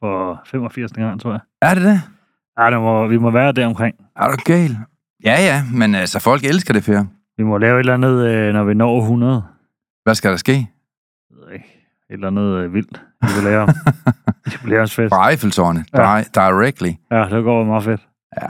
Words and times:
For 0.00 0.42
85. 0.46 0.92
gang, 0.92 1.20
tror 1.20 1.30
jeg. 1.30 1.40
Er 1.62 1.74
det 1.74 1.84
det? 1.84 2.00
Ja, 2.58 2.70
det 2.70 2.80
må, 2.80 3.06
vi 3.06 3.18
må 3.18 3.30
være 3.30 3.52
der 3.52 3.66
omkring. 3.66 3.96
Er 4.16 4.28
du 4.28 4.36
gal? 4.44 4.76
Ja, 5.24 5.36
ja, 5.40 5.62
men 5.72 5.94
altså, 5.94 6.18
folk 6.18 6.44
elsker 6.44 6.74
det, 6.74 6.84
Per. 6.84 7.04
Vi 7.36 7.44
må 7.44 7.58
lave 7.58 7.74
et 7.74 7.78
eller 7.80 7.94
andet, 7.94 8.26
øh, 8.26 8.52
når 8.52 8.64
vi 8.64 8.74
når 8.74 9.00
100. 9.00 9.44
Hvad 10.02 10.14
skal 10.14 10.30
der 10.30 10.36
ske? 10.36 10.52
Jeg 10.52 11.36
ved 11.46 11.52
ikke. 11.52 11.66
Et 12.10 12.14
eller 12.14 12.26
andet 12.26 12.42
øh, 12.42 12.74
vildt. 12.74 13.02
Vi 13.22 13.28
vil 13.34 13.44
lave 13.44 13.68
jubilæumsfest. 14.54 15.14
Fra 15.14 15.30
Eiffeltårnet. 15.30 15.84
Ja. 15.94 16.22
Directly. 16.34 16.90
Ja, 17.10 17.24
det 17.30 17.44
går 17.44 17.64
meget 17.64 17.84
fedt. 17.84 18.00
Ja. 18.42 18.46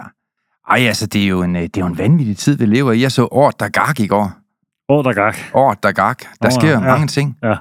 Ej, 0.71 0.79
altså, 0.87 1.07
det 1.07 1.25
er, 1.25 1.29
jo 1.29 1.43
en, 1.43 1.57
øh, 1.57 1.63
det 1.63 1.77
er 1.77 1.81
jo 1.81 1.87
en 1.87 1.99
vanvittig 1.99 2.37
tid, 2.37 2.57
vi 2.57 2.67
lever 2.67 2.93
i. 2.93 3.03
Jeg 3.03 3.13
så 3.13 3.29
Året, 3.31 3.61
der 3.61 3.69
gak 3.69 4.01
i 4.01 4.07
går. 4.07 4.33
Åh, 4.89 5.05
der 5.05 5.13
gak. 5.13 5.37
Året, 5.55 5.83
der 5.83 5.93
gak. 5.93 6.23
Der 6.43 6.49
Åh, 6.49 6.53
sker 6.53 6.71
ja. 6.71 6.81
mange 6.81 7.07
ting. 7.07 7.39
Ja. 7.43 7.57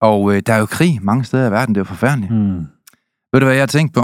Og 0.00 0.34
øh, 0.34 0.42
der 0.46 0.52
er 0.52 0.58
jo 0.58 0.66
krig 0.66 0.98
mange 1.02 1.24
steder 1.24 1.48
i 1.48 1.50
verden. 1.50 1.74
Det 1.74 1.80
er 1.80 1.84
jo 1.84 1.84
forfærdeligt. 1.84 2.32
Hmm. 2.32 2.66
Ved 3.36 3.40
du, 3.40 3.46
hvad 3.46 3.54
jeg 3.54 3.62
har 3.62 3.66
tænkt 3.66 3.94
på? 3.94 4.00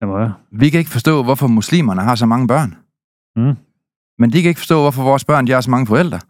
Det 0.00 0.08
må 0.08 0.18
jeg. 0.18 0.32
Vi 0.52 0.70
kan 0.70 0.78
ikke 0.78 0.90
forstå, 0.90 1.22
hvorfor 1.22 1.46
muslimerne 1.46 2.02
har 2.02 2.14
så 2.14 2.26
mange 2.26 2.48
børn. 2.48 2.76
Mm. 3.36 3.54
Men 4.18 4.32
de 4.32 4.42
kan 4.42 4.48
ikke 4.48 4.60
forstå, 4.60 4.80
hvorfor 4.80 5.02
vores 5.02 5.24
børn 5.24 5.46
de 5.46 5.52
har 5.52 5.60
så 5.60 5.70
mange 5.70 5.86
forældre. 5.86 6.20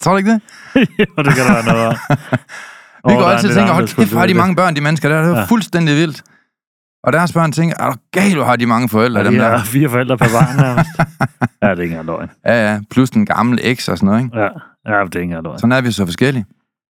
Tror 0.00 0.12
du 0.12 0.16
ikke 0.18 0.30
det? 0.30 0.40
jo, 0.98 1.22
det 1.22 1.34
kan 1.34 1.44
der 1.46 1.52
være 1.52 1.64
noget. 1.64 1.98
Vi 3.06 3.12
er 3.12 3.26
altid 3.26 3.54
tænker, 3.54 3.72
hold 3.72 3.88
kæft, 3.96 4.12
har 4.12 4.26
de 4.26 4.34
mange 4.34 4.56
børn, 4.56 4.76
de 4.76 4.80
mennesker 4.80 5.08
der. 5.08 5.22
Det 5.22 5.32
er 5.34 5.38
Ja. 5.38 5.44
fuldstændig 5.44 5.96
vildt. 5.96 6.22
Og 7.04 7.12
deres 7.12 7.32
børn 7.32 7.52
tænker, 7.52 7.76
er 7.78 7.90
du 7.90 7.96
gal, 8.12 8.44
har 8.44 8.56
de 8.56 8.66
mange 8.66 8.88
forældre, 8.88 9.24
dem 9.24 9.34
Ja, 9.34 9.38
de 9.40 9.44
der. 9.44 9.56
har 9.56 9.64
fire 9.64 9.88
forældre 9.88 10.18
per 10.18 10.26
barn 10.32 10.56
nærmest. 10.56 10.90
ja, 11.62 11.70
det 11.70 11.78
er 11.78 11.82
ikke 11.82 11.84
engang 11.84 12.06
løgn. 12.06 12.30
Ja, 12.46 12.72
ja, 12.72 12.80
plus 12.90 13.10
den 13.10 13.26
gamle 13.26 13.62
eks 13.64 13.88
og 13.88 13.98
sådan 13.98 14.06
noget, 14.06 14.22
ikke? 14.24 14.38
Ja, 14.38 14.44
ja 14.44 14.50
det 14.92 14.92
er 14.92 15.04
ikke 15.04 15.20
engang 15.22 15.42
løgn. 15.44 15.58
Sådan 15.58 15.72
er 15.72 15.80
vi 15.80 15.92
så 15.92 16.06
forskellige. 16.06 16.44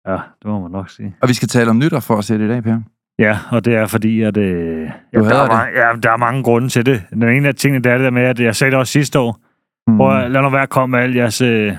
Ja, 0.07 0.13
det 0.13 0.45
må 0.45 0.61
man 0.61 0.71
nok 0.71 0.89
sige. 0.89 1.15
Og 1.21 1.29
vi 1.29 1.33
skal 1.33 1.47
tale 1.47 1.69
om 1.69 1.77
nytår 1.77 1.99
for 1.99 2.17
at 2.17 2.23
se 2.25 2.37
det 2.37 2.45
i 2.45 2.47
dag, 2.47 2.63
Per. 2.63 2.77
Ja, 3.19 3.37
og 3.51 3.65
det 3.65 3.75
er 3.75 3.87
fordi, 3.87 4.21
at 4.21 4.37
øh, 4.37 4.81
ja, 5.13 5.19
der, 5.19 5.35
er 5.43 5.47
mange, 5.47 5.79
ja, 5.81 5.91
der 6.03 6.11
er 6.11 6.17
mange 6.17 6.43
grunde 6.43 6.69
til 6.69 6.85
det. 6.85 7.03
Den 7.13 7.23
ene 7.23 7.47
af 7.47 7.55
tingene, 7.55 7.83
det 7.83 7.91
er 7.91 7.97
det 7.97 8.05
der 8.05 8.11
med, 8.11 8.21
at 8.23 8.39
jeg 8.39 8.55
sagde 8.55 8.71
det 8.71 8.79
også 8.79 8.91
sidste 8.91 9.19
år. 9.19 9.39
Mm. 9.87 9.97
Prøv 9.97 10.17
at 10.17 10.31
lad 10.31 10.41
nu 10.41 10.49
være 10.49 10.61
at 10.61 10.69
komme 10.69 10.91
med 10.97 10.99
alle 11.03 11.15
jeres 11.17 11.41
øh, 11.41 11.73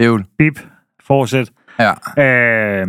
Ævl. 0.00 0.24
bip, 0.38 0.60
fortsæt. 1.06 1.50
Ja. 1.78 1.90
Øh, 2.80 2.86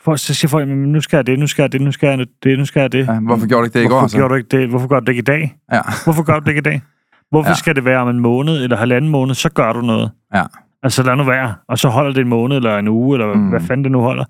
for, 0.00 0.16
så 0.16 0.34
siger 0.34 0.48
folk, 0.48 0.68
"Men 0.68 0.92
nu 0.92 1.00
skal 1.00 1.16
jeg 1.16 1.26
det, 1.26 1.38
nu 1.38 1.46
skal 1.46 1.62
jeg 1.62 1.72
det, 1.72 1.80
nu 1.80 1.92
skal 1.92 2.06
jeg 2.18 2.26
det, 2.44 2.58
nu 2.58 2.64
skal 2.64 2.80
jeg 2.80 2.92
det. 2.92 3.06
ja. 3.08 3.20
Hvorfor 3.20 3.46
gjorde 3.46 3.60
du 3.60 3.64
ikke 3.64 3.78
det 3.78 3.84
i 3.84 3.88
Hvorfor 3.88 4.00
går? 4.00 4.06
Så? 4.08 4.16
gjorde 4.16 4.30
du 4.30 4.34
ikke 4.36 4.48
det? 4.60 4.68
Hvorfor 4.68 4.88
gør 4.88 5.00
du 5.00 5.04
det 5.04 5.12
ikke 5.12 5.20
i 5.20 5.24
dag? 5.24 5.56
Ja. 5.72 5.80
Hvorfor 6.04 6.22
gør 6.22 6.34
du 6.34 6.40
det 6.40 6.48
ikke 6.48 6.58
i 6.58 6.62
dag? 6.62 6.82
Hvorfor. 7.30 7.50
Ja. 7.50 7.54
skal 7.54 7.76
det 7.76 7.84
være 7.84 7.98
om 7.98 8.08
en 8.08 8.20
måned 8.20 8.62
eller 8.64 8.76
halvanden 8.76 9.10
måned, 9.10 9.34
så 9.34 9.48
gør 9.48 9.72
du 9.72 9.80
noget. 9.80 10.10
Ja. 10.34 10.42
Altså 10.84 11.02
lad 11.02 11.16
nu 11.16 11.24
være, 11.24 11.54
og 11.68 11.78
så 11.78 11.88
holder 11.88 12.12
det 12.12 12.20
en 12.20 12.28
måned 12.28 12.56
eller 12.56 12.78
en 12.78 12.88
uge, 12.88 13.16
eller 13.16 13.34
mm. 13.34 13.48
Hvad 13.48 13.60
fanden 13.60 13.84
det 13.84 13.92
nu 13.92 14.00
holder. 14.00 14.24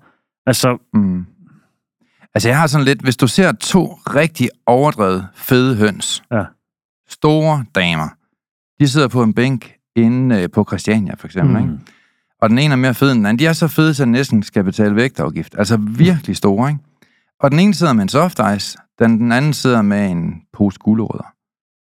Altså, 0.45 0.77
Mm. 0.93 1.25
Altså, 2.35 2.49
jeg 2.49 2.59
har 2.59 2.67
sådan 2.67 2.85
lidt, 2.85 3.01
hvis 3.01 3.17
du 3.17 3.27
ser 3.27 3.51
to 3.51 3.85
rigtig 3.93 4.49
overdrevet 4.65 5.27
fede 5.35 5.75
høns, 5.75 6.23
Ja. 6.31 6.43
store 7.09 7.65
damer, 7.75 8.07
de 8.79 8.87
sidder 8.87 9.07
på 9.07 9.23
en 9.23 9.33
bænk 9.33 9.73
inde 9.95 10.41
øh, 10.41 10.49
på 10.51 10.63
Christiania, 10.63 11.15
for 11.17 11.27
eksempel, 11.27 11.57
mm. 11.57 11.61
ikke? 11.63 11.79
Og 12.41 12.49
den 12.49 12.59
ene 12.59 12.71
er 12.71 12.75
mere 12.77 12.93
fed 12.93 13.11
end 13.11 13.17
den 13.19 13.25
anden. 13.25 13.39
De 13.39 13.45
er 13.45 13.53
så 13.53 13.67
fede, 13.67 13.93
så 13.93 14.05
næsten 14.05 14.43
skal 14.43 14.63
betale 14.63 14.95
vægtafgift. 14.95 15.55
Altså 15.57 15.77
virkelig 15.77 16.35
store, 16.37 16.69
ikke? 16.69 16.81
Og 17.39 17.51
den 17.51 17.59
ene 17.59 17.73
sidder 17.73 17.93
med 17.93 18.03
en 18.03 18.09
soft 18.09 18.39
ice, 18.55 18.77
den, 18.99 19.19
den 19.19 19.31
anden 19.31 19.53
sidder 19.53 19.81
med 19.81 20.11
en 20.11 20.41
pose 20.53 20.79
gulerødder. 20.79 21.33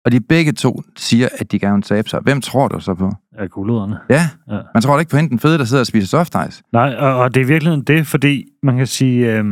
Og 0.05 0.13
de 0.13 0.21
begge 0.21 0.53
to 0.53 0.83
siger, 0.97 1.29
at 1.39 1.53
de 1.53 1.59
gerne 1.59 1.75
vil 1.75 1.83
tabe 1.83 2.09
sig. 2.09 2.21
Hvem 2.21 2.41
tror 2.41 2.69
du 2.69 2.81
så 2.81 2.95
på? 2.95 3.13
Er 3.39 3.47
gulduderne. 3.49 3.99
Ja, 4.11 4.29
Ja. 4.51 4.59
man 4.75 4.83
tror 4.83 4.95
da 4.95 4.99
ikke 5.01 5.11
på 5.11 5.17
hende 5.17 5.31
den 5.31 5.39
fede, 5.39 5.59
der 5.59 5.65
sidder 5.65 5.83
og 5.83 5.87
spiser 5.87 6.07
soft 6.07 6.37
ice. 6.49 6.63
Nej, 6.73 6.95
og, 6.95 7.17
og 7.17 7.35
det 7.35 7.41
er 7.41 7.45
i 7.45 7.49
virkeligheden 7.49 7.85
det, 7.85 8.07
fordi 8.07 8.45
man 8.63 8.77
kan 8.77 8.87
sige, 8.87 9.33
øh, 9.39 9.45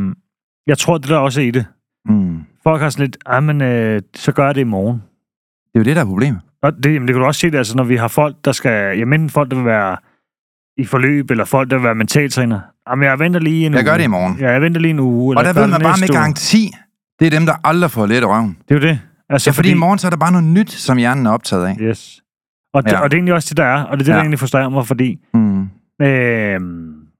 jeg 0.66 0.78
tror, 0.78 0.98
det 0.98 1.08
der 1.08 1.16
også 1.18 1.40
er 1.40 1.44
i 1.44 1.50
det. 1.50 1.66
Mm. 2.08 2.38
Folk 2.62 2.82
har 2.82 2.90
sådan 2.90 3.06
lidt, 3.06 3.16
"Ej, 3.26 3.40
men 3.40 3.60
øh, 3.62 4.02
så 4.14 4.32
gør 4.32 4.46
jeg 4.46 4.54
det 4.54 4.60
i 4.60 4.64
morgen. 4.64 4.96
Det 5.72 5.74
er 5.74 5.80
jo 5.80 5.84
det, 5.84 5.96
der 5.96 6.02
er 6.02 6.06
problemet. 6.06 6.40
Og 6.62 6.72
det, 6.82 6.94
jamen, 6.94 7.08
det 7.08 7.14
kan 7.14 7.20
du 7.20 7.26
også 7.26 7.40
se, 7.40 7.50
det, 7.50 7.58
altså, 7.58 7.76
når 7.76 7.84
vi 7.84 7.96
har 7.96 8.08
folk, 8.08 8.36
der 8.44 8.52
skal, 8.52 8.98
jamen 8.98 9.20
enten 9.20 9.30
folk, 9.30 9.50
der 9.50 9.56
vil 9.56 9.64
være 9.64 9.96
i 10.76 10.84
forløb, 10.84 11.30
eller 11.30 11.44
folk, 11.44 11.70
der 11.70 11.76
vil 11.76 11.84
være 11.84 11.94
mentaltræner. 11.94 12.60
Jamen, 12.90 13.04
jeg 13.08 13.18
venter 13.18 13.40
lige 13.40 13.66
en 13.66 13.72
Jeg 13.72 13.78
uge. 13.80 13.84
gør 13.90 13.96
det 13.96 14.04
i 14.04 14.06
morgen. 14.06 14.38
Ja, 14.40 14.50
jeg 14.50 14.60
venter 14.62 14.80
lige 14.80 14.90
en 14.90 15.00
uge. 15.00 15.38
Og 15.38 15.44
der 15.44 15.52
ved 15.52 15.66
man 15.66 15.80
bare 15.80 15.96
med 16.00 16.08
garanti, 16.08 16.70
det 17.20 17.26
er 17.26 17.30
dem, 17.30 17.46
der 17.46 17.54
aldrig 17.64 17.90
får 17.90 18.06
let 18.06 18.24
røven. 18.28 18.56
Det 18.68 18.74
er 18.74 18.80
jo 18.80 18.86
det. 18.88 19.00
Altså, 19.28 19.50
Ja, 19.50 19.52
fordi 19.52 19.70
i 19.70 19.74
morgen 19.74 19.98
så 19.98 20.06
er 20.06 20.10
der 20.10 20.16
bare 20.16 20.32
noget 20.32 20.46
nyt, 20.46 20.70
som 20.70 20.98
hjernen 20.98 21.26
er 21.26 21.30
optaget 21.30 21.66
af. 21.66 21.76
Yes. 21.80 22.20
Og, 22.74 22.84
det, 22.84 22.92
Ja. 22.92 23.00
og 23.00 23.10
det 23.10 23.14
er 23.16 23.18
egentlig 23.18 23.34
også 23.34 23.46
det, 23.50 23.56
der 23.56 23.64
er. 23.64 23.82
Og 23.84 23.98
det 23.98 24.02
er 24.02 24.04
det, 24.04 24.08
ja. 24.08 24.12
der 24.14 24.20
egentlig 24.20 24.38
frustrerer 24.38 24.68
mig, 24.68 24.86
fordi 24.86 25.18
Mm. 25.34 25.62
øh, 26.02 26.60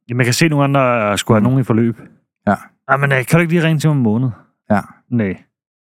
jeg 0.09 0.25
kan 0.25 0.33
se 0.35 0.49
nogle 0.49 0.65
andre, 0.65 0.81
der 1.11 1.17
skulle 1.17 1.37
have 1.37 1.41
Mm. 1.41 1.45
nogen 1.45 1.61
i 1.61 1.65
forløb. 1.65 2.01
Ja. 2.49 2.55
Ej, 2.89 2.97
men 2.97 3.13
øh, 3.13 3.19
kan 3.27 3.37
du 3.37 3.39
ikke 3.39 3.53
lige 3.53 3.65
ringe 3.67 3.81
til 3.81 3.89
mig 3.89 3.93
om 3.93 3.97
en 3.97 4.03
måned? 4.03 4.31
Ja. 4.71 4.81
Nej. 5.11 5.37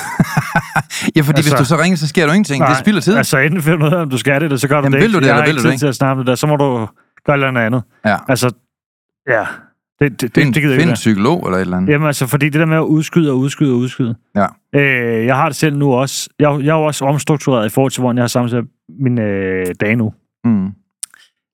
Ja, 1.16 1.20
fordi 1.20 1.38
altså, 1.38 1.52
hvis 1.56 1.58
du 1.58 1.64
så 1.64 1.76
ringer, 1.82 1.96
så 1.96 2.08
sker 2.08 2.26
der 2.26 2.32
ingenting. 2.32 2.64
det 2.66 2.76
spilder 2.76 3.00
tid. 3.00 3.16
Altså, 3.16 3.38
enten 3.38 3.62
finder 3.62 3.78
du 3.78 3.86
ud 3.86 3.92
af, 3.92 4.02
om 4.02 4.10
du 4.10 4.18
skal 4.18 4.34
det, 4.34 4.42
eller 4.42 4.56
så 4.56 4.68
gør 4.68 4.74
du 4.80 4.86
Jamen, 4.86 4.92
det 4.92 5.00
vil 5.00 5.04
ikke. 5.06 5.14
du 5.16 5.20
det, 5.20 5.26
jeg 5.26 5.30
eller 5.32 5.42
har 5.42 5.46
vil 5.46 5.50
ikke 5.50 5.58
du 5.58 5.62
tid 5.62 5.70
det 5.70 5.78
til 5.78 5.86
at 5.86 5.94
snakke 5.94 6.18
det 6.20 6.26
der. 6.26 6.34
Så 6.34 6.46
må 6.46 6.56
du 6.56 6.88
gøre 7.26 7.36
et 7.38 7.44
eller 7.44 7.60
andet. 7.60 7.82
Ja. 8.04 8.16
Altså, 8.28 8.50
ja. 9.28 9.44
Det, 10.02 10.20
det, 10.20 10.34
Find, 10.34 10.54
det, 10.54 10.62
gider 10.62 10.78
find 10.78 10.90
en 10.90 10.94
psykolog 10.94 11.46
eller 11.46 11.56
et 11.56 11.60
eller 11.60 11.76
andet. 11.76 11.92
Jamen 11.92 12.06
altså, 12.06 12.26
fordi 12.26 12.48
det 12.48 12.60
der 12.60 12.66
med 12.66 12.76
at 12.76 12.82
udskyde 12.82 13.30
og 13.30 13.38
udskyde 13.38 13.72
og 13.72 13.78
udskyde. 13.78 14.14
Ja. 14.36 14.46
Øh, 14.74 15.26
jeg 15.26 15.36
har 15.36 15.48
det 15.48 15.56
selv 15.56 15.76
nu 15.76 15.92
også. 15.92 16.30
Jeg, 16.38 16.58
jeg 16.60 16.68
er 16.68 16.78
jo 16.78 16.84
også 16.84 17.04
omstruktureret 17.04 17.66
i 17.66 17.68
forhold 17.68 17.90
til, 17.90 18.00
hvordan 18.00 18.16
jeg 18.16 18.22
har 18.22 18.28
sammensat 18.28 18.64
mine 19.00 19.22
øh, 19.22 19.66
dage 19.80 19.96
nu. 19.96 20.12
Mm. 20.44 20.66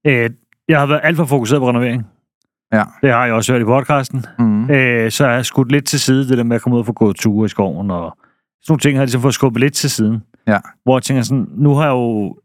Øh, 0.07 0.31
jeg 0.69 0.79
har 0.79 0.87
været 0.87 1.01
alt 1.03 1.17
for 1.17 1.25
fokuseret 1.25 1.61
på 1.61 1.69
renovering. 1.69 2.07
Ja. 2.73 2.85
Det 3.03 3.11
har 3.11 3.25
jeg 3.25 3.35
også 3.35 3.53
hørt 3.53 3.63
i 3.63 3.65
podcasten. 3.65 4.25
Mm. 4.39 4.71
Øh, 4.71 5.11
så 5.11 5.25
har 5.25 5.33
jeg 5.33 5.45
skudt 5.45 5.73
lidt 5.73 5.85
til 5.85 6.01
side, 6.01 6.29
det 6.29 6.39
der 6.39 6.45
med 6.45 6.57
at 6.57 6.63
komme 6.63 6.75
ud 6.75 6.81
og 6.81 6.87
få 6.87 6.93
gået 6.93 7.17
ture 7.17 7.47
i 7.47 7.49
skoven. 7.49 7.91
Og 7.91 8.19
sådan 8.63 8.73
nogle 8.73 8.81
ting 8.81 8.97
har 8.97 9.01
jeg 9.01 9.07
ligesom 9.07 9.23
fået 9.23 9.35
skubbet 9.35 9.61
lidt 9.61 9.75
til 9.75 9.91
siden. 9.91 10.23
Ja. 10.47 10.59
Hvor 10.85 10.97
jeg 10.97 11.03
tænker 11.03 11.23
sådan, 11.23 11.47
nu 11.51 11.75
har 11.75 11.85
jeg 11.85 11.91
jo 11.91 12.37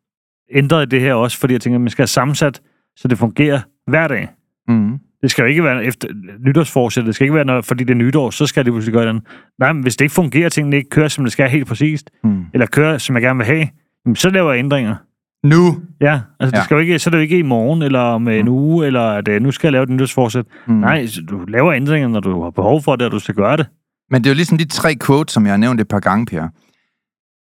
ændret 0.52 0.92
det 0.92 1.02
her 1.02 1.14
også, 1.14 1.40
fordi 1.40 1.54
jeg 1.54 1.62
tænker, 1.62 1.78
at 1.78 1.82
man 1.82 1.90
skal 1.90 2.02
have 2.02 2.08
sammensat, 2.08 2.62
så 2.96 3.08
det 3.08 3.18
fungerer 3.18 3.60
hver 3.88 4.08
dag. 4.08 4.30
Mm. 4.68 5.00
Det 5.24 5.32
skal 5.32 5.42
jo 5.42 5.48
ikke 5.48 5.64
være 5.64 5.86
efter 5.86 6.08
nytårsforsæt. 6.40 7.06
Det 7.06 7.16
skal 7.16 7.26
ikke 7.26 7.36
være, 7.36 7.46
når, 7.46 7.62
fordi 7.62 7.84
det 7.84 7.92
er 7.94 7.98
nytår, 7.98 8.30
så 8.30 8.46
skal 8.46 8.66
det 8.66 8.74
pludselig 8.74 8.94
gøre 8.94 9.08
den. 9.08 9.22
Nej, 9.60 9.74
men 9.74 9.82
hvis 9.84 9.96
det 9.96 10.06
ikke 10.06 10.14
fungerer, 10.16 10.50
tingene 10.50 10.78
ikke 10.78 10.90
kører, 10.90 11.08
som 11.08 11.24
det 11.24 11.32
skal 11.34 11.50
helt 11.50 11.68
præcist, 11.68 12.10
Mm. 12.24 12.46
eller 12.54 12.66
kører, 12.68 12.98
som 12.98 13.16
jeg 13.16 13.22
gerne 13.24 13.38
vil 13.38 13.46
have, 13.46 13.68
jamen, 14.06 14.16
så 14.16 14.30
laver 14.30 14.52
jeg 14.52 14.60
ændringer. 14.60 14.96
Nu. 15.44 15.78
Ja, 16.02 16.20
altså 16.40 16.52
det 16.52 16.58
Ja. 16.58 16.64
skal 16.64 16.76
jo 16.76 16.80
ikke, 16.82 17.00
så 17.00 17.10
er 17.10 17.12
det 17.12 17.18
jo 17.18 17.22
ikke 17.22 17.40
i 17.40 17.42
morgen, 17.42 17.82
eller 17.82 18.00
om 18.00 18.28
en 18.28 18.46
Mm. 18.46 18.52
uge, 18.52 18.86
eller 18.88 19.02
at 19.02 19.28
øh, 19.28 19.42
nu 19.42 19.52
skal 19.52 19.68
jeg 19.68 19.72
lave 19.72 19.84
et 19.84 19.90
nytårsforsæt. 19.90 20.46
Mm. 20.68 20.74
Nej, 20.74 21.08
du 21.30 21.46
laver 21.46 21.74
ændringer, 21.74 22.08
når 22.08 22.20
du 22.20 22.44
har 22.44 22.50
behov 22.50 22.82
for 22.82 22.96
det, 22.96 23.06
og 23.06 23.12
du 23.12 23.20
skal 23.20 23.36
gøre 23.36 23.58
det. 23.58 23.66
Men 24.10 24.24
det 24.24 24.30
er 24.30 24.34
jo 24.34 24.36
ligesom 24.36 24.58
de 24.58 24.66
tre 24.68 24.96
quotes, 25.06 25.34
som 25.34 25.46
jeg 25.46 25.52
har 25.52 25.58
nævnt 25.58 25.82
et 25.82 25.88
par 25.88 26.00
gange, 26.00 26.26
Per. 26.26 26.48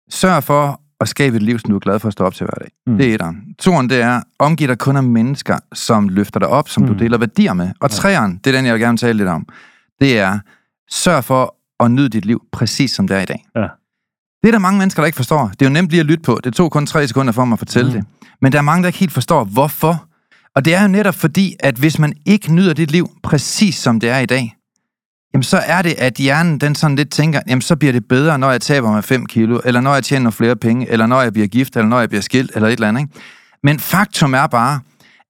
Sørg 0.10 0.44
for 0.44 0.82
at 1.02 1.08
skabe 1.08 1.36
et 1.36 1.44
liv, 1.44 1.60
som 1.60 1.70
du 1.70 1.76
er 1.76 1.80
glad 1.80 2.00
for 2.00 2.08
at 2.08 2.14
stå 2.14 2.24
op 2.24 2.34
til 2.34 2.46
hver 2.46 2.60
dag. 2.60 2.72
Mm. 2.88 2.98
Det 2.98 3.10
er 3.10 3.14
etteren. 3.14 3.44
Toren, 3.60 3.90
det 3.90 4.02
er, 4.02 4.22
omgiv 4.40 4.68
dig 4.68 4.78
kun 4.78 4.96
af 4.98 5.04
mennesker, 5.04 5.58
som 5.74 6.10
løfter 6.10 6.40
dig 6.40 6.50
op, 6.50 6.70
som 6.70 6.84
mm. 6.84 6.90
Du 6.90 6.94
deler 6.94 7.18
værdier 7.18 7.54
med. 7.54 7.72
Og 7.80 7.90
Ja. 8.04 8.22
det 8.44 8.48
er 8.48 8.52
den, 8.58 8.66
jeg 8.66 8.74
vil 8.74 8.82
gerne 8.82 8.98
tale 8.98 9.18
lidt 9.18 9.30
om. 9.30 9.48
Det 10.02 10.20
er, 10.20 10.40
sørg 10.92 11.24
for 11.24 11.56
at 11.80 11.92
nyde 11.92 12.10
dit 12.10 12.26
liv 12.26 12.42
præcis 12.52 12.92
som 12.92 13.08
det 13.08 13.18
er 13.18 13.22
i 13.22 13.26
dag. 13.26 13.46
Ja. 13.56 13.68
Det 14.42 14.48
er 14.48 14.52
der 14.52 14.60
mange 14.60 14.80
mennesker, 14.80 15.02
der 15.02 15.06
ikke 15.06 15.16
forstår. 15.16 15.48
Det 15.48 15.62
er 15.62 15.70
jo 15.70 15.74
nemt 15.74 15.90
lige 15.90 16.00
at 16.00 16.06
lytte 16.06 16.22
på. 16.24 16.40
Det 16.44 16.54
tog 16.54 16.72
kun 16.72 16.86
tre 16.86 17.08
sekunder 17.08 17.34
for 17.34 17.46
mig 17.46 17.54
at 17.56 17.60
fortælle 17.60 17.92
mm. 17.92 17.98
det. 17.98 18.06
Men 18.42 18.52
der 18.52 18.58
er 18.58 18.62
mange, 18.62 18.84
der 18.84 18.88
ikke 18.88 19.00
helt 19.00 19.12
forstår, 19.12 19.44
hvorfor. 19.44 20.06
Og 20.56 20.66
det 20.66 20.76
er 20.76 20.82
jo 20.82 20.88
netop 20.88 21.16
fordi, 21.16 21.56
at 21.60 21.76
hvis 21.76 22.00
man 22.00 22.14
ikke 22.26 22.54
nyder 22.54 22.74
dit 22.74 22.92
liv 22.92 23.10
præcis 23.24 23.76
som 23.76 24.00
det 24.00 24.10
er 24.10 24.20
i 24.20 24.26
dag, 24.26 24.56
jamen 25.34 25.44
så 25.44 25.58
er 25.58 25.82
det, 25.82 25.96
at 25.98 26.14
hjernen 26.14 26.58
den 26.58 26.76
sådan 26.76 26.96
lidt 26.96 27.10
tænker, 27.12 27.40
jamen 27.48 27.62
så 27.62 27.76
bliver 27.76 27.92
det 27.92 28.06
bedre, 28.06 28.40
når 28.40 28.52
jeg 28.52 28.62
taber 28.62 28.92
mig 28.92 29.04
5 29.04 29.26
kilo, 29.26 29.60
eller 29.66 29.82
når 29.82 29.94
jeg 29.94 30.04
tjener 30.04 30.30
flere 30.30 30.56
penge, 30.56 30.90
eller 30.90 31.06
når 31.06 31.22
jeg 31.22 31.34
bliver 31.34 31.48
gift, 31.48 31.76
eller 31.76 31.88
når 31.88 32.00
jeg 32.00 32.10
bliver 32.10 32.22
skilt, 32.22 32.52
eller 32.56 32.68
et 32.68 32.74
eller 32.74 32.88
andet. 32.88 33.02
Ikke? 33.02 33.14
Men 33.64 33.80
faktum 33.80 34.34
er 34.34 34.48
bare, 34.48 34.80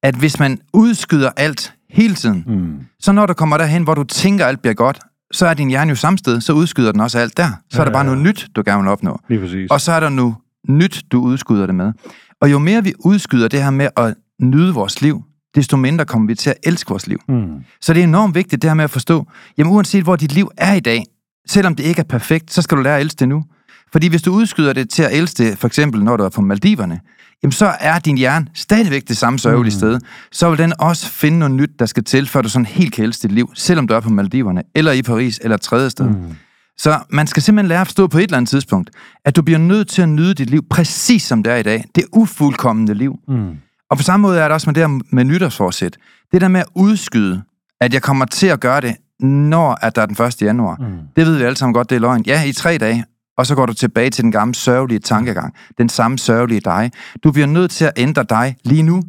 at 0.03 0.15
hvis 0.15 0.39
man 0.39 0.59
udskyder 0.73 1.29
alt 1.37 1.73
hele 1.89 2.15
tiden, 2.15 2.43
mm. 2.47 2.79
så 2.99 3.11
når 3.11 3.25
du 3.25 3.33
kommer 3.33 3.57
derhen, 3.57 3.83
hvor 3.83 3.93
du 3.93 4.03
tænker, 4.03 4.45
at 4.45 4.49
alt 4.49 4.61
bliver 4.61 4.73
godt, 4.73 4.99
så 5.31 5.47
er 5.47 5.53
din 5.53 5.69
hjerne 5.69 5.89
jo 5.89 5.95
samme 5.95 6.17
sted, 6.17 6.41
så 6.41 6.53
udskyder 6.53 6.91
den 6.91 7.01
også 7.01 7.19
alt 7.19 7.37
der. 7.37 7.47
Så 7.69 7.77
ja, 7.77 7.79
er 7.79 7.85
der 7.85 7.91
bare 7.91 8.05
noget 8.05 8.19
nyt, 8.19 8.47
du 8.55 8.63
gerne 8.65 8.81
vil 8.81 8.91
opnå. 8.91 9.19
Lige 9.29 9.39
præcis. 9.39 9.71
Og 9.71 9.81
så 9.81 9.91
er 9.91 9.99
der 9.99 10.09
nu 10.09 10.35
nyt, 10.69 11.03
du 11.11 11.21
udskyder 11.21 11.65
det 11.65 11.75
med. 11.75 11.93
Og 12.41 12.51
jo 12.51 12.59
mere 12.59 12.83
vi 12.83 12.93
udskyder 12.99 13.47
det 13.47 13.63
her 13.63 13.69
med 13.69 13.89
at 13.97 14.13
nyde 14.41 14.73
vores 14.73 15.01
liv, 15.01 15.23
desto 15.55 15.77
mindre 15.77 16.05
kommer 16.05 16.27
vi 16.27 16.35
til 16.35 16.49
at 16.49 16.55
elske 16.63 16.89
vores 16.89 17.07
liv. 17.07 17.19
Mm. 17.29 17.47
Så 17.81 17.93
det 17.93 17.99
er 17.99 18.03
enormt 18.03 18.35
vigtigt 18.35 18.61
det 18.61 18.69
her 18.69 18.75
med 18.75 18.83
at 18.83 18.89
forstå, 18.89 19.27
jamen 19.57 19.73
uanset 19.73 20.03
hvor 20.03 20.15
dit 20.15 20.31
liv 20.31 20.51
er 20.57 20.73
i 20.73 20.79
dag, 20.79 21.05
selvom 21.47 21.75
det 21.75 21.83
ikke 21.83 21.99
er 21.99 22.03
perfekt, 22.03 22.53
så 22.53 22.61
skal 22.61 22.77
du 22.77 22.83
lære 22.83 22.95
at 22.95 23.01
elske 23.01 23.19
det 23.19 23.29
nu. 23.29 23.43
Fordi 23.91 24.07
hvis 24.07 24.21
du 24.21 24.33
udskyder 24.33 24.73
det 24.73 24.89
til 24.89 25.03
at 25.03 25.13
elske 25.17 25.43
det, 25.43 25.57
for 25.57 25.67
eksempel 25.67 26.03
når 26.03 26.17
du 26.17 26.23
er 26.23 26.29
på 26.29 26.41
Maldiverne, 26.41 26.99
jamen 27.43 27.51
så 27.51 27.73
er 27.79 27.99
din 27.99 28.17
hjerne 28.17 28.47
stadigvæk 28.53 29.07
det 29.07 29.17
samme 29.17 29.39
sørgelige 29.39 29.75
mm. 29.75 29.79
sted. 29.79 29.99
Så 30.31 30.49
vil 30.49 30.57
den 30.57 30.73
også 30.79 31.09
finde 31.09 31.39
noget 31.39 31.53
nyt, 31.53 31.69
der 31.79 31.85
skal 31.85 32.03
til, 32.03 32.27
før 32.27 32.41
du 32.41 32.49
sådan 32.49 32.65
helt 32.65 32.93
kan 32.93 33.05
elske 33.05 33.21
dit 33.21 33.31
liv, 33.31 33.51
selvom 33.55 33.87
du 33.87 33.93
er 33.93 33.99
på 33.99 34.09
Maldiverne, 34.09 34.63
eller 34.75 34.91
i 34.91 35.01
Paris, 35.01 35.39
eller 35.43 35.55
et 35.55 35.61
tredje 35.61 35.89
sted. 35.89 36.09
Mm. 36.09 36.35
Så 36.77 36.99
man 37.09 37.27
skal 37.27 37.43
simpelthen 37.43 37.67
lære 37.67 37.81
at 37.81 37.87
forstå 37.87 38.07
på 38.07 38.17
et 38.17 38.23
eller 38.23 38.37
andet 38.37 38.49
tidspunkt, 38.49 38.89
at 39.25 39.35
du 39.35 39.41
bliver 39.41 39.57
nødt 39.57 39.87
til 39.87 40.01
at 40.01 40.09
nyde 40.09 40.33
dit 40.33 40.49
liv 40.49 40.65
præcis 40.69 41.23
som 41.23 41.43
det 41.43 41.53
er 41.53 41.57
i 41.57 41.63
dag. 41.63 41.83
Det 41.95 42.03
ufuldkommende 42.13 42.93
liv. 42.93 43.15
Mm. 43.27 43.55
Og 43.93 43.97
på 43.97 44.03
samme 44.03 44.21
måde 44.21 44.39
er 44.39 44.43
det 44.43 44.51
også 44.51 44.69
med 44.69 44.73
det 44.73 44.83
her 44.83 44.99
med 45.09 45.23
nytårsforsæt. 45.23 45.97
Det 46.31 46.41
der 46.41 46.47
med 46.47 46.59
at 46.59 46.65
udskyde, 46.75 47.43
at 47.81 47.93
jeg 47.93 48.01
kommer 48.01 48.25
til 48.25 48.47
at 48.47 48.59
gøre 48.59 48.81
det, 48.81 48.95
når 49.19 49.77
at 49.81 49.95
der 49.95 50.01
er 50.01 50.05
den 50.05 50.25
1. 50.25 50.41
januar. 50.41 50.77
Mm. 50.79 50.85
Det 51.15 51.25
ved 51.25 51.37
vi 51.37 51.43
alle 51.43 51.55
sammen 51.55 51.73
godt, 51.73 51.89
det 51.89 51.95
er 51.95 51.99
løgn. 51.99 52.23
Ja, 52.27 52.43
i 52.43 52.51
tre 52.51 52.77
dage, 52.77 53.05
og 53.37 53.45
så 53.45 53.55
går 53.55 53.65
du 53.65 53.73
tilbage 53.73 54.09
til 54.09 54.23
den 54.23 54.31
gamle 54.31 54.55
sørgelige 54.55 54.99
tankegang. 54.99 55.53
Den 55.77 55.89
samme 55.89 56.17
sørgelige 56.17 56.59
dig. 56.59 56.91
Du 57.23 57.31
bliver 57.31 57.47
nødt 57.47 57.71
til 57.71 57.85
at 57.85 57.91
ændre 57.97 58.23
dig 58.23 58.55
lige 58.63 58.83
nu, 58.83 59.03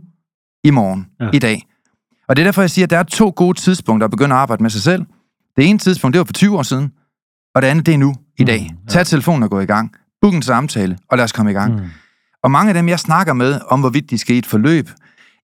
i 0.65 0.71
morgen, 0.71 1.07
ja. 1.21 1.29
i 1.33 1.39
dag. 1.39 1.67
Og 2.29 2.37
det 2.37 2.43
er 2.43 2.47
derfor, 2.47 2.63
jeg 2.63 2.71
siger, 2.71 2.87
at 2.87 2.91
der 2.91 2.99
er 2.99 3.03
to 3.03 3.33
gode 3.37 3.59
tidspunkter 3.59 4.05
at 4.05 4.11
begynde 4.11 4.35
at 4.35 4.41
arbejde 4.41 4.63
med 4.63 4.71
sig 4.71 4.83
selv. 4.83 5.05
Det 5.57 5.69
ene 5.69 5.79
tidspunkt, 5.79 6.15
det 6.15 6.19
var 6.19 6.25
for 6.25 6.33
20 6.33 6.59
år 6.59 6.63
siden, 6.63 6.93
og 7.55 7.63
det 7.63 7.69
andet, 7.69 7.87
det 7.87 7.95
er 7.95 7.99
nu, 7.99 8.15
i 8.39 8.45
dag. 8.45 8.69
Mm, 8.71 8.79
ja. 8.89 8.93
Tag 8.93 9.07
telefonen 9.07 9.43
og 9.43 9.51
gå 9.51 9.61
i 9.61 9.67
gang. 9.67 9.93
Book 10.23 10.35
en 10.35 10.43
samtale, 10.43 10.99
og 11.11 11.17
lad 11.17 11.25
os 11.25 11.33
komme 11.33 11.51
i 11.51 11.55
gang. 11.55 11.75
Mm. 11.75 11.91
Og 12.45 12.51
mange 12.51 12.69
af 12.69 12.75
dem, 12.75 12.89
jeg 12.89 13.01
snakker 13.01 13.33
med 13.33 13.61
om, 13.69 13.81
hvorvidt 13.81 14.11
de 14.11 14.19
skal 14.19 14.35
i 14.35 14.39
et 14.39 14.47
forløb, 14.47 14.91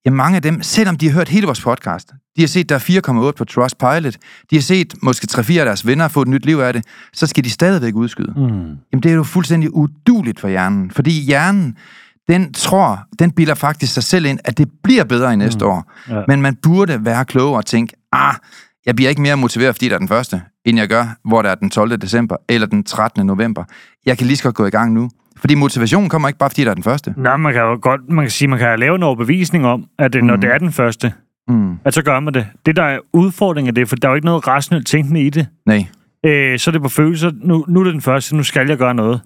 ja, 0.04 0.10
mange 0.10 0.36
af 0.36 0.42
dem, 0.42 0.62
selvom 0.62 0.96
de 0.96 1.06
har 1.06 1.14
hørt 1.14 1.28
hele 1.28 1.46
vores 1.46 1.60
podcast, 1.60 2.12
de 2.36 2.42
har 2.42 2.48
set, 2.48 2.68
der 2.68 2.74
er 2.74 3.28
4,8 3.28 3.32
på 3.36 3.44
Trustpilot, 3.44 4.16
de 4.50 4.56
har 4.56 4.60
set 4.60 4.94
måske 5.02 5.26
3-4 5.30 5.58
af 5.58 5.64
deres 5.64 5.86
venner 5.86 6.08
få 6.08 6.22
et 6.22 6.28
nyt 6.28 6.46
liv 6.46 6.58
af 6.58 6.72
det, 6.72 6.84
så 7.12 7.26
skal 7.26 7.44
de 7.44 7.50
stadigvæk 7.50 7.94
udskyde. 7.94 8.32
Mm. 8.36 8.50
Jamen, 8.92 9.02
det 9.02 9.06
er 9.06 9.14
jo 9.14 9.22
fuldstændig 9.22 9.74
uduligt 9.74 10.40
for 10.40 10.48
hjernen, 10.48 10.90
fordi 10.90 11.10
hjernen, 11.10 11.76
den 12.28 12.52
tror, 12.52 13.00
den 13.18 13.30
bilder 13.30 13.54
faktisk 13.54 13.94
sig 13.94 14.02
selv 14.02 14.24
ind, 14.24 14.38
at 14.44 14.58
det 14.58 14.68
bliver 14.84 15.04
bedre 15.04 15.32
i 15.32 15.36
næste 15.36 15.64
mm. 15.64 15.70
år. 15.70 15.92
Ja. 16.08 16.22
Men 16.28 16.42
man 16.42 16.56
burde 16.62 17.04
være 17.04 17.24
klogere 17.24 17.56
og 17.56 17.66
tænke, 17.66 17.92
ah, 18.12 18.34
jeg 18.86 18.96
bliver 18.96 19.08
ikke 19.08 19.22
mere 19.22 19.36
motiveret, 19.36 19.74
fordi 19.74 19.88
der 19.88 19.94
er 19.94 19.98
den 19.98 20.08
første, 20.08 20.42
end 20.64 20.78
jeg 20.78 20.88
gør, 20.88 21.04
hvor 21.24 21.42
der 21.42 21.50
er 21.50 21.54
den 21.54 21.70
12. 21.70 21.96
december 21.96 22.36
eller 22.48 22.66
den 22.66 22.84
13. 22.84 23.26
november. 23.26 23.64
Jeg 24.06 24.18
kan 24.18 24.26
lige 24.26 24.36
så 24.36 24.42
godt 24.42 24.54
gå 24.54 24.66
i 24.66 24.70
gang 24.70 24.92
nu. 24.92 25.10
Fordi 25.36 25.54
motivationen 25.54 26.08
kommer 26.10 26.28
ikke 26.28 26.38
bare, 26.38 26.50
fordi 26.50 26.64
der 26.64 26.70
er 26.70 26.74
den 26.74 26.82
første. 26.82 27.14
Nej, 27.16 27.36
man 27.36 27.52
kan 27.52 27.62
jo 27.62 27.78
godt 27.82 28.00
man 28.08 28.24
kan 28.24 28.30
sige, 28.30 28.48
man 28.48 28.58
kan 28.58 28.78
lave 28.78 28.94
en 28.94 29.02
overbevisning 29.02 29.66
om, 29.66 29.84
at 29.98 30.12
det, 30.12 30.24
når 30.24 30.34
mm. 30.34 30.40
det 30.40 30.50
er 30.50 30.58
den 30.58 30.72
første, 30.72 31.12
mm. 31.48 31.78
at 31.84 31.94
så 31.94 32.02
gør 32.02 32.20
man 32.20 32.34
det. 32.34 32.46
Det, 32.66 32.76
der 32.76 32.82
er 32.82 32.98
udfordringen 33.12 33.68
af 33.68 33.74
det, 33.74 33.88
for 33.88 33.96
der 33.96 34.08
er 34.08 34.12
jo 34.12 34.14
ikke 34.14 34.24
noget 34.24 34.46
rationelt 34.46 34.86
tænkende 34.86 35.22
i 35.22 35.30
det. 35.30 35.46
Nej. 35.66 35.86
Øh, 36.26 36.58
så 36.58 36.70
er 36.70 36.72
det 36.72 36.82
på 36.82 36.88
følelser. 36.88 37.30
Nu, 37.34 37.64
nu 37.68 37.80
er 37.80 37.84
det 37.84 37.92
den 37.92 38.02
første, 38.02 38.36
nu 38.36 38.42
skal 38.42 38.68
jeg 38.68 38.78
gøre 38.78 38.94
noget. 38.94 39.20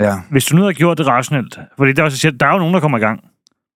Ja. 0.00 0.14
Hvis 0.30 0.44
du 0.44 0.56
nu 0.56 0.62
har 0.62 0.72
gjort 0.72 0.98
det 0.98 1.06
rationelt, 1.06 1.58
fordi 1.78 1.92
der 1.92 2.02
er, 2.02 2.06
også, 2.06 2.30
der 2.30 2.46
er 2.46 2.52
jo 2.52 2.58
nogen, 2.58 2.74
der 2.74 2.80
kommer 2.80 2.98
i 2.98 3.00
gang. 3.00 3.20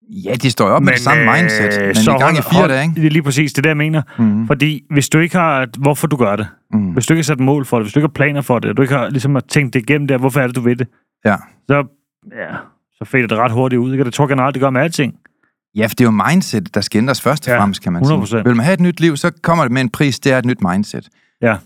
Ja, 0.08 0.34
de 0.34 0.50
står 0.50 0.68
jo 0.68 0.74
op 0.74 0.82
men, 0.82 0.84
med 0.84 0.92
det 0.92 1.00
samme 1.00 1.24
mindset, 1.24 1.80
øh, 1.80 1.86
men 1.86 1.94
så 1.94 2.10
i 2.10 2.18
gang 2.18 2.38
i 2.38 2.42
fire 2.42 2.68
dage, 2.68 2.82
ikke? 2.82 2.94
Det 2.94 3.06
er 3.06 3.10
lige 3.10 3.22
præcis 3.22 3.52
det, 3.52 3.64
der 3.64 3.70
jeg 3.70 3.76
mener. 3.76 4.02
Mm. 4.18 4.46
Fordi 4.46 4.82
hvis 4.90 5.08
du 5.08 5.18
ikke 5.18 5.36
har, 5.36 5.68
hvorfor 5.78 6.06
du 6.06 6.16
gør 6.16 6.36
det, 6.36 6.46
mm. 6.72 6.92
hvis 6.92 7.06
du 7.06 7.14
ikke 7.14 7.18
har 7.18 7.24
sat 7.24 7.40
mål 7.40 7.64
for 7.64 7.78
det, 7.78 7.84
hvis 7.84 7.92
du 7.92 7.98
ikke 7.98 8.06
har 8.06 8.12
planer 8.12 8.40
for 8.40 8.58
det, 8.58 8.70
og 8.70 8.76
du 8.76 8.82
ikke 8.82 8.94
har 8.94 9.08
ligesom 9.08 9.38
tænkt 9.48 9.74
det 9.74 9.80
igennem 9.80 10.08
der, 10.08 10.18
hvorfor 10.18 10.40
er 10.40 10.46
det, 10.46 10.56
du 10.56 10.60
ved 10.60 10.76
det, 10.76 10.88
ja. 11.24 11.36
så, 11.66 11.84
ja, 12.36 12.56
så 12.92 13.04
fader 13.04 13.26
det 13.26 13.38
ret 13.38 13.52
hurtigt 13.52 13.80
ud. 13.80 13.92
Ikke? 13.92 14.04
Det 14.04 14.14
tror 14.14 14.26
generelt, 14.26 14.54
det 14.54 14.60
gør 14.60 14.70
med 14.70 14.80
alting. 14.80 15.14
Ja, 15.76 15.86
for 15.86 15.94
det 15.94 16.00
er 16.00 16.04
jo 16.04 16.22
mindset, 16.30 16.74
der 16.74 16.80
skal 16.80 16.98
ændres 16.98 17.20
først 17.20 17.48
og 17.48 17.52
ja, 17.52 17.60
fremmest, 17.60 17.82
kan 17.82 17.92
man 17.92 18.02
100%. 18.02 18.26
sige. 18.26 18.44
Vil 18.44 18.56
man 18.56 18.64
have 18.64 18.74
et 18.74 18.80
nyt 18.80 19.00
liv, 19.00 19.16
så 19.16 19.30
kommer 19.42 19.64
det 19.64 19.72
med 19.72 19.80
en 19.80 19.90
pris, 19.90 20.20
det 20.20 20.32
er 20.32 20.38
et 20.38 20.44
nyt 20.44 20.58
mindset. 20.70 21.08
Ja. 21.42 21.56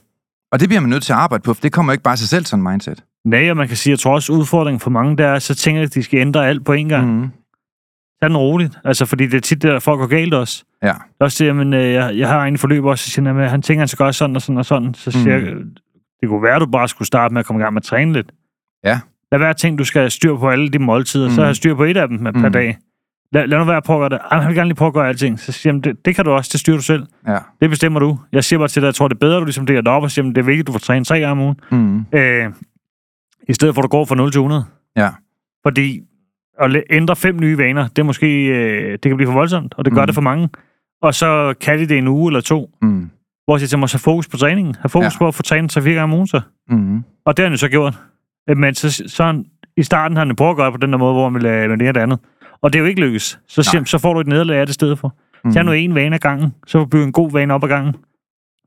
Og 0.53 0.61
det 0.61 0.69
bliver 0.69 0.81
man 0.81 0.91
nødt 0.91 1.03
til 1.03 1.13
at 1.13 1.19
arbejde 1.19 1.43
på, 1.43 1.55
for 1.55 1.61
det 1.61 1.73
kommer 1.73 1.93
ikke 1.93 2.03
bare 2.03 2.17
sig 2.17 2.29
selv, 2.29 2.45
sådan 2.45 2.63
mindset. 2.63 3.05
Nej, 3.25 3.51
og 3.51 3.57
man 3.57 3.69
kan 3.69 3.77
sige, 3.77 3.91
jeg 3.91 3.99
tror 3.99 4.15
også 4.15 4.33
udfordringen 4.33 4.81
for 4.81 4.91
mange, 4.91 5.17
der 5.17 5.27
er, 5.27 5.39
så 5.39 5.55
tænker 5.55 5.83
at 5.83 5.95
de 5.95 6.03
skal 6.03 6.21
ændre 6.21 6.49
alt 6.49 6.65
på 6.65 6.73
en 6.73 6.89
gang. 6.89 7.21
Mm. 7.21 7.31
Tag 8.21 8.29
den 8.29 8.37
roligt. 8.37 8.79
Altså, 8.85 9.07
fordi 9.07 9.27
det 9.27 9.35
er 9.35 9.41
tit, 9.41 9.63
der 9.63 9.79
folk 9.79 9.99
går 9.99 10.07
galt 10.07 10.35
også. 10.35 10.65
Ja. 10.83 10.93
Også 11.21 11.45
det, 11.45 11.57
men 11.57 11.75
øh, 11.75 11.93
jeg, 11.93 12.17
jeg 12.17 12.29
har 12.29 12.45
en 12.45 12.59
forløb 12.59 12.85
også, 12.85 13.05
så 13.05 13.11
siger 13.11 13.35
at 13.35 13.51
han 13.51 13.63
tænker, 13.63 13.81
han 13.81 13.89
skal 13.89 14.05
gøre 14.05 14.13
sådan 14.13 14.37
og 14.37 14.43
sådan 14.43 14.59
og 14.59 14.65
sådan. 14.65 14.95
Så 14.95 15.11
siger 15.11 15.39
mm. 15.39 15.45
jeg, 15.45 15.55
det 16.21 16.29
kunne 16.29 16.43
være, 16.43 16.59
du 16.59 16.67
bare 16.67 16.89
skulle 16.89 17.07
starte 17.07 17.35
med 17.35 17.41
at 17.41 17.47
komme 17.47 17.61
i 17.61 17.63
gang 17.63 17.75
med 17.75 17.81
at 17.81 17.85
træne 17.85 18.13
lidt. 18.13 18.33
Ja. 18.85 19.01
Lad 19.33 19.39
være 19.39 19.55
ting, 19.55 19.79
du 19.79 19.85
skal 19.85 20.11
styr 20.11 20.37
på 20.37 20.51
alle 20.51 20.69
de 20.69 20.79
måltider, 20.79 21.29
mm. 21.29 21.35
så 21.35 21.45
har 21.45 21.53
styr 21.53 21.75
på 21.75 21.85
et 21.85 21.97
af 21.97 22.09
dem 22.09 22.19
per 22.19 22.31
mm. 22.31 22.53
dag. 22.53 22.79
Lad, 23.33 23.47
lad 23.47 23.59
nu 23.59 23.65
være 23.65 23.77
at 23.77 23.83
prøve 23.85 24.05
at 24.05 24.11
gøre 24.11 24.19
det. 24.19 24.27
Ej, 24.31 24.39
jeg 24.39 24.49
vil 24.49 24.57
gerne 24.57 24.69
lige 24.69 24.77
prøve 24.77 24.89
at 24.89 24.95
gøre 24.95 25.09
alting. 25.09 25.41
Så 25.41 25.53
siger 25.53 25.75
jeg, 25.75 25.85
det, 25.85 26.05
det 26.05 26.15
kan 26.15 26.25
du 26.25 26.31
også, 26.31 26.51
det 26.53 26.61
styrer 26.61 26.77
du 26.77 26.83
selv. 26.83 27.07
Ja. 27.27 27.39
Det 27.61 27.71
bestemmer 27.71 28.01
du. 28.01 28.19
Jeg 28.33 28.45
siger 28.45 28.59
bare 28.59 28.69
til 28.69 28.83
dig, 28.83 28.87
jeg 28.87 28.95
tror, 28.95 29.09
det 29.09 29.15
er 29.15 29.19
bedre, 29.19 29.41
du 29.41 29.45
ligesom 29.45 29.67
det 29.67 29.89
op 29.89 30.03
og 30.03 30.11
siger, 30.11 30.25
det 30.25 30.39
er 30.39 30.43
vigtigt, 30.43 30.67
du 30.67 30.73
får 30.73 30.79
trænet 30.79 31.07
tre 31.07 31.21
gange 31.21 31.33
om 31.33 31.41
ugen. 31.41 31.61
Mm. 31.71 32.19
Øh, 32.19 32.51
I 33.49 33.53
stedet 33.53 33.75
for, 33.75 33.83
at 33.83 33.85
du 33.85 33.89
går 33.89 34.05
fra 34.05 34.15
0 34.15 34.33
til 34.33 34.39
100. 34.39 34.65
Ja. 34.97 35.11
Fordi 35.63 36.01
at 36.61 36.83
ændre 36.91 37.17
fem 37.17 37.41
nye 37.41 37.59
vaner, 37.59 37.89
det 37.89 37.99
er 37.99 38.03
måske, 38.03 38.47
øh, 38.47 38.93
det 38.93 39.03
kan 39.03 39.17
blive 39.17 39.29
for 39.29 39.35
voldsomt, 39.35 39.75
og 39.79 39.85
det 39.85 39.93
gør 39.95 40.03
mm. 40.03 40.07
det 40.07 40.15
for 40.15 40.23
mange. 40.23 40.49
Og 41.03 41.15
så 41.15 41.55
kan 41.61 41.79
de 41.79 41.87
det 41.87 41.99
en 41.99 42.09
uge 42.09 42.31
eller 42.31 42.41
to. 42.41 42.71
Mm. 42.83 43.11
Hvor 43.45 43.59
jeg 43.59 43.69
tænker, 43.69 43.93
have 43.93 43.99
fokus 43.99 44.29
på 44.29 44.37
træningen. 44.37 44.75
Have 44.75 44.89
fokus 44.89 45.15
ja. 45.15 45.19
på 45.19 45.29
at 45.29 45.35
få 45.35 45.43
trænet 45.43 45.73
sig 45.73 45.83
fire 45.83 45.95
gange 45.95 46.05
om 46.05 46.13
ugen 46.13 46.27
så. 46.27 46.41
Mm. 46.69 47.05
Og 47.25 47.37
det 47.37 47.43
har 47.43 47.47
han 47.47 47.53
jo 47.53 47.59
så 47.59 47.69
gjort. 47.69 47.99
Øh, 48.51 48.57
men 48.57 48.75
så, 48.75 49.05
så 49.07 49.45
i 49.77 49.83
starten 49.83 50.17
har 50.17 50.25
han 50.25 50.37
prøvet 50.37 50.51
at 50.51 50.57
gøre 50.57 50.73
på 50.73 50.79
den 50.79 50.93
der 50.93 50.99
måde, 50.99 51.13
hvor 51.13 51.25
han 51.25 51.35
vil 51.35 51.43
lade 51.43 51.69
med 51.69 51.79
det 51.79 51.95
det 51.95 52.01
andet. 52.01 52.19
Og 52.63 52.73
det 52.73 52.79
er 52.79 52.81
jo 52.81 52.87
ikke 52.87 53.01
lykkes. 53.01 53.39
Så, 53.49 53.63
siger, 53.63 53.85
så 53.85 53.99
får 53.99 54.15
du 54.15 54.21
et 54.21 54.27
nederlag 54.27 54.59
af 54.59 54.67
det 54.67 54.75
sted 54.75 54.97
for. 54.97 55.15
Mm. 55.45 55.53
Tag 55.53 55.65
nu 55.65 55.73
en 55.73 55.95
vane 55.95 56.15
ad 56.15 56.21
gangen, 56.21 56.55
så 56.67 56.85
bygge 56.85 57.05
en 57.05 57.13
god 57.13 57.33
vane 57.33 57.55
op 57.55 57.65
ad 57.65 57.69
gangen. 57.69 57.95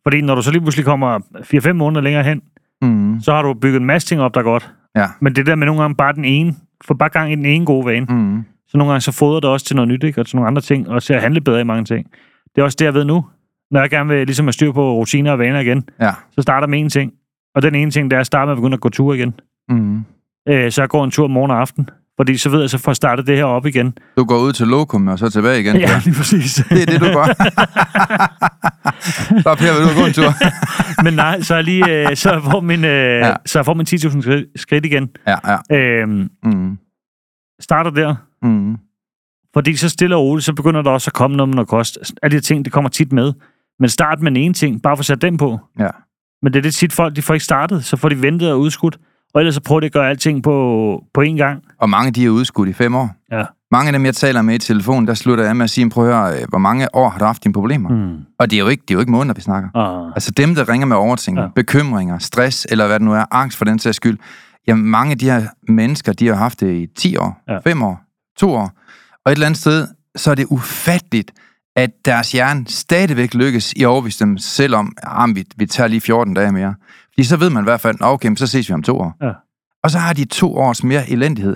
Fordi 0.04 0.22
når 0.22 0.36
du 0.36 0.42
så 0.42 0.52
lige 0.52 0.62
pludselig 0.62 0.86
kommer 0.86 1.20
4-5 1.70 1.72
måneder 1.72 2.02
længere 2.02 2.24
hen, 2.24 2.42
mm. 2.82 3.22
så 3.22 3.34
har 3.34 3.42
du 3.42 3.54
bygget 3.54 3.80
en 3.80 3.86
masse 3.86 4.08
ting 4.08 4.22
op, 4.22 4.34
der 4.34 4.40
er 4.40 4.44
godt. 4.44 4.74
Ja. 4.96 5.06
Men 5.22 5.36
det 5.36 5.46
der 5.46 5.56
med 5.56 5.66
nogle 5.66 5.82
gange 5.82 5.96
bare 5.96 6.14
den 6.14 6.26
ene, 6.26 6.56
for 6.86 6.94
bare 6.94 7.10
gang 7.10 7.32
i 7.32 7.36
den 7.36 7.46
ene 7.46 7.66
gode 7.66 7.86
vane. 7.86 8.06
Mm. 8.10 8.44
Så 8.68 8.78
nogle 8.78 8.92
gange 8.92 9.02
så 9.02 9.12
fodrer 9.12 9.40
det 9.40 9.50
også 9.50 9.66
til 9.66 9.76
noget 9.76 9.88
nyt, 9.88 10.04
ikke? 10.04 10.22
og 10.22 10.28
til 10.28 10.36
nogle 10.36 10.48
andre 10.48 10.62
ting, 10.62 10.90
og 10.90 11.04
til 11.04 11.14
at 11.14 11.22
handle 11.22 11.42
bedre 11.42 11.62
i 11.62 11.64
mange 11.64 11.86
ting. 11.86 12.08
Det 12.56 12.62
er 12.62 12.66
også 12.66 12.76
det, 12.80 12.86
jeg 12.86 12.94
ved 12.94 13.06
nu. 13.06 13.26
Når 13.72 13.80
jeg 13.80 13.90
gerne 13.90 14.10
vil 14.10 14.28
ligesom 14.28 14.46
have 14.46 14.54
styr 14.54 14.72
på 14.72 14.94
rutiner 14.94 15.32
og 15.32 15.40
vaner 15.40 15.60
igen, 15.60 15.90
ja. 16.02 16.12
så 16.32 16.42
starter 16.42 16.68
med 16.68 16.80
en 16.80 16.90
ting. 16.90 17.14
Og 17.56 17.62
den 17.62 17.76
ene 17.76 17.92
ting, 17.92 18.12
det 18.12 18.16
er 18.16 18.20
at 18.20 18.26
starte 18.26 18.48
med 18.48 18.52
at 18.52 18.58
begynde 18.58 18.74
at 18.74 18.82
gå 18.82 18.90
tur 18.90 19.14
igen. 19.14 19.34
Mm. 19.70 20.06
Øh, 20.50 20.72
så 20.72 20.82
jeg 20.82 20.90
går 20.90 21.04
en 21.04 21.12
tur 21.12 21.28
morgen 21.28 21.52
og 21.52 21.60
aften. 21.60 21.90
Fordi 22.20 22.38
så 22.38 22.50
ved 22.50 22.60
jeg, 22.60 22.70
så 22.70 22.78
får 22.78 22.94
startet 22.94 23.28
det 23.28 23.38
her 23.38 23.44
op 23.44 23.66
igen. 23.66 23.94
Du 24.18 24.24
går 24.24 24.38
ud 24.38 24.54
til 24.54 24.68
lokum 24.68 25.08
og 25.08 25.20
så 25.20 25.30
tilbage 25.30 25.60
igen? 25.60 25.76
Ja, 25.88 26.02
lige 26.06 26.16
præcis. 26.16 26.56
Det 26.70 26.82
er 26.82 26.86
det, 26.86 27.02
du 27.02 27.06
gør. 27.06 27.26
så 29.44 29.56
Per, 29.56 29.80
vil 29.80 29.96
du 29.96 30.00
gå 30.00 30.06
en 30.06 30.14
tur? 30.14 30.34
Men 31.06 31.14
nej, 31.14 31.42
så, 31.42 31.56
er 31.56 31.62
lige, 31.62 32.10
øh, 32.10 32.16
så, 32.16 32.42
får 32.52 32.60
min, 32.60 32.86
øh, 32.86 33.20
ja. 33.20 33.34
så 33.46 33.64
får 33.64 33.74
min 33.74 33.86
10.000 33.90 34.52
skridt 34.56 34.86
igen. 34.86 35.10
Ja, 35.28 35.38
ja. 35.72 35.78
Øhm, 35.78 36.30
mm. 36.44 36.78
Starter 37.62 37.92
der. 37.92 38.16
Mm. 38.44 38.78
Fordi 39.54 39.76
så 39.76 39.90
stille 39.90 40.16
og 40.16 40.22
roligt, 40.22 40.46
så 40.46 40.54
begynder 40.54 40.82
der 40.82 40.92
også 40.92 41.10
at 41.10 41.14
komme 41.14 41.38
noget 41.38 41.50
med 41.50 41.56
noget 41.56 41.68
kost. 41.68 41.98
Alle 42.24 42.38
de 42.38 42.42
ting, 42.42 42.66
det 42.66 42.74
kommer 42.74 42.90
tit 42.90 43.12
med. 43.12 43.34
Men 43.80 43.90
start 43.90 44.22
med 44.22 44.32
en 44.36 44.54
ting, 44.54 44.82
bare 44.82 44.98
for 44.98 45.02
at 45.02 45.06
sætte 45.06 45.28
dem 45.28 45.38
på. 45.38 45.60
Ja. 45.80 45.90
Men 46.42 46.54
det 46.54 46.60
er 46.60 46.64
det 46.64 46.74
tit 46.74 46.94
folk, 46.94 47.16
de 47.16 47.22
får 47.22 47.34
ikke 47.34 47.46
startet, 47.46 47.86
så 47.86 47.98
får 47.98 48.10
de 48.10 48.22
ventet 48.22 48.52
og 48.52 48.60
udskudt. 48.60 48.98
Og 49.34 49.42
ellers 49.42 49.56
så 49.56 49.62
prøver 49.62 49.80
de 49.80 49.86
at 49.86 49.92
gøre 49.92 50.10
alting 50.10 50.44
på, 50.44 51.04
på 51.14 51.22
én 51.22 51.38
gang. 51.38 51.64
Og 51.78 51.90
mange 51.90 52.12
de 52.12 52.26
er 52.26 52.30
udskudt 52.30 52.70
i 52.70 52.74
fem 52.74 52.96
år. 52.96 53.12
Ja. 53.32 53.44
Mange 53.72 53.88
af 53.88 53.94
dem, 53.94 54.06
jeg 54.06 54.16
taler 54.16 54.42
med 54.42 54.56
i 54.56 54.58
telefonen, 54.58 55.08
der 55.08 55.14
slutter 55.14 55.44
jeg 55.44 55.56
med 55.56 55.64
at 55.64 55.70
sige, 55.70 55.90
prøv 55.90 56.10
at 56.10 56.16
høre, 56.16 56.46
hvor 56.50 56.58
mange 56.58 56.96
år 56.96 57.10
har 57.10 57.20
du 57.20 57.26
haft 57.26 57.44
dine 57.44 57.54
problemer? 57.54 57.90
Mm. 57.90 58.18
Og 58.40 58.50
det 58.50 58.56
er, 58.56 58.60
jo 58.60 58.68
ikke, 58.68 58.82
det 58.82 58.92
er 58.92 58.96
jo 58.96 59.00
ikke 59.00 59.12
måneder, 59.12 59.34
vi 59.34 59.42
snakker. 59.42 59.70
Ah. 59.76 60.12
Altså 60.16 60.32
dem, 60.32 60.56
der 60.56 60.70
ringer 60.70 60.88
med 60.88 60.98
overtænking, 60.98 61.46
ja. 61.46 61.52
bekymringer, 61.56 62.20
stress, 62.20 62.68
eller 62.70 62.88
hvad 62.88 63.00
det 63.00 63.06
nu 63.06 63.14
er, 63.14 63.26
angst 63.32 63.58
for 63.58 63.66
den 63.66 63.80
sags 63.80 63.96
skyld. 63.96 64.18
Jamen 64.68 64.86
mange 64.86 65.12
af 65.12 65.18
de 65.18 65.26
her 65.26 65.44
mennesker, 65.68 66.14
de 66.14 66.28
har 66.28 66.36
haft 66.36 66.60
det 66.60 66.74
i 66.74 66.88
10 66.98 67.18
år, 67.18 67.44
ja. 67.48 67.58
5 67.58 67.84
år, 67.84 68.02
2 68.38 68.52
år. 68.52 68.72
Og 69.26 69.32
et 69.32 69.36
eller 69.36 69.46
andet 69.46 69.60
sted, 69.60 69.88
så 70.16 70.32
er 70.32 70.36
det 70.36 70.46
ufatteligt, 70.50 71.32
at 71.76 71.90
deres 72.06 72.32
hjerne 72.32 72.66
stadigvæk 72.68 73.34
lykkes 73.34 73.74
i 73.74 73.84
at 73.84 73.88
overbevise 73.88 74.26
dem 74.26 74.38
selv 74.38 74.76
om, 74.76 74.94
at 75.04 75.36
vi, 75.36 75.46
vi 75.58 75.66
tager 75.66 75.88
lige 75.88 76.02
14 76.02 76.34
dage 76.34 76.52
mere. 76.52 76.76
Fordi 77.20 77.28
så 77.28 77.38
ved 77.38 77.50
man 77.50 77.64
i 77.64 77.68
hvert 77.68 77.82
fald, 77.82 77.98
okay, 78.02 78.36
så 78.36 78.48
ses 78.48 78.70
vi 78.70 78.74
om 78.74 78.84
to 78.84 79.00
år. 79.00 79.18
Ja. 79.22 79.32
Og 79.84 79.92
så 79.92 80.00
har 80.00 80.14
de 80.14 80.26
to 80.26 80.58
års 80.58 80.84
mere 80.84 81.10
elendighed. 81.10 81.56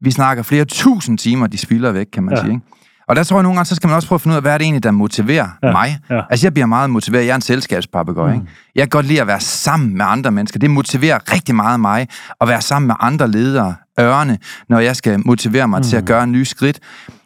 Vi 0.00 0.10
snakker 0.10 0.42
flere 0.42 0.64
tusind 0.64 1.18
timer, 1.18 1.46
de 1.46 1.58
spilder 1.58 1.92
væk, 1.92 2.06
kan 2.12 2.22
man 2.22 2.34
ja. 2.34 2.40
sige. 2.40 2.52
Ikke? 2.52 2.66
Og 3.08 3.16
der 3.16 3.22
tror 3.24 3.36
jeg 3.36 3.42
nogle 3.42 3.56
gange, 3.56 3.66
så 3.66 3.74
skal 3.74 3.88
man 3.88 3.96
også 3.96 4.08
prøve 4.08 4.16
at 4.16 4.20
finde 4.20 4.32
ud 4.32 4.36
af, 4.36 4.42
hvad 4.42 4.52
er 4.54 4.58
det 4.58 4.64
egentlig, 4.64 4.82
der 4.82 4.90
motiverer 4.90 5.48
ja. 5.62 5.72
Mig. 5.72 5.98
ja. 6.10 6.20
Altså, 6.30 6.46
jeg 6.46 6.54
bliver 6.54 6.66
meget 6.66 6.90
motiveret. 6.90 7.26
Jeg 7.26 7.30
er 7.30 7.34
en 7.34 7.40
selskabspapegøje, 7.40 8.34
mm. 8.34 8.40
ikke? 8.40 8.52
Jeg 8.74 8.82
kan 8.82 8.88
godt 8.88 9.06
lide 9.06 9.20
at 9.20 9.26
være 9.26 9.40
sammen 9.40 9.96
med 9.96 10.04
andre 10.08 10.30
mennesker. 10.30 10.58
Det 10.58 10.70
motiverer 10.70 11.32
rigtig 11.32 11.54
meget 11.54 11.80
mig 11.80 12.08
at 12.40 12.48
være 12.48 12.60
sammen 12.60 12.86
med 12.86 12.94
andre 13.00 13.30
ledere, 13.30 13.74
ørne, 14.00 14.38
når 14.68 14.78
jeg 14.78 14.96
skal 14.96 15.22
motivere 15.26 15.68
mig 15.68 15.78
mm. 15.78 15.84
til 15.84 15.96
at 15.96 16.04
gøre 16.04 16.24
en 16.24 16.32
ny 16.32 16.42
skridt. 16.42 16.80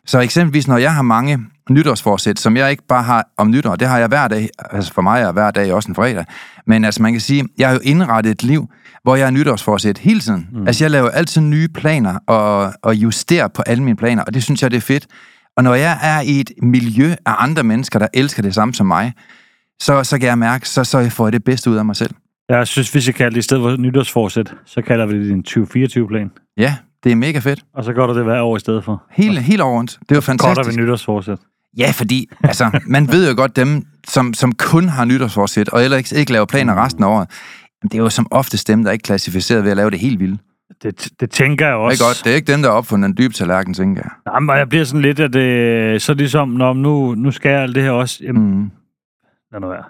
Så 0.08 0.20
eksempelvis, 0.20 0.68
når 0.68 0.76
jeg 0.76 0.94
har 0.94 1.02
mange 1.02 1.38
nytårsforsæt, 1.70 2.38
som 2.38 2.56
jeg 2.56 2.70
ikke 2.70 2.82
bare 2.88 3.02
har 3.02 3.28
om 3.36 3.50
nytår, 3.50 3.76
det 3.76 3.88
har 3.88 3.98
jeg 3.98 4.08
hver 4.08 4.28
dag, 4.28 4.48
altså 4.70 4.92
for 4.92 5.02
mig 5.02 5.22
er 5.22 5.32
hver 5.32 5.50
dag 5.50 5.72
også 5.72 5.88
en 5.88 5.94
fredag, 5.94 6.24
men 6.66 6.84
altså 6.84 7.02
man 7.02 7.12
kan 7.12 7.20
sige, 7.20 7.48
jeg 7.58 7.68
har 7.68 7.74
jo 7.74 7.80
indrettet 7.82 8.30
et 8.30 8.42
liv, 8.42 8.70
hvor 9.02 9.16
jeg 9.16 9.26
er 9.26 9.30
nytårsforsæt 9.30 9.98
hele 9.98 10.20
tiden. 10.20 10.48
Mm. 10.52 10.66
Altså 10.66 10.84
jeg 10.84 10.90
laver 10.90 11.10
altid 11.10 11.40
nye 11.40 11.68
planer 11.68 12.18
og, 12.26 12.72
og 12.82 12.94
justerer 12.94 13.48
på 13.48 13.62
alle 13.62 13.82
mine 13.82 13.96
planer, 13.96 14.22
og 14.24 14.34
det 14.34 14.42
synes 14.42 14.62
jeg, 14.62 14.70
det 14.70 14.76
er 14.76 14.80
fedt. 14.80 15.06
Og 15.56 15.64
når 15.64 15.74
jeg 15.74 15.98
er 16.02 16.20
i 16.20 16.40
et 16.40 16.50
miljø 16.62 17.10
af 17.26 17.34
andre 17.38 17.62
mennesker, 17.62 17.98
der 17.98 18.08
elsker 18.14 18.42
det 18.42 18.54
samme 18.54 18.74
som 18.74 18.86
mig, 18.86 19.12
så, 19.80 20.04
så 20.04 20.18
kan 20.18 20.28
jeg 20.28 20.38
mærke, 20.38 20.68
så, 20.68 20.84
så 20.84 20.98
jeg 20.98 21.12
får 21.12 21.26
jeg 21.26 21.32
det 21.32 21.44
bedste 21.44 21.70
ud 21.70 21.76
af 21.76 21.84
mig 21.84 21.96
selv. 21.96 22.14
Jeg 22.48 22.66
synes, 22.66 22.92
hvis 22.92 23.06
jeg 23.06 23.14
kalder 23.14 23.30
det 23.30 23.38
i 23.38 23.42
stedet 23.42 23.62
for 23.62 23.76
nytårsforsæt, 23.76 24.54
så 24.66 24.82
kalder 24.82 25.06
vi 25.06 25.24
det 25.24 25.32
en 25.32 25.44
2024-plan. 25.48 26.30
Ja, 26.56 26.76
det 27.05 27.12
er 27.12 27.17
mega 27.17 27.38
fedt. 27.38 27.61
Og 27.75 27.85
så 27.85 27.93
går 27.93 28.07
der 28.07 28.14
det 28.14 28.25
hver 28.25 28.40
år 28.40 28.57
i 28.57 28.61
stedet 28.61 28.85
for. 28.85 29.02
Helt, 29.11 29.38
helt 29.38 29.61
over 29.61 29.76
rundt. 29.78 29.99
Det 30.09 30.17
er 30.17 30.21
Korter 30.21 30.21
fantastisk. 30.21 30.78
vi 30.78 30.83
nytårsforsæt. 30.83 31.38
Ja, 31.78 31.90
fordi 31.95 32.26
altså, 32.45 32.81
man 32.87 33.09
ved 33.12 33.28
jo 33.31 33.37
godt, 33.37 33.57
dem, 33.57 33.83
som, 34.09 34.35
som 34.35 34.52
kun 34.52 34.88
har 34.88 35.05
nytårsforsæt, 35.05 35.69
og 35.69 35.85
ellers 35.85 36.12
ikke, 36.12 36.21
ikke 36.21 36.33
laver 36.33 36.47
planer 36.47 36.85
resten 36.85 37.05
af 37.05 37.09
året, 37.09 37.28
jamen, 37.83 37.90
det 37.90 37.95
er 37.95 38.02
jo 38.02 38.09
som 38.11 38.26
oftest 38.31 38.69
dem, 38.69 38.83
der 38.83 38.88
er 38.88 38.93
ikke 38.93 39.02
klassificeret 39.02 39.64
ved 39.64 39.71
at 39.71 39.76
lave 39.76 39.90
det 39.90 39.99
helt 39.99 40.21
vildt. 40.21 40.40
Det, 40.83 41.09
det 41.21 41.31
tænker 41.31 41.67
jeg 41.67 41.75
Det 41.75 41.81
også. 41.83 42.05
er 42.05 42.09
godt. 42.09 42.21
Det 42.25 42.33
er 42.33 42.37
ikke 42.37 42.52
dem, 42.52 42.62
der 42.62 42.69
har 42.71 42.76
opfundet 42.76 43.09
den 43.09 43.17
dybe 43.19 43.35
tallerken, 43.35 43.75
tænker 43.75 44.02
jeg. 44.05 44.11
Jamen, 44.35 44.57
jeg 44.57 44.69
bliver 44.69 44.85
sådan 44.85 45.02
lidt, 45.02 45.21
at 45.21 45.33
det, 45.33 46.02
så 46.02 46.14
ligesom, 46.14 46.49
når 46.49 46.73
nu, 46.73 47.14
nu 47.14 47.31
skal 47.31 47.50
jeg 47.50 47.61
alt 47.62 47.75
det 47.75 47.83
her 47.83 47.90
også. 47.90 48.19
Jamen, 48.25 48.43
Mm. 48.61 48.71
lad 49.52 49.61
nu 49.61 49.69
være. 49.69 49.85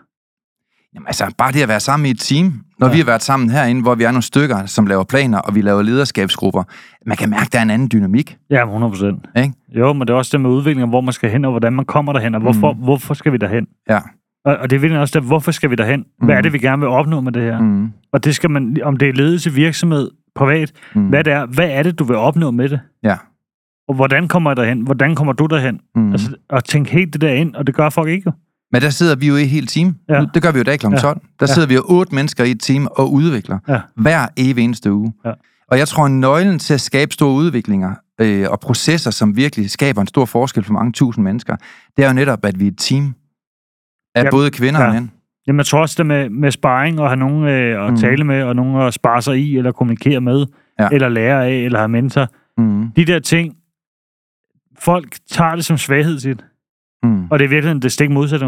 Jamen, 0.95 1.07
altså, 1.07 1.35
bare 1.39 1.53
det 1.53 1.63
at 1.63 1.69
være 1.69 1.81
sammen 1.81 2.07
i 2.07 2.11
et 2.11 2.19
team. 2.21 2.53
Når 2.79 2.87
ja. 2.87 2.93
Vi 2.93 2.99
har 2.99 3.05
været 3.07 3.23
sammen 3.23 3.51
herinde, 3.51 3.83
hvor 3.83 3.95
vi 3.95 4.05
er 4.05 4.11
nogle 4.11 4.23
stykker, 4.23 4.67
som 4.67 4.87
laver 4.87 5.05
planer, 5.05 5.39
og 5.39 5.55
vi 5.55 5.61
laver 5.61 5.83
lederskabsgrupper, 5.83 6.63
man 7.07 7.17
kan 7.17 7.31
mærke, 7.31 7.43
at 7.43 7.53
der 7.53 7.59
er 7.59 7.63
en 7.63 7.71
anden 7.71 7.89
dynamik. 7.93 8.37
Ja, 8.51 8.65
100 8.65 8.91
procent. 8.93 9.27
Ikke? 9.37 9.53
Jo, 9.69 9.93
men 9.93 10.01
det 10.01 10.11
er 10.11 10.15
også 10.15 10.31
det 10.33 10.41
med 10.41 10.51
udvikling, 10.51 10.89
hvor 10.89 11.01
man 11.01 11.13
skal 11.13 11.31
hen, 11.31 11.45
og 11.45 11.51
hvordan 11.51 11.73
man 11.73 11.85
kommer 11.85 12.13
derhen, 12.13 12.35
og 12.35 12.41
hvorfor, 12.41 12.73
mm. 12.73 12.79
hvorfor 12.79 13.15
skal 13.15 13.33
vi 13.33 13.37
derhen? 13.37 13.67
Ja. 13.91 13.99
Og, 14.45 14.57
og 14.57 14.71
det 14.71 14.77
er 14.77 14.81
virkelig 14.81 15.01
også 15.01 15.21
det, 15.21 15.27
hvorfor 15.29 15.51
skal 15.53 15.71
vi 15.71 15.75
derhen? 15.75 16.05
Hvad 16.23 16.35
er 16.35 16.39
Mm. 16.39 16.43
det, 16.43 16.53
vi 16.53 16.59
gerne 16.59 16.81
vil 16.81 16.89
opnå 16.89 17.21
med 17.21 17.33
det 17.33 17.43
her? 17.43 17.61
Mm. 17.61 17.89
Og 18.13 18.25
det 18.25 18.35
skal 18.35 18.51
man, 18.51 18.77
om 18.83 18.97
det 18.97 19.09
er 19.09 19.13
ledelse, 19.13 19.53
virksomhed, 19.53 20.11
privat, 20.35 20.73
Mm. 20.95 21.09
hvad, 21.09 21.25
det 21.25 21.33
er, 21.33 21.47
hvad 21.47 21.71
er 21.71 21.83
det, 21.83 21.99
du 21.99 22.05
vil 22.05 22.17
opnå 22.17 22.51
med 22.51 22.69
det? 22.69 22.81
Ja. 23.03 23.17
Og 23.89 23.95
hvordan 23.95 24.29
kommer 24.29 24.51
jeg 24.51 24.57
derhen? 24.57 24.81
Hvordan 24.81 25.15
kommer 25.15 25.33
du 25.33 25.47
derhen? 25.47 25.81
Mm. 25.95 26.13
Altså, 26.13 26.37
at 26.51 26.65
tænke 26.65 26.91
helt 26.91 27.13
det 27.13 27.21
der 27.21 27.33
ind, 27.33 27.55
og 27.55 27.67
det 27.67 27.75
gør 27.75 27.91
folk 27.91 28.09
ikke 28.09 28.23
jo. 28.27 28.33
Men 28.73 28.83
der 28.83 28.91
sidder 28.91 29.17
vi 29.17 29.27
jo 29.29 29.37
i 29.37 29.43
et 29.43 29.49
helt 29.49 29.71
team. 29.71 29.97
Ja. 30.09 30.15
Ja. 30.15 30.27
Det 30.35 30.43
gør 30.43 30.53
vi 30.53 30.59
jo 30.59 30.65
dag 30.65 30.79
kl. 30.81 30.87
Ja. 30.87 30.97
12. 30.99 31.21
Der 31.21 31.27
Ja. 31.41 31.47
sidder 31.47 31.69
vi 31.69 31.75
jo 31.75 31.83
otte 31.89 32.15
mennesker 32.15 32.45
i 32.45 32.51
et 32.51 32.61
team 32.61 32.89
og 32.91 33.13
udvikler. 33.13 33.59
Ja. 33.69 33.81
Hver 33.97 34.27
evig 34.37 34.65
eneste 34.65 34.93
uge. 34.93 35.13
Ja. 35.25 35.33
Og 35.71 35.79
jeg 35.79 35.89
tror, 35.89 36.05
at 36.05 36.11
nøglen 36.11 36.59
til 36.59 36.75
at 36.75 36.81
skabe 36.81 37.13
store 37.13 37.33
udviklinger 37.35 37.95
øh, 38.21 38.47
og 38.51 38.61
processer, 38.61 39.11
som 39.11 39.37
virkelig 39.37 39.71
skaber 39.71 40.01
en 40.01 40.07
stor 40.07 40.25
forskel 40.25 40.65
for 40.65 40.73
mange 40.73 40.93
tusind 40.93 41.25
mennesker, 41.25 41.57
det 41.97 42.05
er 42.05 42.09
jo 42.09 42.15
netop, 42.15 42.45
at 42.45 42.61
vi 42.61 42.65
er 42.67 42.71
et 42.71 42.79
team 42.79 43.15
af 44.15 44.25
Ja. 44.25 44.31
både 44.31 44.51
kvinder 44.51 44.81
Ja. 44.81 44.87
og 44.89 44.95
mænd. 44.95 45.09
Jamen, 45.47 45.59
jeg 45.59 45.67
tror 45.67 45.81
også 45.81 45.95
det 45.99 46.07
med, 46.07 46.29
med 46.31 46.51
sparring, 46.51 47.01
og 47.01 47.09
have 47.09 47.17
nogen 47.17 47.45
øh, 47.49 47.85
at 47.87 47.91
Mm. 47.93 47.97
tale 47.99 48.25
med, 48.25 48.43
og 48.43 48.57
nogen 48.57 48.83
at 48.87 48.95
spare 48.95 49.23
sig 49.23 49.39
i, 49.39 49.57
eller 49.59 49.73
kommunikere 49.73 50.21
med, 50.21 50.47
Ja. 50.79 50.83
ja. 50.85 50.89
eller 50.93 51.09
lære 51.09 51.47
af, 51.47 51.53
eller 51.55 51.79
have 51.79 51.89
mentor. 51.89 52.27
Mm. 52.59 52.91
De 52.97 53.05
der 53.05 53.19
ting, 53.19 53.55
folk 54.79 55.17
tager 55.31 55.55
det 55.55 55.65
som 55.65 55.79
svaghed 55.79 56.19
sit. 56.19 56.45
Mm. 57.03 57.27
Og 57.31 57.39
det 57.39 57.45
er 57.45 57.49
virkelig 57.49 57.83
det 57.83 57.93
stik 57.93 58.11
modsatte. 58.11 58.47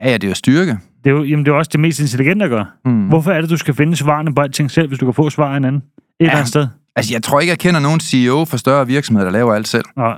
Ja, 0.00 0.08
ja, 0.10 0.14
det 0.14 0.24
er 0.24 0.28
jo 0.28 0.34
styrke. 0.34 0.78
Det 1.04 1.10
er 1.10 1.14
jo, 1.14 1.22
jamen, 1.24 1.44
det 1.44 1.52
er 1.52 1.56
også 1.56 1.70
det 1.72 1.80
mest 1.80 2.00
intelligente 2.00 2.44
at 2.44 2.50
gøre. 2.50 2.66
Mm. 2.84 3.06
Hvorfor 3.08 3.30
er 3.32 3.40
det, 3.40 3.50
du 3.50 3.56
skal 3.56 3.74
finde 3.74 3.96
svarene 3.96 4.34
på 4.34 4.40
alting 4.42 4.70
selv, 4.70 4.88
hvis 4.88 4.98
du 4.98 5.04
kan 5.04 5.14
få 5.14 5.30
svar 5.30 5.52
af 5.52 5.56
en 5.56 5.64
anden? 5.64 5.82
Et 5.82 5.84
ja. 6.20 6.24
eller 6.24 6.34
andet 6.36 6.48
sted. 6.48 6.66
Altså, 6.96 7.14
jeg 7.14 7.22
tror 7.22 7.40
ikke, 7.40 7.50
jeg 7.50 7.58
kender 7.58 7.80
nogen 7.80 8.00
CEO 8.00 8.44
for 8.44 8.56
større 8.56 8.86
virksomheder, 8.86 9.24
der 9.26 9.32
laver 9.32 9.54
alt 9.54 9.68
selv. 9.68 9.84
Nå, 9.96 10.12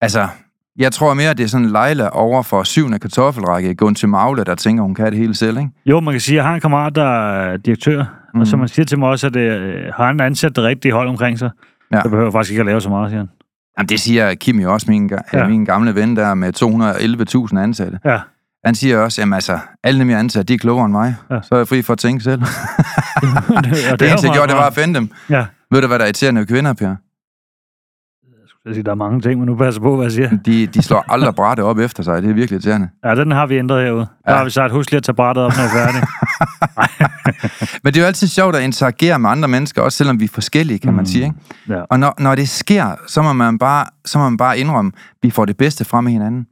Altså, 0.00 0.28
jeg 0.78 0.92
tror 0.92 1.14
mere, 1.14 1.30
at 1.30 1.38
det 1.38 1.44
er 1.44 1.48
sådan 1.48 1.66
Leila 1.66 2.08
over 2.12 2.42
for 2.42 2.62
syvende 2.62 2.98
kartoffelrække, 2.98 3.74
gå 3.74 3.92
til 3.92 4.08
Magle, 4.08 4.44
der 4.44 4.54
tænker, 4.54 4.82
hun 4.82 4.94
kan 4.94 5.06
det 5.06 5.18
hele 5.18 5.34
selv, 5.34 5.58
ikke? 5.58 5.70
Jo, 5.86 6.00
man 6.00 6.14
kan 6.14 6.20
sige, 6.20 6.34
at 6.34 6.36
jeg 6.36 6.44
har 6.44 6.54
en 6.54 6.60
kammerat, 6.60 6.94
der 6.94 7.04
er 7.30 7.56
direktør, 7.56 8.04
mm. 8.34 8.40
Og 8.40 8.46
som 8.46 8.58
man 8.58 8.68
siger 8.68 8.86
til 8.86 8.98
mig 8.98 9.08
også, 9.08 9.26
at 9.26 9.36
øh, 9.36 9.92
har 9.96 10.06
han 10.06 10.20
ansat 10.20 10.56
det 10.56 10.64
rigtige 10.64 10.92
hold 10.92 11.08
omkring 11.08 11.38
sig, 11.38 11.50
Ja. 11.92 12.00
så 12.02 12.08
behøver 12.08 12.30
faktisk 12.30 12.50
ikke 12.50 12.60
at 12.60 12.66
lave 12.66 12.80
så 12.80 12.88
meget, 12.88 13.10
siger 13.10 13.18
han. 13.20 13.28
Jamen, 13.80 13.88
det 13.88 14.00
siger 14.00 14.34
Kim 14.34 14.58
jo 14.60 14.72
også, 14.72 14.86
min, 14.90 15.10
Ja. 15.32 15.38
ja. 15.38 15.48
min 15.48 15.64
gamle 15.64 15.94
ven 15.94 16.16
der 16.16 16.34
med 16.34 16.52
211.000 17.52 17.58
ansatte. 17.58 17.98
Ja, 18.04 18.18
Han 18.64 18.74
siger 18.74 18.98
også, 18.98 19.22
at 19.22 19.28
altså, 19.34 19.58
alle 19.84 20.00
dem, 20.00 20.10
jeg 20.10 20.18
ansat, 20.18 20.48
de 20.48 20.54
er 20.54 20.58
klogere 20.58 20.84
end 20.84 20.92
mig. 20.92 21.16
Ja. 21.30 21.40
Så 21.42 21.48
er 21.54 21.58
jeg 21.58 21.68
fri 21.68 21.82
for 21.82 21.92
at 21.92 21.98
tænke 21.98 22.24
selv. 22.24 22.40
det, 22.40 22.48
det 24.00 24.02
er 24.02 24.10
eneste, 24.10 24.10
jeg 24.10 24.24
jo 24.24 24.32
gjorde, 24.32 24.48
det 24.48 24.56
var 24.56 24.66
at 24.66 24.74
finde 24.74 24.94
dem. 24.94 25.10
Ja, 25.30 25.46
Ved 25.70 25.80
du, 25.80 25.86
hvad 25.86 25.98
der 25.98 26.04
er 26.04 26.08
irriterende 26.08 26.38
ved 26.40 26.46
kvinder, 26.46 26.72
Per? 26.72 26.94
jeg 28.66 28.74
siger, 28.74 28.82
der 28.84 28.90
er 28.90 28.94
mange 28.94 29.20
ting, 29.20 29.40
men 29.40 29.46
nu 29.46 29.56
passer 29.56 29.80
på, 29.80 29.96
hvad 29.96 30.04
jeg 30.04 30.12
siger. 30.12 30.30
De, 30.46 30.66
de 30.66 30.82
slår 30.82 31.04
aldrig 31.12 31.34
brættet 31.34 31.66
op 31.66 31.78
efter 31.78 32.02
sig. 32.02 32.22
Det 32.22 32.30
er 32.30 32.34
virkelig 32.34 32.56
irriterende. 32.56 32.88
Ja, 33.04 33.14
den 33.14 33.30
har 33.30 33.46
vi 33.46 33.58
ændret 33.58 33.84
herude. 33.84 34.06
Der 34.26 34.32
Ja. 34.32 34.36
har 34.36 34.44
vi 34.44 34.50
sagt, 34.50 34.72
husk 34.72 34.90
lige 34.90 34.96
at 34.96 35.02
tage 35.04 35.14
brættet 35.14 35.44
op, 35.44 35.52
når 35.56 35.62
jeg 35.62 35.70
er 35.70 35.86
færdig. 35.86 36.02
Men 37.82 37.92
det 37.94 37.96
er 37.96 38.00
jo 38.00 38.06
altid 38.06 38.28
sjovt 38.28 38.56
at 38.56 38.62
interagere 38.62 39.18
med 39.18 39.30
andre 39.30 39.48
mennesker, 39.48 39.82
også 39.82 39.98
selvom 39.98 40.20
vi 40.20 40.24
er 40.24 40.28
forskellige, 40.28 40.78
kan 40.78 40.92
man 40.92 41.00
Mm. 41.02 41.06
sige. 41.06 41.24
Ikke? 41.24 41.36
Ja. 41.68 41.82
Og 41.90 42.00
når, 42.00 42.14
når 42.18 42.34
det 42.34 42.48
sker, 42.48 42.94
så 43.06 43.22
må 43.22 43.32
man 43.32 43.58
bare, 43.58 43.86
så 44.04 44.18
må 44.18 44.24
man 44.24 44.36
bare 44.36 44.58
indrømme, 44.58 44.92
at 44.94 45.16
vi 45.22 45.30
får 45.30 45.44
det 45.44 45.56
bedste 45.56 45.84
frem 45.84 46.04
med 46.04 46.12
hinanden. 46.12 46.46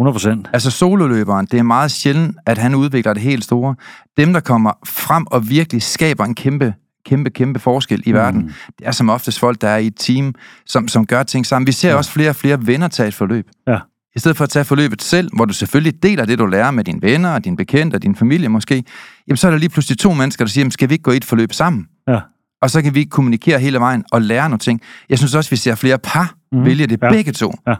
100 0.00 0.14
procent. 0.14 0.50
Altså 0.52 0.70
sololøberen, 0.70 1.46
det 1.50 1.58
er 1.58 1.62
meget 1.62 1.90
sjældent, 1.90 2.36
at 2.46 2.58
han 2.58 2.74
udvikler 2.74 3.12
det 3.12 3.22
helt 3.22 3.44
store. 3.44 3.74
Dem, 4.16 4.32
der 4.32 4.40
kommer 4.40 4.72
frem 4.86 5.26
og 5.26 5.48
virkelig 5.50 5.82
skaber 5.82 6.24
en 6.24 6.34
kæmpe, 6.34 6.74
kæmpe, 7.06 7.30
kæmpe 7.30 7.58
forskel 7.60 8.02
i 8.06 8.12
mm. 8.12 8.18
verden, 8.18 8.54
det 8.78 8.86
er 8.86 8.90
som 8.92 9.10
oftest 9.10 9.38
folk, 9.38 9.60
der 9.60 9.68
er 9.68 9.76
i 9.76 9.86
et 9.86 9.94
team, 9.96 10.34
som, 10.66 10.88
som 10.88 11.06
gør 11.06 11.22
ting 11.22 11.46
sammen. 11.46 11.66
Vi 11.66 11.72
ser 11.72 11.88
ja. 11.90 11.94
også 11.96 12.10
flere 12.10 12.30
og 12.30 12.36
flere 12.36 12.66
venner 12.66 12.88
tage 12.88 13.06
et 13.08 13.14
forløb. 13.14 13.48
Ja. 13.66 13.78
I 14.18 14.20
stedet 14.20 14.36
for 14.36 14.44
at 14.44 14.50
tage 14.50 14.64
forløbet 14.64 15.02
selv, 15.02 15.30
hvor 15.36 15.44
du 15.44 15.52
selvfølgelig 15.52 16.02
deler 16.02 16.24
det, 16.24 16.38
du 16.38 16.46
lærer 16.46 16.70
med 16.70 16.84
dine 16.84 17.02
venner 17.02 17.30
og 17.30 17.44
dine 17.44 17.56
bekendte 17.56 17.94
og 17.94 18.02
din 18.02 18.14
familie 18.16 18.48
måske, 18.48 18.84
jamen 19.28 19.36
så 19.36 19.46
er 19.46 19.50
der 19.50 19.58
lige 19.58 19.68
pludselig 19.68 19.98
to 19.98 20.14
mennesker, 20.14 20.44
der 20.44 20.50
siger, 20.50 20.62
jamen, 20.62 20.70
skal 20.70 20.88
vi 20.88 20.94
ikke 20.94 21.02
gå 21.02 21.10
i 21.12 21.16
et 21.16 21.24
forløb 21.24 21.52
sammen? 21.52 21.86
Ja. 22.08 22.20
Og 22.62 22.70
så 22.70 22.82
kan 22.82 22.94
vi 22.94 23.04
kommunikere 23.04 23.58
hele 23.58 23.78
vejen 23.80 24.04
og 24.12 24.22
lære 24.22 24.48
nogle 24.48 24.58
ting. 24.58 24.80
Jeg 25.08 25.18
synes 25.18 25.34
også, 25.34 25.50
vi 25.50 25.56
ser 25.56 25.74
flere 25.74 25.98
par 25.98 26.34
Mhm. 26.52 26.60
mm. 26.60 26.66
vælge 26.66 26.86
det 26.86 26.98
Ja. 27.02 27.10
begge 27.10 27.32
to. 27.32 27.52
Ja. 27.66 27.72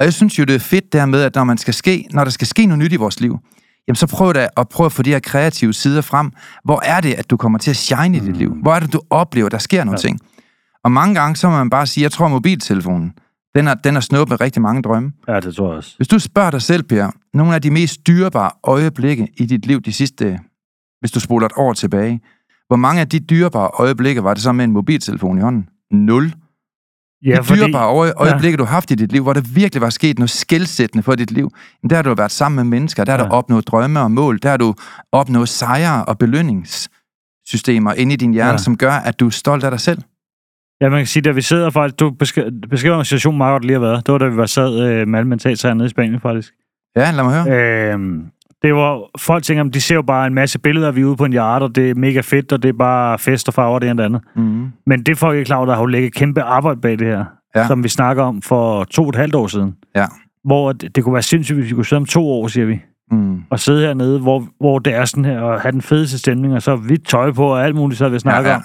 Og 0.00 0.04
jeg 0.04 0.12
synes 0.12 0.38
jo, 0.38 0.44
det 0.44 0.54
er 0.54 0.58
fedt 0.58 0.92
der 0.92 1.06
med, 1.06 1.20
at 1.22 1.34
når, 1.34 1.44
man 1.44 1.58
skal 1.58 1.74
ske, 1.74 2.06
når 2.10 2.24
der 2.24 2.30
skal 2.30 2.46
ske 2.46 2.66
noget 2.66 2.78
nyt 2.78 2.92
i 2.92 2.96
vores 2.96 3.20
liv, 3.20 3.38
jamen 3.88 3.96
så 3.96 4.06
prøv 4.06 4.34
da 4.34 4.48
at 4.56 4.68
prøve 4.68 4.86
at 4.86 4.92
få 4.92 5.02
de 5.02 5.10
her 5.10 5.18
kreative 5.20 5.72
sider 5.72 6.00
frem. 6.00 6.30
Hvor 6.64 6.80
er 6.84 7.00
det, 7.00 7.12
at 7.14 7.30
du 7.30 7.36
kommer 7.36 7.58
til 7.58 7.70
at 7.70 7.76
shine 7.76 8.16
i 8.16 8.20
dit 8.20 8.36
liv? 8.36 8.54
Hvor 8.62 8.74
er 8.74 8.80
det, 8.80 8.92
du 8.92 9.00
oplever, 9.10 9.48
der 9.48 9.58
sker 9.58 9.84
nogle 9.84 9.98
Ja. 10.02 10.08
ting? 10.08 10.20
Og 10.84 10.92
mange 10.92 11.14
gange, 11.14 11.36
så 11.36 11.48
må 11.50 11.56
man 11.56 11.70
bare 11.70 11.86
sige, 11.86 12.02
jeg 12.02 12.12
tror, 12.12 12.28
mobiltelefonen, 12.28 13.12
den 13.54 13.68
er, 13.68 13.74
den 13.74 13.96
er 13.96 14.00
snuppet 14.00 14.32
med 14.32 14.40
rigtig 14.40 14.62
mange 14.62 14.82
drømme. 14.82 15.12
Ja, 15.28 15.40
det 15.40 15.54
tror 15.56 15.68
jeg 15.68 15.76
også. 15.76 15.94
Hvis 15.96 16.08
du 16.08 16.18
spørger 16.18 16.50
dig 16.50 16.62
selv, 16.62 16.82
Per, 16.82 17.10
nogle 17.34 17.54
af 17.54 17.62
de 17.62 17.70
mest 17.70 18.06
dyrebare 18.06 18.50
øjeblikke 18.64 19.28
i 19.36 19.46
dit 19.46 19.66
liv 19.66 19.80
de 19.80 19.92
sidste, 19.92 20.38
hvis 21.00 21.10
du 21.10 21.20
spoler 21.20 21.46
et 21.46 21.52
år 21.56 21.72
tilbage, 21.72 22.20
hvor 22.66 22.76
mange 22.76 23.00
af 23.00 23.08
de 23.08 23.18
dyrebare 23.18 23.70
øjeblikke 23.78 24.24
var 24.24 24.34
det 24.34 24.42
så 24.42 24.52
med 24.52 24.64
en 24.64 24.72
mobiltelefon 24.72 25.38
i 25.38 25.40
hånden? 25.40 25.68
Nul. 25.90 26.32
Ja, 27.24 27.38
de 27.48 27.54
dyrebare 27.54 27.86
øje, 27.86 28.12
øjeblikke, 28.16 28.56
du 28.58 28.64
har 28.64 28.72
haft 28.72 28.90
i 28.90 28.94
dit 28.94 29.12
liv, 29.12 29.22
hvor 29.22 29.32
der 29.32 29.40
virkelig 29.54 29.80
var 29.80 29.90
sket 29.90 30.18
noget 30.18 30.30
skældsættende 30.30 31.02
for 31.02 31.14
dit 31.14 31.30
liv, 31.30 31.50
jamen, 31.82 31.90
der 31.90 31.96
har 31.96 32.02
du 32.02 32.14
været 32.14 32.32
sammen 32.32 32.56
med 32.56 32.64
mennesker, 32.78 33.04
der 33.04 33.12
har 33.12 33.18
Ja. 33.18 33.24
du 33.24 33.30
opnået 33.30 33.66
drømme 33.68 34.00
og 34.00 34.10
mål, 34.10 34.38
der 34.42 34.48
har 34.50 34.56
du 34.56 34.74
opnået 35.12 35.48
sejre 35.48 36.04
og 36.04 36.18
belønningssystemer 36.18 37.92
inde 37.92 38.12
i 38.12 38.16
din 38.16 38.32
hjerne, 38.32 38.46
Ja. 38.48 38.52
ja. 38.52 38.58
som 38.58 38.76
gør, 38.76 38.92
at 38.92 39.20
du 39.20 39.26
er 39.26 39.30
stolt 39.30 39.64
af 39.64 39.70
dig 39.70 39.80
selv. 39.80 40.02
Ja, 40.80 40.88
man 40.88 40.98
kan 41.00 41.06
sige, 41.06 41.28
at 41.28 41.36
vi 41.36 41.40
sidder 41.40 41.70
faktisk... 41.70 41.98
Du 42.00 42.10
beskriver, 42.70 42.98
en 42.98 43.04
situation 43.04 43.36
meget 43.38 43.54
godt 43.54 43.64
lige 43.64 43.72
har 43.74 43.80
været. 43.80 44.06
Det 44.06 44.12
var, 44.12 44.18
da 44.18 44.26
vi 44.28 44.36
var 44.36 44.46
sad 44.46 44.80
øh, 44.88 45.08
med 45.08 45.24
mentalsager 45.24 45.74
nede 45.74 45.86
i 45.86 45.88
Spanien, 45.90 46.20
faktisk. 46.20 46.52
Ja, 46.96 47.10
lad 47.10 47.24
mig 47.24 47.42
høre. 47.44 47.92
Øhm, 47.92 48.22
det 48.62 48.74
var... 48.74 49.00
Folk 49.18 49.44
tænker, 49.44 49.64
de 49.64 49.80
ser 49.80 49.94
jo 49.94 50.02
bare 50.02 50.26
en 50.26 50.34
masse 50.34 50.58
billeder, 50.58 50.90
vi 50.90 51.00
er 51.00 51.04
ude 51.04 51.16
på 51.16 51.24
en 51.24 51.32
yard, 51.32 51.62
og 51.62 51.74
det 51.76 51.90
er 51.90 51.94
mega 51.94 52.20
fedt, 52.20 52.52
og 52.52 52.62
det 52.62 52.68
er 52.68 52.72
bare 52.78 53.18
fest 53.18 53.48
og 53.48 53.54
farver, 53.54 53.78
det 53.78 53.90
ene 53.90 53.92
og 53.92 53.98
det 53.98 54.04
andet. 54.04 54.22
Mm. 54.36 54.72
Men 54.86 55.02
det 55.02 55.18
får 55.18 55.32
ikke 55.32 55.44
klar 55.44 55.56
over, 55.56 55.66
der 55.66 55.72
har 55.74 55.80
jo 55.82 55.86
ligget 55.86 56.14
kæmpe 56.14 56.42
arbejde 56.42 56.80
bag 56.80 56.98
det 56.98 57.06
her, 57.06 57.24
Ja. 57.56 57.66
som 57.66 57.84
vi 57.84 57.88
snakker 57.88 58.22
om 58.22 58.42
for 58.42 58.84
to 58.84 59.02
og 59.02 59.08
et 59.08 59.16
halvt 59.16 59.34
år 59.34 59.46
siden. 59.46 59.74
Ja. 59.96 60.06
Hvor 60.44 60.72
det, 60.72 60.96
det 60.96 61.04
kunne 61.04 61.12
være 61.12 61.22
sindssygt, 61.22 61.58
hvis 61.58 61.70
vi 61.70 61.74
kunne 61.74 61.84
sidde 61.86 62.00
om 62.00 62.06
to 62.06 62.28
år, 62.30 62.48
siger 62.48 62.66
vi, 62.66 62.80
Mm. 63.10 63.38
og 63.50 63.60
sidde 63.60 63.86
hernede, 63.86 64.20
hvor, 64.20 64.44
hvor 64.60 64.78
det 64.78 64.94
er 64.94 65.04
sådan 65.04 65.24
her, 65.24 65.40
og 65.40 65.60
have 65.60 65.72
den 65.72 65.82
fedeste 65.82 66.18
stemning, 66.18 66.54
og 66.54 66.62
så 66.62 66.76
hvidt 66.76 67.06
tøj 67.06 67.32
på, 67.32 67.46
og 67.46 67.64
alt 67.64 67.74
muligt, 67.76 67.98
så 67.98 68.08
vi 68.08 68.18
snakker 68.18 68.50
Ja, 68.50 68.56
ja. 68.56 68.56
om. 68.56 68.62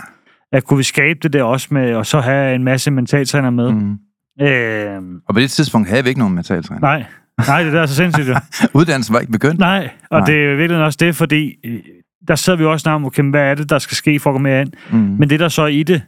At 0.51 0.63
kunne 0.63 0.77
vi 0.77 0.84
skabe 0.84 1.20
det 1.24 1.34
der 1.34 1.44
også 1.44 1.68
med, 1.72 1.94
og 1.96 2.06
så 2.06 2.20
have 2.20 2.56
en 2.56 2.63
masse 2.63 2.91
mentaltræner 2.91 3.50
med. 3.50 3.72
Mm. 3.72 3.98
Øhm, 4.41 5.22
Og 5.27 5.34
på 5.34 5.39
det 5.39 5.51
tidspunkt 5.51 5.89
havde 5.89 6.03
vi 6.03 6.10
ikke 6.10 6.20
nogen 6.20 6.36
mentaltræner. 6.36 6.82
nej, 6.82 7.06
nej, 7.48 7.63
det 7.63 7.74
der 7.74 7.82
er 7.82 7.86
så 7.86 7.96
sindssygt. 7.96 8.27
jo. 8.29 8.36
Uddannelsen 8.79 9.13
var 9.13 9.20
ikke 9.20 9.32
begyndt. 9.32 9.60
nej, 9.60 9.89
og 10.10 10.20
Nej. 10.20 10.25
det 10.25 10.36
er 10.46 10.56
virkelig 10.56 10.84
også 10.84 10.98
det, 11.01 11.15
fordi 11.15 11.56
øh, 11.65 11.79
der 12.27 12.36
sidder 12.36 12.60
vi 12.60 12.65
også 12.65 12.89
om, 12.89 13.06
okay, 13.06 13.24
hvad 13.24 13.41
er 13.41 13.56
det, 13.56 13.70
der 13.70 13.79
skal 13.79 13.96
ske 13.96 14.20
for 14.20 14.36
at 14.36 14.41
mere 14.41 14.62
ind? 14.62 14.72
Mm. 14.91 14.98
Men 14.98 15.29
det 15.29 15.39
der 15.39 15.48
så 15.48 15.62
er 15.62 15.68
i 15.68 15.84
det, 15.84 16.01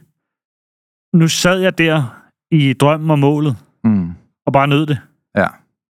nu 1.14 1.28
sad 1.28 1.60
jeg 1.60 1.78
der 1.78 2.22
i 2.50 2.72
drømmen 2.72 3.10
og 3.10 3.18
målet, 3.18 3.56
Mm. 3.84 4.10
og 4.46 4.52
bare 4.52 4.68
nød 4.68 4.86
det. 4.86 4.98
Ja. 5.36 5.46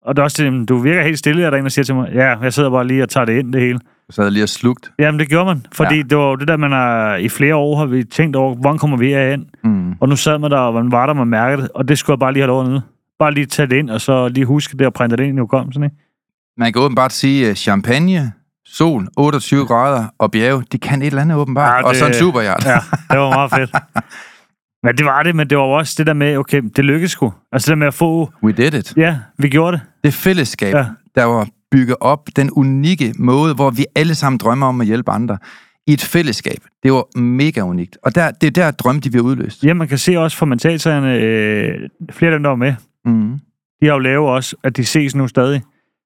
Og 0.03 0.17
det 0.17 0.21
er 0.21 0.25
også 0.25 0.45
det, 0.45 0.69
du 0.69 0.79
virker 0.79 1.03
helt 1.03 1.19
stille, 1.19 1.47
og 1.47 1.53
der 1.53 1.57
er 1.57 1.59
en, 1.59 1.65
der 1.65 1.69
siger 1.71 1.85
til 1.85 1.95
mig, 1.95 2.13
ja, 2.15 2.39
jeg 2.39 2.53
sidder 2.53 2.71
bare 2.71 2.87
lige 2.87 3.03
og 3.03 3.09
tager 3.09 3.25
det 3.25 3.39
ind, 3.39 3.53
det 3.53 3.61
hele. 3.61 3.81
Du 4.09 4.13
sad 4.13 4.31
lige 4.31 4.43
og 4.43 4.49
slugt. 4.49 4.91
Jamen, 4.99 5.19
det 5.21 5.29
gjorde 5.29 5.45
man. 5.47 5.67
Fordi 5.73 5.97
ja. 5.97 6.03
det 6.03 6.19
var 6.19 6.37
det 6.37 6.49
der, 6.49 6.57
man 6.57 6.73
har, 6.73 7.17
i 7.17 7.29
flere 7.29 7.55
år 7.55 7.77
har 7.79 7.87
vi 7.87 8.05
tænkt 8.05 8.37
over, 8.37 8.55
hvordan 8.55 8.79
kommer 8.79 8.97
vi 8.97 9.09
herhen? 9.09 9.47
Mm. 9.65 9.93
Og 10.01 10.09
nu 10.09 10.17
sad 10.17 10.39
man 10.39 10.51
der, 10.51 10.59
og 10.59 10.75
man 10.75 10.93
var 10.93 11.07
der, 11.07 11.13
man 11.15 11.27
mærkede 11.29 11.63
det, 11.63 11.71
og 11.75 11.89
det 11.89 11.99
skulle 11.99 12.15
jeg 12.15 12.19
bare 12.19 12.33
lige 12.33 12.43
have 12.43 12.47
lov 12.49 12.65
nede. 12.65 12.83
Bare 13.19 13.35
lige 13.35 13.47
tage 13.47 13.69
det 13.69 13.77
ind, 13.77 13.91
og 13.91 14.01
så 14.01 14.29
lige 14.29 14.45
huske 14.47 14.77
det 14.79 14.87
og 14.87 14.93
printe 14.93 15.17
det 15.17 15.25
ind 15.25 15.39
i 15.39 15.41
hukommelsen, 15.41 15.85
ikke? 15.85 15.97
Man 16.59 16.73
kan 16.73 16.83
åbenbart 16.83 17.13
sige, 17.13 17.51
at 17.51 17.59
champagne, 17.59 18.33
sol, 18.67 19.09
28 19.17 19.67
grader 19.67 20.05
og 20.19 20.31
bjerge, 20.31 20.65
de 20.73 20.79
kan 20.79 21.03
et 21.03 21.07
eller 21.07 21.23
andet 21.23 21.37
åbenbart. 21.39 21.69
Ja, 21.69 21.73
Ja, 21.73 21.79
det... 21.79 21.85
Og 21.85 21.91
det- 21.91 21.99
så 22.01 22.07
en 22.07 22.15
superhjert. 22.15 22.65
Ja, 22.67 22.79
det 23.11 23.19
var 23.19 23.31
meget 23.31 23.51
fedt. 23.51 23.71
Men 24.85 24.97
det 24.97 25.07
var 25.07 25.23
det, 25.23 25.37
men 25.37 25.51
det 25.51 25.59
var 25.59 25.65
også 25.65 25.95
det 25.99 26.07
der 26.07 26.13
med, 26.13 26.37
okay, 26.37 26.63
det 26.77 26.85
lykkedes 26.85 27.11
sgu. 27.11 27.33
Altså 27.53 27.67
det 27.67 27.71
der 27.71 27.77
med 27.79 27.87
at 27.87 27.95
få, 27.95 28.33
We 28.43 28.53
did 28.53 28.75
it. 28.75 28.97
ja, 28.97 29.17
vi 29.39 29.49
gjorde 29.49 29.73
det. 29.77 29.81
Det 30.05 30.15
fællesskab, 30.15 30.75
Ja. 30.75 30.79
ja. 30.79 30.87
der 31.15 31.25
var 31.25 31.49
bygget 31.71 31.97
op, 32.01 32.29
den 32.37 32.51
unikke 32.51 33.15
måde, 33.19 33.55
hvor 33.55 33.71
vi 33.71 33.87
alle 33.95 34.15
sammen 34.15 34.39
drømmer 34.39 34.67
om 34.67 34.81
at 34.81 34.87
hjælpe 34.87 35.11
andre, 35.11 35.39
i 35.87 35.93
et 35.93 36.01
fællesskab. 36.01 36.59
Det 36.83 36.93
var 36.93 37.19
mega 37.19 37.61
unikt. 37.61 37.99
Og 38.03 38.15
der, 38.15 38.31
det 38.31 38.47
er 38.47 38.51
der, 38.51 38.71
drømme 38.71 39.01
de 39.01 39.11
bliver 39.11 39.25
udløst. 39.25 39.65
Ja, 39.65 39.75
man 39.75 39.89
kan 39.89 39.99
se 39.99 40.19
også 40.19 40.37
fra 40.37 40.47
mentaltræerne, 40.47 41.15
øh, 41.15 41.89
flere 42.13 42.31
af 42.33 42.35
dem, 42.39 42.43
der 42.43 42.51
var 42.51 42.57
med, 42.57 42.75
Mm. 43.05 43.39
de 43.81 43.87
har 43.87 43.93
jo 43.93 43.99
lavet 43.99 44.29
også, 44.29 44.57
at 44.65 44.77
de 44.77 44.85
ses 44.85 45.15
nu 45.15 45.29
stadig. 45.29 45.63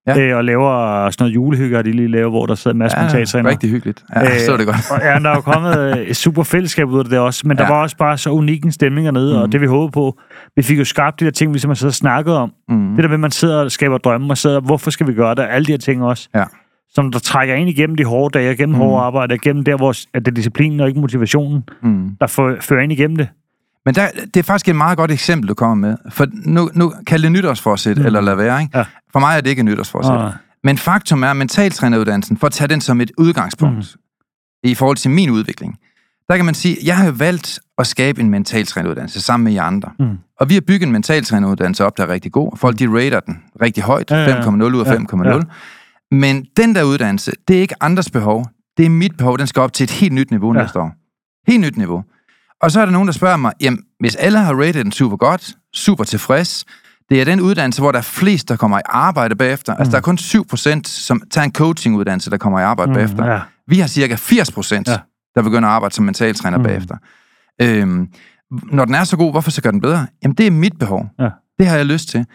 Ja. 0.07 0.21
Øh, 0.21 0.37
og 0.37 0.45
laver 0.45 0.71
sådan 1.11 1.15
noget 1.25 1.35
julehygge, 1.35 1.77
har 1.77 1.83
de 1.83 1.93
lige 1.93 2.09
lavet, 2.09 2.31
hvor 2.31 2.47
der 2.47 2.55
sidder 2.55 2.75
en 2.75 2.79
masse 2.79 2.99
ja, 2.99 3.05
mentaltrænere. 3.05 3.53
rigtig 3.53 3.71
hyggeligt. 3.71 4.05
Ja, 4.17 4.23
øh, 4.23 4.39
så 4.47 4.53
er 4.53 4.57
det 4.57 4.67
godt. 4.67 4.91
Og 4.91 4.99
ja, 5.01 5.19
der 5.19 5.31
er 5.31 5.35
jo 5.35 5.41
kommet 5.41 5.79
øh, 5.79 5.97
et 5.99 6.17
super 6.17 6.43
fællesskab 6.43 6.89
ud 6.89 6.99
af 6.99 7.05
det 7.05 7.19
også, 7.19 7.43
men 7.49 7.57
der 7.57 7.63
Ja. 7.65 7.69
var 7.73 7.83
også 7.83 7.97
bare 7.97 8.19
så 8.19 8.31
unik 8.31 8.65
en 8.65 8.73
stemning 8.73 9.07
hernede, 9.07 9.33
mm. 9.33 9.37
og 9.37 9.43
Mhm. 9.43 9.51
det 9.51 9.61
vi 9.61 9.67
håbede 9.67 9.91
på, 9.93 10.19
vi 10.57 10.63
fik 10.63 10.79
jo 10.79 10.85
skabt 10.85 11.21
de 11.21 11.25
der 11.25 11.31
ting, 11.31 11.55
vi 11.55 11.59
simpelthen 11.59 11.77
sidder 11.81 11.91
og 11.91 11.95
snakkede 11.95 12.39
om. 12.39 12.53
Mm. 12.69 12.95
Det 12.95 13.03
der 13.03 13.09
med, 13.09 13.15
at 13.15 13.21
man 13.21 13.31
sidder 13.31 13.61
og 13.65 13.71
skaber 13.73 13.99
drømme, 13.99 14.33
og 14.33 14.39
sidder, 14.39 14.61
hvorfor 14.61 14.91
skal 14.91 15.07
vi 15.07 15.13
gøre 15.15 15.35
det? 15.35 15.47
Alle 15.51 15.67
de 15.67 15.73
her 15.73 15.79
ting 15.79 16.05
også. 16.05 16.29
Ja. 16.35 16.45
Som 16.95 17.13
der 17.13 17.19
trækker 17.19 17.55
ind 17.55 17.69
igennem 17.69 17.97
de 17.97 18.05
hårde 18.05 18.39
dage, 18.39 18.53
igennem 18.53 18.75
mm. 18.75 18.81
Hårde 18.81 19.03
arbejde, 19.03 19.35
igennem 19.35 19.65
der, 19.65 19.77
hvor 19.77 19.91
at 19.91 20.25
det 20.25 20.29
er 20.29 20.35
disciplinen 20.35 20.81
og 20.81 20.89
ikke 20.89 21.01
motivationen, 21.01 21.63
Mm. 21.83 22.09
der 22.21 22.27
fører 22.61 22.81
ind 22.81 22.93
igennem 22.93 23.17
det. 23.17 23.29
Men 23.87 23.95
der, 23.95 24.09
det 24.35 24.37
er 24.41 24.43
faktisk 24.45 24.69
et 24.69 24.77
meget 24.77 24.97
godt 24.99 25.11
eksempel, 25.11 25.49
du 25.49 25.55
kommer 25.55 25.75
med. 25.89 25.97
For 26.11 26.27
nu, 26.33 26.71
nu 26.75 26.93
kald 27.07 27.23
det 27.23 27.33
nytårsforsæt, 27.33 27.97
Mm. 27.97 28.01
mm. 28.03 28.07
eller 28.07 28.21
lad 28.21 28.35
være. 28.35 28.63
Ikke? 28.63 28.79
Ja. 28.79 28.85
For 29.13 29.19
mig 29.21 29.37
er 29.37 29.41
det 29.41 29.51
ikke 29.51 29.63
nytårsforsæt. 29.63 30.11
Og, 30.13 30.33
Men 30.65 30.79
faktum 30.79 31.23
er, 31.23 31.29
at 31.29 31.37
mentaltræneruddannelsen, 31.37 32.37
for 32.37 32.47
at 32.47 32.53
tage 32.53 32.69
den 32.69 32.81
som 32.81 33.01
et 33.01 33.11
udgangspunkt 33.19 33.77
mm. 33.77 34.01
i 34.71 34.75
forhold 34.75 34.97
til 34.97 35.11
min 35.11 35.31
udvikling, 35.31 35.79
der 36.29 36.37
kan 36.37 36.45
man 36.45 36.55
sige, 36.55 36.77
at 36.81 36.85
jeg 36.87 36.97
har 36.97 37.11
valgt 37.11 37.61
at 37.79 37.87
skabe 37.87 38.21
en 38.21 38.31
mentaltræneruddannelse 38.31 39.21
sammen 39.21 39.45
med 39.45 39.53
jer 39.53 39.63
andre. 39.63 39.91
Mm. 39.99 40.19
Og 40.41 40.49
vi 40.49 40.55
har 40.55 40.61
bygget 40.61 40.87
en 40.87 40.93
mentaltræneruddannelse 40.93 41.85
op, 41.85 41.97
der 41.97 42.03
er 42.03 42.09
rigtig 42.09 42.33
god. 42.33 42.57
Folk, 42.57 42.79
de 42.79 42.87
rater 42.99 43.21
den 43.21 43.39
rigtig 43.63 43.83
højt, 43.83 44.11
Ja, 44.11 44.17
ja, 44.17 44.29
ja. 44.37 44.41
5,0 44.41 44.63
ud 44.63 44.81
af 44.87 44.93
Ja, 44.93 44.99
5,0. 44.99 45.29
ja. 45.29 45.41
Men 46.17 46.47
den 46.57 46.75
der 46.75 46.83
uddannelse, 46.83 47.33
det 47.49 47.57
er 47.57 47.61
ikke 47.61 47.75
andres 47.83 48.11
behov. 48.11 48.47
Det 48.77 48.87
er 48.87 48.91
mit 48.91 49.17
behov. 49.17 49.39
Den 49.39 49.47
skal 49.47 49.61
op 49.63 49.73
til 49.73 49.85
et 49.85 49.91
helt 49.91 50.13
nyt 50.13 50.31
niveau 50.31 50.55
ja. 50.55 50.61
næste 50.63 50.79
år. 50.81 50.93
Helt 51.51 51.61
nyt 51.61 51.77
niveau. 51.77 52.05
Og 52.63 52.71
så 52.71 52.81
er 52.81 52.85
der 52.85 52.93
nogen, 52.93 53.09
der 53.09 53.13
spørger 53.13 53.37
mig, 53.37 53.53
jamen, 53.61 53.83
hvis 54.01 54.17
alle 54.17 54.39
har 54.39 54.55
rated 54.55 54.85
den 54.85 54.93
super 54.93 55.17
godt, 55.17 55.55
super 55.75 56.05
tilfreds, 56.05 56.65
det 57.11 57.21
er 57.21 57.25
den 57.25 57.41
uddannelse, 57.41 57.81
hvor 57.83 57.93
der 57.93 57.99
er 57.99 58.03
flest, 58.03 58.49
der 58.49 58.57
kommer 58.57 58.79
i 58.79 58.83
arbejde 58.85 59.37
bagefter. 59.37 59.75
Altså, 59.75 59.91
der 59.91 59.97
er 59.97 60.03
kun 60.03 60.19
7%, 60.19 60.81
som 60.85 61.23
tager 61.31 61.45
en 61.45 61.53
coachinguddannelse, 61.53 62.31
der 62.31 62.37
kommer 62.37 62.61
i 62.61 62.63
arbejde 62.63 62.91
mm, 62.91 62.95
bagefter. 62.95 63.33
ja. 63.33 63.41
Vi 63.69 63.79
har 63.79 63.87
cirka 63.89 64.15
80 64.15 64.53
procent, 64.53 64.89
Ja. 64.89 64.93
ja. 64.93 64.99
der 65.35 65.43
begynder 65.43 65.69
at 65.69 65.75
arbejde 65.75 65.95
som 65.95 66.05
mentaltræner 66.05 66.59
Mm. 66.59 66.63
mm. 66.63 66.69
bagefter. 66.69 66.97
Øhm, 67.63 68.09
når 68.73 68.85
den 68.85 68.95
er 68.95 69.05
så 69.05 69.17
god, 69.17 69.31
hvorfor 69.31 69.51
så 69.51 69.63
gør 69.63 69.71
den 69.71 69.81
bedre? 69.81 70.07
Jamen, 70.23 70.35
det 70.35 70.47
er 70.47 70.51
mit 70.51 70.79
behov. 70.79 71.07
Ja. 71.21 71.29
Det 71.59 71.67
har 71.67 71.77
jeg 71.77 71.87
lyst 71.87 72.09
til. 72.09 72.27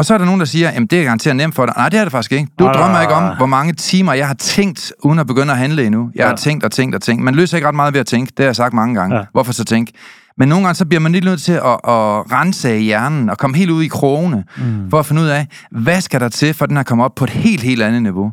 Og 0.00 0.06
så 0.06 0.14
er 0.14 0.18
der 0.18 0.24
nogen, 0.24 0.40
der 0.40 0.46
siger, 0.46 0.70
jamen 0.72 0.86
det 0.86 1.00
er 1.00 1.04
garanteret 1.04 1.36
nemt 1.36 1.54
for 1.54 1.66
dig. 1.66 1.74
Nej, 1.76 1.88
det 1.88 1.98
er 2.00 2.04
det 2.04 2.12
faktisk 2.12 2.32
ikke. 2.32 2.48
Du 2.58 2.66
Ah. 2.68 2.74
drømmer 2.74 3.00
ikke 3.00 3.14
om, 3.14 3.36
hvor 3.36 3.46
mange 3.46 3.72
timer 3.72 4.12
jeg 4.12 4.26
har 4.26 4.34
tænkt, 4.34 4.92
uden 5.04 5.18
at 5.18 5.26
begynde 5.26 5.52
at 5.52 5.58
handle 5.58 5.86
endnu. 5.86 6.10
Jeg 6.14 6.22
Ja. 6.22 6.28
har 6.28 6.36
tænkt 6.36 6.64
og 6.64 6.72
tænkt 6.72 6.94
og 6.94 7.02
tænkt. 7.02 7.24
Man 7.24 7.34
løser 7.34 7.56
ikke 7.56 7.68
ret 7.68 7.74
meget 7.74 7.94
ved 7.94 8.00
at 8.00 8.06
tænke. 8.06 8.30
Det 8.30 8.38
har 8.38 8.44
jeg 8.48 8.56
sagt 8.56 8.74
mange 8.74 8.94
gange. 8.94 9.16
Ja. 9.16 9.24
Hvorfor 9.32 9.52
så 9.52 9.64
tænke? 9.64 9.92
Men 10.38 10.48
nogle 10.48 10.64
gange 10.64 10.74
så 10.74 10.86
bliver 10.86 11.00
man 11.00 11.12
lidt 11.12 11.24
nødt 11.24 11.42
til 11.42 11.52
at, 11.52 11.60
at 11.64 12.32
rense 12.32 12.68
af 12.70 12.80
hjernen 12.82 13.30
og 13.30 13.38
komme 13.38 13.56
helt 13.56 13.70
ud 13.70 13.82
i 13.82 13.88
krogene, 13.88 14.44
Mm. 14.58 14.90
for 14.90 14.98
at 14.98 15.06
finde 15.06 15.22
ud 15.22 15.26
af, 15.26 15.46
hvad 15.70 16.00
skal 16.00 16.20
der 16.20 16.28
til, 16.28 16.54
for 16.54 16.66
den 16.66 16.76
her 16.76 16.82
kommer 16.84 17.04
op 17.04 17.14
på 17.14 17.24
et 17.24 17.30
helt, 17.30 17.62
helt 17.62 17.82
andet 17.82 18.02
niveau. 18.02 18.32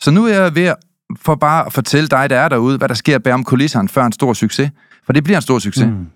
Så 0.00 0.10
nu 0.10 0.26
er 0.26 0.42
jeg 0.42 0.54
ved 0.54 0.64
at, 0.64 0.76
for 1.22 1.34
bare 1.34 1.66
at 1.66 1.72
fortælle 1.72 2.08
dig, 2.08 2.30
der 2.30 2.36
er 2.38 2.48
derude, 2.48 2.78
hvad 2.78 2.88
der 2.88 2.94
sker 2.94 3.18
bag 3.18 3.32
om 3.34 3.44
kulisserne 3.44 3.88
før 3.88 4.04
en 4.04 4.12
stor 4.12 4.32
succes. 4.32 4.70
For 5.06 5.12
det 5.12 5.24
bliver 5.24 5.36
en 5.38 5.42
stor 5.42 5.58
succes. 5.58 5.86
Mm. 5.86 6.06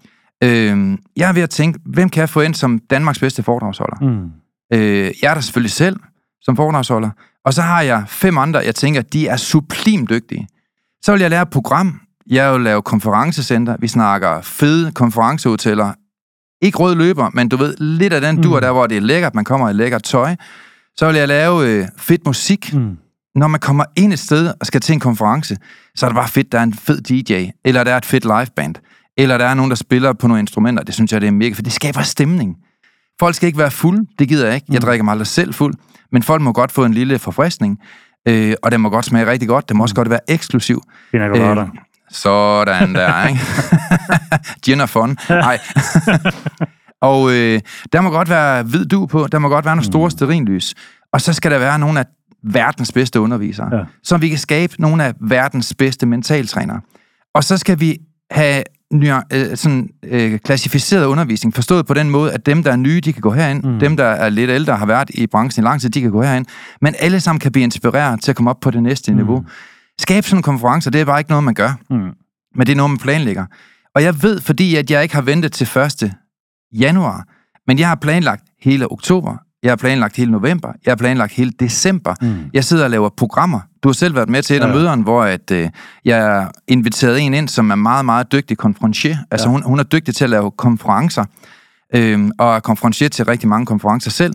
Øhm, 0.48 0.98
jeg 1.16 1.28
er 1.28 1.32
ved 1.32 1.42
at 1.42 1.50
tænke, 1.50 1.78
hvem 1.86 2.08
kan 2.08 2.20
jeg 2.20 2.28
få 2.28 2.40
ind 2.40 2.54
som 2.54 2.78
Danmarks 2.90 3.18
bedste 3.18 3.42
foredragsholder? 3.42 3.96
Mm. 4.00 4.28
Øh, 4.72 5.12
jeg 5.22 5.30
er 5.30 5.34
der 5.34 5.40
selvfølgelig 5.40 5.70
selv 5.72 5.96
som 6.42 6.56
foredragsholder. 6.56 7.10
Og 7.44 7.54
så 7.54 7.62
har 7.62 7.82
jeg 7.82 8.04
fem 8.08 8.38
andre, 8.38 8.60
jeg 8.60 8.74
tænker, 8.74 9.02
de 9.02 9.28
er 9.28 9.36
sublim 9.36 10.06
dygtige. 10.06 10.48
Så 11.04 11.12
vil 11.12 11.20
jeg 11.20 11.30
lære 11.30 11.42
et 11.42 11.50
program. 11.50 12.00
Jeg 12.30 12.52
vil 12.52 12.60
lave 12.60 12.82
konferencecenter. 12.82 13.76
Vi 13.80 13.88
snakker 13.88 14.40
fede 14.42 14.92
konferencehoteller. 14.92 15.92
Ikke 16.62 16.78
rød 16.78 16.94
løber, 16.94 17.30
men 17.34 17.48
du 17.48 17.56
ved, 17.56 17.76
lidt 17.76 18.12
af 18.12 18.20
den 18.20 18.42
dur 18.42 18.56
Mm. 18.56 18.60
der, 18.62 18.72
hvor 18.72 18.86
det 18.86 18.96
er 18.96 19.00
lækkert, 19.00 19.34
man 19.34 19.44
kommer 19.44 19.68
i 19.68 19.72
lækkert 19.72 20.02
tøj. 20.02 20.36
Så 20.96 21.06
vil 21.06 21.16
jeg 21.16 21.28
lave 21.28 21.68
øh, 21.68 21.86
fedt 21.98 22.26
musik. 22.26 22.74
Mm. 22.74 22.96
Når 23.34 23.48
man 23.48 23.60
kommer 23.60 23.84
ind 23.96 24.12
et 24.12 24.18
sted 24.18 24.52
og 24.60 24.66
skal 24.66 24.80
til 24.80 24.92
en 24.92 25.00
konference, 25.00 25.56
så 25.94 26.06
er 26.06 26.10
det 26.10 26.16
bare 26.16 26.28
fedt, 26.28 26.52
der 26.52 26.58
er 26.58 26.62
en 26.62 26.74
fed 26.74 27.00
DJ, 27.00 27.50
eller 27.64 27.84
der 27.84 27.92
er 27.92 27.96
et 27.96 28.04
fedt 28.06 28.24
liveband, 28.24 28.74
eller 29.18 29.38
der 29.38 29.44
er 29.46 29.54
nogen, 29.54 29.70
der 29.70 29.76
spiller 29.76 30.12
på 30.12 30.26
nogle 30.26 30.40
instrumenter. 30.40 30.82
Det 30.82 30.94
synes 30.94 31.12
jeg, 31.12 31.20
det 31.20 31.26
er 31.26 31.30
mega, 31.30 31.54
for 31.54 31.62
det 31.62 31.72
skaber 31.72 32.02
stemning. 32.02 32.56
Folk 33.20 33.34
skal 33.34 33.46
ikke 33.46 33.58
være 33.58 33.70
fuld, 33.70 34.06
det 34.18 34.28
gider 34.28 34.46
jeg 34.46 34.54
ikke. 34.54 34.66
Jeg 34.70 34.78
Mm. 34.78 34.84
drikker 34.86 35.04
mig 35.04 35.12
aldrig 35.12 35.26
selv 35.26 35.54
fuld, 35.54 35.74
men 36.12 36.22
folk 36.22 36.42
må 36.42 36.52
godt 36.52 36.72
få 36.72 36.84
en 36.84 36.94
lille 36.94 37.18
forfriskning, 37.18 37.78
øh, 38.28 38.54
og 38.62 38.70
det 38.70 38.80
må 38.80 38.90
godt 38.90 39.04
smage 39.04 39.26
rigtig 39.26 39.48
godt. 39.48 39.68
Det 39.68 39.76
må 39.76 39.82
også 39.82 39.94
godt 39.94 40.10
være 40.10 40.20
eksklusiv. 40.28 40.82
Øh, 41.14 41.66
Sådan 42.10 42.94
der, 42.94 43.26
ikke? 43.28 43.40
Gin 44.64 44.80
og 44.80 44.88
fun. 44.88 45.16
Nej. 45.28 45.58
og 47.00 47.30
øh, 47.32 47.60
der 47.92 48.00
må 48.00 48.10
godt 48.10 48.28
være 48.30 48.62
hvid 48.62 48.84
du 48.86 49.06
på, 49.06 49.26
der 49.32 49.38
må 49.38 49.48
godt 49.48 49.64
være 49.64 49.76
nogle 49.76 49.86
store 49.86 50.10
sterinlys, 50.10 50.74
og 51.12 51.20
så 51.20 51.32
skal 51.32 51.50
der 51.50 51.58
være 51.58 51.78
nogle 51.78 52.00
af 52.00 52.04
verdens 52.44 52.92
bedste 52.92 53.20
undervisere, 53.20 53.76
Ja. 53.76 53.82
så 54.02 54.16
vi 54.16 54.28
kan 54.28 54.38
skabe 54.38 54.74
nogle 54.78 55.04
af 55.04 55.14
verdens 55.20 55.74
bedste 55.78 56.06
mentaltrænere. 56.06 56.80
Og 57.34 57.44
så 57.44 57.56
skal 57.56 57.80
vi 57.80 57.98
have 58.30 58.62
øh, 58.94 59.56
sådan, 59.56 59.88
øh, 60.04 60.38
klassificeret 60.38 61.04
undervisning, 61.06 61.54
forstået 61.54 61.86
på 61.86 61.94
den 61.94 62.10
måde, 62.10 62.32
at 62.32 62.46
dem, 62.46 62.62
der 62.62 62.72
er 62.72 62.76
nye, 62.76 63.00
de 63.00 63.12
kan 63.12 63.22
gå 63.22 63.30
herind, 63.30 63.64
Mm. 63.64 63.78
dem, 63.78 63.96
der 63.96 64.04
er 64.04 64.28
lidt 64.28 64.50
ældre 64.50 64.76
har 64.76 64.86
været 64.86 65.10
i 65.14 65.26
branchen 65.26 65.64
i 65.64 65.66
lang 65.66 65.80
tid, 65.80 65.90
de 65.90 66.00
kan 66.00 66.10
gå 66.10 66.22
herind, 66.22 66.46
men 66.80 66.94
alle 66.98 67.20
sammen 67.20 67.40
kan 67.40 67.52
blive 67.52 67.64
inspireret 67.64 68.22
til 68.22 68.30
at 68.32 68.36
komme 68.36 68.50
op 68.50 68.60
på 68.60 68.70
det 68.70 68.82
næste 68.82 69.10
mm. 69.12 69.16
niveau. 69.16 69.44
Skabe 70.00 70.26
sådan 70.26 70.38
en 70.38 70.42
konference, 70.42 70.90
det 70.90 71.00
er 71.00 71.04
bare 71.04 71.20
ikke 71.20 71.30
noget, 71.30 71.44
man 71.44 71.54
gør 71.54 71.72
Mm. 71.90 71.96
men 72.56 72.66
det 72.66 72.68
er 72.68 72.76
noget, 72.76 72.90
man 72.90 72.98
planlægger. 72.98 73.46
Og 73.94 74.02
jeg 74.02 74.22
ved, 74.22 74.40
fordi 74.40 74.76
at 74.76 74.90
jeg 74.90 75.02
ikke 75.02 75.14
har 75.14 75.22
ventet 75.22 75.52
til 75.52 75.78
1. 75.78 76.12
januar, 76.72 77.24
men 77.66 77.78
jeg 77.78 77.88
har 77.88 77.94
planlagt 77.94 78.42
hele 78.62 78.92
oktober, 78.92 79.36
jeg 79.62 79.70
har 79.70 79.76
planlagt 79.76 80.16
hele 80.16 80.30
november, 80.30 80.68
jeg 80.86 80.90
har 80.90 80.96
planlagt 80.96 81.32
hele 81.32 81.52
december. 81.60 82.14
Mm. 82.22 82.34
Jeg 82.54 82.64
sidder 82.64 82.84
og 82.84 82.90
laver 82.90 83.08
programmer. 83.16 83.60
Du 83.82 83.88
har 83.88 83.92
selv 83.92 84.14
været 84.14 84.28
med 84.28 84.42
til 84.42 84.56
et 84.56 84.62
af 84.62 84.68
Ja. 84.68 84.72
møderne, 84.74 85.02
hvor 85.02 85.22
at, 85.22 85.50
øh, 85.50 85.68
jeg 86.04 86.48
inviterede 86.68 87.20
en 87.20 87.34
ind, 87.34 87.48
som 87.48 87.70
er 87.70 87.74
meget, 87.74 88.04
meget 88.04 88.32
dygtig 88.32 88.58
konferencier. 88.58 89.16
Altså 89.30 89.46
Ja. 89.48 89.52
hun, 89.52 89.62
hun 89.62 89.78
er 89.78 89.82
dygtig 89.82 90.14
til 90.16 90.24
at 90.24 90.30
lave 90.30 90.50
konferencer, 90.50 91.24
øh, 91.94 92.30
og 92.38 92.54
er 92.56 92.60
konferencier 92.60 93.08
til 93.08 93.24
rigtig 93.24 93.48
mange 93.48 93.66
konferencer 93.66 94.10
selv. 94.10 94.34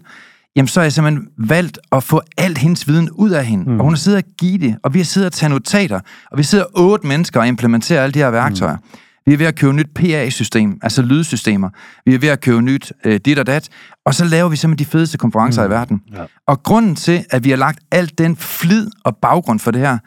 Jamen, 0.55 0.67
så 0.67 0.79
har 0.79 0.85
jeg 0.85 0.93
simpelthen 0.93 1.27
valgt 1.37 1.79
at 1.91 2.03
få 2.03 2.21
alt 2.37 2.57
hendes 2.57 2.87
viden 2.87 3.09
ud 3.11 3.29
af 3.29 3.45
hende. 3.45 3.69
Mm. 3.71 3.77
Og 3.79 3.83
hun 3.83 3.93
har 3.93 3.97
siddet 3.97 4.23
og 4.23 4.29
givet 4.39 4.61
det, 4.61 4.75
og 4.83 4.93
vi 4.93 4.99
har 4.99 5.03
siddet 5.05 5.25
og 5.27 5.33
taget 5.33 5.51
notater, 5.51 5.99
og 6.31 6.37
vi 6.37 6.43
sidder 6.43 6.65
otte 6.75 7.07
mennesker 7.07 7.39
og 7.39 7.47
implementerer 7.47 8.03
alle 8.03 8.13
de 8.13 8.19
her 8.19 8.29
værktøjer. 8.29 8.75
Mm. 8.75 8.99
Vi 9.25 9.33
er 9.33 9.37
ved 9.37 9.45
at 9.45 9.55
købe 9.55 9.73
nyt 9.73 9.89
PA-system, 9.95 10.79
altså 10.81 11.01
lydsystemer. 11.01 11.69
Vi 12.05 12.13
er 12.13 12.19
ved 12.19 12.29
at 12.29 12.41
købe 12.41 12.61
nyt 12.61 12.91
øh, 13.05 13.19
dit 13.25 13.39
og 13.39 13.47
dat. 13.47 13.69
Og 14.05 14.13
så 14.13 14.25
laver 14.25 14.49
vi 14.49 14.55
simpelthen 14.55 14.85
de 14.85 14.91
fedeste 14.91 15.17
konferencer 15.17 15.63
mm. 15.63 15.71
i 15.71 15.75
verden. 15.75 16.01
Ja. 16.13 16.23
Og 16.47 16.63
grunden 16.63 16.95
til, 16.95 17.25
at 17.29 17.43
vi 17.43 17.49
har 17.49 17.57
lagt 17.57 17.79
alt 17.91 18.17
den 18.17 18.35
flid 18.35 18.89
og 19.05 19.17
baggrund 19.17 19.59
for 19.59 19.71
det 19.71 19.81
her, 19.81 19.97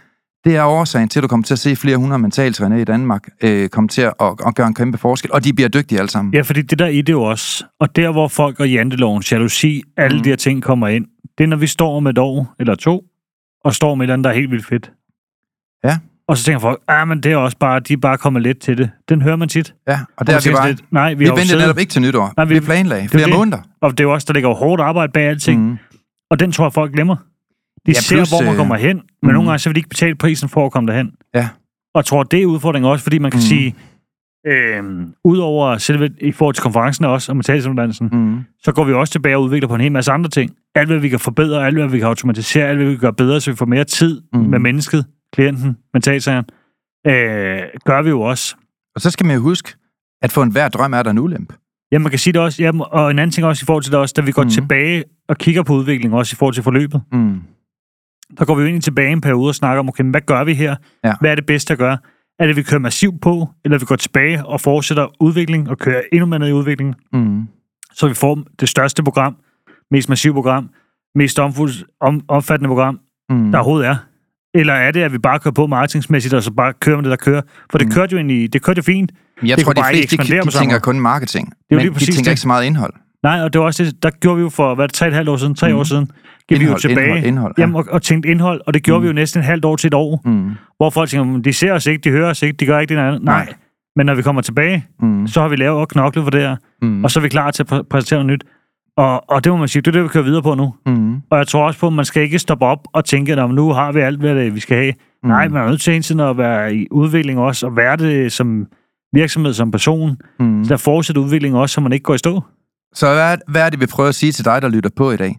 det 0.44 0.56
er 0.56 0.64
årsagen 0.64 1.08
til, 1.08 1.18
at 1.18 1.22
du 1.22 1.28
kommer 1.28 1.44
til 1.44 1.54
at 1.54 1.58
se 1.58 1.76
flere 1.76 1.96
hundrede 1.96 2.18
mentaltrænere 2.18 2.80
i 2.80 2.84
Danmark 2.84 3.28
øh, 3.42 3.68
komme 3.68 3.88
til 3.88 4.02
at, 4.02 4.12
at, 4.20 4.34
at 4.46 4.54
gøre 4.54 4.66
en 4.66 4.74
kæmpe 4.74 4.98
forskel. 4.98 5.32
Og 5.32 5.44
de 5.44 5.52
bliver 5.52 5.68
dygtige 5.68 5.98
alle 5.98 6.10
sammen. 6.10 6.34
Ja, 6.34 6.40
fordi 6.40 6.62
det 6.62 6.78
der 6.78 6.86
i 6.86 7.02
det 7.02 7.12
jo 7.12 7.22
også, 7.22 7.64
og 7.80 7.96
der 7.96 8.12
hvor 8.12 8.28
folk 8.28 8.60
og 8.60 8.70
janteloven, 8.70 9.22
jalousi, 9.30 9.82
alle 9.96 10.16
mm. 10.16 10.22
De 10.22 10.28
her 10.28 10.36
ting 10.36 10.62
kommer 10.62 10.88
ind, 10.88 11.06
det 11.38 11.44
er 11.44 11.48
når 11.48 11.56
vi 11.56 11.66
står 11.66 11.96
om 11.96 12.06
et 12.06 12.18
år 12.18 12.54
eller 12.60 12.74
to, 12.74 13.04
og 13.64 13.74
står 13.74 13.94
med 13.94 14.02
et 14.02 14.04
eller 14.04 14.14
andet, 14.14 14.24
der 14.24 14.30
er 14.30 14.34
helt 14.34 14.50
vildt 14.50 14.66
fedt. 14.66 14.92
Ja. 15.84 15.98
Og 16.28 16.36
så 16.38 16.44
tænker 16.44 16.58
folk, 16.60 16.80
ah, 16.88 17.08
men 17.08 17.20
det 17.20 17.32
er 17.32 17.36
også 17.36 17.56
bare, 17.58 17.80
de 17.80 17.92
er 17.92 17.96
bare 17.96 18.18
kommet 18.18 18.42
lidt 18.42 18.58
til 18.60 18.78
det. 18.78 18.90
Den 19.08 19.22
hører 19.22 19.36
man 19.36 19.48
tit. 19.48 19.74
Ja, 19.88 19.98
og 20.16 20.26
der 20.26 20.32
man 20.32 20.38
er 20.40 20.48
vi 20.50 20.54
bare... 20.54 20.68
lidt, 20.68 20.92
Nej, 20.92 21.14
vi, 21.14 21.18
Vi, 21.18 21.24
ventede 21.24 21.46
siddet, 21.46 21.62
netop 21.62 21.78
ikke 21.78 21.90
til 21.90 22.02
nytår. 22.02 22.32
Nej, 22.36 22.44
vi- 22.46 22.54
vi, 22.54 22.60
planlagde 22.60 23.04
er 23.04 23.08
flere 23.08 23.26
det. 23.26 23.34
måneder. 23.34 23.58
og 23.80 23.90
det 23.90 24.00
er 24.00 24.04
jo 24.04 24.12
også, 24.12 24.24
der 24.28 24.34
ligger 24.34 24.48
jo 24.50 24.54
hårdt 24.54 24.82
arbejde 24.82 25.12
bag 25.12 25.24
alting, 25.28 25.62
mm. 25.70 25.76
Og 26.30 26.40
den 26.40 26.52
tror 26.52 26.64
jeg, 26.64 26.72
folk 26.72 26.92
glemmer. 26.92 27.16
De 27.16 27.92
ja, 27.92 27.92
ser, 28.00 28.16
plus, 28.16 28.28
hvor 28.30 28.40
man 28.40 28.50
øh, 28.50 28.56
kommer 28.56 28.76
hen, 28.76 28.96
men 28.96 29.02
mm. 29.22 29.28
nogle 29.28 29.48
gange 29.48 29.58
så 29.58 29.68
vil 29.68 29.74
de 29.74 29.78
ikke 29.78 29.88
betale 29.88 30.14
prisen 30.14 30.48
for 30.48 30.66
at 30.66 30.72
komme 30.72 30.92
derhen. 30.92 31.12
Ja. 31.34 31.48
Og 31.94 31.98
jeg 31.98 32.04
tror, 32.04 32.22
det 32.22 32.42
er 32.42 32.46
udfordringen 32.46 32.90
også, 32.90 33.02
fordi 33.02 33.18
man 33.18 33.30
kan 33.30 33.38
mm. 33.38 33.42
Sige, 33.42 33.74
øh, 34.46 34.82
udover 35.24 35.78
selve 35.78 36.10
i 36.20 36.32
forhold 36.32 36.54
til 36.54 36.62
konferencen 36.62 37.04
også, 37.04 37.32
og 37.32 37.36
mentalsuddannelsen, 37.36 38.08
Mm. 38.12 38.38
så 38.62 38.72
går 38.72 38.84
vi 38.84 38.92
også 38.92 39.12
tilbage 39.12 39.36
og 39.36 39.42
udvikler 39.42 39.68
på 39.68 39.74
en 39.74 39.80
hel 39.80 39.92
masse 39.92 40.12
andre 40.12 40.30
ting. 40.30 40.50
alt, 40.74 40.88
hvad 40.88 40.98
vi 40.98 41.08
kan 41.08 41.18
forbedre, 41.20 41.66
alt, 41.66 41.76
hvad 41.78 41.88
vi 41.88 41.98
kan 41.98 42.06
automatisere, 42.08 42.64
alt, 42.68 42.76
hvad 42.78 42.86
vi 42.86 42.92
kan 42.92 43.00
gøre 43.00 43.12
bedre, 43.12 43.40
så 43.40 43.50
vi 43.50 43.56
får 43.56 43.66
mere 43.66 43.84
tid 43.84 44.22
mm. 44.32 44.38
med 44.40 44.58
mennesket, 44.58 45.06
klienten, 45.36 45.76
mentalsageren, 45.94 46.44
øh, 47.06 47.62
gør 47.84 48.02
vi 48.02 48.08
jo 48.08 48.20
også. 48.20 48.56
Og 48.94 49.00
så 49.00 49.10
skal 49.10 49.26
man 49.26 49.36
jo 49.36 49.42
huske, 49.42 49.74
at 50.22 50.32
for 50.32 50.42
enhver 50.42 50.68
drøm 50.68 50.92
er 50.92 51.02
der 51.02 51.10
en 51.10 51.18
ulempe. 51.18 51.54
Ja, 51.92 51.98
man 51.98 52.10
kan 52.10 52.18
sige 52.18 52.32
det 52.32 52.40
også. 52.40 52.62
Ja, 52.62 52.70
og 52.80 53.10
en 53.10 53.18
anden 53.18 53.32
ting 53.32 53.46
også 53.46 53.64
i 53.64 53.66
forhold 53.66 53.82
til 53.82 53.92
det 53.92 54.00
også, 54.00 54.14
da 54.16 54.22
vi 54.22 54.32
går 54.32 54.42
mm. 54.42 54.50
tilbage 54.50 55.04
og 55.28 55.36
kigger 55.38 55.62
på 55.62 55.74
udviklingen, 55.74 56.18
også 56.18 56.34
i 56.34 56.36
forhold 56.36 56.54
til 56.54 56.62
forløbet. 56.62 57.02
Mm. 57.12 57.40
Der 58.38 58.44
går 58.44 58.54
vi 58.54 58.62
jo 58.62 58.68
ind 58.68 58.82
tilbage 58.82 59.12
en 59.12 59.20
periode 59.20 59.48
og 59.48 59.54
snakker 59.54 59.80
om, 59.80 59.88
okay, 59.88 60.04
hvad 60.04 60.20
gør 60.20 60.44
vi 60.44 60.54
her? 60.54 60.76
Ja. 61.04 61.14
Hvad 61.20 61.30
er 61.30 61.34
det 61.34 61.46
bedste 61.46 61.72
at 61.72 61.78
gøre? 61.78 61.98
Er 62.38 62.46
det, 62.46 62.56
vi 62.56 62.62
kører 62.62 62.80
massivt 62.80 63.20
på, 63.20 63.48
eller 63.64 63.78
vi 63.78 63.84
går 63.84 63.96
tilbage 63.96 64.46
og 64.46 64.60
fortsætter 64.60 65.06
udvikling 65.20 65.70
og 65.70 65.78
kører 65.78 66.02
endnu 66.12 66.26
mere 66.26 66.38
ned 66.38 66.48
i 66.48 66.52
udviklingen? 66.52 66.94
Mm. 67.12 67.48
Så 67.92 68.08
vi 68.08 68.14
får 68.14 68.44
det 68.60 68.68
største 68.68 69.02
program, 69.02 69.36
mest 69.90 70.08
massive 70.08 70.34
program, 70.34 70.70
mest 71.14 71.38
om, 71.38 71.52
omfattende 72.28 72.68
program, 72.68 73.00
mm. 73.30 73.50
der 73.52 73.58
overhovedet 73.58 73.88
er. 73.88 73.96
Eller 74.60 74.74
er 74.74 74.90
det, 74.90 75.02
at 75.02 75.12
vi 75.12 75.18
bare 75.18 75.38
kører 75.38 75.54
på 75.54 75.66
marketingsmæssigt, 75.66 76.34
og 76.34 76.42
så 76.42 76.50
bare 76.50 76.72
kører 76.80 76.96
med 76.96 77.04
det, 77.04 77.10
der 77.10 77.16
kører? 77.16 77.42
For 77.70 77.78
det 77.78 77.86
mm. 77.86 77.92
kørte 77.92 78.12
jo 78.12 78.18
egentlig, 78.18 78.52
det 78.52 78.62
kørte 78.62 78.82
fint. 78.82 79.12
Jeg 79.42 79.56
det 79.56 79.64
tror, 79.64 79.72
de 79.72 79.82
fleste 79.90 80.16
de, 80.16 80.22
de 80.22 80.50
tænker 80.50 80.78
kun 80.78 81.00
marketing, 81.00 81.52
det 81.70 81.76
er 81.76 81.84
men 81.84 81.94
de 81.94 81.98
tænker 81.98 82.22
det. 82.22 82.28
ikke 82.28 82.40
så 82.40 82.48
meget 82.48 82.64
indhold. 82.64 82.92
Nej, 83.22 83.42
og 83.42 83.52
det 83.52 83.58
var 83.58 83.64
også 83.66 83.84
det, 83.84 84.02
der 84.02 84.10
gjorde 84.10 84.36
vi 84.36 84.42
jo 84.42 84.48
for, 84.48 84.74
hvad 84.74 84.88
tre 84.88 85.08
et 85.08 85.14
halvt 85.14 85.28
år 85.28 85.36
siden, 85.36 85.54
tre 85.54 85.72
mm. 85.72 85.78
år 85.78 85.84
siden, 85.84 86.10
gik 86.48 86.60
indhold, 86.60 86.68
vi 86.68 86.72
jo 86.72 86.78
tilbage 86.88 87.06
indhold, 87.06 87.24
indhold, 87.24 87.54
ja. 87.58 87.62
jamen, 87.62 87.76
og, 87.76 87.84
og 87.90 88.02
tænkte 88.02 88.28
indhold, 88.28 88.60
og 88.66 88.74
det 88.74 88.82
gjorde 88.82 88.98
mm. 88.98 89.02
vi 89.02 89.06
jo 89.06 89.12
næsten 89.12 89.40
et 89.40 89.46
halvt 89.46 89.64
år 89.64 89.76
til 89.76 89.88
et 89.88 89.94
år, 89.94 90.22
mm. 90.24 90.50
hvor 90.76 90.90
folk 90.90 91.08
tænker, 91.08 91.40
de 91.40 91.52
ser 91.52 91.72
os 91.72 91.86
ikke, 91.86 92.00
de 92.02 92.10
hører 92.10 92.30
os 92.30 92.42
ikke, 92.42 92.56
de 92.56 92.66
gør 92.66 92.78
ikke 92.78 92.94
det 92.94 93.00
andet. 93.00 93.22
Nej. 93.22 93.44
Nej. 93.44 93.54
Men 93.96 94.06
når 94.06 94.14
vi 94.14 94.22
kommer 94.22 94.42
tilbage, 94.42 94.86
mm. 95.00 95.26
så 95.26 95.40
har 95.40 95.48
vi 95.48 95.56
lavet 95.56 95.80
og 95.80 95.88
knoklet 95.88 96.24
for 96.24 96.30
det 96.30 96.40
her, 96.40 96.56
mm. 96.82 97.04
og 97.04 97.10
så 97.10 97.18
er 97.18 97.22
vi 97.22 97.28
klar 97.28 97.50
til 97.50 97.62
at 97.62 97.72
præ- 97.72 97.82
præsentere 97.90 98.24
noget 98.24 98.32
nyt. 98.32 98.44
Og, 98.96 99.30
og 99.30 99.44
det 99.44 99.52
må 99.52 99.56
man 99.56 99.68
sige, 99.68 99.82
det 99.82 99.88
er 99.88 99.92
det, 99.92 100.02
vi 100.02 100.08
kører 100.08 100.24
videre 100.24 100.42
på 100.42 100.54
nu. 100.54 100.74
Mm. 100.86 101.14
Og 101.30 101.38
jeg 101.38 101.46
tror 101.46 101.66
også 101.66 101.80
på, 101.80 101.86
at 101.86 101.92
man 101.92 102.04
skal 102.04 102.22
ikke 102.22 102.38
stoppe 102.38 102.64
op 102.64 102.78
og 102.92 103.04
tænke, 103.04 103.32
at 103.32 103.50
nu 103.50 103.72
har 103.72 103.92
vi 103.92 104.00
alt, 104.00 104.20
hvad 104.20 104.34
det, 104.34 104.54
vi 104.54 104.60
skal 104.60 104.76
have. 104.76 104.92
Mm. 105.22 105.28
Nej, 105.28 105.48
man 105.48 105.62
er 105.62 105.68
nødt 105.68 105.80
til 105.80 105.92
hele 105.92 106.02
tiden 106.02 106.20
at 106.20 106.38
være 106.38 106.74
i 106.74 106.86
udvikling 106.90 107.38
også, 107.38 107.66
og 107.66 107.76
være 107.76 107.96
det 107.96 108.32
som 108.32 108.66
virksomhed, 109.12 109.52
som 109.52 109.70
person. 109.70 110.16
Mm. 110.40 110.64
Så 110.64 110.68
der 110.68 110.76
fortsætter 110.76 111.22
udvikling 111.22 111.56
også, 111.56 111.74
så 111.74 111.80
man 111.80 111.92
ikke 111.92 112.02
går 112.02 112.14
i 112.14 112.18
stå. 112.18 112.42
Så 112.94 113.14
hvad, 113.14 113.38
hvad 113.48 113.62
er 113.62 113.70
det, 113.70 113.80
vi 113.80 113.86
prøver 113.86 114.08
at 114.08 114.14
sige 114.14 114.32
til 114.32 114.44
dig, 114.44 114.62
der 114.62 114.68
lytter 114.68 114.90
på 114.96 115.10
i 115.10 115.16
dag? 115.16 115.36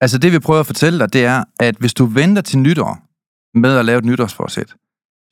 Altså 0.00 0.18
det, 0.18 0.32
vi 0.32 0.38
prøver 0.38 0.60
at 0.60 0.66
fortælle 0.66 0.98
dig, 0.98 1.12
det 1.12 1.24
er, 1.24 1.44
at 1.60 1.76
hvis 1.78 1.94
du 1.94 2.04
venter 2.04 2.42
til 2.42 2.58
nytår 2.58 2.98
med 3.58 3.76
at 3.76 3.84
lave 3.84 3.98
et 3.98 4.04
nytårsforsæt, 4.04 4.74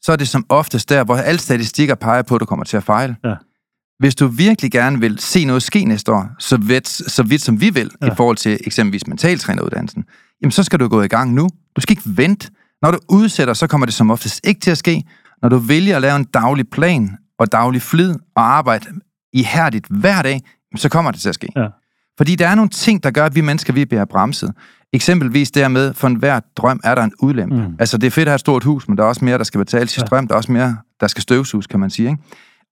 så 0.03 0.13
er 0.13 0.17
det 0.17 0.29
som 0.29 0.47
oftest 0.49 0.89
der, 0.89 1.05
hvor 1.05 1.17
alle 1.17 1.39
statistikker 1.39 1.95
peger 1.95 2.23
på, 2.23 2.35
at 2.35 2.41
du 2.41 2.47
kommer 2.47 2.65
til 2.65 2.77
at 2.77 2.83
fejle. 2.83 3.17
Ja. 3.25 3.35
Hvis 4.03 4.15
du 4.15 4.27
virkelig 4.27 4.71
gerne 4.71 5.01
vil 5.01 5.19
se 5.19 5.45
noget 5.45 5.63
ske 5.63 5.85
næste 5.85 6.13
år, 6.13 6.29
så 6.39 6.57
vidt, 6.57 6.89
så 6.89 7.23
vidt 7.23 7.43
som 7.43 7.61
vi 7.61 7.71
vil, 7.71 7.91
ja. 8.03 8.07
i 8.07 8.11
forhold 8.17 8.37
til 8.37 8.61
eksempelvis 8.67 9.07
mentaltræneruddannelsen, 9.07 10.05
jamen 10.43 10.53
så 10.53 10.63
skal 10.63 10.81
du 10.81 10.89
gå 10.89 11.03
i 11.03 11.09
gang 11.09 11.33
nu. 11.33 11.49
Du 11.77 11.81
skal 11.81 11.93
ikke 11.93 12.03
vente. 12.07 12.51
Når 12.83 12.91
du 12.91 12.99
udsætter, 13.09 13.55
så 13.55 13.67
kommer 13.67 13.87
det 13.87 13.95
som 13.95 14.11
oftest 14.11 14.41
ikke 14.45 14.61
til 14.61 14.71
at 14.71 14.79
ske. 14.79 15.05
Når 15.43 15.49
du 15.49 15.59
vælger 15.59 15.97
at 15.97 16.03
lave 16.03 16.17
en 16.17 16.25
daglig 16.25 16.69
plan 16.69 17.11
og 17.39 17.53
daglig 17.53 17.83
flid 17.83 18.15
og 18.37 18.57
arbejde 18.57 18.87
ihærdigt 19.33 19.87
hver 19.91 20.23
dag, 20.23 20.41
så 20.77 20.89
kommer 20.89 21.11
det 21.11 21.21
til 21.21 21.29
at 21.29 21.35
ske. 21.35 21.49
Ja. 21.57 21.67
Fordi 22.17 22.35
der 22.37 22.49
er 22.49 22.55
nogle 22.55 22.71
ting, 22.71 23.03
der 23.03 23.11
gør, 23.11 23.27
at 23.27 23.35
vi 23.35 23.41
mennesker, 23.41 23.73
vi 23.73 23.85
bliver 23.85 24.05
bremset. 24.05 24.53
Eksempelvis 24.93 25.51
dermed, 25.51 25.95
for 25.95 26.09
enhver 26.09 26.41
drøm 26.57 26.81
er 26.85 26.95
der 26.95 27.03
en 27.03 27.13
udlempe. 27.19 27.57
Mm. 27.57 27.77
Altså, 27.79 27.99
det 27.99 28.07
er 28.07 28.11
fedt 28.11 28.29
at 28.29 28.31
have 28.31 28.35
et 28.35 28.41
stort 28.41 28.65
hus, 28.65 28.89
men 28.89 28.99
der 28.99 29.05
er 29.05 29.09
også 29.09 29.25
mere, 29.25 29.39
der 29.39 29.45
skal 29.45 29.59
betales 29.59 29.93
til 29.93 30.01
strøm. 30.01 30.25
Ja. 30.25 30.29
Der 30.29 30.35
er 30.35 30.37
også 30.37 30.53
mere, 30.53 30.77
der 31.01 31.07
skal 31.07 31.23
støvsuges, 31.23 31.67
kan 31.67 31.81
man 31.81 31.91
sige. 31.91 32.11
Ikke? 32.11 32.23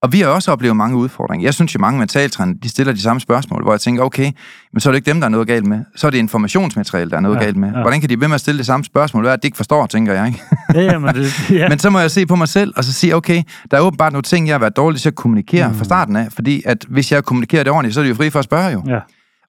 Og 0.03 0.11
vi 0.11 0.21
har 0.21 0.27
også 0.27 0.51
oplevet 0.51 0.75
mange 0.75 0.97
udfordringer. 0.97 1.47
Jeg 1.47 1.53
synes 1.53 1.75
jo, 1.75 1.79
mange 1.79 1.99
mentaltræner, 1.99 2.53
de 2.63 2.69
stiller 2.69 2.93
de 2.93 3.01
samme 3.01 3.19
spørgsmål, 3.19 3.63
hvor 3.63 3.73
jeg 3.73 3.81
tænker, 3.81 4.03
okay, 4.03 4.31
men 4.73 4.79
så 4.79 4.89
er 4.89 4.91
det 4.91 4.97
ikke 4.97 5.11
dem, 5.11 5.19
der 5.19 5.25
er 5.25 5.29
noget 5.29 5.47
galt 5.47 5.67
med. 5.67 5.79
Så 5.95 6.07
er 6.07 6.11
det 6.11 6.17
informationsmateriale, 6.17 7.11
der 7.11 7.17
er 7.17 7.21
noget 7.21 7.35
ja, 7.35 7.43
galt 7.43 7.57
med. 7.57 7.71
Ja. 7.71 7.81
Hvordan 7.81 7.99
kan 7.99 8.09
de 8.09 8.19
ved 8.19 8.27
med 8.27 8.35
at 8.35 8.41
stille 8.41 8.57
det 8.57 8.65
samme 8.65 8.83
spørgsmål? 8.83 9.23
Hvad 9.23 9.31
er 9.31 9.35
det, 9.35 9.43
de 9.43 9.47
ikke 9.47 9.57
forstår, 9.57 9.85
tænker 9.85 10.13
jeg, 10.13 10.27
ikke? 10.27 10.41
Ja, 10.73 10.81
ja, 10.81 10.99
men, 10.99 11.15
det, 11.15 11.49
ja. 11.59 11.69
men 11.69 11.79
så 11.79 11.89
må 11.89 11.99
jeg 11.99 12.11
se 12.11 12.25
på 12.25 12.35
mig 12.35 12.47
selv, 12.47 12.73
og 12.77 12.83
så 12.83 12.93
sige, 12.93 13.15
okay, 13.15 13.43
der 13.71 13.77
er 13.77 13.81
åbenbart 13.81 14.13
nogle 14.13 14.23
ting, 14.23 14.47
jeg 14.47 14.53
har 14.53 14.59
været 14.59 14.75
dårlig 14.75 15.01
til 15.01 15.09
at 15.09 15.15
kommunikere 15.15 15.67
mm. 15.67 15.75
fra 15.75 15.83
starten 15.83 16.15
af, 16.15 16.27
fordi 16.31 16.63
at 16.65 16.85
hvis 16.89 17.11
jeg 17.11 17.23
kommunikerer 17.23 17.63
det 17.63 17.71
ordentligt, 17.71 17.93
så 17.93 17.99
er 17.99 18.03
det 18.03 18.09
jo 18.09 18.15
fri 18.15 18.29
for 18.29 18.39
at 18.39 18.45
spørge 18.45 18.69
jo. 18.69 18.83
Ja. 18.87 18.99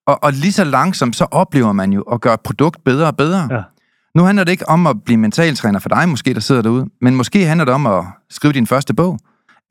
Og, 0.06 0.24
og 0.24 0.32
lige 0.32 0.52
så 0.52 0.64
langsomt, 0.64 1.16
så 1.16 1.26
oplever 1.30 1.72
man 1.72 1.92
jo 1.92 2.02
at 2.02 2.20
gøre 2.20 2.34
et 2.34 2.40
produkt 2.40 2.84
bedre 2.84 3.06
og 3.06 3.16
bedre. 3.16 3.48
Ja. 3.50 3.62
Nu 4.14 4.22
handler 4.22 4.44
det 4.44 4.52
ikke 4.52 4.68
om 4.68 4.86
at 4.86 4.96
blive 5.04 5.16
mentaltræner 5.16 5.78
for 5.78 5.88
dig, 5.88 6.08
måske, 6.08 6.34
der 6.34 6.40
sidder 6.40 6.62
derude, 6.62 6.86
men 7.00 7.16
måske 7.16 7.46
handler 7.46 7.64
det 7.64 7.74
om 7.74 7.86
at 7.86 8.04
skrive 8.30 8.52
din 8.52 8.66
første 8.66 8.94
bog. 8.94 9.18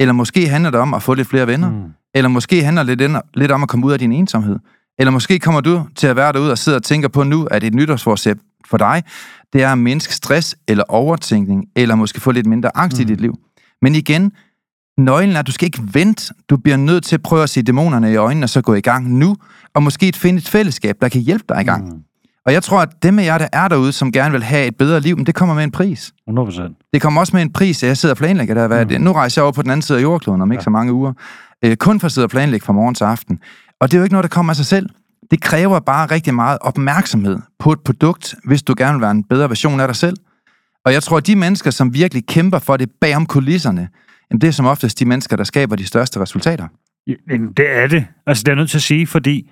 Eller 0.02 0.14
måske 0.14 0.48
handler 0.48 0.70
det 0.70 0.80
om 0.80 0.94
at 0.94 1.04
få 1.04 1.14
lidt 1.14 1.28
flere 1.28 1.48
venner. 1.48 1.70
Mm. 1.70 1.84
Eller 2.16 2.30
måske 2.30 2.64
handler 2.64 2.84
det 2.84 2.98
lidt, 2.98 3.12
lidt 3.34 3.52
om 3.52 3.64
at 3.64 3.70
komme 3.70 3.86
ud 3.86 3.92
af 3.92 4.00
din 4.00 4.12
ensomhed. 4.12 4.60
Eller 5.00 5.12
måske 5.12 5.40
kommer 5.40 5.62
du 5.62 5.84
til 5.96 6.08
at 6.08 6.16
være 6.16 6.34
derude 6.34 6.52
og 6.52 6.58
sidde 6.58 6.76
og 6.76 6.84
tænker 6.84 7.08
på 7.08 7.24
nu, 7.24 7.46
at 7.46 7.64
et 7.64 7.74
nytårsforsæt 7.74 8.38
for 8.66 8.78
dig, 8.78 9.04
det 9.54 9.64
er 9.64 9.72
at 9.72 9.78
mindske 9.78 10.14
stress 10.14 10.56
eller 10.68 10.84
overtænkning, 10.88 11.66
eller 11.76 11.96
måske 11.96 12.20
få 12.20 12.32
lidt 12.32 12.46
mindre 12.46 12.78
angst 12.78 12.98
mm. 12.98 13.02
i 13.02 13.06
dit 13.06 13.22
liv. 13.22 13.36
Men 13.82 13.96
igen, 13.96 14.32
nøglen 14.98 15.36
er, 15.36 15.40
at 15.40 15.48
du 15.48 15.52
skal 15.52 15.66
ikke 15.66 15.82
vente. 15.94 16.34
Du 16.50 16.58
bliver 16.58 16.78
nødt 16.78 17.04
til 17.04 17.16
at 17.16 17.22
prøve 17.22 17.44
at 17.44 17.50
se 17.50 17.62
dæmonerne 17.62 18.12
i 18.12 18.16
øjnene, 18.16 18.46
og 18.46 18.50
så 18.50 18.62
gå 18.62 18.74
i 18.74 18.82
gang 18.82 19.14
nu, 19.14 19.38
og 19.74 19.84
måske 19.84 20.12
finde 20.16 20.38
et 20.38 20.50
fællesskab, 20.50 20.96
der 21.02 21.10
kan 21.10 21.22
hjælpe 21.22 21.46
dig 21.50 21.62
i 21.62 21.64
gang. 21.64 21.86
Mm. 21.86 22.00
Og 22.46 22.54
jeg 22.54 22.64
tror, 22.64 22.82
at 22.82 22.90
dem 23.04 23.20
af 23.20 23.26
jer, 23.26 23.38
der 23.38 23.48
er 23.54 23.68
derude, 23.68 23.92
som 23.92 24.12
gerne 24.12 24.32
vil 24.32 24.44
have 24.44 24.68
et 24.68 24.76
bedre 24.78 25.00
liv, 25.00 25.18
men 25.18 25.26
det 25.26 25.36
kommer 25.36 25.56
med 25.56 25.64
en 25.64 25.72
pris. 25.72 26.14
100%. 26.30 26.90
Det 26.94 27.02
kommer 27.02 27.22
også 27.22 27.36
med 27.36 27.42
en 27.42 27.54
pris, 27.54 27.84
at 27.84 27.88
jeg 27.88 27.98
sidder 27.98 28.14
og 28.14 28.18
planlægger 28.18 28.54
der. 28.54 28.68
Hvad 28.68 28.86
mm. 28.86 29.02
Nu 29.02 29.12
rejser 29.12 29.42
jeg 29.42 29.44
over 29.44 29.52
på 29.52 29.62
den 29.62 29.72
anden 29.72 29.82
side 29.82 29.98
af 29.98 30.02
jordkloden 30.02 30.42
om 30.42 30.52
ikke 30.52 30.62
ja. 30.62 30.64
så 30.64 30.70
mange 30.70 30.94
uger. 30.94 31.14
Øh, 31.66 31.76
kun 31.76 32.00
for 32.00 32.06
at 32.06 32.12
sidde 32.12 32.26
og 32.26 32.30
planlægge 32.30 32.66
fra 32.66 32.74
morgen 32.74 32.96
til 32.96 33.04
aften. 33.04 33.40
Og 33.80 33.92
det 33.92 33.98
er 33.98 34.00
jo 34.00 34.04
ikke 34.04 34.14
noget, 34.14 34.24
der 34.24 34.36
kommer 34.36 34.52
af 34.52 34.56
sig 34.56 34.66
selv. 34.66 34.90
Det 35.32 35.42
kræver 35.42 35.80
bare 35.80 36.06
rigtig 36.06 36.34
meget 36.34 36.58
opmærksomhed 36.62 37.40
på 37.60 37.72
et 37.72 37.80
produkt, 37.80 38.36
hvis 38.44 38.64
du 38.64 38.74
gerne 38.78 38.94
vil 38.94 39.02
være 39.02 39.12
en 39.12 39.24
bedre 39.24 39.50
version 39.50 39.80
af 39.80 39.88
dig 39.88 39.96
selv. 39.96 40.18
Og 40.86 40.94
jeg 40.94 41.04
tror, 41.04 41.18
at 41.18 41.28
de 41.28 41.36
mennesker, 41.36 41.72
som 41.72 41.94
virkelig 41.94 42.26
kæmper 42.28 42.60
for 42.60 42.78
det 42.78 42.90
bag 43.02 43.16
om 43.16 43.26
kulisserne, 43.26 43.88
jamen 44.32 44.42
det 44.42 44.48
er 44.48 44.52
som 44.52 44.66
oftest 44.66 45.00
de 45.00 45.06
mennesker, 45.06 45.36
der 45.36 45.44
skaber 45.44 45.76
de 45.76 45.86
største 45.86 46.20
resultater. 46.20 46.68
Det 47.58 47.66
er 47.84 47.88
det. 47.88 48.06
Altså, 48.28 48.44
det 48.44 48.52
er 48.52 48.56
nødt 48.56 48.70
til 48.70 48.78
at 48.78 48.82
sige, 48.82 49.08
fordi 49.08 49.50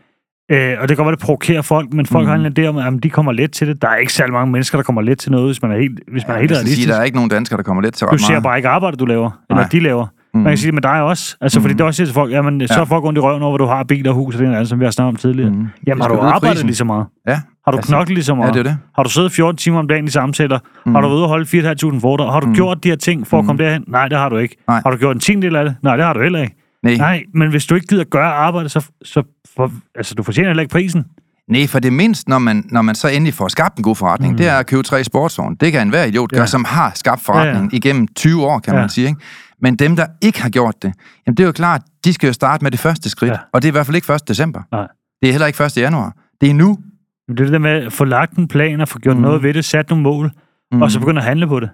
Øh, 0.52 0.78
og 0.82 0.90
det 0.90 0.98
kan 0.98 1.06
godt 1.06 1.06
være, 1.06 1.16
det 1.16 1.20
provokerer 1.20 1.62
folk, 1.62 1.94
men 1.94 2.06
folk 2.06 2.24
mm. 2.24 2.30
har 2.30 2.36
en 2.36 2.54
idé 2.60 2.66
om, 2.66 2.78
at 2.78 3.04
de 3.04 3.10
kommer 3.10 3.32
let 3.32 3.52
til 3.52 3.68
det. 3.68 3.82
Der 3.82 3.88
er 3.88 3.96
ikke 3.96 4.14
særlig 4.14 4.34
mange 4.34 4.52
mennesker, 4.52 4.78
der 4.78 4.84
kommer 4.84 5.02
let 5.02 5.20
til 5.20 5.32
noget, 5.32 5.48
hvis 5.48 5.62
man 5.62 5.72
er 5.72 5.78
helt, 5.78 6.00
hvis 6.12 6.28
man 6.28 6.32
ja, 6.32 6.36
er 6.36 6.40
helt 6.40 6.52
realistisk. 6.52 6.82
Sige, 6.82 6.94
der 6.94 7.00
er 7.00 7.04
ikke 7.04 7.18
nogen 7.18 7.30
danskere, 7.30 7.58
der 7.58 7.64
kommer 7.64 7.84
let 7.84 7.94
til 7.94 8.08
ret 8.08 8.20
Du 8.20 8.24
ser 8.24 8.40
bare 8.40 8.58
ikke 8.58 8.70
arbejde, 8.70 8.98
du 8.98 9.06
laver, 9.06 9.32
eller 9.50 9.62
Nej. 9.62 9.70
de 9.72 9.80
laver. 9.80 10.06
Mm. 10.34 10.40
Man 10.40 10.52
kan 10.52 10.58
sige 10.58 10.68
det 10.68 10.74
med 10.74 10.82
dig 10.82 11.02
også. 11.02 11.38
Altså, 11.42 11.60
mm. 11.60 11.64
fordi 11.64 11.74
det 11.74 11.82
også 11.82 11.98
siger 11.98 12.08
til 12.08 12.14
folk, 12.14 12.32
jamen, 12.32 12.68
så 12.68 12.74
ja. 12.78 12.84
folk 12.84 13.04
rundt 13.04 13.18
i 13.18 13.22
røven 13.22 13.42
over, 13.42 13.52
hvor 13.52 13.58
du 13.58 13.66
har 13.66 13.84
bil 13.84 14.08
og 14.08 14.16
hus, 14.16 14.36
og 14.36 14.40
det 14.40 14.48
er 14.48 14.52
noget 14.52 14.68
som 14.68 14.80
vi 14.80 14.86
har 14.86 14.92
snakket 14.92 15.10
om 15.10 15.16
tidligere. 15.16 15.50
Mm. 15.52 15.68
Jamen, 15.88 16.02
har 16.02 16.10
du 16.10 16.20
arbejdet 16.20 16.66
lige 16.66 16.76
så 16.76 16.84
meget? 16.84 17.06
Ja. 17.28 17.40
Har 17.66 17.72
du 17.72 17.78
altså, 17.78 17.92
knoklet 17.92 18.16
lige 18.16 18.26
så 18.26 18.36
meget? 18.36 18.48
Ja, 18.48 18.54
det 18.54 18.60
er 18.60 18.64
det. 18.72 18.78
Har 18.96 19.04
du 19.04 19.10
siddet 19.10 19.32
14 19.32 19.58
timer 19.58 19.80
om 19.80 19.88
dagen 19.88 20.06
i 20.06 20.10
samtaler? 20.10 20.60
Mm. 20.86 20.96
Har 20.96 21.02
du 21.02 21.08
været 21.08 21.18
ude 21.18 21.26
og 21.26 21.30
holde 21.30 21.46
4.500 21.46 22.00
foredrag? 22.00 22.32
Har 22.34 22.40
du 22.40 22.48
mm. 22.48 22.54
gjort 22.54 22.84
de 22.84 22.90
her 22.90 22.96
ting 22.96 23.28
for 23.28 23.40
at 23.40 23.46
komme 23.46 23.54
mm. 23.54 23.66
derhen? 23.66 23.84
Nej, 23.88 24.08
det 24.08 24.18
har 24.18 24.30
du 24.30 24.38
ikke. 24.38 24.56
Nej. 24.68 24.82
Har 24.86 24.92
du 24.92 24.98
gjort 24.98 25.16
en 25.16 25.20
tiende 25.20 25.48
del 25.48 25.56
af 25.56 25.66
det? 25.66 25.76
Nej, 25.84 25.96
det 25.96 26.06
har 26.06 26.14
du 26.14 26.22
heller 26.22 26.42
ikke. 26.42 26.56
Nej. 26.84 26.96
Nej, 26.96 27.24
men 27.34 27.50
hvis 27.50 27.66
du 27.66 27.76
ikke 27.76 27.88
gider 27.88 28.04
gøre 28.04 28.34
arbejde, 28.34 28.70
så, 28.70 28.86
så 29.04 29.24
for, 29.56 29.72
altså, 29.96 30.16
du 30.16 30.24
fortjener 30.24 30.50
heller 30.50 30.62
ikke 30.62 30.72
prisen. 30.72 31.06
Nej, 31.48 31.68
for 31.68 31.80
det 31.80 31.94
mindst, 31.94 32.28
når 32.28 32.40
man, 32.40 32.66
når 32.72 32.82
man 32.82 32.96
så 32.96 33.08
endelig 33.08 33.34
får 33.34 33.48
skabt 33.48 33.78
en 33.78 33.84
god 33.84 33.96
forretning, 33.96 34.32
mm. 34.32 34.38
det 34.38 34.48
er 34.48 34.58
at 34.58 34.68
købe 34.68 34.84
tre 34.84 35.04
sportsvogne. 35.04 35.56
Det 35.60 35.72
kan 35.72 35.82
enhver 35.82 36.04
idiot 36.04 36.30
gøre, 36.30 36.42
ja. 36.42 36.46
som 36.46 36.66
har 36.66 36.92
skabt 36.96 37.22
forretning 37.22 37.66
ja, 37.66 37.70
ja. 37.72 37.78
igennem 37.78 38.08
20 38.08 38.46
år, 38.46 38.60
kan 38.60 38.74
ja. 38.74 38.80
man 38.80 38.90
sige. 38.90 39.08
Ikke? 39.08 39.20
Men 39.62 39.76
dem, 39.76 39.96
der 39.96 40.06
ikke 40.22 40.42
har 40.42 40.50
gjort 40.50 40.76
det, 40.82 40.94
jamen 41.28 41.38
det 41.38 41.44
er 41.44 41.48
jo 41.48 41.52
klart, 41.52 41.82
de 42.06 42.14
skal 42.14 42.28
jo 42.28 42.34
starte 42.34 42.64
med 42.64 42.72
det 42.72 42.80
første 42.80 43.10
skridt. 43.10 43.32
Ja. 43.32 43.38
Og 43.54 43.62
det 43.62 43.68
er 43.68 43.72
i 43.72 43.78
hvert 43.78 43.86
fald 43.86 43.96
ikke 43.96 44.14
1. 44.14 44.28
december. 44.28 44.62
Nej. 44.72 44.88
Det 45.22 45.28
er 45.28 45.32
heller 45.32 45.48
ikke 45.48 45.64
1. 45.64 45.78
januar. 45.78 46.14
Det 46.42 46.50
er 46.50 46.54
nu. 46.54 46.78
Det 47.28 47.40
er 47.40 47.44
det 47.44 47.52
der 47.52 47.60
med 47.60 47.86
at 47.86 47.94
få 47.94 48.06
lagt 48.06 48.38
en 48.38 48.48
plan 48.48 48.82
og 48.82 48.88
få 48.88 49.00
gjort 49.00 49.16
mm. 49.16 49.22
noget 49.22 49.44
ved 49.44 49.54
det, 49.54 49.66
sat 49.66 49.90
nogle 49.90 50.04
mål, 50.04 50.32
mm. 50.72 50.82
og 50.82 50.92
så 50.92 51.00
begynde 51.00 51.22
at 51.22 51.28
handle 51.28 51.48
på 51.48 51.60
det. 51.60 51.70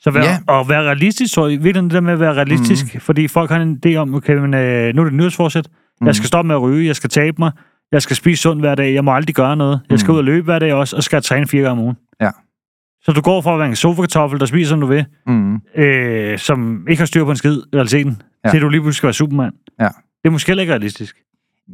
Så 0.00 0.10
vær, 0.10 0.22
ja. 0.22 0.38
og 0.46 0.68
være 0.68 0.82
realistisk, 0.82 1.34
så 1.34 1.46
virkelig 1.46 1.82
det 1.82 1.90
der 1.90 2.00
med 2.00 2.12
at 2.12 2.20
være 2.20 2.34
realistisk, 2.34 2.94
mm. 2.94 3.00
fordi 3.00 3.28
folk 3.28 3.50
har 3.50 3.60
en 3.60 3.80
idé 3.86 3.94
om, 3.94 4.14
okay, 4.14 4.34
men, 4.34 4.54
øh, 4.54 4.94
nu 4.94 5.00
er 5.00 5.04
det 5.04 5.14
nyhedsforsæt, 5.14 5.68
mm. 6.00 6.06
jeg 6.06 6.14
skal 6.14 6.26
stoppe 6.26 6.46
med 6.46 6.54
at 6.54 6.62
ryge, 6.62 6.86
jeg 6.86 6.96
skal 6.96 7.10
tabe 7.10 7.36
mig, 7.38 7.52
jeg 7.92 8.02
skal 8.02 8.16
spise 8.16 8.42
sundt 8.42 8.62
hver 8.62 8.74
dag, 8.74 8.94
jeg 8.94 9.04
må 9.04 9.14
aldrig 9.14 9.34
gøre 9.34 9.56
noget, 9.56 9.80
jeg 9.90 9.98
skal 9.98 10.10
mm. 10.10 10.14
ud 10.14 10.18
og 10.18 10.24
løbe 10.24 10.44
hver 10.44 10.58
dag 10.58 10.72
også, 10.74 10.96
og 10.96 11.02
skal 11.02 11.22
træne 11.22 11.46
fire 11.46 11.62
gange 11.62 11.72
om 11.72 11.78
ugen. 11.78 11.96
Ja. 12.20 12.30
Så 13.02 13.12
du 13.12 13.20
går 13.20 13.40
fra 13.40 13.52
at 13.52 13.58
være 13.58 13.68
en 13.68 13.76
sofa-kartoffel, 13.76 14.40
der 14.40 14.46
spiser, 14.46 14.68
som 14.68 14.80
du 14.80 14.86
vil, 14.86 15.04
mm. 15.26 15.60
øh, 15.76 16.38
som 16.38 16.86
ikke 16.88 17.00
har 17.00 17.06
styr 17.06 17.24
på 17.24 17.30
en 17.30 17.36
skid 17.36 17.56
i 17.72 17.76
realiteten, 17.76 18.22
ja. 18.44 18.50
til 18.50 18.62
du 18.62 18.68
lige 18.68 18.80
pludselig 18.80 18.96
skal 18.96 19.06
være 19.06 19.14
supermand. 19.14 19.52
Ja. 19.80 19.88
Det 20.22 20.24
er 20.24 20.30
måske 20.30 20.50
heller 20.50 20.62
ikke 20.62 20.72
realistisk. 20.72 21.16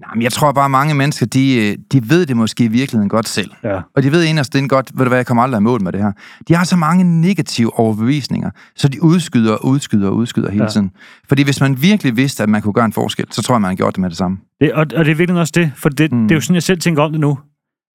Nej, 0.01 0.15
men 0.15 0.23
jeg 0.23 0.33
tror 0.33 0.53
bare, 0.53 0.65
at 0.65 0.71
mange 0.71 0.95
mennesker, 0.95 1.27
de, 1.27 1.57
øh, 1.57 1.77
de 1.93 2.11
ved 2.11 2.27
det 2.27 2.37
måske 2.37 2.65
i 2.65 2.69
virkeligheden 2.69 3.09
godt 3.09 3.29
selv. 3.29 3.51
Ja. 3.65 3.81
Og 3.97 4.03
de 4.03 4.13
ved 4.13 4.25
inderst 4.25 4.53
det 4.53 4.71
godt, 4.71 4.91
ved 4.95 5.05
du 5.05 5.09
hvad, 5.09 5.19
jeg 5.19 5.27
kommer 5.27 5.43
aldrig 5.43 5.61
i 5.61 5.63
mål 5.63 5.83
med 5.83 5.93
det 5.93 6.01
her. 6.01 6.13
De 6.49 6.55
har 6.55 6.65
så 6.65 6.77
mange 6.77 7.21
negative 7.21 7.79
overbevisninger, 7.79 8.51
så 8.77 8.89
de 8.89 9.03
udskyder 9.03 9.53
og 9.53 9.67
udskyder 9.67 10.09
og 10.09 10.17
udskyder 10.17 10.51
hele 10.51 10.65
ja. 10.65 10.71
tiden. 10.71 10.91
Fordi 11.29 11.43
hvis 11.43 11.61
man 11.61 11.83
virkelig 11.83 12.17
vidste, 12.17 12.43
at 12.43 12.49
man 12.49 12.63
kunne 12.63 12.73
gøre 12.73 12.85
en 12.85 12.93
forskel, 12.93 13.27
så 13.31 13.43
tror 13.43 13.55
jeg, 13.55 13.61
man 13.61 13.69
har 13.69 13.77
gjort 13.77 13.95
det 13.95 14.01
med 14.01 14.11
det 14.11 14.19
samme. 14.19 14.39
Det, 14.61 14.73
og, 14.73 14.81
og 14.81 15.05
det 15.05 15.11
er 15.11 15.15
virkelig 15.15 15.41
også 15.41 15.53
det, 15.57 15.73
for 15.77 15.89
det, 15.89 16.13
mm. 16.13 16.23
det 16.23 16.31
er 16.31 16.37
jo 16.37 16.41
sådan, 16.41 16.55
jeg 16.55 16.63
selv 16.63 16.81
tænker 16.81 17.03
om 17.03 17.13
det 17.13 17.21
nu. 17.21 17.39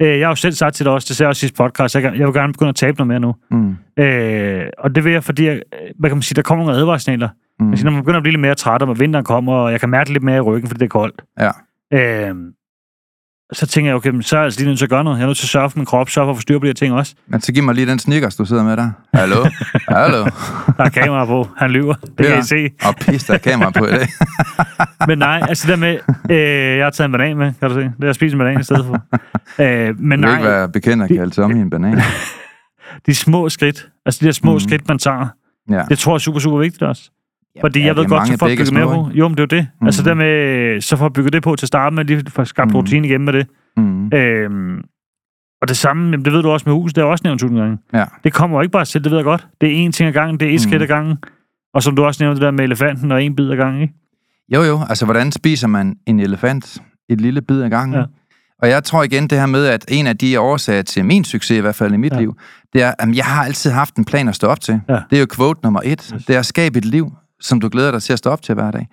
Øh, 0.01 0.19
jeg 0.19 0.27
har 0.27 0.31
jo 0.31 0.35
selv 0.35 0.53
sagt 0.53 0.75
til 0.75 0.85
dig 0.85 0.93
også, 0.93 1.05
det 1.09 1.15
sagde 1.15 1.25
jeg 1.25 1.29
også 1.29 1.39
sidste 1.39 1.57
podcast, 1.57 1.95
jeg, 1.95 2.03
jeg 2.03 2.27
vil 2.27 2.33
gerne 2.33 2.53
begynde 2.53 2.69
at 2.69 2.75
tabe 2.75 2.97
noget 2.97 3.07
mere 3.07 3.19
nu. 3.19 3.35
Mm. 3.51 4.03
Øh, 4.03 4.65
og 4.77 4.95
det 4.95 5.03
vil 5.03 5.13
jeg, 5.13 5.23
fordi, 5.23 5.45
jeg, 5.45 5.61
hvad 5.99 6.09
kan 6.09 6.17
man 6.17 6.23
sige, 6.23 6.35
der 6.35 6.41
kommer 6.41 6.65
nogle 6.65 6.79
advarssignaler. 6.79 7.29
Mm. 7.59 7.75
når 7.83 7.91
man 7.91 8.01
begynder 8.01 8.17
at 8.17 8.23
blive 8.23 8.31
lidt 8.31 8.41
mere 8.41 8.55
træt, 8.55 8.81
og 8.81 8.99
vinteren 8.99 9.25
kommer, 9.25 9.53
og 9.53 9.71
jeg 9.71 9.79
kan 9.79 9.89
mærke 9.89 10.13
lidt 10.13 10.23
mere 10.23 10.37
i 10.37 10.41
ryggen, 10.41 10.67
fordi 10.67 10.79
det 10.79 10.85
er 10.85 10.89
koldt. 10.89 11.21
Ja 11.39 11.51
Øh, 11.93 12.35
så 13.53 13.67
tænker 13.67 13.89
jeg, 13.91 13.95
okay, 13.95 14.21
så 14.21 14.35
er 14.35 14.39
jeg 14.39 14.45
altså 14.45 14.59
lige 14.59 14.67
nødt 14.67 14.77
til 14.79 14.85
at 14.85 14.89
gøre 14.89 15.03
noget. 15.03 15.17
Jeg 15.17 15.23
er 15.23 15.27
nødt 15.27 15.37
til 15.37 15.45
at 15.45 15.49
sørge 15.49 15.69
for 15.69 15.77
min 15.79 15.85
krop, 15.85 16.09
sørge 16.09 16.25
for 16.25 16.31
at 16.31 16.37
få 16.37 16.41
styr 16.41 16.59
på 16.59 16.65
de 16.65 16.69
her 16.69 16.73
ting 16.73 16.93
også. 16.93 17.15
Men 17.27 17.41
så 17.41 17.53
giv 17.53 17.63
mig 17.63 17.75
lige 17.75 17.87
den 17.87 17.99
snickers, 17.99 18.35
du 18.35 18.45
sidder 18.45 18.63
med 18.63 18.77
der. 18.77 18.91
Hallo? 19.13 19.35
Hallo? 19.89 20.17
Der 20.77 20.83
er 20.83 20.89
kamera 20.89 21.25
på. 21.25 21.47
Han 21.57 21.71
lyver. 21.71 21.93
Det 22.17 22.25
kan 22.25 22.39
I 22.39 22.43
se. 22.43 22.69
Og 22.85 22.95
pis, 22.95 23.23
der 23.23 23.33
er 23.33 23.37
kamera 23.37 23.69
på 23.69 23.85
i 23.85 23.91
dag. 23.91 24.07
Men 25.07 25.17
nej, 25.17 25.41
altså 25.49 25.67
det 25.67 25.71
der 25.71 25.79
med, 25.79 25.99
øh, 26.31 26.77
jeg 26.77 26.85
har 26.85 26.91
taget 26.91 27.05
en 27.05 27.11
banan 27.11 27.37
med, 27.37 27.53
kan 27.59 27.69
du 27.69 27.75
se. 27.75 27.81
Det 27.81 28.03
er 28.03 28.09
at 28.09 28.15
spise 28.15 28.33
en 28.33 28.39
banan 28.39 28.59
i 28.59 28.63
stedet 28.63 28.85
for. 28.85 29.01
Øh, 29.63 29.99
men 29.99 30.19
Du 30.21 30.27
nej, 30.27 30.37
ikke 30.37 30.49
være 30.49 30.69
bekendt 30.69 31.03
at 31.03 31.09
kalde 31.09 31.33
som 31.33 31.51
i 31.57 31.59
en 31.59 31.69
banan. 31.69 32.01
de 33.05 33.15
små 33.15 33.49
skridt, 33.49 33.89
altså 34.05 34.19
de 34.21 34.25
der 34.25 34.31
små 34.31 34.53
mm. 34.53 34.59
skridt, 34.59 34.87
man 34.87 34.99
tager, 34.99 35.27
Ja. 35.69 35.83
det 35.89 35.99
tror 35.99 36.11
jeg 36.11 36.15
er 36.15 36.19
super, 36.19 36.39
super 36.39 36.57
vigtigt 36.57 36.81
også. 36.83 37.11
Fordi 37.61 37.79
ja, 37.79 37.85
jeg 37.85 37.95
ved 37.95 38.03
det 38.03 38.11
er 38.11 38.17
godt, 38.17 38.27
så 38.27 38.37
får 38.37 38.45
at 38.45 38.49
begge 38.49 38.63
bygge 38.63 38.75
mere 38.75 38.85
på. 38.95 39.09
Jo, 39.13 39.27
men 39.27 39.37
det 39.37 39.51
er 39.51 39.57
jo 39.57 39.61
det. 39.61 39.67
Mm. 39.81 39.87
Altså 39.87 40.01
Mhm. 40.01 40.07
der 40.07 40.13
med, 40.13 40.81
så 40.81 40.97
får 40.97 41.09
bygget 41.09 41.33
det 41.33 41.43
på 41.43 41.55
til 41.55 41.65
at 41.65 41.67
starte 41.67 41.95
med, 41.95 42.05
lige 42.05 42.23
for 42.29 42.43
skabt 42.43 42.67
Mhm. 42.67 42.73
mm. 42.73 42.77
rutine 42.77 43.07
igennem 43.07 43.25
med 43.25 43.33
det. 43.33 43.47
Mm. 43.77 44.05
Øhm, 44.13 44.77
og 45.61 45.67
det 45.67 45.77
samme, 45.77 46.03
jamen, 46.11 46.25
det 46.25 46.33
ved 46.33 46.41
du 46.43 46.49
også 46.49 46.63
med 46.69 46.73
hus, 46.73 46.93
det 46.93 47.01
er 47.01 47.05
også 47.05 47.21
nævnt 47.25 47.39
tusind 47.41 47.59
gange. 47.59 47.77
Ja. 47.93 48.05
Det 48.23 48.33
kommer 48.33 48.57
jo 48.57 48.61
ikke 48.61 48.71
bare 48.71 48.85
selv, 48.85 49.03
det 49.03 49.11
ved 49.11 49.17
jeg 49.17 49.25
godt. 49.25 49.47
Det 49.61 49.69
er 49.83 49.87
én 49.87 49.91
ting 49.91 50.07
ad 50.07 50.13
gangen, 50.13 50.39
det 50.39 50.45
er 50.45 50.49
et 50.49 50.53
Mhm. 50.53 50.69
skridt 50.69 50.81
ad 50.81 50.87
gangen. 50.87 51.17
Og 51.73 51.83
som 51.83 51.95
du 51.95 52.03
også 52.05 52.23
nævnte, 52.23 52.35
det 52.35 52.45
der 52.45 52.51
med 52.51 52.63
elefanten 52.63 53.11
og 53.11 53.23
en 53.23 53.35
bid 53.35 53.51
ad 53.51 53.57
gangen, 53.57 53.81
ikke? 53.81 53.93
Jo, 54.53 54.61
jo. 54.63 54.79
Altså, 54.89 55.05
hvordan 55.05 55.31
spiser 55.31 55.67
man 55.67 55.95
en 56.07 56.19
elefant? 56.19 56.77
Et 57.09 57.21
lille 57.21 57.41
bid 57.41 57.61
ad 57.61 57.69
gangen. 57.69 57.95
Ja. 57.99 58.03
Og 58.61 58.69
jeg 58.69 58.83
tror 58.83 59.03
igen 59.03 59.27
det 59.27 59.39
her 59.39 59.45
med, 59.45 59.65
at 59.65 59.85
en 59.87 60.07
af 60.07 60.17
de 60.17 60.39
årsager 60.39 60.81
til 60.81 61.05
min 61.05 61.23
succes, 61.23 61.57
i 61.57 61.61
hvert 61.61 61.75
fald 61.75 61.93
i 61.93 61.97
mit 61.97 62.13
Ja. 62.13 62.19
liv, 62.19 62.37
det 62.73 62.83
er, 62.83 62.93
at 62.99 63.15
jeg 63.15 63.25
har 63.25 63.43
altid 63.45 63.71
haft 63.71 63.95
en 63.95 64.05
plan 64.05 64.27
at 64.27 64.35
stå 64.35 64.47
op 64.47 64.59
til. 64.61 64.81
Ja. 64.89 64.99
Det 65.09 65.15
er 65.15 65.19
jo 65.19 65.27
quote 65.35 65.59
nummer 65.63 65.79
et. 65.85 66.11
Yes. 66.15 66.25
Det 66.25 66.35
er 66.35 66.39
at 66.39 66.45
skabe 66.45 66.77
et 66.77 66.85
liv, 66.85 67.11
som 67.41 67.59
du 67.59 67.69
glæder 67.71 67.91
dig 67.91 68.03
til 68.03 68.13
at 68.13 68.19
stå 68.19 68.29
op 68.29 68.41
til 68.41 68.55
hver 68.55 68.71
dag. 68.71 68.87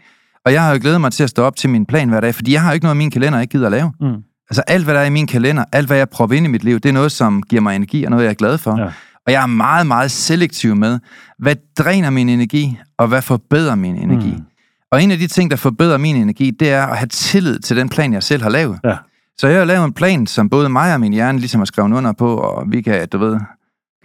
Og 0.45 0.53
jeg 0.53 0.63
har 0.63 0.73
jo 0.73 0.79
glædet 0.83 1.01
mig 1.01 1.13
til 1.13 1.23
at 1.23 1.31
stå 1.31 1.43
op 1.43 1.57
til 1.57 1.71
min 1.71 1.87
plan 1.87 2.09
hver 2.09 2.21
dag, 2.21 2.35
fordi 2.35 2.53
jeg 2.53 2.63
har 2.63 2.71
jo 2.71 2.75
ikke 2.75 2.85
noget 2.85 2.97
i 2.97 2.99
min 2.99 3.11
kalender, 3.11 3.39
jeg 3.39 3.43
ikke 3.43 3.53
gider 3.53 3.67
at 3.67 3.73
lave. 3.73 3.93
Mm. 4.01 4.23
Altså 4.51 4.63
alt, 4.67 4.85
hvad 4.85 4.95
der 4.95 5.01
er 5.01 5.05
i 5.05 5.11
min 5.11 5.27
kalender, 5.27 5.65
alt, 5.73 5.87
hvad 5.87 5.97
jeg 5.97 6.09
prøver 6.09 6.33
ind 6.33 6.47
i 6.47 6.49
mit 6.49 6.65
liv, 6.65 6.81
det 6.81 6.89
er 6.89 6.93
noget, 6.93 7.13
som 7.13 7.43
giver 7.43 7.63
mig 7.63 7.77
energi, 7.77 8.05
og 8.05 8.11
noget, 8.11 8.25
jeg 8.25 8.31
er 8.31 8.35
glad 8.35 8.59
for. 8.59 8.81
Ja. 8.81 8.87
Og 9.27 9.33
jeg 9.33 9.43
er 9.43 9.47
meget, 9.47 9.87
meget 9.87 10.11
selektiv 10.11 10.77
med, 10.77 10.99
hvad 11.39 11.57
dræner 11.79 12.11
min 12.11 12.29
energi, 12.29 12.79
og 12.99 13.09
hvad 13.09 13.23
forbedrer 13.23 13.75
min 13.75 13.97
energi. 13.97 14.31
Mm. 14.31 14.45
Og 14.93 15.03
en 15.03 15.11
af 15.11 15.19
de 15.19 15.27
ting, 15.27 15.51
der 15.51 15.57
forbedrer 15.57 15.99
min 15.99 16.17
energi, 16.17 16.51
det 16.51 16.71
er 16.71 16.87
at 16.87 16.97
have 16.97 17.09
tillid 17.09 17.59
til 17.59 17.77
den 17.77 17.89
plan, 17.89 18.13
jeg 18.13 18.23
selv 18.23 18.43
har 18.43 18.51
lavet. 18.51 18.79
Ja. 18.85 18.97
Så 19.39 19.49
jeg 19.49 19.59
har 19.59 19.65
lavet 19.65 19.85
en 19.85 19.93
plan, 19.93 20.27
som 20.27 20.51
både 20.51 20.69
mig 20.69 20.95
og 20.95 21.01
min 21.01 21.13
hjerne 21.13 21.39
ligesom 21.39 21.61
har 21.61 21.65
skrevet 21.65 21.93
under 21.93 22.13
på, 22.13 22.37
og 22.37 22.65
vi 22.69 22.83
kan, 22.83 23.09
du 23.09 23.19
ved, 23.19 23.41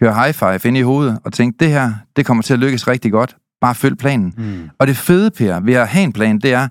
køre 0.00 0.14
high 0.14 0.34
five 0.34 0.68
ind 0.68 0.76
i 0.76 0.82
hovedet 0.82 1.18
og 1.24 1.32
tænke, 1.32 1.56
det 1.60 1.68
her, 1.68 1.92
det 2.16 2.26
kommer 2.26 2.42
til 2.42 2.52
at 2.52 2.58
lykkes 2.58 2.88
rigtig 2.88 3.12
godt. 3.12 3.36
Bare 3.64 3.74
følg 3.74 3.98
planen. 3.98 4.34
Mm. 4.36 4.70
Og 4.78 4.86
det 4.86 4.96
fede, 4.96 5.30
Per, 5.30 5.60
ved 5.60 5.74
at 5.74 5.88
have 5.88 6.04
en 6.04 6.12
plan, 6.12 6.38
det 6.38 6.52
er, 6.52 6.68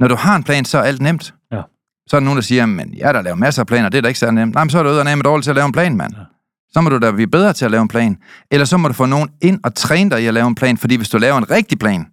når 0.00 0.08
du 0.08 0.14
har 0.14 0.36
en 0.36 0.42
plan, 0.42 0.64
så 0.64 0.78
er 0.78 0.82
alt 0.82 1.00
nemt. 1.00 1.34
Ja. 1.52 1.62
Så 2.06 2.16
er 2.16 2.20
der 2.20 2.24
nogen, 2.24 2.36
der 2.36 2.42
siger, 2.42 2.66
men 2.66 2.94
jeg 2.96 3.08
har 3.08 3.12
da 3.12 3.20
lavet 3.20 3.38
masser 3.38 3.62
af 3.62 3.66
planer, 3.66 3.88
det 3.88 3.98
er 3.98 4.02
da 4.02 4.08
ikke 4.08 4.20
så 4.20 4.30
nemt. 4.30 4.54
Nej, 4.54 4.64
men 4.64 4.70
så 4.70 4.78
er 4.78 4.82
du 4.82 4.88
ud 4.88 5.16
med 5.16 5.22
dårligt 5.22 5.44
til 5.44 5.50
at 5.50 5.56
lave 5.56 5.66
en 5.66 5.72
plan, 5.72 5.96
mand. 5.96 6.12
Ja. 6.16 6.22
Så 6.72 6.80
må 6.80 6.90
du 6.90 6.98
da 6.98 7.10
blive 7.10 7.26
bedre 7.26 7.52
til 7.52 7.64
at 7.64 7.70
lave 7.70 7.82
en 7.82 7.88
plan. 7.88 8.16
Eller 8.50 8.64
så 8.64 8.76
må 8.76 8.88
du 8.88 8.94
få 8.94 9.06
nogen 9.06 9.28
ind 9.40 9.60
og 9.64 9.74
træne 9.74 10.10
dig 10.10 10.22
i 10.22 10.26
at 10.26 10.34
lave 10.34 10.46
en 10.46 10.54
plan, 10.54 10.78
fordi 10.78 10.96
hvis 10.96 11.08
du 11.08 11.18
laver 11.18 11.38
en 11.38 11.50
rigtig 11.50 11.78
plan, 11.78 12.06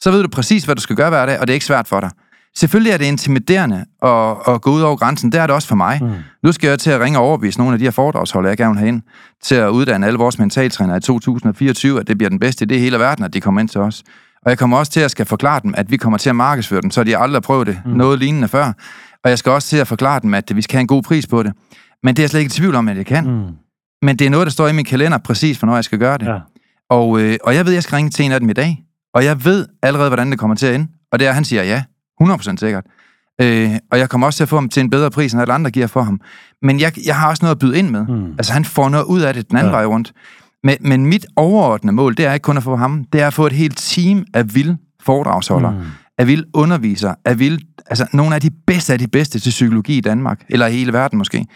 så 0.00 0.10
ved 0.10 0.22
du 0.22 0.28
præcis, 0.28 0.64
hvad 0.64 0.74
du 0.74 0.80
skal 0.82 0.96
gøre 0.96 1.10
hver 1.10 1.26
dag, 1.26 1.40
og 1.40 1.46
det 1.46 1.52
er 1.52 1.54
ikke 1.54 1.66
svært 1.66 1.88
for 1.88 2.00
dig. 2.00 2.10
Selvfølgelig 2.56 2.92
er 2.92 2.98
det 2.98 3.04
intimiderende 3.04 3.84
at, 4.02 4.54
at 4.54 4.62
gå 4.62 4.70
ud 4.70 4.80
over 4.80 4.96
grænsen. 4.96 5.32
Det 5.32 5.40
er 5.40 5.46
det 5.46 5.54
også 5.54 5.68
for 5.68 5.76
mig. 5.76 5.98
Mm. 6.02 6.10
Nu 6.42 6.52
skal 6.52 6.68
jeg 6.68 6.78
til 6.78 6.90
at 6.90 7.00
ringe 7.00 7.18
og 7.18 7.24
overbevise 7.24 7.58
nogle 7.58 7.72
af 7.72 7.78
de 7.78 7.84
her 7.84 7.90
foredragsholder, 7.90 8.48
jeg 8.50 8.56
gerne 8.56 8.70
vil 8.70 8.78
have 8.78 8.88
ind, 8.88 9.02
til 9.42 9.54
at 9.54 9.68
uddanne 9.68 10.06
alle 10.06 10.18
vores 10.18 10.38
mentaltrænere 10.38 10.96
i 10.96 11.00
2024, 11.00 12.00
at 12.00 12.08
det 12.08 12.18
bliver 12.18 12.30
den 12.30 12.38
bedste 12.38 12.66
idé 12.70 12.74
i 12.74 12.78
hele 12.78 12.98
verden, 12.98 13.24
at 13.24 13.34
de 13.34 13.40
kommer 13.40 13.60
ind 13.60 13.68
til 13.68 13.80
os. 13.80 14.02
Og 14.44 14.50
jeg 14.50 14.58
kommer 14.58 14.78
også 14.78 14.92
til 14.92 15.00
at 15.00 15.10
skal 15.10 15.26
forklare 15.26 15.60
dem, 15.62 15.74
at 15.76 15.90
vi 15.90 15.96
kommer 15.96 16.18
til 16.18 16.28
at 16.30 16.36
markedsføre 16.36 16.80
dem, 16.80 16.90
så 16.90 17.04
de 17.04 17.18
aldrig 17.18 17.36
har 17.36 17.40
prøvet 17.40 17.66
det 17.66 17.80
mm. 17.84 17.92
noget 17.92 18.18
lignende 18.18 18.48
før. 18.48 18.72
Og 19.24 19.30
jeg 19.30 19.38
skal 19.38 19.52
også 19.52 19.68
til 19.68 19.76
at 19.76 19.88
forklare 19.88 20.20
dem, 20.20 20.34
at 20.34 20.56
vi 20.56 20.62
skal 20.62 20.76
have 20.76 20.80
en 20.80 20.86
god 20.86 21.02
pris 21.02 21.26
på 21.26 21.42
det. 21.42 21.52
Men 22.02 22.16
det 22.16 22.22
er 22.22 22.22
jeg 22.22 22.30
slet 22.30 22.40
ikke 22.40 22.48
i 22.48 22.58
tvivl 22.58 22.74
om, 22.74 22.88
at 22.88 22.96
jeg 22.96 23.06
kan. 23.06 23.24
Mm. 23.24 23.46
Men 24.02 24.16
det 24.16 24.26
er 24.26 24.30
noget, 24.30 24.46
der 24.46 24.50
står 24.50 24.68
i 24.68 24.72
min 24.72 24.84
kalender 24.84 25.18
præcis, 25.18 25.58
hvornår 25.58 25.74
jeg 25.74 25.84
skal 25.84 25.98
gøre 25.98 26.18
det. 26.18 26.26
Ja. 26.26 26.38
Og, 26.90 27.20
øh, 27.20 27.38
og 27.44 27.54
jeg 27.54 27.64
ved, 27.66 27.72
at 27.72 27.74
jeg 27.74 27.82
skal 27.82 27.96
ringe 27.96 28.10
til 28.10 28.24
en 28.24 28.32
af 28.32 28.40
dem 28.40 28.50
i 28.50 28.52
dag. 28.52 28.78
Og 29.14 29.24
jeg 29.24 29.44
ved 29.44 29.66
allerede, 29.82 30.08
hvordan 30.08 30.30
det 30.30 30.38
kommer 30.38 30.56
til 30.56 30.66
at 30.66 30.74
ende. 30.74 30.88
Og 31.12 31.18
det 31.18 31.24
er, 31.24 31.28
at 31.28 31.34
han 31.34 31.44
siger 31.44 31.62
ja. 31.62 31.82
100% 32.22 32.56
sikkert. 32.56 32.84
Øh, 33.40 33.70
og 33.92 33.98
jeg 33.98 34.08
kommer 34.08 34.26
også 34.26 34.36
til 34.36 34.42
at 34.44 34.48
få 34.48 34.56
ham 34.56 34.68
til 34.68 34.80
en 34.80 34.90
bedre 34.90 35.10
pris, 35.10 35.32
end 35.32 35.40
alle 35.42 35.54
andre 35.54 35.70
giver 35.70 35.86
for 35.86 36.02
ham. 36.02 36.20
Men 36.62 36.80
jeg, 36.80 36.92
jeg 37.06 37.16
har 37.16 37.28
også 37.28 37.44
noget 37.44 37.54
at 37.54 37.58
byde 37.58 37.78
ind 37.78 37.90
med. 37.90 38.06
Mm. 38.06 38.32
Altså, 38.38 38.52
han 38.52 38.64
får 38.64 38.88
noget 38.88 39.04
ud 39.04 39.20
af 39.20 39.34
det 39.34 39.50
den 39.50 39.56
anden 39.58 39.70
Ja. 39.72 39.76
vej 39.76 39.86
rundt. 39.86 40.12
Men, 40.64 40.76
men 40.80 41.06
mit 41.06 41.26
overordnede 41.36 41.92
mål, 41.96 42.16
det 42.16 42.26
er 42.26 42.32
ikke 42.32 42.44
kun 42.44 42.56
at 42.56 42.62
få 42.62 42.76
ham. 42.76 43.04
Det 43.12 43.20
er 43.20 43.26
at 43.26 43.34
få 43.34 43.46
et 43.46 43.52
helt 43.52 43.76
team 43.78 44.24
af 44.34 44.54
vilde 44.54 44.76
foredragsholdere. 45.02 45.72
Mm. 45.72 45.78
Af 46.18 46.26
vilde 46.26 46.44
undervisere. 46.54 47.14
Af 47.24 47.38
vilde, 47.38 47.64
altså, 47.86 48.06
nogle 48.12 48.34
af 48.34 48.40
de 48.40 48.50
bedste 48.66 48.92
af 48.92 48.98
de 48.98 49.08
bedste 49.08 49.38
til 49.40 49.50
psykologi 49.50 49.98
i 49.98 50.00
Danmark. 50.00 50.40
Eller 50.48 50.66
i 50.66 50.72
hele 50.72 50.92
verden 50.92 51.18
måske 51.18 51.46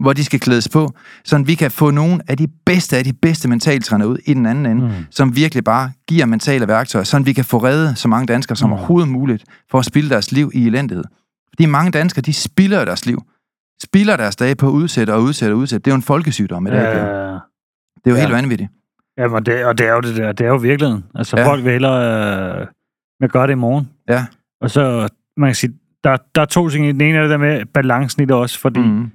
hvor 0.00 0.12
de 0.12 0.24
skal 0.24 0.40
klædes 0.40 0.68
på, 0.68 0.92
så 1.24 1.38
vi 1.38 1.54
kan 1.54 1.70
få 1.70 1.90
nogle 1.90 2.20
af 2.28 2.36
de 2.36 2.48
bedste 2.66 2.96
af 2.96 3.04
de 3.04 3.12
bedste 3.12 3.48
mentaltrænere 3.48 4.08
ud 4.08 4.18
i 4.26 4.34
den 4.34 4.46
anden 4.46 4.66
ende, 4.66 4.82
Mm. 4.86 4.92
som 5.10 5.36
virkelig 5.36 5.64
bare 5.64 5.92
giver 6.08 6.26
mentale 6.26 6.68
værktøjer, 6.68 7.04
så 7.04 7.18
vi 7.18 7.32
kan 7.32 7.44
få 7.44 7.58
reddet 7.58 7.98
så 7.98 8.08
mange 8.08 8.26
danskere 8.26 8.56
som 8.56 8.68
Mm. 8.68 8.72
overhovedet 8.72 9.08
muligt, 9.10 9.44
for 9.70 9.78
at 9.78 9.84
spille 9.84 10.10
deres 10.10 10.32
liv 10.32 10.50
i 10.54 10.66
elendighed. 10.66 11.04
Fordi 11.48 11.66
mange 11.66 11.90
danskere, 11.90 12.22
de 12.22 12.32
spilder 12.32 12.84
deres 12.84 13.06
liv. 13.06 13.22
Spilder 13.82 14.16
deres 14.16 14.36
dage 14.36 14.54
på 14.54 14.66
at 14.66 14.72
udsætte 14.72 15.14
og 15.14 15.22
udsætte 15.22 15.52
og 15.52 15.58
udsætte. 15.58 15.82
Det 15.84 15.90
er 15.90 15.94
jo 15.94 15.96
en 15.96 16.02
folkesygdom 16.02 16.66
i 16.66 16.70
dag. 16.70 16.78
Ja. 16.78 16.90
Det 16.90 16.96
Ja. 16.96 17.00
er 17.00 18.10
jo 18.10 18.14
Ja. 18.14 18.20
helt 18.20 18.32
vanvittigt. 18.32 18.70
Jamen, 19.18 19.34
og 19.34 19.46
det, 19.46 19.64
og 19.64 19.78
det 19.78 19.86
er 19.86 19.92
jo 19.92 20.00
det 20.00 20.16
der. 20.16 20.32
Det 20.32 20.44
er 20.44 20.48
jo 20.48 20.56
virkeligheden. 20.56 21.04
Altså, 21.14 21.36
ja. 21.36 21.42
Ja. 21.42 21.48
folk 21.48 21.64
hellere 21.64 22.60
øh, 22.60 22.66
med 23.20 23.28
gøre 23.28 23.46
det 23.46 23.52
i 23.52 23.56
morgen. 23.56 23.88
Ja. 24.08 24.26
Og 24.60 24.70
så, 24.70 25.08
man 25.36 25.48
kan 25.48 25.54
sige, 25.54 25.72
der, 26.04 26.16
der 26.34 26.40
er 26.40 26.46
to 26.46 26.68
ting. 26.68 26.86
i. 26.86 26.92
Den 26.92 27.00
ene 27.00 27.18
er 27.18 27.22
det 27.22 27.30
der 27.30 27.36
med 27.36 27.66
balancen 27.74 28.22
i 28.22 28.26
det 28.26 28.34
også, 28.36 28.58
fordi 28.58 28.80
mm. 28.80 29.10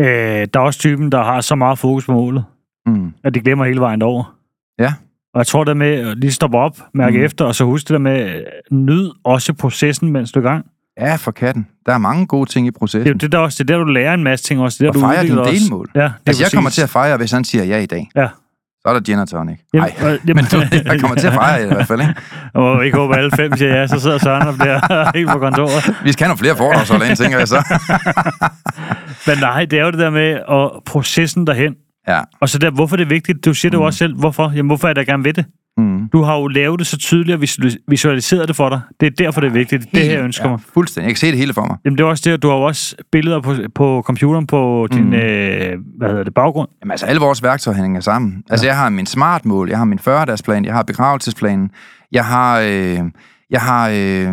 Øh, 0.00 0.06
der 0.54 0.60
er 0.60 0.64
også 0.64 0.78
typen, 0.80 1.12
der 1.12 1.22
har 1.24 1.40
så 1.40 1.54
meget 1.54 1.78
fokus 1.78 2.06
på 2.06 2.12
målet, 2.12 2.44
Mm. 2.86 3.12
at 3.24 3.34
de 3.34 3.40
glemmer 3.40 3.64
hele 3.64 3.80
vejen 3.80 4.02
over. 4.02 4.36
Ja. 4.78 4.92
Og 5.34 5.38
jeg 5.38 5.46
tror 5.46 5.64
det 5.64 5.76
med 5.76 5.94
at 6.10 6.18
lige 6.18 6.32
stoppe 6.32 6.58
op, 6.58 6.78
mærke 6.94 7.18
mm. 7.18 7.24
Efter, 7.24 7.44
og 7.44 7.54
så 7.54 7.64
huske 7.64 7.84
det 7.88 7.92
der 7.92 7.98
med, 7.98 8.34
øh, 8.34 8.42
nyd 8.70 9.10
også 9.24 9.52
processen, 9.52 10.12
mens 10.12 10.32
du 10.32 10.40
er 10.40 10.44
i 10.44 10.46
gang. 10.48 10.66
Ja, 11.00 11.16
for 11.16 11.30
katten. 11.30 11.66
Der 11.86 11.92
er 11.92 11.98
mange 11.98 12.26
gode 12.26 12.50
ting 12.50 12.66
i 12.66 12.70
Det 12.70 12.74
er 12.76 12.78
processen. 12.78 13.12
jo 13.12 13.18
det 13.18 13.32
der 13.32 13.38
også, 13.38 13.64
det 13.64 13.70
er 13.70 13.76
der, 13.78 13.84
du 13.84 13.90
lærer 13.90 14.14
en 14.14 14.22
masse 14.22 14.44
ting 14.44 14.60
også. 14.60 14.76
Det 14.84 14.88
er 14.88 14.92
der, 14.92 14.98
Og 14.98 15.02
du 15.02 15.08
fejre 15.08 15.22
udvikler 15.22 15.44
dine 15.44 15.58
delmål. 15.60 15.90
Ja, 15.94 16.00
det 16.02 16.12
Altså, 16.26 16.42
jeg 16.42 16.50
kommer 16.54 16.70
til 16.70 16.82
at 16.82 16.90
fejre, 16.90 17.16
hvis 17.16 17.30
han 17.32 17.44
siger 17.44 17.64
ja 17.64 17.78
i 17.78 17.86
dag. 17.86 18.08
Ja. 18.16 18.28
Så 18.84 18.88
er 18.88 18.94
der 18.94 19.00
gin 19.00 19.18
og 19.18 19.28
tonic. 19.28 19.58
Nej, 19.74 19.94
men 20.36 20.44
du, 20.44 20.62
jeg 20.84 21.00
kommer 21.00 21.16
til 21.16 21.26
at 21.26 21.32
fejre 21.32 21.62
i 21.62 21.66
hvert 21.66 21.86
fald, 21.86 22.00
ikke? 22.00 22.14
Og 22.54 22.84
ikke 22.84 22.96
håber, 22.98 23.14
alle 23.14 23.30
fem 23.36 23.56
siger 23.56 23.76
ja, 23.76 23.86
så 23.86 24.00
sidder 24.00 24.18
Søren 24.18 24.48
og 24.48 24.54
bliver 24.54 24.80
helt 25.16 25.30
på 25.30 25.38
kontoret. 25.38 25.94
Vi 26.04 26.12
skal 26.12 26.24
have 26.24 26.28
nogle 26.28 26.38
flere 26.38 26.56
foredragsholder 26.56 27.06
ind, 27.06 27.16
tænker 27.16 27.38
jeg 27.38 27.48
så. 27.48 27.78
Men 29.26 29.38
nej, 29.38 29.64
det 29.64 29.78
er 29.78 29.84
jo 29.84 29.90
det 29.90 29.98
der 29.98 30.10
med 30.10 30.38
og 30.46 30.82
processen 30.86 31.46
derhen. 31.46 31.74
Ja. 32.08 32.20
Og 32.40 32.48
så 32.48 32.58
der, 32.58 32.70
hvorfor 32.70 32.96
det 32.96 33.04
er 33.04 33.08
vigtigt, 33.08 33.44
du 33.44 33.54
siger 33.54 33.70
det 33.70 33.76
jo 33.76 33.82
Mm. 33.82 33.86
også 33.86 33.98
selv, 33.98 34.16
hvorfor? 34.18 34.52
Jamen, 34.56 34.66
hvorfor 34.68 34.86
er 34.86 34.90
jeg 34.90 34.96
da 34.96 35.02
gerne 35.12 35.24
ved 35.24 35.32
det? 35.32 35.44
Mm. 35.76 36.08
Du 36.12 36.22
har 36.22 36.36
jo 36.36 36.46
lavet 36.48 36.78
det 36.78 36.86
så 36.86 36.98
tydeligt 36.98 37.36
og 37.36 37.42
visu- 37.42 37.84
visualiseret 37.88 38.48
det 38.48 38.56
for 38.56 38.68
dig. 38.68 38.80
Det 39.00 39.06
er 39.06 39.10
derfor, 39.10 39.40
det 39.40 39.48
er 39.48 39.52
vigtigt. 39.52 39.82
Det 39.82 39.92
det 39.92 40.00
her, 40.04 40.12
jeg 40.12 40.24
ønsker 40.24 40.44
ja, 40.44 40.50
mig. 40.50 40.60
Fuldstændig. 40.74 41.06
Jeg 41.08 41.14
kan 41.14 41.20
se 41.20 41.26
det 41.30 41.38
hele 41.38 41.54
for 41.54 41.66
mig. 41.66 41.76
Jamen, 41.84 41.98
det 41.98 42.04
er 42.04 42.08
også 42.08 42.30
det, 42.30 42.42
du 42.42 42.48
har 42.48 42.56
jo 42.56 42.62
også 42.62 42.96
billeder 43.12 43.40
på, 43.40 43.54
på 43.74 44.02
computeren 44.06 44.46
på 44.46 44.88
din, 44.92 45.04
Mm. 45.04 45.12
øh, 45.14 45.72
hvad 45.98 46.08
hedder 46.08 46.24
det, 46.24 46.34
baggrund. 46.34 46.68
Jamen 46.82 46.90
altså, 46.90 47.06
alle 47.06 47.20
vores 47.20 47.42
værktøjer 47.42 47.76
hænger 47.82 48.00
sammen. 48.00 48.42
Altså, 48.50 48.66
jeg 48.66 48.76
har 48.76 48.88
min 48.88 49.06
smartmål, 49.06 49.68
jeg 49.68 49.78
har 49.78 49.84
min 49.84 49.98
40-dagsplan, 50.08 50.64
jeg 50.64 50.74
har 50.74 50.82
begravelsesplanen, 50.82 51.70
jeg 52.12 52.24
har, 52.24 52.60
øh, 52.60 52.98
jeg 53.50 53.60
har 53.60 53.88
øh, 53.88 54.32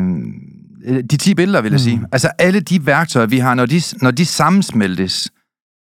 de 1.12 1.18
10 1.18 1.34
billeder, 1.36 1.62
vil 1.62 1.70
jeg 1.72 1.76
Mm. 1.76 1.84
sige. 1.84 2.02
Altså, 2.12 2.30
alle 2.40 2.60
de 2.60 2.86
værktøjer, 2.86 3.26
vi 3.28 3.38
har, 3.38 3.56
når 3.56 3.66
de, 3.66 3.82
når 4.02 4.12
de 4.12 4.26
sammensmeltes, 4.26 5.32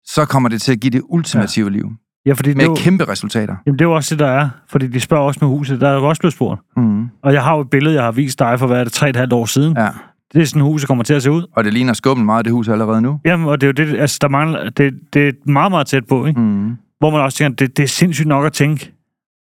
så 0.06 0.26
kommer 0.26 0.50
det 0.50 0.62
til 0.62 0.72
at 0.72 0.80
give 0.80 0.92
det 0.92 1.02
ultimative 1.10 1.66
ja. 1.66 1.72
liv. 1.72 1.92
Ja, 2.26 2.34
fordi 2.34 2.50
det 2.50 2.58
Med 2.58 2.66
er, 2.66 2.70
jo, 2.70 2.76
kæmpe 2.76 3.04
resultater. 3.04 3.56
jamen, 3.66 3.80
det 3.80 3.86
er 3.86 3.90
jo 3.90 3.96
også 3.96 4.16
det, 4.16 4.20
der 4.20 4.28
er. 4.28 4.50
Fordi 4.70 4.88
de 4.88 5.00
spørger 5.00 5.24
også 5.24 5.38
med 5.42 5.50
huset. 5.50 5.82
Der 5.82 5.90
er 5.90 5.94
jo 5.94 6.08
også 6.08 6.20
blevet 6.20 6.34
spurgt. 6.34 6.62
Mm. 6.78 7.10
Og 7.24 7.34
jeg 7.34 7.44
har 7.44 7.56
jo 7.56 7.62
et 7.62 7.70
billede, 7.70 7.96
jeg 7.96 8.04
har 8.04 8.12
vist 8.12 8.40
dig 8.40 8.60
for, 8.60 8.68
hvad 8.68 8.80
er 8.80 8.84
det, 8.84 8.94
tre 8.94 9.10
et 9.10 9.16
halvt 9.16 9.34
år 9.34 9.46
siden. 9.46 9.78
Ja. 9.78 9.88
Det 10.34 10.42
er 10.42 10.46
sådan, 10.46 10.62
huset 10.62 10.88
kommer 10.88 11.04
til 11.04 11.14
at 11.14 11.24
se 11.24 11.32
ud. 11.32 11.44
Og 11.56 11.64
det 11.64 11.74
ligner 11.74 11.94
skubben 11.94 12.26
meget, 12.26 12.46
det 12.46 12.54
hus 12.54 12.68
allerede 12.68 13.02
nu. 13.02 13.20
Jamen, 13.26 13.48
og 13.48 13.62
det 13.62 13.80
er 13.80 13.84
jo 13.86 13.92
det, 13.92 14.00
altså, 14.00 14.18
der 14.22 14.28
mangler, 14.28 14.70
det, 14.70 14.94
det 15.14 15.28
er 15.28 15.32
meget, 15.52 15.72
meget 15.72 15.88
tæt 15.88 16.06
på, 16.10 16.26
ikke? 16.26 16.40
Mm. 16.40 16.78
Hvor 17.00 17.10
man 17.12 17.22
også 17.22 17.38
tænker, 17.38 17.56
det, 17.56 17.78
det 17.78 17.84
er 17.84 17.88
sindssygt 17.88 18.28
nok 18.28 18.46
at 18.46 18.54
tænke, 18.54 18.95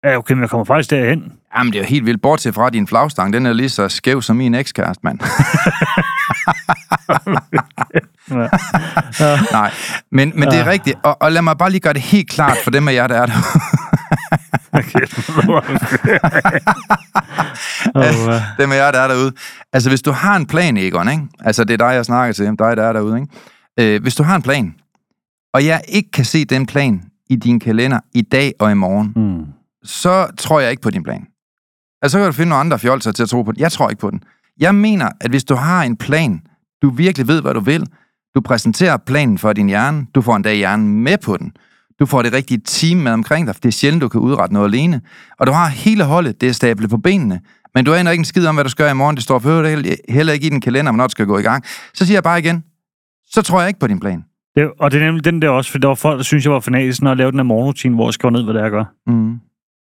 ja, 0.05 0.17
okay, 0.17 0.35
men 0.35 0.41
jeg 0.43 0.51
kommer 0.51 0.65
faktisk 0.65 0.91
derhen. 0.91 1.33
Jamen, 1.57 1.73
det 1.73 1.79
er 1.79 1.83
jo 1.83 1.89
helt 1.89 2.07
vildt. 2.07 2.23
Bortset 2.23 2.55
fra, 2.55 2.67
at 2.67 2.73
din 2.73 2.87
flagstang, 2.87 3.33
den 3.33 3.47
er 3.47 3.53
lige 3.53 3.69
så 3.69 3.89
skæv 3.89 4.23
som 4.23 4.37
min 4.37 4.55
ekskæreste, 4.55 5.01
mand. 5.05 5.19
Ja. 8.31 9.39
Nej, 9.59 9.71
men, 10.13 10.33
men 10.35 10.51
det 10.51 10.59
er 10.59 10.67
rigtigt. 10.67 10.97
Og, 11.03 11.23
og 11.23 11.33
lad 11.33 11.43
mig 11.43 11.59
bare 11.59 11.71
lige 11.71 11.81
gøre 11.81 11.93
det 11.93 12.03
helt 12.03 12.31
klart 12.31 12.57
for 12.65 12.71
dem 12.71 12.89
af 12.89 12.93
jer, 12.93 13.07
der 13.07 13.17
er 13.17 13.27
der. 13.27 13.35
Okay. 14.73 15.01
oh, 17.95 18.05
uh, 18.05 18.35
dem 18.59 18.73
af 18.73 18.77
jer, 18.77 18.91
der 18.91 18.99
er 18.99 19.09
derude. 19.09 19.33
Altså, 19.73 19.89
hvis 19.89 20.03
du 20.03 20.13
har 20.13 20.37
en 20.37 20.47
plan, 20.47 20.77
Egon, 20.77 21.09
ikke? 21.09 21.23
Altså, 21.41 21.65
det 21.65 21.75
er 21.75 21.89
dig, 21.89 21.95
jeg 21.95 22.05
snakker 22.05 22.33
til. 22.33 22.47
Dig, 22.47 22.77
der 22.77 22.83
er 22.83 22.93
derude, 22.93 23.21
ikke? 23.21 23.95
Øh, 23.97 24.03
hvis 24.03 24.15
du 24.15 24.23
har 24.23 24.37
en 24.37 24.43
plan, 24.43 24.75
og 25.55 25.67
jeg 25.67 25.83
ikke 25.89 26.11
kan 26.11 26.25
se 26.25 26.45
den 26.45 26.67
plan 26.67 27.03
i 27.31 27.37
din 27.37 27.61
kalender 27.61 28.01
i 28.15 28.23
dag 28.23 28.53
og 28.61 28.71
i 28.71 28.75
morgen, 28.75 29.13
mm. 29.17 29.58
Så 29.85 30.27
tror 30.39 30.61
jeg 30.61 30.71
ikke 30.71 30.83
på 30.83 30.91
din 30.91 31.03
plan. 31.03 31.27
Altså, 32.03 32.13
så 32.13 32.19
kan 32.19 32.27
du 32.27 32.33
finde 32.33 32.49
nogle 32.49 32.61
andre 32.61 32.79
fjolser 32.79 33.13
til 33.13 33.23
at 33.23 33.29
tro 33.29 33.43
på 33.43 33.53
den. 33.53 33.61
Jeg 33.61 33.73
tror 33.73 33.91
ikke 33.91 34.01
på 34.01 34.11
den. 34.11 34.23
Jeg 34.61 34.75
mener, 34.75 35.09
at 35.21 35.31
hvis 35.31 35.45
du 35.45 35.55
har 35.55 35.83
en 35.83 35.97
plan, 35.97 36.41
du 36.83 36.91
virkelig 36.91 37.29
ved, 37.29 37.43
hvad 37.43 37.55
du 37.55 37.61
vil, 37.61 37.87
Du 38.35 38.41
præsenterer 38.41 38.97
planen 38.97 39.39
for 39.39 39.53
din 39.53 39.69
hjerne. 39.69 40.07
Du 40.15 40.21
får 40.21 40.37
endda 40.37 40.55
hjernen 40.55 41.03
med 41.03 41.19
på 41.19 41.37
den. 41.37 41.53
Du 42.01 42.07
får 42.07 42.23
det 42.23 42.33
rigtige 42.33 42.61
team 42.65 42.99
med 42.99 43.13
omkring 43.13 43.47
dig. 43.47 43.55
Det 43.55 43.65
er 43.65 43.73
sjældent, 43.73 44.03
du 44.03 44.09
kan 44.09 44.21
udrette 44.21 44.55
noget 44.55 44.69
alene. 44.69 45.01
Og 45.39 45.47
du 45.47 45.53
har 45.53 45.69
hele 45.69 46.05
holdet, 46.05 46.41
det 46.41 46.49
er 46.49 46.53
stablet 46.53 46.91
på 46.91 46.99
benene. 46.99 47.41
Men 47.75 47.85
du 47.85 47.95
aner 47.95 48.11
ikke 48.11 48.21
en 48.21 48.25
skid 48.25 48.47
om, 48.47 48.55
hvad 48.55 48.65
du 48.65 48.71
skal 48.71 48.83
gøre 48.83 48.91
i 48.91 48.95
morgen. 48.95 49.17
Det 49.17 49.25
står 49.25 49.39
for 49.39 50.13
heller 50.13 50.33
ikke 50.33 50.47
i 50.47 50.51
din 50.51 50.61
kalender, 50.61 50.93
hvornår 50.93 51.07
du 51.07 51.11
skal 51.11 51.27
gå 51.27 51.39
i 51.39 51.43
gang. 51.43 51.65
Så 51.95 52.07
siger 52.07 52.17
jeg 52.17 52.23
bare 52.23 52.39
igen, 52.39 52.65
så 53.31 53.43
tror 53.43 53.61
jeg 53.61 53.69
ikke 53.69 53.81
på 53.81 53.87
din 53.87 54.01
plan. 54.01 54.25
Det, 54.57 54.71
og 54.79 54.91
det 54.91 55.03
er 55.03 55.05
nemlig 55.05 55.25
den 55.25 55.43
der 55.43 55.49
også, 55.49 55.71
for 55.71 55.79
der 55.79 55.89
var 55.89 55.95
folk, 55.95 56.17
der 56.17 56.25
synes, 56.25 56.45
jeg 56.45 56.53
var 56.53 56.61
fanatisk, 56.61 57.03
når 57.03 57.11
jeg 57.11 57.17
lavede 57.17 57.33
den 57.33 57.39
her 57.39 57.45
morgenrutine, 57.45 57.95
hvor 57.95 58.07
jeg 58.07 58.15
skrev 58.15 58.31
ned, 58.31 58.45
hvad 58.45 58.55
det 58.55 58.61
er, 58.61 58.65
jeg 58.65 58.71
gør. 58.71 58.85
Mm. 59.07 59.41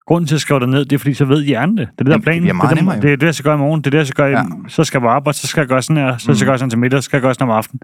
Grunden 0.08 0.28
til 0.28 0.36
at 0.36 0.42
skrive 0.42 0.60
det 0.60 0.70
ned, 0.70 0.86
det 0.86 0.94
er, 0.96 0.98
fordi 1.00 1.14
så 1.14 1.26
ved 1.26 1.44
hjernen 1.44 1.78
det. 1.78 1.88
Det 1.88 2.02
er 2.02 2.04
det, 2.04 2.06
der 2.12 2.18
er 2.18 2.22
planen. 2.22 2.44
det 2.44 2.54
det, 2.54 2.62
er 2.64 2.92
det, 2.94 3.02
det, 3.04 3.12
er 3.12 3.16
det, 3.18 3.26
jeg 3.26 3.36
skal 3.36 3.44
gøre 3.44 3.56
i 3.56 3.58
morgen. 3.58 3.82
Det 3.82 3.88
er 3.88 3.92
det, 3.92 3.98
jeg 3.98 4.08
skal 4.08 4.16
gøre 4.24 4.32
i, 4.32 4.36
Ja. 4.36 4.44
Så 4.68 4.84
skal 4.84 4.98
jeg 4.98 5.02
på 5.02 5.10
arbejde, 5.10 5.38
så 5.38 5.48
skal 5.48 5.62
jeg 5.62 5.68
gøre 5.68 5.82
sådan 5.82 5.98
her. 6.04 6.18
Så 6.18 6.24
skal 6.24 6.32
Mm. 6.34 6.38
jeg 6.40 6.46
gøre 6.48 6.58
sådan 6.58 6.70
til 6.70 6.80
middag, 6.80 7.00
så 7.04 7.06
skal 7.06 7.18
jeg 7.18 7.22
gøre 7.22 7.34
sådan 7.34 7.50
om 7.50 7.56
aftenen. 7.58 7.80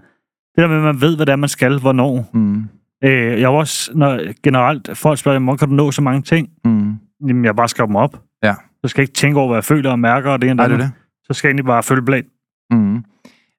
Det 0.56 0.62
der 0.62 0.66
med, 0.68 0.76
at 0.76 0.82
man 0.82 1.00
ved, 1.00 1.16
hvad 1.16 1.26
det 1.26 1.32
er, 1.32 1.36
man 1.36 1.48
skal, 1.48 1.78
hvornår. 1.78 2.30
Mm. 2.34 2.62
Øh, 3.04 3.40
jeg 3.40 3.48
har 3.48 3.54
også, 3.56 3.90
når 3.94 4.20
generelt 4.42 4.90
folk 4.94 5.18
spørger, 5.18 5.38
hvordan 5.38 5.58
kan 5.58 5.68
du 5.68 5.74
nå 5.74 5.90
så 5.90 6.02
mange 6.02 6.22
ting? 6.22 6.48
Mm. 6.64 6.94
Jamen, 7.28 7.44
jeg 7.44 7.56
bare 7.56 7.68
skriver 7.68 7.86
dem 7.86 7.96
op. 7.96 8.22
Ja. 8.44 8.54
Så 8.84 8.88
skal 8.88 9.00
jeg 9.02 9.04
ikke 9.08 9.14
tænke 9.18 9.38
over, 9.38 9.48
hvad 9.48 9.56
jeg 9.56 9.64
føler 9.64 9.90
og 9.90 9.98
mærker, 9.98 10.30
og 10.30 10.42
det 10.42 10.50
ene 10.50 10.62
det 10.62 10.70
det 10.70 10.74
er 10.80 10.82
det. 10.82 10.92
Så 11.24 11.32
skal 11.32 11.48
jeg 11.48 11.50
egentlig 11.50 11.64
bare 11.66 11.82
følge 11.82 12.02
plan. 12.04 12.24
Mm. 12.70 12.96
Og, 12.96 13.02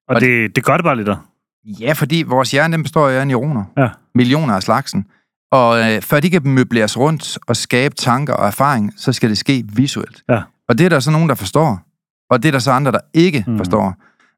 Og 0.08 0.20
det, 0.20 0.56
det 0.56 0.64
gør 0.64 0.76
det 0.76 0.84
bare 0.84 0.96
lidt. 0.96 1.06
der. 1.06 1.16
Ja, 1.80 1.92
fordi 1.92 2.24
vores 2.26 2.50
hjerne 2.50 2.72
den 2.76 2.82
består 2.82 3.08
af 3.08 3.26
neuroner. 3.26 3.64
Ja. 3.78 3.88
Millioner 4.14 4.54
af 4.54 4.62
slagsen. 4.62 5.06
Og 5.54 5.78
øh, 5.94 6.02
før 6.02 6.20
de 6.20 6.30
kan 6.30 6.40
møbleres 6.44 6.98
rundt 6.98 7.38
og 7.46 7.56
skabe 7.56 7.94
tanker 7.94 8.34
og 8.34 8.46
erfaring, 8.46 8.92
så 8.96 9.12
skal 9.12 9.28
det 9.28 9.38
ske 9.38 9.64
visuelt. 9.72 10.22
Ja. 10.28 10.40
Og 10.68 10.78
det 10.78 10.84
er 10.84 10.88
der 10.88 11.00
så 11.00 11.10
nogen, 11.10 11.28
der 11.28 11.34
forstår. 11.34 11.80
Og 12.30 12.42
det 12.42 12.48
er 12.48 12.52
der 12.52 12.58
så 12.58 12.70
andre, 12.72 12.92
der 12.92 12.98
ikke 13.14 13.44
Mm. 13.46 13.56
forstår. 13.56 13.94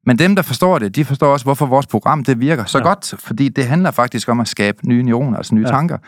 Men 0.07 0.18
dem, 0.18 0.37
der 0.37 0.42
forstår 0.42 0.79
det, 0.79 0.96
de 0.96 1.05
forstår 1.05 1.33
også, 1.33 1.44
hvorfor 1.44 1.66
vores 1.66 1.87
program 1.87 2.24
det 2.24 2.40
virker 2.40 2.64
så 2.64 2.79
Ja. 2.79 2.85
godt. 2.85 3.14
Fordi 3.18 3.48
det 3.48 3.66
handler 3.66 3.90
faktisk 3.90 4.29
om 4.29 4.40
at 4.40 4.48
skabe 4.48 4.88
nye 4.88 5.02
neuroner, 5.02 5.37
altså 5.37 5.55
nye 5.55 5.62
ja. 5.66 5.68
tanker. 5.68 5.98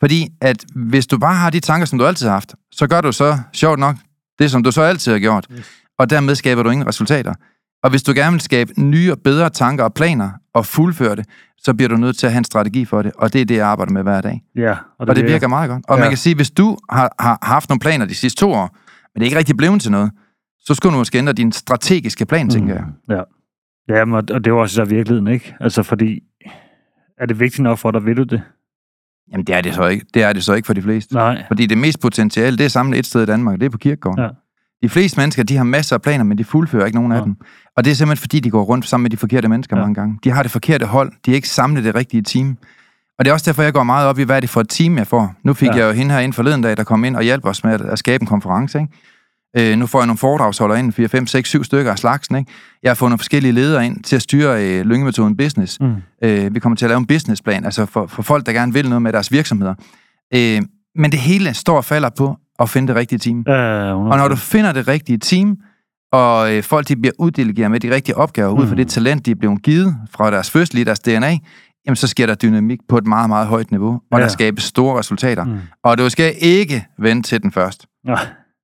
Fordi 0.00 0.28
at 0.40 0.64
hvis 0.74 1.06
du 1.06 1.18
bare 1.18 1.34
har 1.34 1.50
de 1.50 1.60
tanker, 1.60 1.86
som 1.86 1.98
du 1.98 2.06
altid 2.06 2.26
har 2.26 2.32
haft, 2.34 2.54
så 2.72 2.86
gør 2.86 3.00
du 3.00 3.12
så, 3.12 3.38
sjovt 3.52 3.78
nok, 3.78 3.96
det 4.38 4.50
som 4.50 4.62
du 4.62 4.70
så 4.70 4.82
altid 4.82 5.12
har 5.12 5.18
gjort. 5.18 5.46
Yes. 5.52 5.70
Og 5.98 6.10
dermed 6.10 6.34
skaber 6.34 6.62
du 6.62 6.70
ingen 6.70 6.86
resultater. 6.88 7.34
Og 7.84 7.90
hvis 7.90 8.02
du 8.02 8.12
gerne 8.14 8.30
vil 8.32 8.40
skabe 8.40 8.72
nye 8.80 9.12
og 9.12 9.18
bedre 9.24 9.50
tanker 9.50 9.84
og 9.84 9.94
planer 9.94 10.30
og 10.54 10.66
fuldføre 10.66 11.16
det, 11.16 11.26
så 11.58 11.74
bliver 11.74 11.88
du 11.88 11.96
nødt 11.96 12.18
til 12.18 12.26
at 12.26 12.32
have 12.32 12.38
en 12.38 12.44
strategi 12.44 12.84
for 12.84 13.02
det. 13.02 13.12
Og 13.18 13.32
det 13.32 13.40
er 13.40 13.44
det, 13.44 13.56
jeg 13.56 13.66
arbejder 13.66 13.92
med 13.92 14.02
hver 14.02 14.20
dag. 14.20 14.42
Ja, 14.56 14.70
Og 14.70 14.76
det, 15.00 15.08
og 15.08 15.16
det 15.16 15.24
virker 15.24 15.48
meget 15.48 15.70
godt. 15.70 15.84
Og 15.88 15.96
Ja. 15.96 16.00
man 16.00 16.10
kan 16.10 16.18
sige, 16.18 16.34
hvis 16.36 16.50
du 16.50 16.76
har, 16.90 17.14
har 17.20 17.38
haft 17.42 17.68
nogle 17.68 17.80
planer 17.80 18.04
de 18.06 18.14
sidste 18.14 18.40
to 18.40 18.52
år, 18.52 18.76
men 19.14 19.20
det 19.20 19.22
er 19.22 19.24
ikke 19.24 19.38
rigtig 19.38 19.56
blevet 19.56 19.80
til 19.82 19.90
noget, 19.90 20.10
så 20.60 20.74
skulle 20.74 20.92
du 20.92 20.98
måske 20.98 21.18
ændre 21.18 21.32
din 21.32 21.52
strategiske 21.52 22.26
plan, 22.26 22.46
mm. 22.46 22.50
tænker 22.50 22.74
jeg. 22.74 22.84
Ja. 23.10 23.22
Ja, 23.96 24.04
men, 24.04 24.14
og 24.14 24.28
det 24.28 24.46
er 24.46 24.50
jo 24.50 24.60
også 24.60 24.80
der 24.80 24.88
virkeligheden, 24.88 25.26
ikke? 25.26 25.54
Altså, 25.60 25.82
fordi 25.82 26.20
er 27.18 27.26
det 27.26 27.40
vigtigt 27.40 27.62
nok 27.62 27.78
for 27.78 27.90
dig, 27.90 28.04
vil 28.06 28.16
du 28.16 28.22
det? 28.22 28.42
Jamen, 29.32 29.46
det 29.46 29.54
er 29.54 29.60
det 29.60 29.74
så 29.74 29.86
ikke. 29.86 30.06
Det 30.14 30.22
er 30.22 30.32
det 30.32 30.44
så 30.44 30.54
ikke 30.54 30.66
for 30.66 30.72
de 30.74 30.82
fleste. 30.82 31.14
Nej. 31.14 31.44
Fordi 31.48 31.66
det 31.66 31.78
mest 31.78 32.00
potentiale, 32.00 32.56
det 32.58 32.64
er 32.64 32.68
samlet 32.68 32.98
et 32.98 33.06
sted 33.06 33.22
i 33.22 33.26
Danmark, 33.26 33.60
det 33.60 33.66
er 33.66 33.70
på 33.70 33.78
kirkegården. 33.78 34.24
Ja. 34.24 34.28
De 34.82 34.88
fleste 34.88 35.20
mennesker, 35.20 35.42
de 35.42 35.56
har 35.56 35.64
masser 35.64 35.96
af 35.96 36.02
planer, 36.02 36.24
men 36.24 36.38
de 36.38 36.44
fuldfører 36.44 36.86
ikke 36.86 36.96
nogen 36.98 37.12
af 37.12 37.18
Ja. 37.18 37.24
dem. 37.24 37.36
Og 37.76 37.84
det 37.84 37.90
er 37.90 37.94
simpelthen, 37.94 38.20
fordi 38.20 38.40
de 38.40 38.50
går 38.50 38.62
rundt 38.62 38.88
sammen 38.88 39.02
med 39.02 39.10
de 39.10 39.16
forkerte 39.16 39.48
mennesker 39.48 39.76
Ja. 39.76 39.82
mange 39.82 39.94
gange. 39.94 40.18
De 40.24 40.30
har 40.30 40.42
det 40.42 40.52
forkerte 40.52 40.86
hold. 40.86 41.12
De 41.26 41.30
er 41.30 41.34
ikke 41.34 41.48
samlet 41.48 41.84
det 41.84 41.94
rigtige 41.94 42.22
team. 42.22 42.56
Og 43.18 43.24
det 43.24 43.30
er 43.30 43.32
også 43.34 43.44
derfor, 43.50 43.62
jeg 43.62 43.72
går 43.72 43.82
meget 43.82 44.06
op 44.08 44.18
i, 44.18 44.22
hvad 44.22 44.36
er 44.36 44.40
det 44.40 44.50
for 44.50 44.60
et 44.60 44.68
team, 44.68 44.98
jeg 44.98 45.06
får. 45.06 45.34
Nu 45.44 45.54
fik 45.54 45.68
ja. 45.68 45.74
jeg 45.76 45.86
jo 45.88 45.92
hende 45.92 46.14
her 46.14 46.20
ind 46.20 46.32
forleden 46.32 46.62
dag, 46.62 46.76
der 46.76 46.84
kom 46.84 47.04
ind 47.04 47.16
og 47.16 47.22
hjalp 47.22 47.44
os 47.46 47.64
med 47.64 47.72
at, 47.72 47.80
at 47.80 47.98
skabe 47.98 48.22
en 48.22 48.26
konference. 48.26 48.78
Ikke? 48.80 49.72
Øh, 49.72 49.78
nu 49.78 49.86
får 49.86 49.98
jeg 50.00 50.06
nogle 50.06 50.18
foredragsholdere 50.18 50.78
ind, 50.78 50.92
4, 50.92 51.08
5, 51.08 51.26
6, 51.26 51.48
7 51.48 51.64
stykker 51.64 51.92
af 51.92 51.98
slagsen. 51.98 52.36
Ikke? 52.36 52.50
Jeg 52.82 52.90
har 52.90 52.94
fået 52.94 53.10
nogle 53.10 53.18
forskellige 53.18 53.52
ledere 53.52 53.86
ind 53.86 54.02
til 54.02 54.16
at 54.16 54.22
styre 54.22 54.64
øh, 54.64 54.84
lyngemetoden 54.86 55.36
business. 55.36 55.80
Mm. 55.80 55.94
Øh, 56.24 56.54
vi 56.54 56.60
kommer 56.60 56.76
til 56.76 56.84
at 56.84 56.88
lave 56.88 56.98
en 56.98 57.06
businessplan, 57.06 57.64
altså 57.64 57.86
for, 57.86 58.06
for 58.06 58.22
folk, 58.22 58.46
der 58.46 58.52
gerne 58.52 58.72
vil 58.72 58.88
noget 58.88 59.02
med 59.02 59.12
deres 59.12 59.32
virksomheder. 59.32 59.74
Øh, 60.34 60.62
men 60.96 61.12
det 61.12 61.20
hele 61.20 61.54
står 61.54 61.76
og 61.76 61.84
falder 61.84 62.10
på 62.18 62.36
at 62.62 62.68
finde 62.70 62.88
det 62.88 62.96
rigtige 62.96 63.18
team. 63.18 63.44
Øh, 63.48 63.96
Og 63.96 64.16
når 64.18 64.28
du 64.28 64.36
finder 64.36 64.72
det 64.72 64.88
rigtige 64.88 65.18
team, 65.18 65.56
og 66.12 66.54
øh, 66.56 66.62
folk 66.62 66.88
de 66.88 66.96
bliver 66.96 67.12
uddelegeret 67.18 67.70
med 67.70 67.80
de 67.80 67.94
rigtige 67.94 68.16
opgaver, 68.16 68.54
mm. 68.54 68.60
ud 68.60 68.66
fra 68.66 68.70
Mm. 68.72 68.76
det 68.76 68.88
talent, 68.88 69.26
de 69.26 69.30
er 69.30 69.34
blevet 69.34 69.62
givet 69.62 69.96
fra 70.10 70.30
deres 70.30 70.50
fødsel 70.50 70.78
i 70.78 70.84
deres 70.84 71.00
DNA, 71.00 71.38
jamen 71.86 71.96
så 71.96 72.06
sker 72.06 72.26
der 72.26 72.34
dynamik 72.34 72.78
på 72.88 72.98
et 72.98 73.06
meget, 73.06 73.28
meget 73.28 73.46
højt 73.46 73.70
niveau, 73.70 73.92
og 73.94 74.00
Ja. 74.12 74.16
ja. 74.16 74.22
der 74.22 74.28
skabes 74.28 74.64
store 74.64 74.98
resultater. 74.98 75.44
Mm. 75.44 75.50
Mm. 75.50 75.58
Og 75.84 75.98
du 75.98 76.08
skal 76.08 76.34
ikke 76.40 76.86
vente 76.98 77.28
til 77.28 77.42
den 77.42 77.52
først. 77.52 77.86
Ja. 78.06 78.14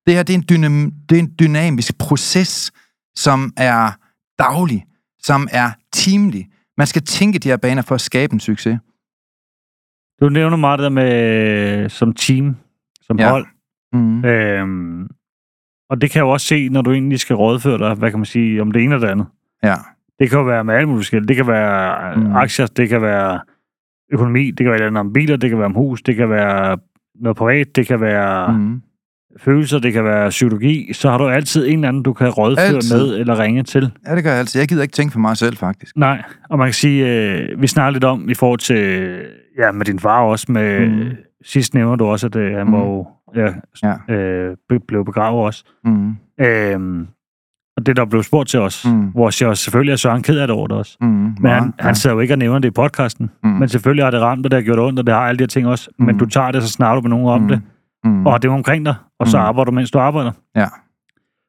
Det 0.07 0.15
her 0.15 0.23
det 0.23 0.33
er, 0.33 0.37
en 0.37 0.45
dynam, 0.49 0.91
det 1.09 1.15
er 1.15 1.19
en 1.19 1.31
dynamisk 1.39 1.97
proces, 1.97 2.71
som 3.15 3.53
er 3.57 3.91
daglig, 4.39 4.85
som 5.23 5.47
er 5.51 5.71
teamlig. 5.93 6.47
Man 6.77 6.87
skal 6.87 7.01
tænke 7.01 7.39
de 7.39 7.47
her 7.49 7.57
baner 7.57 7.81
for 7.81 7.95
at 7.95 8.01
skabe 8.01 8.33
en 8.33 8.39
succes. 8.39 8.79
Du 10.21 10.29
nævner 10.29 10.57
meget 10.57 10.79
det 10.79 10.83
der 10.83 10.89
med 10.89 11.89
som 11.89 12.13
team, 12.13 12.55
som 13.01 13.19
Ja. 13.19 13.29
hold. 13.29 13.45
Mm. 13.93 14.25
Øhm, 14.25 15.07
og 15.89 16.01
det 16.01 16.11
kan 16.11 16.19
jeg 16.19 16.25
jo 16.25 16.29
også 16.29 16.47
se, 16.47 16.69
når 16.69 16.81
du 16.81 16.91
egentlig 16.91 17.19
skal 17.19 17.35
rådføre 17.35 17.77
dig, 17.77 17.93
hvad 17.95 18.09
kan 18.09 18.19
man 18.19 18.25
sige, 18.25 18.61
om 18.61 18.71
det 18.71 18.83
ene 18.83 18.95
eller 18.95 19.07
det 19.07 19.11
andet. 19.11 19.27
Ja. 19.63 19.75
Det 20.19 20.29
kan 20.29 20.39
jo 20.39 20.45
være 20.45 20.63
med 20.63 20.73
alt 20.73 20.87
muligt 20.87 20.99
forskelligt. 20.99 21.27
Det 21.27 21.35
kan 21.35 21.47
være 21.47 22.15
Mm. 22.15 22.21
mm. 22.23 22.35
aktier, 22.35 22.65
det 22.65 22.89
kan 22.89 23.01
være 23.01 23.39
økonomi, 24.11 24.51
det 24.51 24.63
kan 24.65 24.71
være 24.71 24.99
om 24.99 25.13
biler, 25.13 25.37
det 25.37 25.49
kan 25.49 25.59
være 25.59 25.65
om 25.65 25.73
hus, 25.73 26.01
det 26.01 26.15
kan 26.15 26.29
være 26.29 26.77
noget 27.21 27.37
privat, 27.37 27.75
det 27.75 27.87
kan 27.87 28.01
være 28.01 28.57
mm. 28.57 28.81
Følelser, 29.37 29.79
det 29.79 29.93
kan 29.93 30.03
være 30.03 30.29
psykologi. 30.29 30.93
Så 30.93 31.09
har 31.09 31.17
du 31.17 31.27
altid 31.27 31.67
en 31.67 31.73
eller 31.73 31.87
anden, 31.87 32.03
du 32.03 32.13
kan 32.13 32.29
rådføre 32.29 32.65
Altid. 32.65 32.97
med 33.07 33.17
eller 33.19 33.39
ringe 33.39 33.63
til. 33.63 33.91
Ja, 34.07 34.15
det 34.15 34.23
gør 34.23 34.29
jeg 34.31 34.39
altid. 34.39 34.59
Jeg 34.61 34.67
gider 34.67 34.81
ikke 34.81 34.91
tænke 34.91 35.11
for 35.11 35.19
mig 35.19 35.37
selv, 35.37 35.57
faktisk. 35.57 35.97
Nej, 35.97 36.21
og 36.49 36.57
man 36.57 36.67
kan 36.67 36.73
sige, 36.73 37.07
øh, 37.33 37.61
vi 37.61 37.67
snakker 37.67 37.91
lidt 37.91 38.03
om 38.03 38.29
i 38.29 38.33
forhold 38.33 38.59
til, 38.59 39.11
ja, 39.57 39.71
med 39.71 39.85
din 39.85 39.99
far 39.99 40.21
også, 40.21 40.45
med, 40.51 40.87
Mm. 40.89 41.09
sidst 41.45 41.73
nævner 41.73 41.95
du 41.95 42.05
også, 42.05 42.27
at 42.27 42.35
øh, 42.35 42.57
han 42.57 42.67
Mm. 42.67 42.73
var 42.73 42.79
ja, 43.35 43.53
Ja. 43.83 44.13
øh, 44.13 44.57
blev 44.87 45.05
begravet 45.05 45.45
også. 45.45 45.63
Mm. 45.85 46.15
Øhm, 46.41 47.07
og 47.77 47.85
det, 47.85 47.95
der 47.97 48.05
blev 48.05 48.23
spurgt 48.23 48.49
til 48.49 48.59
os, 48.59 48.85
Mm. 48.85 49.07
hvor 49.07 49.45
jeg 49.47 49.57
selvfølgelig 49.57 49.91
er 49.91 49.95
Søren 49.97 50.23
ked 50.23 50.37
af 50.39 50.47
det 50.47 50.55
over 50.55 50.67
det 50.67 50.77
også. 50.77 50.97
Mm. 51.01 51.07
Men 51.07 51.35
Meget, 51.39 51.61
han, 51.61 51.73
han 51.79 51.95
sidder 51.95 52.15
jo 52.15 52.19
ikke 52.19 52.33
og 52.33 52.37
nævner 52.37 52.59
det 52.59 52.67
i 52.67 52.71
podcasten. 52.71 53.29
Mm. 53.43 53.49
Men 53.49 53.69
selvfølgelig 53.69 54.05
har 54.05 54.11
det 54.11 54.21
ramt, 54.21 54.45
og 54.45 54.51
det 54.51 54.57
har 54.57 54.63
gjort 54.63 54.79
ondt, 54.79 54.99
og 54.99 55.05
det 55.07 55.13
har 55.13 55.21
alle 55.21 55.37
de 55.39 55.41
her 55.43 55.47
ting 55.47 55.67
også. 55.67 55.89
Men 55.99 56.07
Mm. 56.15 56.19
du 56.19 56.25
tager 56.25 56.51
det, 56.51 56.63
så 56.63 56.69
snakker 56.69 57.01
du 57.01 57.01
med 57.01 57.17
nogen 57.17 57.27
om 57.27 57.41
Mm. 57.41 57.47
det, 57.47 57.61
Mm. 58.03 58.25
og 58.25 58.41
det 58.41 58.51
omkring 58.51 58.85
dig, 58.85 58.95
og 59.19 59.27
så 59.27 59.37
Mm. 59.37 59.43
arbejder 59.43 59.65
du, 59.65 59.71
mens 59.75 59.91
du 59.91 59.99
arbejder. 59.99 60.31
Ja. 60.55 60.67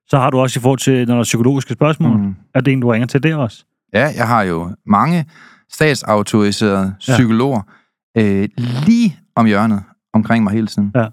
Så 0.08 0.18
har 0.18 0.30
du 0.30 0.38
også 0.38 0.60
i 0.60 0.62
forhold 0.62 0.78
til, 0.78 1.06
når 1.08 1.14
der 1.14 1.20
er 1.20 1.24
psykologiske 1.24 1.72
spørgsmål, 1.72 2.16
mm. 2.18 2.34
Er 2.54 2.60
det 2.60 2.72
en, 2.72 2.80
du 2.80 2.88
ringer 2.88 3.06
til 3.06 3.22
der 3.22 3.36
også. 3.36 3.64
Ja, 3.94 4.08
jeg 4.16 4.26
har 4.28 4.42
jo 4.42 4.70
mange 4.86 5.24
statsautoriserede 5.72 6.94
Ja. 7.08 7.12
psykologer 7.12 7.60
øh, 8.16 8.48
lige 8.86 9.16
om 9.36 9.46
hjørnet 9.46 9.82
omkring 10.14 10.44
mig 10.44 10.52
hele 10.52 10.66
tiden. 10.66 10.92
Ja. 10.94 11.06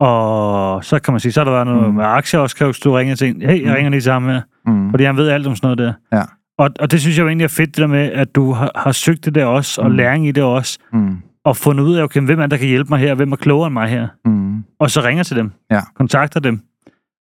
Og 0.00 0.84
så 0.84 0.98
kan 0.98 1.12
man 1.12 1.20
sige, 1.20 1.32
så 1.32 1.40
har 1.40 1.44
der 1.44 1.52
været 1.52 1.66
noget 1.66 1.88
Mm. 1.88 1.94
med 1.94 2.04
aktier 2.04 2.40
også, 2.40 2.56
kan 2.56 2.66
du 2.66 2.72
stå 2.72 2.90
og 2.92 2.98
ringe 2.98 3.16
til 3.16 3.28
en, 3.28 3.42
hey, 3.42 3.62
jeg 3.62 3.68
Mm. 3.70 3.74
ringer 3.74 3.90
lige 3.90 4.02
sammen 4.02 4.32
med, 4.32 4.40
Mm. 4.74 4.90
fordi 4.90 5.04
han 5.04 5.16
ved 5.16 5.28
alt 5.28 5.46
om 5.46 5.56
sådan 5.56 5.66
noget 5.66 5.78
der. 5.78 6.18
Ja. 6.18 6.22
Og, 6.58 6.70
og 6.80 6.90
det 6.90 7.00
synes 7.00 7.16
jeg 7.18 7.22
jo 7.22 7.28
egentlig 7.28 7.44
er 7.44 7.48
fedt, 7.48 7.68
det 7.68 7.76
der 7.76 7.86
med, 7.86 8.12
at 8.12 8.34
du 8.34 8.52
har, 8.52 8.70
har 8.76 8.92
søgt 8.92 9.24
det 9.24 9.34
der 9.34 9.44
også, 9.44 9.80
og 9.82 9.90
Mm. 9.90 9.96
læring 9.96 10.26
i 10.28 10.32
det 10.32 10.42
også, 10.42 10.78
Mm. 10.92 11.16
og 11.44 11.56
fundet 11.56 11.84
ud 11.84 11.94
af, 11.94 12.02
okay, 12.02 12.20
hvem 12.20 12.40
er 12.40 12.46
der 12.46 12.56
kan 12.56 12.68
hjælpe 12.68 12.88
mig 12.90 12.98
her, 12.98 13.14
hvem 13.14 13.32
er 13.32 13.36
klogere 13.36 13.66
end 13.66 13.72
mig 13.72 13.88
her, 13.88 14.08
Mm. 14.24 14.64
og 14.80 14.90
så 14.90 15.00
ringer 15.04 15.22
til 15.24 15.36
dem, 15.36 15.52
Ja. 15.70 15.80
kontakter 15.96 16.40
dem. 16.40 16.60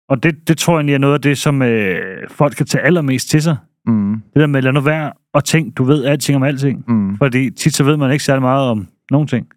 Og 0.09 0.23
det, 0.23 0.47
det 0.47 0.57
tror 0.57 0.73
jeg 0.73 0.77
egentlig 0.77 0.93
er 0.93 0.97
noget 0.99 1.13
af 1.13 1.21
det, 1.21 1.37
som 1.37 1.61
øh, 1.61 1.97
folk 2.29 2.55
kan 2.55 2.65
tage 2.65 2.83
allermest 2.83 3.29
til 3.29 3.41
sig. 3.41 3.55
Mm. 3.85 4.13
Det 4.33 4.39
der 4.39 4.47
med, 4.47 4.61
lad 4.61 4.73
nu 4.73 4.79
være 4.81 5.11
og 5.33 5.43
tænk, 5.43 5.77
du 5.77 5.83
ved 5.83 6.05
alting 6.05 6.35
om 6.35 6.43
alting. 6.43 6.83
Mm. 6.87 7.17
Fordi 7.17 7.49
tit 7.49 7.75
så 7.75 7.83
ved 7.83 7.97
man 7.97 8.11
ikke 8.11 8.23
særlig 8.23 8.41
meget 8.41 8.69
om 8.69 8.87
nogen 9.11 9.27
ting. 9.27 9.47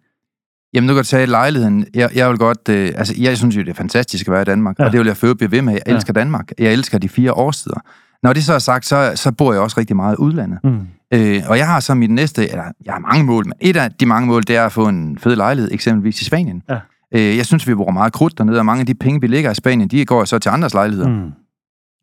Jamen, 0.73 0.87
nu 0.87 0.93
kan 0.93 0.97
jeg 0.97 1.05
tage 1.05 1.25
lejligheden. 1.25 1.85
Jeg, 1.93 2.09
jeg 2.15 2.29
vil 2.29 2.37
godt... 2.37 2.69
Øh, 2.69 2.91
altså, 2.95 3.13
jeg 3.17 3.37
synes 3.37 3.55
jo, 3.55 3.61
det 3.61 3.69
er 3.69 3.73
fantastisk 3.73 4.27
at 4.27 4.31
være 4.31 4.41
i 4.41 4.45
Danmark, 4.45 4.79
ja. 4.79 4.83
Ja. 4.83 4.87
og 4.87 4.91
det 4.91 4.99
vil 4.99 5.07
jeg 5.07 5.23
øvrigt 5.23 5.37
blive 5.37 5.51
ved 5.51 5.61
med. 5.61 5.73
Jeg 5.73 5.81
Ja. 5.87 5.93
elsker 5.95 6.13
Danmark. 6.13 6.51
Jeg 6.59 6.73
elsker 6.73 6.97
de 6.97 7.09
fire 7.09 7.33
årstider. 7.33 7.79
Når 8.23 8.33
det 8.33 8.43
så 8.43 8.53
er 8.53 8.59
sagt, 8.59 8.85
så, 8.85 9.11
så 9.15 9.31
bor 9.31 9.53
jeg 9.53 9.61
også 9.61 9.79
rigtig 9.79 9.95
meget 9.95 10.13
i 10.15 10.17
udlandet. 10.17 10.59
Mm. 10.63 10.79
Øh, 11.13 11.41
og 11.47 11.57
jeg 11.57 11.67
har 11.67 11.79
så 11.79 11.93
mit 11.93 12.11
næste... 12.11 12.49
Eller, 12.49 12.63
jeg 12.85 12.93
har 12.93 12.99
mange 12.99 13.23
mål, 13.23 13.45
men 13.45 13.53
et 13.61 13.77
af 13.77 13.91
de 13.91 14.05
mange 14.05 14.27
mål, 14.27 14.41
det 14.47 14.55
er 14.55 14.65
at 14.65 14.71
få 14.71 14.87
en 14.87 15.17
fed 15.17 15.35
lejlighed, 15.35 15.71
eksempelvis 15.71 16.21
i 16.21 16.25
Spanien. 16.25 16.61
Ja. 16.69 16.79
Øh, 17.15 17.37
jeg 17.37 17.45
synes, 17.45 17.67
vi 17.67 17.75
bruger 17.75 17.91
meget 17.91 18.13
krudt 18.13 18.37
dernede, 18.37 18.59
og 18.59 18.65
mange 18.65 18.79
af 18.79 18.85
de 18.85 18.93
penge, 18.93 19.21
vi 19.21 19.27
ligger 19.27 19.51
i 19.51 19.55
Spanien, 19.55 19.87
de 19.87 20.05
går 20.05 20.25
så 20.25 20.39
til 20.39 20.49
andres 20.49 20.73
lejligheder. 20.73 21.09
Mm. 21.09 21.31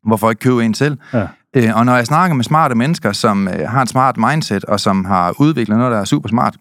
Hvorfor 0.07 0.29
ikke 0.29 0.39
købe 0.39 0.65
en 0.65 0.73
selv? 0.73 0.97
Ja. 1.13 1.27
Øh, 1.55 1.69
og 1.77 1.85
når 1.85 1.95
jeg 1.95 2.05
snakker 2.05 2.35
med 2.35 2.43
smarte 2.43 2.75
mennesker, 2.75 3.11
som 3.11 3.47
øh, 3.47 3.69
har 3.69 3.81
et 3.81 3.89
smart 3.89 4.17
mindset, 4.17 4.65
og 4.65 4.79
som 4.79 5.05
har 5.05 5.33
udviklet 5.39 5.77
noget, 5.77 5.91
der 5.91 5.99
er 5.99 6.05
super 6.05 6.29
smart, 6.29 6.57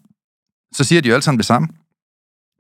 så 0.72 0.85
siger 0.85 1.01
de 1.03 1.09
jo 1.09 1.14
alle 1.14 1.22
sammen 1.22 1.39
det 1.39 1.47
samme. 1.47 1.68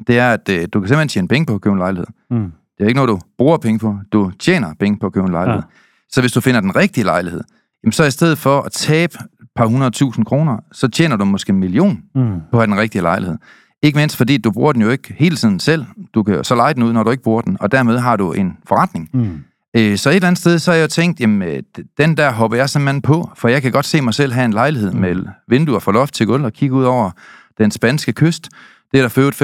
Det 0.06 0.18
er, 0.18 0.32
at 0.32 0.48
øh, 0.48 0.68
du 0.72 0.80
kan 0.80 0.88
simpelthen 0.88 1.08
tjene 1.08 1.28
penge 1.28 1.46
på 1.46 1.54
at 1.54 1.60
købe 1.60 1.72
en 1.72 1.78
lejlighed. 1.78 2.06
Mm. 2.30 2.52
Det 2.78 2.84
er 2.84 2.88
ikke 2.88 2.96
noget, 2.96 3.08
du 3.08 3.18
bruger 3.38 3.56
penge 3.58 3.78
på. 3.78 3.98
Du 4.12 4.30
tjener 4.38 4.74
penge 4.80 4.98
på 4.98 5.06
at 5.06 5.12
købe 5.12 5.26
en 5.26 5.32
lejlighed. 5.32 5.62
Ja. 5.62 5.68
Så 6.10 6.20
hvis 6.20 6.32
du 6.32 6.40
finder 6.40 6.60
den 6.60 6.76
rigtige 6.76 7.04
lejlighed, 7.04 7.40
jamen 7.84 7.92
så 7.92 8.04
i 8.04 8.10
stedet 8.10 8.38
for 8.38 8.60
at 8.60 8.72
tabe 8.72 9.14
et 9.42 9.48
par 9.56 9.66
hundredtusind 9.66 10.24
kroner, 10.26 10.56
så 10.72 10.88
tjener 10.88 11.16
du 11.16 11.24
måske 11.24 11.50
en 11.50 11.58
million 11.58 12.02
Mm. 12.14 12.40
på 12.50 12.56
at 12.56 12.60
have 12.60 12.66
den 12.66 12.78
rigtige 12.78 13.02
lejlighed. 13.02 13.36
Ikke 13.82 13.98
mindst 13.98 14.16
fordi, 14.16 14.38
du 14.38 14.50
bruger 14.50 14.72
den 14.72 14.82
jo 14.82 14.88
ikke 14.90 15.14
hele 15.18 15.36
tiden 15.36 15.60
selv. 15.60 15.84
Du 16.14 16.22
kan 16.22 16.44
så 16.44 16.54
lege 16.54 16.74
den 16.74 16.82
ud, 16.82 16.92
når 16.92 17.02
du 17.02 17.10
ikke 17.10 17.22
bruger 17.22 17.42
den, 17.42 17.56
og 17.60 17.72
dermed 17.72 17.98
har 17.98 18.16
du 18.16 18.32
en 18.32 18.56
forretning. 18.68 19.10
Mm. 19.12 19.40
Øh, 19.76 19.96
så 19.98 20.10
et 20.10 20.14
eller 20.14 20.28
andet 20.28 20.38
sted, 20.40 20.58
så 20.58 20.70
har 20.70 20.76
jeg 20.76 20.82
jo 20.82 20.88
tænkt, 20.88 21.20
jamen, 21.20 21.48
øh, 21.48 21.62
den 21.98 22.16
der 22.16 22.32
hopper 22.32 22.56
jeg 22.56 22.70
simpelthen 22.70 23.02
på, 23.02 23.30
for 23.36 23.48
jeg 23.48 23.62
kan 23.62 23.72
godt 23.72 23.86
se 23.86 24.00
mig 24.00 24.14
selv 24.14 24.32
have 24.32 24.44
en 24.44 24.52
lejlighed 24.52 24.92
mm. 24.92 25.00
med 25.00 25.16
vinduer 25.48 25.78
fra 25.78 25.92
loft 25.92 26.14
til 26.14 26.26
gulv 26.26 26.44
og 26.44 26.52
kigge 26.52 26.74
ud 26.74 26.84
over 26.84 27.10
den 27.58 27.70
spanske 27.70 28.12
kyst. 28.12 28.48
Det 28.92 28.98
er 28.98 29.02
der 29.02 29.08
født 29.08 29.42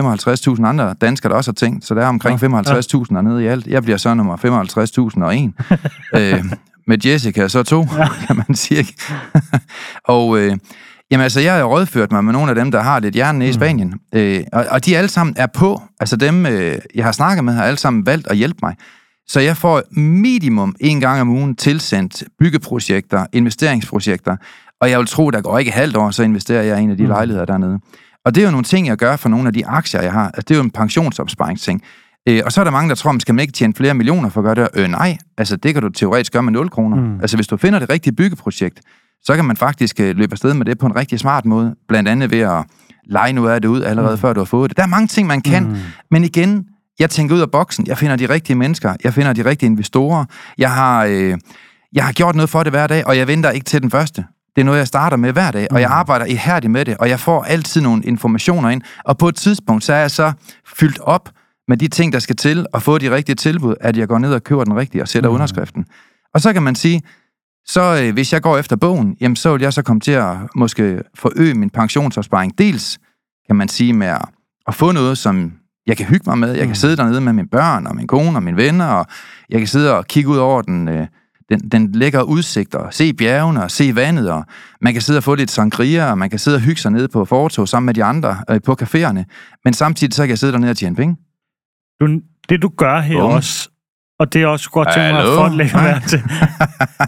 55.000 0.58 0.66
andre 0.66 0.94
danskere, 1.00 1.30
der 1.30 1.36
også 1.36 1.50
har 1.50 1.54
tænkt, 1.54 1.84
så 1.84 1.94
der 1.94 2.02
er 2.02 2.06
omkring 2.06 2.42
ja, 2.42 2.46
55.000 2.46 2.50
ja. 2.50 3.14
dernede 3.14 3.44
i 3.44 3.46
alt. 3.46 3.66
Jeg 3.66 3.82
bliver 3.82 3.96
så 3.96 4.14
nummer 4.14 4.36
55.001. 4.36 6.18
øh, 6.20 6.44
med 6.86 7.06
Jessica 7.06 7.48
så 7.48 7.62
to, 7.62 7.86
ja. 7.98 8.08
kan 8.26 8.36
man 8.36 8.54
sige. 8.54 8.86
og 10.04 10.38
øh, 10.38 10.56
jamen 11.10 11.22
altså, 11.22 11.40
jeg 11.40 11.54
har 11.54 11.64
rådført 11.64 12.12
mig 12.12 12.24
med 12.24 12.32
nogle 12.32 12.48
af 12.48 12.54
dem, 12.54 12.70
der 12.70 12.82
har 12.82 13.00
lidt 13.00 13.14
hjerne 13.14 13.44
i 13.44 13.48
mm. 13.48 13.54
Spanien. 13.54 13.94
Øh, 14.14 14.44
og, 14.52 14.66
og 14.70 14.84
de 14.86 14.96
alle 14.96 15.08
sammen 15.08 15.34
er 15.38 15.46
på. 15.46 15.82
Altså 16.00 16.16
dem, 16.16 16.46
øh, 16.46 16.78
jeg 16.94 17.04
har 17.04 17.12
snakket 17.12 17.44
med, 17.44 17.52
har 17.52 17.64
alle 17.64 17.78
sammen 17.78 18.06
valgt 18.06 18.26
at 18.26 18.36
hjælpe 18.36 18.58
mig. 18.62 18.76
Så 19.26 19.40
jeg 19.40 19.56
får 19.56 19.82
minimum 20.00 20.76
en 20.80 21.00
gang 21.00 21.20
om 21.20 21.28
ugen 21.28 21.56
tilsendt 21.56 22.24
byggeprojekter, 22.38 23.26
investeringsprojekter, 23.32 24.36
og 24.80 24.90
jeg 24.90 24.98
vil 24.98 25.06
tro, 25.06 25.30
der 25.30 25.40
går 25.40 25.58
ikke 25.58 25.70
halvt 25.70 25.96
år, 25.96 26.10
så 26.10 26.22
investerer 26.22 26.62
jeg 26.62 26.80
i 26.80 26.82
en 26.82 26.90
af 26.90 26.96
de 26.96 27.02
mm. 27.02 27.08
lejligheder 27.08 27.44
dernede. 27.44 27.78
Og 28.24 28.34
det 28.34 28.40
er 28.40 28.44
jo 28.44 28.50
nogle 28.50 28.64
ting, 28.64 28.86
jeg 28.86 28.96
gør 28.96 29.16
for 29.16 29.28
nogle 29.28 29.46
af 29.46 29.52
de 29.52 29.66
aktier, 29.66 30.02
jeg 30.02 30.12
har. 30.12 30.26
Altså, 30.26 30.42
det 30.48 30.50
er 30.50 30.54
jo 30.58 30.62
en 30.64 30.70
pensionsopsparingsting. 30.70 31.82
Øh, 32.28 32.42
og 32.44 32.52
så 32.52 32.60
er 32.60 32.64
der 32.64 32.70
mange, 32.70 32.88
der 32.88 32.94
tror, 32.94 33.12
man 33.12 33.20
skal 33.20 33.34
man 33.34 33.42
ikke 33.42 33.52
tjene 33.52 33.74
flere 33.74 33.94
millioner 33.94 34.28
for 34.28 34.40
at 34.40 34.44
gøre 34.44 34.54
det. 34.54 34.68
Øh, 34.74 34.88
nej, 34.88 35.18
altså 35.38 35.56
det 35.56 35.74
kan 35.74 35.82
du 35.82 35.88
teoretisk 35.88 36.32
gøre 36.32 36.42
med 36.42 36.52
0 36.52 36.70
kroner. 36.70 36.96
Mm. 36.96 37.20
Altså 37.20 37.36
hvis 37.36 37.46
du 37.46 37.56
finder 37.56 37.78
det 37.78 37.90
rigtige 37.90 38.14
byggeprojekt, 38.14 38.80
så 39.22 39.36
kan 39.36 39.44
man 39.44 39.56
faktisk 39.56 40.00
øh, 40.00 40.16
løbe 40.16 40.32
afsted 40.32 40.54
med 40.54 40.66
det 40.66 40.78
på 40.78 40.86
en 40.86 40.96
rigtig 40.96 41.20
smart 41.20 41.44
måde. 41.44 41.74
Blandt 41.88 42.08
andet 42.08 42.30
ved 42.30 42.40
at 42.40 42.64
lege 43.06 43.32
noget 43.32 43.54
af 43.54 43.60
det 43.60 43.68
ud 43.68 43.82
allerede 43.82 44.14
mm. 44.14 44.20
før 44.20 44.32
du 44.32 44.40
har 44.40 44.44
fået 44.44 44.70
det. 44.70 44.76
Der 44.76 44.82
er 44.82 44.86
mange 44.86 45.06
ting, 45.06 45.26
man 45.28 45.40
kan. 45.40 45.64
Mm. 45.64 45.76
Men 46.10 46.24
igen, 46.24 46.66
jeg 46.98 47.10
tænker 47.10 47.34
ud 47.34 47.40
af 47.40 47.50
boksen. 47.50 47.86
Jeg 47.86 47.98
finder 47.98 48.16
de 48.16 48.28
rigtige 48.28 48.56
mennesker. 48.56 48.96
Jeg 49.04 49.14
finder 49.14 49.32
de 49.32 49.44
rigtige 49.44 49.66
investorer. 49.70 50.24
Jeg 50.58 50.72
har, 50.72 51.04
øh, 51.04 51.38
jeg 51.92 52.04
har 52.04 52.12
gjort 52.12 52.34
noget 52.34 52.50
for 52.50 52.62
det 52.62 52.72
hver 52.72 52.86
dag, 52.86 53.06
og 53.06 53.16
jeg 53.16 53.28
venter 53.28 53.50
ikke 53.50 53.64
til 53.64 53.82
den 53.82 53.90
første. 53.90 54.24
Det 54.56 54.60
er 54.60 54.64
noget, 54.64 54.78
jeg 54.78 54.86
starter 54.86 55.16
med 55.16 55.32
hver 55.32 55.50
dag, 55.50 55.66
og 55.70 55.80
jeg 55.80 55.88
mm. 55.88 55.94
arbejder 55.94 56.24
ihærdigt 56.24 56.70
med 56.70 56.84
det, 56.84 56.96
og 56.96 57.08
jeg 57.08 57.20
får 57.20 57.42
altid 57.42 57.80
nogle 57.80 58.04
informationer 58.04 58.68
ind. 58.68 58.82
Og 59.04 59.18
på 59.18 59.28
et 59.28 59.34
tidspunkt, 59.34 59.84
så 59.84 59.92
er 59.92 59.98
jeg 59.98 60.10
så 60.10 60.32
fyldt 60.76 60.98
op 60.98 61.28
med 61.68 61.76
de 61.76 61.88
ting, 61.88 62.12
der 62.12 62.18
skal 62.18 62.36
til, 62.36 62.66
og 62.72 62.82
få 62.82 62.98
de 62.98 63.10
rigtige 63.10 63.36
tilbud, 63.36 63.74
at 63.80 63.96
jeg 63.96 64.08
går 64.08 64.18
ned 64.18 64.34
og 64.34 64.44
køber 64.44 64.64
den 64.64 64.76
rigtige 64.76 65.02
og 65.02 65.08
sætter 65.08 65.30
mm. 65.30 65.34
underskriften. 65.34 65.84
Og 66.34 66.40
så 66.40 66.52
kan 66.52 66.62
man 66.62 66.74
sige, 66.74 67.02
så 67.66 68.02
øh, 68.02 68.12
hvis 68.12 68.32
jeg 68.32 68.42
går 68.42 68.58
efter 68.58 68.76
bogen, 68.76 69.16
jamen 69.20 69.36
så 69.36 69.52
vil 69.52 69.62
jeg 69.62 69.72
så 69.72 69.82
komme 69.82 70.00
til 70.00 70.12
at 70.12 70.36
måske 70.54 71.02
forøge 71.14 71.54
min 71.54 71.70
pensionsopsparing. 71.70 72.58
Dels 72.58 72.98
kan 73.46 73.56
man 73.56 73.68
sige 73.68 73.92
med 73.92 74.06
at, 74.06 74.28
at 74.66 74.74
få 74.74 74.92
noget, 74.92 75.18
som 75.18 75.52
jeg 75.86 75.96
kan 75.96 76.06
hygge 76.06 76.30
mig 76.30 76.38
med. 76.38 76.48
Jeg 76.48 76.58
kan 76.58 76.68
mm. 76.68 76.74
sidde 76.74 76.96
dernede 76.96 77.20
med 77.20 77.32
mine 77.32 77.48
børn 77.48 77.86
og 77.86 77.96
min 77.96 78.06
kone 78.06 78.38
og 78.38 78.42
mine 78.42 78.56
venner, 78.56 78.86
og 78.86 79.06
jeg 79.50 79.58
kan 79.58 79.68
sidde 79.68 79.96
og 79.96 80.06
kigge 80.06 80.30
ud 80.30 80.36
over 80.36 80.62
den, 80.62 80.88
øh, 80.88 81.06
den, 81.48 81.60
den 81.60 81.92
lækre 81.92 82.28
udsigt, 82.28 82.74
og 82.74 82.94
se 82.94 83.12
bjergene 83.14 83.62
og 83.62 83.70
se 83.70 83.96
vandet, 83.96 84.30
og 84.30 84.44
man 84.80 84.92
kan 84.92 85.02
sidde 85.02 85.16
og 85.16 85.22
få 85.22 85.34
lidt 85.34 85.50
sangria, 85.50 86.10
og 86.10 86.18
man 86.18 86.30
kan 86.30 86.38
sidde 86.38 86.54
og 86.56 86.60
hygge 86.60 86.80
sig 86.80 86.92
nede 86.92 87.08
på 87.08 87.24
fortog 87.24 87.68
sammen 87.68 87.86
med 87.86 87.94
de 87.94 88.04
andre 88.04 88.36
øh, 88.50 88.60
på 88.66 88.76
caféerne. 88.82 89.24
Men 89.64 89.74
samtidig 89.74 90.14
så 90.14 90.22
kan 90.22 90.30
jeg 90.30 90.38
sidde 90.38 90.52
dernede 90.52 90.70
og 90.70 90.76
tjene 90.76 90.96
penge. 90.96 91.16
Du, 92.00 92.20
det 92.48 92.62
du 92.62 92.68
gør 92.68 93.00
her 93.00 93.20
Bum. 93.20 93.32
også, 93.32 93.70
og 94.18 94.32
det 94.32 94.42
er 94.42 94.46
også 94.46 94.70
godt 94.70 94.88
til 94.92 95.02
mig, 95.02 95.18
at 95.18 95.26
folk 95.36 95.54
lægger 95.54 95.82
mærke 95.82 96.08
til, 96.08 96.22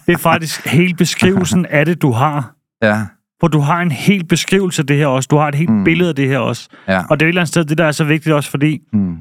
det 0.06 0.12
er 0.12 0.18
faktisk 0.18 0.66
hele 0.66 0.94
beskrivelsen 0.94 1.66
af 1.66 1.86
det, 1.86 2.02
du 2.02 2.12
har. 2.12 2.54
Ja. 2.82 3.06
For 3.40 3.48
du 3.48 3.60
har 3.60 3.82
en 3.82 3.90
hel 3.90 4.24
beskrivelse 4.26 4.82
af 4.82 4.86
det 4.86 4.96
her 4.96 5.06
også. 5.06 5.26
Du 5.30 5.36
har 5.36 5.48
et 5.48 5.54
helt 5.54 5.70
mm. 5.70 5.84
billede 5.84 6.08
af 6.08 6.14
det 6.14 6.28
her 6.28 6.38
også. 6.38 6.68
Ja. 6.88 7.02
Og 7.10 7.20
det 7.20 7.26
er 7.26 7.28
et 7.28 7.28
eller 7.28 7.40
andet 7.40 7.48
sted, 7.48 7.64
det 7.64 7.78
der 7.78 7.84
er 7.84 7.92
så 7.92 8.04
vigtigt 8.04 8.34
også, 8.34 8.50
fordi... 8.50 8.78
Mm. 8.92 9.16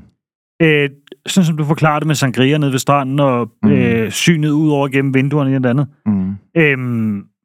Øh, 0.62 0.90
sådan 1.28 1.46
som 1.46 1.58
du 1.58 1.66
forklarede 1.66 2.00
det 2.00 2.08
med 2.08 2.16
sangria 2.16 2.58
nede 2.58 2.72
ved 2.72 2.80
stranden, 2.80 3.20
og 3.20 3.50
mm. 3.64 3.70
øh, 3.70 4.12
synet 4.12 4.50
ud 4.50 4.70
over 4.70 4.88
gennem 4.88 5.14
vinduerne 5.14 5.52
i 5.52 5.56
et 5.56 5.66
andet. 5.66 5.88
Mm. 6.06 6.30
Øh, 6.58 6.78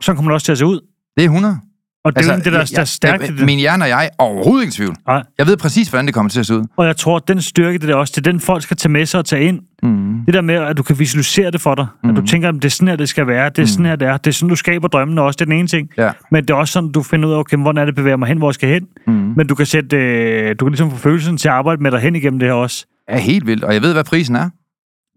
så 0.02 0.14
kommer 0.14 0.30
det 0.30 0.34
også 0.34 0.44
til 0.44 0.52
at 0.52 0.58
se 0.58 0.66
ud. 0.66 0.80
Det 1.16 1.24
er 1.24 1.28
100. 1.28 1.60
Og 2.04 2.12
det 2.12 2.18
altså, 2.18 2.32
er 2.32 2.36
det, 2.36 2.44
der, 2.44 2.64
der 2.64 2.80
er 2.80 2.84
stærkt 2.84 3.22
det. 3.22 3.44
Min 3.44 3.58
hjerne 3.58 3.84
og 3.84 3.88
jeg 3.88 4.04
er 4.04 4.08
overhovedet 4.18 4.62
ikke 4.62 4.74
tvivl. 4.74 4.94
Nej. 5.06 5.22
Jeg 5.38 5.46
ved 5.46 5.56
præcis, 5.56 5.88
hvordan 5.88 6.06
det 6.06 6.14
kommer 6.14 6.30
til 6.30 6.40
at 6.40 6.46
se 6.46 6.54
ud. 6.54 6.64
Og 6.76 6.86
jeg 6.86 6.96
tror, 6.96 7.16
at 7.16 7.28
den 7.28 7.40
styrke, 7.40 7.78
det 7.78 7.90
er 7.90 7.94
også, 7.94 8.12
det 8.16 8.26
er 8.26 8.32
den, 8.32 8.40
folk 8.40 8.62
skal 8.62 8.76
tage 8.76 8.92
med 8.92 9.06
sig 9.06 9.18
og 9.18 9.24
tage 9.24 9.44
ind. 9.44 9.60
Mm. 9.82 10.24
Det 10.26 10.34
der 10.34 10.40
med, 10.40 10.54
at 10.54 10.76
du 10.76 10.82
kan 10.82 10.98
visualisere 10.98 11.50
det 11.50 11.60
for 11.60 11.74
dig. 11.74 11.86
Mm. 12.04 12.10
At 12.10 12.16
du 12.16 12.20
mm. 12.20 12.26
tænker, 12.26 12.48
at 12.48 12.54
det 12.54 12.64
er 12.64 12.68
sådan 12.68 12.88
her, 12.88 12.96
det 12.96 13.08
skal 13.08 13.26
være. 13.26 13.48
Det 13.48 13.58
er 13.58 13.62
mm. 13.62 13.66
sådan 13.66 13.86
her, 13.86 13.96
det 13.96 14.08
er. 14.08 14.16
Det 14.16 14.26
er 14.26 14.32
sådan, 14.32 14.48
du 14.48 14.56
skaber 14.56 14.88
drømmene 14.88 15.22
også. 15.22 15.36
Det 15.36 15.40
er 15.40 15.44
den 15.44 15.58
ene 15.58 15.68
ting. 15.68 15.90
Ja. 15.98 16.10
Men 16.30 16.42
det 16.42 16.50
er 16.50 16.54
også 16.54 16.72
sådan, 16.72 16.92
du 16.92 17.02
finder 17.02 17.28
ud 17.28 17.34
af, 17.34 17.38
okay, 17.38 17.56
hvordan 17.56 17.82
er 17.82 17.84
det, 17.84 17.94
bevæger 17.94 18.16
mig 18.16 18.28
hen, 18.28 18.38
hvor 18.38 18.48
jeg 18.48 18.54
skal 18.54 18.68
hen. 18.68 18.86
Mm. 19.06 19.32
Men 19.36 19.46
du 19.46 19.54
kan 19.54 19.66
sætte, 19.66 19.96
øh, 19.96 20.54
du 20.60 20.64
kan 20.64 20.70
ligesom 20.70 20.90
få 20.90 20.96
følelsen 20.96 21.36
til 21.36 21.48
at 21.48 21.54
arbejde 21.54 21.82
med 21.82 21.90
dig 21.90 22.00
hen 22.00 22.16
igennem 22.16 22.38
det 22.38 22.48
her 22.48 22.54
også. 22.54 22.86
Ja, 23.10 23.18
helt 23.18 23.46
vildt. 23.46 23.64
Og 23.64 23.74
jeg 23.74 23.82
ved, 23.82 23.92
hvad 23.92 24.04
prisen 24.04 24.36
er. 24.36 24.50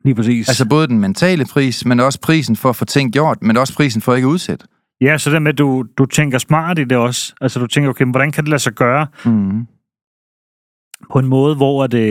Lige 0.05 0.15
præcis. 0.15 0.49
Altså 0.49 0.65
både 0.69 0.87
den 0.87 0.99
mentale 0.99 1.45
pris, 1.45 1.85
men 1.85 1.99
også 1.99 2.19
prisen 2.19 2.55
for 2.55 2.69
at 2.69 2.75
få 2.75 2.85
ting 2.85 3.13
gjort, 3.13 3.37
men 3.41 3.57
også 3.57 3.75
prisen 3.75 4.01
for 4.01 4.11
at 4.11 4.17
ikke 4.17 4.27
udsætte. 4.27 4.65
Ja, 5.01 5.17
så 5.17 5.31
det 5.31 5.41
med, 5.41 5.51
at 5.51 5.57
du, 5.57 5.85
du 5.97 6.05
tænker 6.05 6.37
smart 6.37 6.79
i 6.79 6.83
det 6.83 6.97
også. 6.97 7.33
Altså, 7.41 7.59
du 7.59 7.67
tænker, 7.67 7.89
okay, 7.89 8.05
hvordan 8.05 8.31
kan 8.31 8.43
det 8.43 8.49
lade 8.49 8.59
sig 8.59 8.73
gøre? 8.73 9.07
Mm. 9.25 9.67
På 11.11 11.19
en 11.19 11.27
måde, 11.27 11.55
hvor 11.55 11.87
det, 11.87 12.07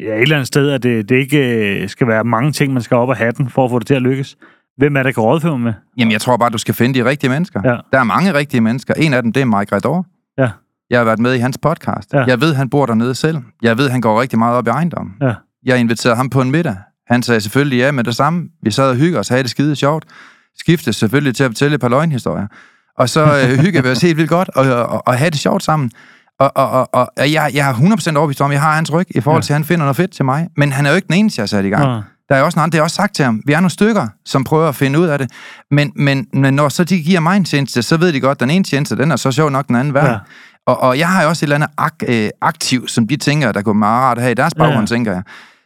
ja, 0.00 0.14
et 0.14 0.22
eller 0.22 0.36
andet 0.36 0.46
sted, 0.46 0.70
at 0.70 0.82
det, 0.82 1.08
det 1.08 1.16
ikke 1.16 1.38
øh, 1.38 1.88
skal 1.88 2.06
være 2.06 2.24
mange 2.24 2.52
ting, 2.52 2.72
man 2.72 2.82
skal 2.82 2.96
op 2.96 3.08
og 3.08 3.16
have 3.16 3.32
den, 3.32 3.48
for 3.48 3.64
at 3.64 3.70
få 3.70 3.78
det 3.78 3.86
til 3.86 3.94
at 3.94 4.02
lykkes. 4.02 4.36
Hvem 4.76 4.96
er 4.96 5.02
der 5.02 5.12
kan 5.12 5.22
rådføre 5.22 5.58
med? 5.58 5.72
Jamen, 5.98 6.12
jeg 6.12 6.20
tror 6.20 6.36
bare, 6.36 6.50
du 6.50 6.58
skal 6.58 6.74
finde 6.74 7.00
de 7.00 7.04
rigtige 7.04 7.30
mennesker. 7.30 7.60
Ja. 7.64 7.76
Der 7.92 7.98
er 7.98 8.04
mange 8.04 8.34
rigtige 8.34 8.60
mennesker. 8.60 8.94
En 8.94 9.14
af 9.14 9.22
dem, 9.22 9.32
det 9.32 9.40
er 9.40 9.58
Mike 9.58 9.76
Redor. 9.76 10.06
Ja. 10.90 10.94
Jeg 10.94 11.00
har 11.00 11.04
været 11.04 11.18
med 11.18 11.34
i 11.34 11.38
hans 11.38 11.58
podcast. 11.58 12.12
Ja. 12.12 12.24
Jeg 12.24 12.40
ved, 12.40 12.54
han 12.54 12.70
bor 12.70 12.86
dernede 12.86 13.14
selv. 13.14 13.38
Jeg 13.62 13.78
ved, 13.78 13.90
han 13.90 14.00
går 14.00 14.20
rigtig 14.20 14.38
meget 14.38 14.56
op 14.56 14.66
i 14.66 14.70
ejendom. 14.70 15.12
Ja. 15.20 15.34
Jeg 15.64 15.78
inviterede 15.78 16.16
ham 16.16 16.30
på 16.30 16.40
en 16.40 16.50
middag. 16.50 16.76
Han 17.08 17.22
sagde 17.22 17.40
selvfølgelig 17.40 17.78
ja 17.78 17.92
med 17.92 18.04
det 18.04 18.16
samme. 18.16 18.48
Vi 18.62 18.70
sad 18.70 18.90
og 18.90 18.96
hyggede 18.96 19.20
os, 19.20 19.28
havde 19.28 19.42
det 19.42 19.50
skide 19.50 19.76
sjovt 19.76 20.04
skiftes 20.58 20.96
selvfølgelig 20.96 21.36
til 21.36 21.44
at 21.44 21.50
fortælle 21.50 21.74
et 21.74 21.80
par 21.80 21.88
løgnhistorier. 21.88 22.46
Og 22.98 23.08
så 23.08 23.22
øh, 23.24 23.58
hygger 23.64 23.82
vi 23.82 23.88
os 23.88 24.02
helt 24.02 24.16
vildt 24.16 24.30
godt, 24.30 24.50
og, 24.54 24.84
og, 24.84 25.02
og 25.06 25.18
have 25.18 25.30
det 25.30 25.38
sjovt 25.38 25.62
sammen. 25.62 25.90
Og, 26.38 26.52
og, 26.54 26.70
og, 26.70 26.88
og 26.94 27.32
jeg, 27.32 27.50
jeg 27.54 27.70
er 27.70 27.74
100% 27.74 28.16
overbevist 28.16 28.40
om, 28.40 28.50
at 28.50 28.54
jeg 28.54 28.62
har 28.62 28.74
hans 28.74 28.92
ryg 28.92 29.06
i 29.10 29.20
forhold 29.20 29.42
til, 29.42 29.52
at 29.52 29.54
han 29.56 29.64
finder 29.64 29.84
noget 29.84 29.96
fedt 29.96 30.12
til 30.12 30.24
mig. 30.24 30.48
Men 30.56 30.72
han 30.72 30.86
er 30.86 30.90
jo 30.90 30.96
ikke 30.96 31.06
den 31.06 31.14
eneste, 31.16 31.38
jeg 31.38 31.42
har 31.42 31.46
sat 31.46 31.64
i 31.64 31.68
gang. 31.68 31.84
Ja. 31.84 32.00
Der 32.28 32.36
er 32.36 32.42
også 32.42 32.58
nogle 32.58 32.72
det 32.72 32.78
er 32.78 32.82
også 32.82 32.96
sagt 32.96 33.14
til 33.14 33.24
ham. 33.24 33.42
Vi 33.46 33.52
er 33.52 33.60
nogle 33.60 33.70
stykker, 33.70 34.08
som 34.24 34.44
prøver 34.44 34.68
at 34.68 34.74
finde 34.74 34.98
ud 34.98 35.06
af 35.06 35.18
det. 35.18 35.30
Men, 35.70 35.92
men, 35.96 36.26
men 36.32 36.54
når 36.54 36.68
så 36.68 36.84
de 36.84 37.02
giver 37.02 37.20
mig 37.20 37.36
en 37.36 37.44
tjeneste, 37.44 37.82
så 37.82 37.96
ved 37.96 38.12
de 38.12 38.20
godt, 38.20 38.36
at 38.36 38.40
den 38.40 38.50
ene 38.50 38.64
tjeneste, 38.64 38.96
den 38.96 39.12
er 39.12 39.16
så 39.16 39.32
sjov 39.32 39.50
nok 39.50 39.68
den 39.68 39.76
anden 39.76 39.94
værd. 39.94 40.10
Ja. 40.10 40.18
Og, 40.66 40.80
og 40.80 40.98
jeg 40.98 41.08
har 41.08 41.22
jo 41.22 41.28
også 41.28 41.40
et 41.40 41.46
eller 41.46 41.56
andet 41.56 41.70
ak, 41.78 41.94
øh, 42.08 42.28
aktiv, 42.40 42.88
som 42.88 43.06
de 43.06 43.16
tænker, 43.16 43.52
der 43.52 43.62
går 43.62 43.72
meget 43.72 44.02
rart 44.02 44.18
at 44.18 44.22
have 44.22 44.32
i 44.32 44.34
deres 44.34 44.54
baggrund, 44.54 44.88
ja. 44.90 44.94
tænker 44.94 45.12
jeg. 45.12 45.22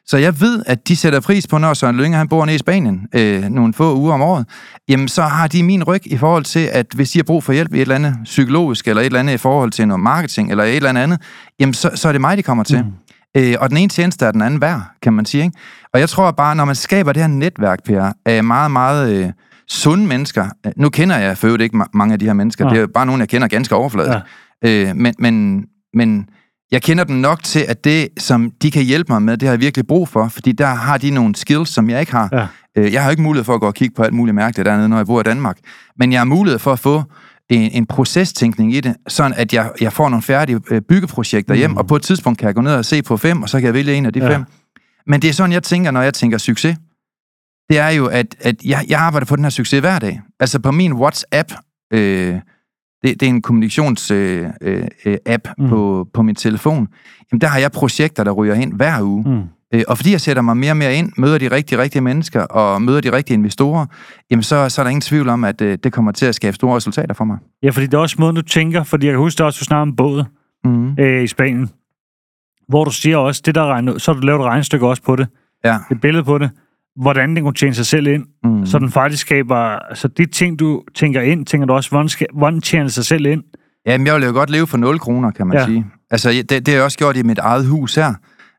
Så 0.07 0.17
jeg 0.17 0.41
ved, 0.41 0.63
at 0.67 0.89
de 0.89 0.97
sætter 0.97 1.21
pris 1.21 1.47
på, 1.47 1.59
når 1.59 1.75
Søren 1.75 1.97
Lønge 1.97 2.17
han 2.17 2.29
bor 2.29 2.45
nede 2.45 2.55
i 2.55 2.59
Spanien 2.59 3.07
øh, 3.15 3.43
nogle 3.43 3.75
få 3.75 3.97
uger 3.97 4.15
om 4.15 4.23
året. 4.23 4.47
Jamen, 4.89 5.09
så 5.09 5.23
har 5.23 5.47
de 5.47 5.63
min 5.63 5.85
ryg 5.85 6.01
i 6.07 6.17
forhold 6.17 6.45
til, 6.45 6.69
at 6.73 6.87
hvis 6.95 7.11
de 7.11 7.19
har 7.19 7.25
brug 7.25 7.45
for 7.45 7.53
hjælp 7.53 7.75
i 7.75 7.77
et 7.77 7.81
eller 7.81 7.95
andet 7.95 8.17
psykologisk, 8.25 8.89
eller 8.89 9.03
et 9.03 9.07
eller 9.07 9.21
andet 9.21 9.35
i 9.35 9.37
forhold 9.37 9.71
til 9.71 9.89
noget 9.89 10.01
marketing, 10.01 10.51
eller 10.51 10.65
et 10.65 10.77
eller 10.77 10.91
andet 10.91 11.21
jamen, 11.61 11.75
så, 11.75 11.91
så 11.95 12.09
er 12.09 12.13
det 12.13 12.21
mig, 12.21 12.37
de 12.37 12.43
kommer 12.43 12.65
til. 12.65 12.85
Mm. 12.85 12.93
Øh, 13.37 13.55
og 13.61 13.69
den 13.69 13.77
ene 13.77 13.89
tjeneste 13.89 14.27
er 14.27 14.33
den 14.33 14.43
anden 14.43 14.61
værd, 14.61 14.83
kan 15.03 15.13
man 15.13 15.25
sige. 15.25 15.45
Ikke? 15.45 15.59
Og 15.95 16.01
jeg 16.01 16.09
tror 16.09 16.31
bare, 16.31 16.57
når 16.57 16.65
man 16.65 16.75
skaber 16.75 17.13
det 17.13 17.23
her 17.23 17.29
netværk, 17.29 17.79
Per, 17.85 18.13
af 18.27 18.45
meget, 18.45 18.71
meget 18.71 19.13
øh, 19.13 19.31
sunde 19.69 20.07
mennesker. 20.07 20.47
Nu 20.77 20.89
kender 20.89 21.17
jeg 21.17 21.39
for 21.39 21.63
ikke 21.63 21.85
mange 21.95 22.13
af 22.13 22.19
de 22.19 22.27
her 22.27 22.33
mennesker. 22.33 22.65
Ja. 22.65 22.75
Det 22.75 22.83
er 22.83 22.87
bare 22.95 23.07
nogen, 23.07 23.21
jeg 23.21 23.29
kender 23.29 23.49
ganske 23.49 23.75
overfladisk. 23.75 24.15
Ja. 24.15 24.21
Øh, 24.65 24.97
men, 24.97 25.15
men, 25.19 25.65
men 25.95 26.29
jeg 26.71 26.83
kender 26.83 27.05
dem 27.05 27.17
nok 27.17 27.43
til, 27.43 27.65
at 27.69 27.85
det, 27.85 28.09
som 28.19 28.51
de 28.63 28.71
kan 28.71 28.83
hjælpe 28.83 29.13
mig 29.13 29.23
med, 29.23 29.37
det 29.37 29.49
har 29.49 29.53
jeg 29.53 29.61
virkelig 29.61 29.87
brug 29.87 30.09
for, 30.09 30.29
fordi 30.29 30.53
der 30.53 30.67
har 30.67 30.99
de 30.99 31.11
nogle 31.11 31.37
skills, 31.37 31.71
som 31.71 31.91
jeg 31.91 32.01
ikke 32.01 32.13
har. 32.13 32.29
Ja. 32.33 32.47
Øh, 32.77 32.93
jeg 32.93 33.03
har 33.03 33.11
ikke 33.11 33.23
mulighed 33.23 33.45
for 33.45 33.55
at 33.55 33.61
gå 33.61 33.67
og 33.67 33.75
kigge 33.75 33.95
på 33.95 34.03
alt 34.03 34.15
muligt 34.15 34.35
mærkeligt 34.35 34.67
dernede, 34.67 34.89
når 34.89 34.97
jeg 34.97 35.07
bor 35.07 35.21
i 35.21 35.23
Danmark. 35.23 35.59
Men 35.99 36.13
jeg 36.13 36.21
har 36.21 36.25
mulighed 36.25 36.59
for 36.59 36.73
at 36.73 36.79
få 36.79 37.03
en, 37.51 37.71
en 37.73 37.87
procestænkning 37.87 38.75
i 38.75 38.81
det, 38.81 38.97
sådan 39.09 39.35
at 39.37 39.55
jeg, 39.55 39.73
jeg 39.81 39.93
får 39.93 40.09
nogle 40.09 40.23
færdige 40.23 40.61
øh, 40.71 40.81
byggeprojekter 40.81 41.55
hjem, 41.55 41.71
mm. 41.71 41.77
og 41.77 41.87
på 41.87 41.97
et 41.97 42.03
tidspunkt 42.03 42.39
kan 42.39 42.47
jeg 42.47 42.55
gå 42.55 42.61
ned 42.61 42.75
og 42.75 42.85
se 42.85 43.03
på 43.03 43.17
fem, 43.17 43.43
og 43.43 43.49
så 43.49 43.59
kan 43.59 43.67
jeg 43.67 43.75
vælge 43.75 43.95
en 43.95 44.07
af 44.07 44.13
de 44.13 44.25
ja. 44.25 44.35
fem. 44.35 44.45
Men 45.07 45.23
det 45.23 45.29
er 45.29 45.33
sådan, 45.33 45.53
jeg 45.53 45.63
tænker, 45.63 45.91
når 45.91 46.03
jeg 46.03 46.15
tænker 46.15 46.39
succes. 46.39 46.77
Det 47.71 47.79
er 47.79 47.89
jo, 47.89 48.07
at, 48.07 48.37
at 48.41 48.65
jeg, 48.65 48.85
jeg 48.89 49.01
arbejder 49.01 49.27
på 49.27 49.37
den 49.37 49.45
her 49.45 49.51
succes 49.51 49.81
hver 49.81 49.99
dag. 49.99 50.21
Altså 50.41 50.59
på 50.59 50.71
min 50.71 50.93
WhatsApp, 50.93 51.53
øh, 51.93 52.37
det, 53.03 53.21
det 53.21 53.23
er 53.23 53.31
en 53.31 53.43
kommunikations-app 53.43 54.57
øh, 54.61 54.85
øh, 55.07 55.19
app 55.27 55.49
mm. 55.59 55.69
på, 55.69 56.09
på 56.15 56.23
min 56.23 56.35
telefon. 56.35 56.89
Jamen, 57.33 57.41
der 57.41 57.47
har 57.47 57.59
jeg 57.59 57.73
projekter, 57.73 58.25
der 58.25 58.31
ryger 58.31 58.55
ind 58.55 58.73
hver 58.73 59.03
uge. 59.03 59.25
Mm. 59.27 59.43
Øh, 59.75 59.83
og 59.89 59.97
fordi 59.97 60.13
jeg 60.13 60.21
sætter 60.21 60.43
mig 60.43 60.57
mere 60.57 60.73
og 60.73 60.77
mere 60.77 60.95
ind, 60.95 61.13
møder 61.17 61.39
de 61.39 61.51
rigtige, 61.51 61.79
rigtige 61.79 62.03
mennesker 62.03 62.43
og 62.43 62.83
møder 62.83 63.01
de 63.01 63.13
rigtige 63.13 63.35
investorer, 63.35 63.87
jamen 64.31 64.43
så, 64.43 64.69
så 64.69 64.83
er 64.83 64.85
der 64.85 64.91
ingen 64.91 65.01
tvivl 65.01 65.29
om, 65.29 65.45
at 65.45 65.61
øh, 65.61 65.79
det 65.85 65.93
kommer 65.93 66.13
til 66.13 66.27
at 66.27 66.35
skabe 66.35 66.55
store 66.55 66.77
resultater 66.77 67.15
for 67.15 67.25
mig. 67.25 67.39
Ja, 67.63 67.71
fordi 67.71 67.87
det 67.87 67.95
er 67.95 67.99
også 67.99 68.17
måden, 68.19 68.37
du 68.37 68.43
tænker, 68.43 68.83
fordi 68.83 69.07
jeg 69.07 69.13
kan 69.13 69.19
huske 69.19 69.39
det 69.39 69.47
også, 69.47 69.59
du 69.59 69.65
snakker 69.65 69.83
om 69.83 69.97
båd 69.97 70.25
mm. 70.65 70.95
øh, 70.99 71.23
i 71.23 71.27
Spanien, 71.27 71.71
hvor 72.69 72.85
du 72.85 72.91
siger 72.91 73.17
også, 73.17 73.43
det 73.47 73.55
der 73.55 73.67
regner, 73.67 73.99
så 73.99 74.13
har 74.13 74.21
du 74.21 74.27
lavet 74.27 74.41
et 74.41 74.47
regnestykke 74.47 74.87
også 74.87 75.03
på 75.03 75.17
det. 75.17 75.29
Ja. 75.65 75.79
Et 75.91 76.01
billede 76.01 76.25
på 76.25 76.39
det 76.39 76.51
hvordan 76.97 77.37
den 77.37 77.45
kunne 77.45 77.55
tjene 77.55 77.75
sig 77.75 77.87
selv 77.87 78.07
ind. 78.07 78.25
Mm. 78.45 78.67
Så 78.67 78.79
den 78.79 78.91
faktisk 78.91 79.21
skaber... 79.21 79.57
Altså, 79.57 80.09
de 80.09 80.27
ting, 80.27 80.59
du 80.59 80.83
tænker 80.95 81.21
ind, 81.21 81.47
tænker 81.47 81.67
du 81.67 81.73
også, 81.73 81.91
hvordan, 81.91 82.09
skal, 82.09 82.27
hvordan 82.35 82.61
tjener 82.61 82.89
sig 82.89 83.05
selv 83.05 83.27
ind? 83.27 83.43
Jamen, 83.87 84.07
jeg 84.07 84.15
vil 84.15 84.23
jo 84.23 84.33
godt 84.33 84.51
leve 84.51 84.67
for 84.67 84.77
0 84.77 84.99
kroner, 84.99 85.31
kan 85.31 85.47
man 85.47 85.59
ja. 85.59 85.67
sige. 85.67 85.87
Altså, 86.11 86.31
det, 86.31 86.51
det 86.51 86.69
har 86.69 86.75
jeg 86.75 86.85
også 86.85 86.99
gjort 86.99 87.17
i 87.17 87.23
mit 87.23 87.39
eget 87.39 87.67
hus 87.67 87.95
her. 87.95 88.15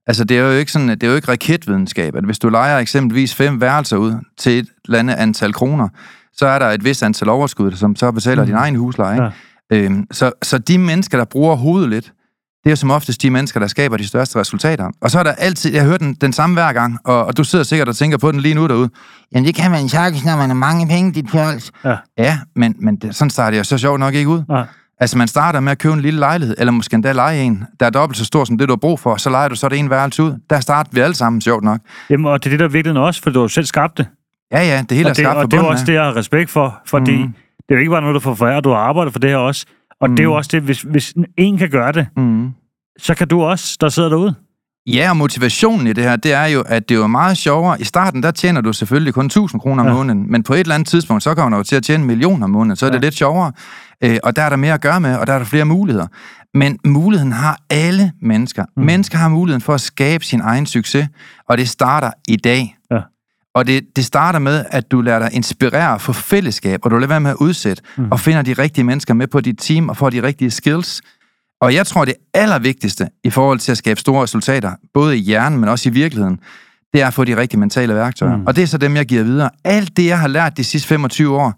Altså, 0.08 0.24
det 0.24 0.38
er 0.38 0.42
jo 0.42 0.52
ikke 0.52 0.72
sådan, 0.72 0.90
det 0.90 1.04
er 1.04 1.08
jo 1.08 1.16
ikke 1.16 1.32
raketvidenskab, 1.32 2.16
at 2.16 2.24
hvis 2.24 2.40
du 2.40 2.50
leger 2.50 2.78
eksempelvis 2.78 3.36
fem 3.36 3.62
værelser 3.62 3.98
ud 3.98 4.14
til 4.38 4.60
et 4.60 4.68
eller 4.86 5.00
andet 5.00 5.14
antal 5.14 5.54
kroner, 5.54 5.90
så 6.34 6.46
er 6.46 6.60
der 6.60 6.66
et 6.66 6.86
vis 6.86 7.04
antal 7.04 7.30
overskud, 7.30 7.72
som 7.72 7.96
så 7.96 8.12
betaler 8.12 8.44
mm. 8.44 8.48
din 8.48 8.56
egen 8.56 8.76
husleje. 8.76 9.24
Ja. 9.24 9.30
Øhm, 9.78 10.08
så, 10.12 10.32
så 10.42 10.58
de 10.58 10.78
mennesker, 10.78 11.18
der 11.18 11.26
bruger 11.26 11.56
hovedet 11.56 11.90
lidt, 11.90 12.14
det 12.64 12.72
er 12.72 12.76
som 12.76 12.92
oftest 12.92 13.22
de 13.22 13.30
mennesker, 13.30 13.60
der 13.60 13.68
skaber 13.68 13.98
de 13.98 14.08
største 14.08 14.40
resultater. 14.40 14.90
Og 15.02 15.12
så 15.12 15.20
er 15.20 15.24
der 15.24 15.32
altid, 15.32 15.74
jeg 15.74 15.84
hører 15.84 15.98
den, 15.98 16.14
den 16.14 16.34
samme 16.34 16.56
hver 16.56 16.74
gang, 16.74 17.00
og, 17.04 17.26
og 17.26 17.38
du 17.38 17.44
sidder 17.44 17.66
sikkert 17.66 17.90
og 17.90 17.96
tænker 17.96 18.18
på 18.18 18.32
den 18.32 18.40
lige 18.40 18.56
nu 18.56 18.68
derude. 18.68 18.90
Jamen, 19.34 19.46
det 19.48 19.56
kan 19.56 19.72
man 19.72 19.90
sagtens, 19.90 20.26
når 20.26 20.38
man 20.38 20.50
har 20.50 20.56
mange 20.56 20.88
penge, 20.88 21.14
dit 21.14 21.32
fjols. 21.32 21.72
Ja. 21.86 21.96
ja, 22.18 22.40
men, 22.56 22.76
men 22.80 22.96
det, 22.96 23.16
sådan 23.16 23.30
starter 23.30 23.58
jeg 23.58 23.66
så 23.66 23.78
sjovt 23.78 24.00
nok 24.00 24.14
ikke 24.14 24.30
ud. 24.30 24.44
Ja. 24.50 24.64
Altså, 25.00 25.18
man 25.18 25.28
starter 25.28 25.60
med 25.60 25.72
at 25.72 25.78
købe 25.78 25.94
en 25.94 26.02
lille 26.02 26.20
lejlighed, 26.20 26.56
eller 26.58 26.72
måske 26.72 26.96
endda 26.96 27.12
lege 27.12 27.42
en, 27.44 27.64
der 27.80 27.86
er 27.86 27.90
dobbelt 27.90 28.18
så 28.18 28.26
stor 28.26 28.46
som 28.46 28.58
det, 28.58 28.68
du 28.68 28.72
har 28.72 28.78
brug 28.78 29.00
for, 29.00 29.16
så 29.16 29.30
leger 29.30 29.48
du 29.48 29.56
så 29.56 29.70
det 29.70 29.80
en 29.80 29.90
værelse 29.90 30.24
ud. 30.24 30.34
Der 30.50 30.60
starter 30.60 30.90
vi 30.94 31.00
alle 31.00 31.16
sammen, 31.16 31.42
sjovt 31.42 31.64
nok. 31.64 31.80
Jamen, 32.10 32.26
og 32.26 32.44
det 32.44 32.46
er 32.46 32.52
det, 32.52 32.60
der 32.60 32.68
virkelig 32.68 33.02
også, 33.02 33.22
for 33.22 33.30
du 33.30 33.42
har 33.42 33.48
selv 33.48 33.66
skabt 33.66 33.98
det. 33.98 34.08
Ja, 34.52 34.62
ja, 34.62 34.84
det 34.90 34.98
hele 34.98 35.10
og 35.10 35.16
det, 35.16 35.26
er 35.26 35.30
skabt 35.30 35.38
Og 35.38 35.52
det 35.52 35.60
er 35.60 35.64
også 35.64 35.86
det, 35.86 35.94
jeg 35.94 36.04
har 36.04 36.16
respekt 36.16 36.50
for, 36.50 36.82
fordi 36.86 37.18
mm. 37.18 37.34
det 37.58 37.70
er 37.70 37.76
jo 37.76 37.80
ikke 37.80 37.92
bare 37.92 38.02
noget, 38.02 38.16
du 38.16 38.20
får 38.20 38.36
foræret, 38.36 38.64
du 38.64 38.70
har 38.70 38.78
arbejdet 38.78 39.14
for 39.14 39.20
det 39.20 39.30
her 39.30 39.38
også. 39.38 39.66
Og 40.02 40.10
mm. 40.10 40.16
det 40.16 40.24
er 40.24 40.28
jo 40.28 40.34
også 40.34 40.50
det, 40.54 40.62
hvis, 40.62 40.82
hvis 40.82 41.14
en 41.38 41.58
kan 41.58 41.70
gøre 41.70 41.92
det, 41.92 42.08
mm. 42.18 42.50
så 43.00 43.16
kan 43.16 43.28
du 43.28 43.42
også, 43.42 43.78
der 43.82 43.90
sidder 43.90 44.10
derude. 44.10 44.36
Ja, 44.88 45.10
og 45.10 45.18
motivationen 45.18 45.88
i 45.88 45.94
det 45.94 46.04
her, 46.04 46.16
det 46.16 46.34
er 46.34 46.46
jo, 46.46 46.62
at 46.62 46.90
det 46.90 46.96
er 46.96 47.00
jo 47.00 47.08
meget 47.08 47.38
sjovere. 47.38 47.82
I 47.82 47.84
starten, 47.84 48.24
der 48.24 48.32
tjener 48.32 48.62
du 48.62 48.74
selvfølgelig 48.74 49.14
kun 49.14 49.26
1000 49.26 49.62
kroner 49.62 49.84
om 49.84 49.88
ja. 49.88 49.94
måneden, 49.94 50.32
men 50.32 50.44
på 50.44 50.54
et 50.54 50.60
eller 50.60 50.76
andet 50.76 50.88
tidspunkt, 50.88 51.24
så 51.24 51.36
kommer 51.36 51.58
du 51.58 51.64
til 51.64 51.76
at 51.76 51.84
tjene 51.84 52.02
en 52.02 52.08
million 52.08 52.44
om 52.44 52.50
måneden, 52.50 52.76
så 52.76 52.86
er 52.86 52.90
ja. 52.90 52.94
det 52.94 53.02
lidt 53.02 53.14
sjovere. 53.14 53.52
Øh, 54.04 54.18
og 54.24 54.36
der 54.36 54.42
er 54.42 54.50
der 54.50 54.56
mere 54.56 54.74
at 54.74 54.82
gøre 54.82 55.00
med, 55.00 55.16
og 55.16 55.28
der 55.28 55.34
er 55.34 55.38
der 55.38 55.46
flere 55.46 55.66
muligheder. 55.66 56.08
Men 56.54 56.80
muligheden 56.86 57.32
har 57.32 57.60
alle 57.70 58.12
mennesker. 58.22 58.66
Mm. 58.78 58.84
Mennesker 58.84 59.18
har 59.18 59.30
muligheden 59.30 59.62
for 59.62 59.74
at 59.74 59.82
skabe 59.82 60.26
sin 60.26 60.42
egen 60.42 60.66
succes, 60.66 61.08
og 61.50 61.58
det 61.58 61.70
starter 61.70 62.12
i 62.28 62.36
dag. 62.36 62.78
Ja. 62.92 63.00
Og 63.56 63.68
det, 63.68 63.96
det 63.96 64.06
starter 64.06 64.40
med, 64.40 64.66
at 64.70 64.92
du 64.92 65.02
lader 65.02 65.20
dig 65.20 65.30
inspirere 65.34 66.00
for 66.00 66.14
fællesskab, 66.14 66.80
og 66.84 66.92
du 66.92 66.96
lader 66.96 67.08
være 67.08 67.20
med 67.20 67.32
at 67.32 67.38
udsætte, 67.40 67.84
mm. 67.98 68.12
og 68.12 68.20
finder 68.20 68.42
de 68.42 68.54
rigtige 68.54 68.84
mennesker 68.84 69.14
med 69.14 69.28
på 69.28 69.42
dit 69.42 69.58
team, 69.60 69.90
og 69.90 69.98
får 69.98 70.10
de 70.10 70.24
rigtige 70.24 70.52
skills. 70.52 71.02
Og 71.62 71.74
jeg 71.74 71.88
tror, 71.88 72.06
det 72.06 72.14
allervigtigste 72.34 73.08
i 73.24 73.30
forhold 73.30 73.60
til 73.60 73.72
at 73.72 73.78
skabe 73.78 74.00
store 74.00 74.24
resultater, 74.24 74.72
både 74.94 75.18
i 75.18 75.20
hjernen, 75.20 75.60
men 75.60 75.70
også 75.70 75.90
i 75.90 75.92
virkeligheden, 75.92 76.40
det 76.94 77.02
er 77.02 77.08
at 77.08 77.14
få 77.14 77.24
de 77.24 77.38
rigtige 77.38 77.60
mentale 77.60 77.96
værktøjer. 77.96 78.38
Mm. 78.38 78.48
Og 78.48 78.56
det 78.56 78.62
er 78.62 78.68
så 78.68 78.78
dem, 78.78 78.96
jeg 78.96 79.06
giver 79.06 79.24
videre. 79.24 79.50
Alt 79.64 79.98
det, 79.98 80.06
jeg 80.06 80.20
har 80.20 80.28
lært 80.28 80.58
de 80.58 80.64
sidste 80.64 80.88
25 80.88 81.36
år, 81.36 81.54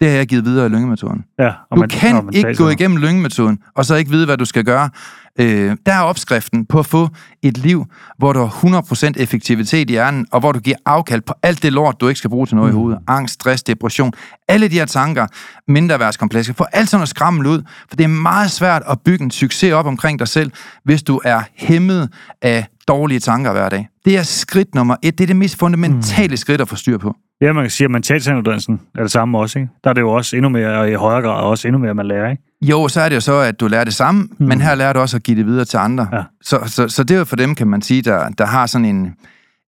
det 0.00 0.08
har 0.10 0.16
jeg 0.16 0.26
givet 0.26 0.44
videre 0.44 0.66
i 0.66 0.68
lyngemetoden. 0.68 1.24
Ja, 1.38 1.52
du 1.74 1.80
man, 1.80 1.88
kan 1.88 2.14
man 2.14 2.34
ikke 2.34 2.54
gå 2.54 2.68
igennem 2.68 2.96
lyngemetoden, 2.96 3.58
og 3.74 3.84
så 3.84 3.94
ikke 3.94 4.10
vide, 4.10 4.26
hvad 4.26 4.36
du 4.36 4.44
skal 4.44 4.64
gøre. 4.64 4.90
Øh, 5.38 5.76
der 5.86 5.92
er 5.92 6.00
opskriften 6.00 6.66
på 6.66 6.78
at 6.78 6.86
få 6.86 7.08
et 7.42 7.58
liv, 7.58 7.84
hvor 8.18 8.32
du 8.32 8.40
har 8.40 8.82
100% 9.16 9.22
effektivitet 9.22 9.90
i 9.90 9.92
hjernen, 9.92 10.26
og 10.32 10.40
hvor 10.40 10.52
du 10.52 10.58
giver 10.58 10.76
afkald 10.86 11.20
på 11.20 11.34
alt 11.42 11.62
det 11.62 11.72
lort, 11.72 12.00
du 12.00 12.08
ikke 12.08 12.18
skal 12.18 12.30
bruge 12.30 12.46
til 12.46 12.56
noget 12.56 12.72
mm. 12.72 12.78
i 12.78 12.80
hovedet. 12.80 13.00
Angst, 13.06 13.34
stress, 13.34 13.62
depression, 13.62 14.12
alle 14.48 14.68
de 14.68 14.74
her 14.74 14.84
tanker, 14.84 15.26
mindreværdskomplekser. 15.68 16.52
Få 16.52 16.64
alt 16.72 16.88
sådan 16.88 16.98
noget 16.98 17.08
skrammel 17.08 17.46
ud, 17.46 17.62
for 17.88 17.96
det 17.96 18.04
er 18.04 18.08
meget 18.08 18.50
svært 18.50 18.82
at 18.90 19.00
bygge 19.00 19.24
en 19.24 19.30
succes 19.30 19.72
op 19.72 19.86
omkring 19.86 20.18
dig 20.18 20.28
selv, 20.28 20.50
hvis 20.84 21.02
du 21.02 21.20
er 21.24 21.42
hæmmet 21.54 22.08
af 22.42 22.66
dårlige 22.88 23.20
tanker 23.20 23.52
hver 23.52 23.68
dag. 23.68 23.88
Det 24.04 24.16
er 24.16 24.22
skridt 24.22 24.74
nummer 24.74 24.96
et. 25.02 25.18
Det 25.18 25.24
er 25.24 25.26
det 25.26 25.36
mest 25.36 25.58
fundamentale 25.58 26.32
mm. 26.32 26.36
skridt 26.36 26.60
at 26.60 26.68
få 26.68 26.76
styr 26.76 26.98
på. 26.98 27.16
Ja, 27.40 27.52
man 27.52 27.64
kan 27.64 27.70
sige, 27.70 27.84
at 27.84 27.90
mentaltræneruddannelsen 27.90 28.80
er 28.94 29.02
det 29.02 29.10
samme 29.10 29.38
også, 29.38 29.58
ikke? 29.58 29.70
Der 29.84 29.90
er 29.90 29.94
det 29.94 30.00
jo 30.00 30.10
også 30.10 30.36
endnu 30.36 30.48
mere, 30.48 30.78
og 30.78 30.90
i 30.90 30.94
højere 30.94 31.22
grad 31.22 31.42
også 31.42 31.68
endnu 31.68 31.78
mere, 31.78 31.94
man 31.94 32.06
lærer, 32.06 32.30
ikke? 32.30 32.42
Jo, 32.62 32.88
så 32.88 33.00
er 33.00 33.08
det 33.08 33.16
jo 33.16 33.20
så, 33.20 33.40
at 33.40 33.60
du 33.60 33.66
lærer 33.66 33.84
det 33.84 33.94
samme, 33.94 34.28
mm. 34.38 34.46
men 34.46 34.60
her 34.60 34.74
lærer 34.74 34.92
du 34.92 34.98
også 34.98 35.16
at 35.16 35.22
give 35.22 35.36
det 35.36 35.46
videre 35.46 35.64
til 35.64 35.76
andre. 35.76 36.08
Ja. 36.12 36.22
Så, 36.42 36.60
så, 36.66 36.88
så 36.88 37.04
det 37.04 37.14
er 37.14 37.18
jo 37.18 37.24
for 37.24 37.36
dem, 37.36 37.54
kan 37.54 37.66
man 37.66 37.82
sige, 37.82 38.02
der, 38.02 38.28
der 38.28 38.46
har 38.46 38.66
sådan 38.66 38.84
en, 38.84 39.14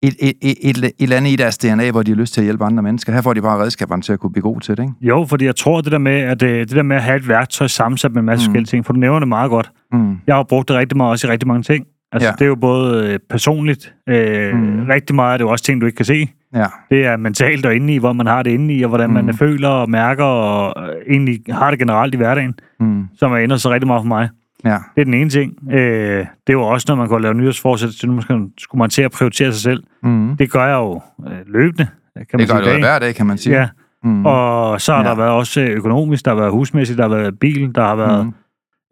et, 0.03 0.15
et, 0.21 0.33
et, 0.43 0.57
et, 0.63 0.85
et 0.85 0.93
eller 0.99 1.17
andet 1.17 1.31
i 1.31 1.37
deres 1.37 1.59
DNA, 1.59 1.91
hvor 1.91 2.03
de 2.03 2.11
har 2.11 2.17
lyst 2.17 2.35
til 2.35 2.41
at 2.41 2.45
hjælpe 2.45 2.65
andre 2.65 2.83
mennesker. 2.83 3.13
Her 3.13 3.23
får 3.23 3.35
de 3.35 3.43
bare 3.43 3.63
redskaberne 3.63 4.03
til 4.03 4.13
at 4.13 4.19
kunne 4.19 4.33
blive 4.33 4.43
gode 4.43 4.61
til 4.61 4.77
det, 4.77 4.83
ikke? 4.83 4.95
Jo, 5.01 5.27
fordi 5.29 5.45
jeg 5.45 5.57
tror, 5.57 5.81
det 5.81 5.93
der 5.93 5.99
med 5.99 6.21
at, 6.21 6.43
øh, 6.43 6.61
det 6.61 6.71
der 6.71 6.83
med 6.83 6.97
at 6.97 7.03
have 7.03 7.17
et 7.17 7.29
værktøj 7.29 7.67
sammensat 7.67 8.13
med 8.13 8.21
en 8.21 8.27
masse 8.27 8.43
mm. 8.43 8.51
forskellige 8.51 8.67
ting, 8.67 8.87
for 8.87 8.93
du 8.93 8.99
nævner 8.99 9.19
det 9.19 9.29
meget 9.29 9.51
godt. 9.51 9.71
Mm. 9.93 10.17
Jeg 10.27 10.35
har 10.35 10.43
brugt 10.43 10.69
det 10.69 10.77
rigtig 10.77 10.97
meget 10.97 11.11
også 11.11 11.27
i 11.27 11.31
rigtig 11.31 11.49
mange 11.49 11.63
ting. 11.63 11.87
Altså, 12.13 12.29
ja. 12.29 12.33
det 12.33 12.43
er 12.43 12.47
jo 12.47 12.55
både 12.55 13.13
øh, 13.13 13.19
personligt, 13.31 13.95
øh, 14.09 14.55
mm. 14.55 14.87
rigtig 14.89 15.15
meget 15.15 15.33
er 15.35 15.37
det 15.37 15.45
jo 15.45 15.51
også 15.51 15.65
ting, 15.65 15.81
du 15.81 15.87
ikke 15.87 15.97
kan 15.97 16.05
se. 16.05 16.29
Ja. 16.55 16.67
Det 16.91 17.07
er 17.07 17.17
mentalt 17.17 17.67
og 17.67 17.75
inde 17.75 17.95
i, 17.95 17.99
hvor 17.99 18.13
man 18.13 18.27
har 18.27 18.43
det 18.43 18.51
inde 18.51 18.75
i, 18.75 18.83
og 18.83 18.89
hvordan 18.89 19.11
mm. 19.11 19.25
man 19.25 19.35
føler 19.35 19.69
og 19.69 19.91
mærker, 19.91 20.25
og 20.25 20.89
øh, 20.89 20.95
egentlig 21.11 21.41
har 21.51 21.71
det 21.71 21.79
generelt 21.79 22.15
i 22.15 22.17
hverdagen, 22.17 22.55
mm. 22.81 23.09
som 23.17 23.33
er 23.33 23.39
ændret 23.39 23.61
sig 23.61 23.71
rigtig 23.71 23.87
meget 23.87 24.01
for 24.01 24.09
mig. 24.09 24.29
Ja. 24.65 24.79
Det 24.95 25.01
er 25.01 25.05
den 25.05 25.15
ene 25.15 25.31
ting. 25.31 25.73
Øh, 25.73 26.19
det 26.19 26.27
er 26.49 26.53
jo 26.53 26.63
også, 26.63 26.87
når 26.89 26.97
man 26.97 27.09
går 27.09 27.15
og 27.15 27.21
lave 27.21 27.35
nyhedsforsæt, 27.35 27.91
så 27.91 28.07
man 28.07 28.53
skulle 28.59 28.79
man 28.79 28.91
til 28.91 29.03
at 29.03 29.11
prioritere 29.11 29.53
sig 29.53 29.63
selv. 29.63 29.83
Mm. 30.03 30.37
Det 30.37 30.53
gør 30.53 30.67
jeg 30.67 30.75
jo 30.75 31.01
øh, 31.27 31.39
løbende. 31.47 31.87
Kan 32.17 32.27
man 32.33 32.41
det 32.41 32.49
gør 32.49 32.73
du 32.73 32.79
hver 32.79 32.99
dag, 32.99 33.15
kan 33.15 33.27
man 33.27 33.39
sige. 33.39 33.57
Ja. 33.57 33.69
Mm. 34.05 34.27
Og 34.27 34.81
så 34.81 34.93
har 34.93 35.03
ja. 35.03 35.09
der 35.09 35.15
været 35.15 35.31
også 35.31 35.61
økonomisk, 35.61 36.25
der 36.25 36.31
har 36.31 36.39
været 36.39 36.53
husmæssigt, 36.53 36.99
der 36.99 37.09
har 37.09 37.17
været 37.17 37.39
bil, 37.39 37.75
der 37.75 37.83
har 37.83 37.97
været... 37.97 38.27
Mm. 38.27 38.33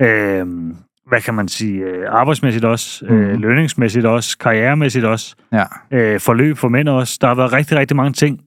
Øh, 0.07 0.75
hvad 1.11 1.21
kan 1.21 1.35
man 1.35 1.49
sige, 1.49 1.81
øh, 1.81 2.07
arbejdsmæssigt 2.09 2.65
også, 2.65 3.05
mm. 3.05 3.15
øh, 3.15 3.31
mhm. 3.31 3.41
lønningsmæssigt 3.41 4.07
også, 4.07 4.39
karrieremæssigt 4.39 5.05
også, 5.05 5.37
ja. 5.53 5.65
øh, 5.91 6.21
forløb 6.21 6.57
for 6.57 6.69
mænd 6.69 6.89
også. 6.89 7.19
Der 7.21 7.27
har 7.27 7.35
været 7.35 7.53
rigtig, 7.53 7.79
rigtig 7.79 7.97
mange 7.97 8.13
ting, 8.13 8.41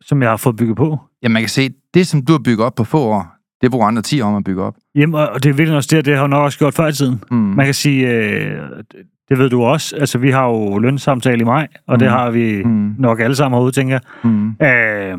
som 0.00 0.22
jeg 0.22 0.30
har 0.30 0.36
fået 0.36 0.56
bygget 0.56 0.76
på. 0.76 0.98
Ja, 1.22 1.28
man 1.28 1.42
kan 1.42 1.48
se, 1.48 1.70
det 1.94 2.06
som 2.06 2.22
du 2.22 2.32
har 2.32 2.38
bygget 2.38 2.66
op 2.66 2.74
på 2.74 2.84
få 2.84 2.98
år, 2.98 3.34
det 3.60 3.70
bruger 3.70 3.86
andre 3.86 4.02
10 4.02 4.20
år 4.20 4.36
at 4.36 4.44
bygge 4.44 4.62
op. 4.62 4.74
Jamen, 4.94 5.14
og 5.14 5.42
det 5.42 5.50
er 5.50 5.54
virkelig 5.54 5.76
også 5.76 5.96
det, 5.96 6.04
det 6.04 6.16
har 6.16 6.26
nok 6.26 6.44
også 6.44 6.58
gjort 6.58 6.74
før 6.74 6.86
i 6.86 6.92
tiden. 6.92 7.22
Mm. 7.30 7.36
Man 7.36 7.64
kan 7.64 7.74
sige, 7.74 8.08
øh, 8.08 8.58
det 9.28 9.38
ved 9.38 9.50
du 9.50 9.62
også, 9.62 9.96
altså 9.96 10.18
vi 10.18 10.30
har 10.30 10.46
jo 10.46 10.78
lønsamtale 10.78 11.40
i 11.40 11.44
maj, 11.44 11.66
og 11.86 11.94
mm. 11.94 11.98
det 11.98 12.10
har 12.10 12.30
vi 12.30 12.64
mm. 12.64 12.94
nok 12.98 13.20
alle 13.20 13.36
sammen 13.36 13.58
herude, 13.58 13.72
tænker 13.72 13.94
jeg. 13.94 14.30
Mm. 14.30 14.48
Øh, 14.48 15.18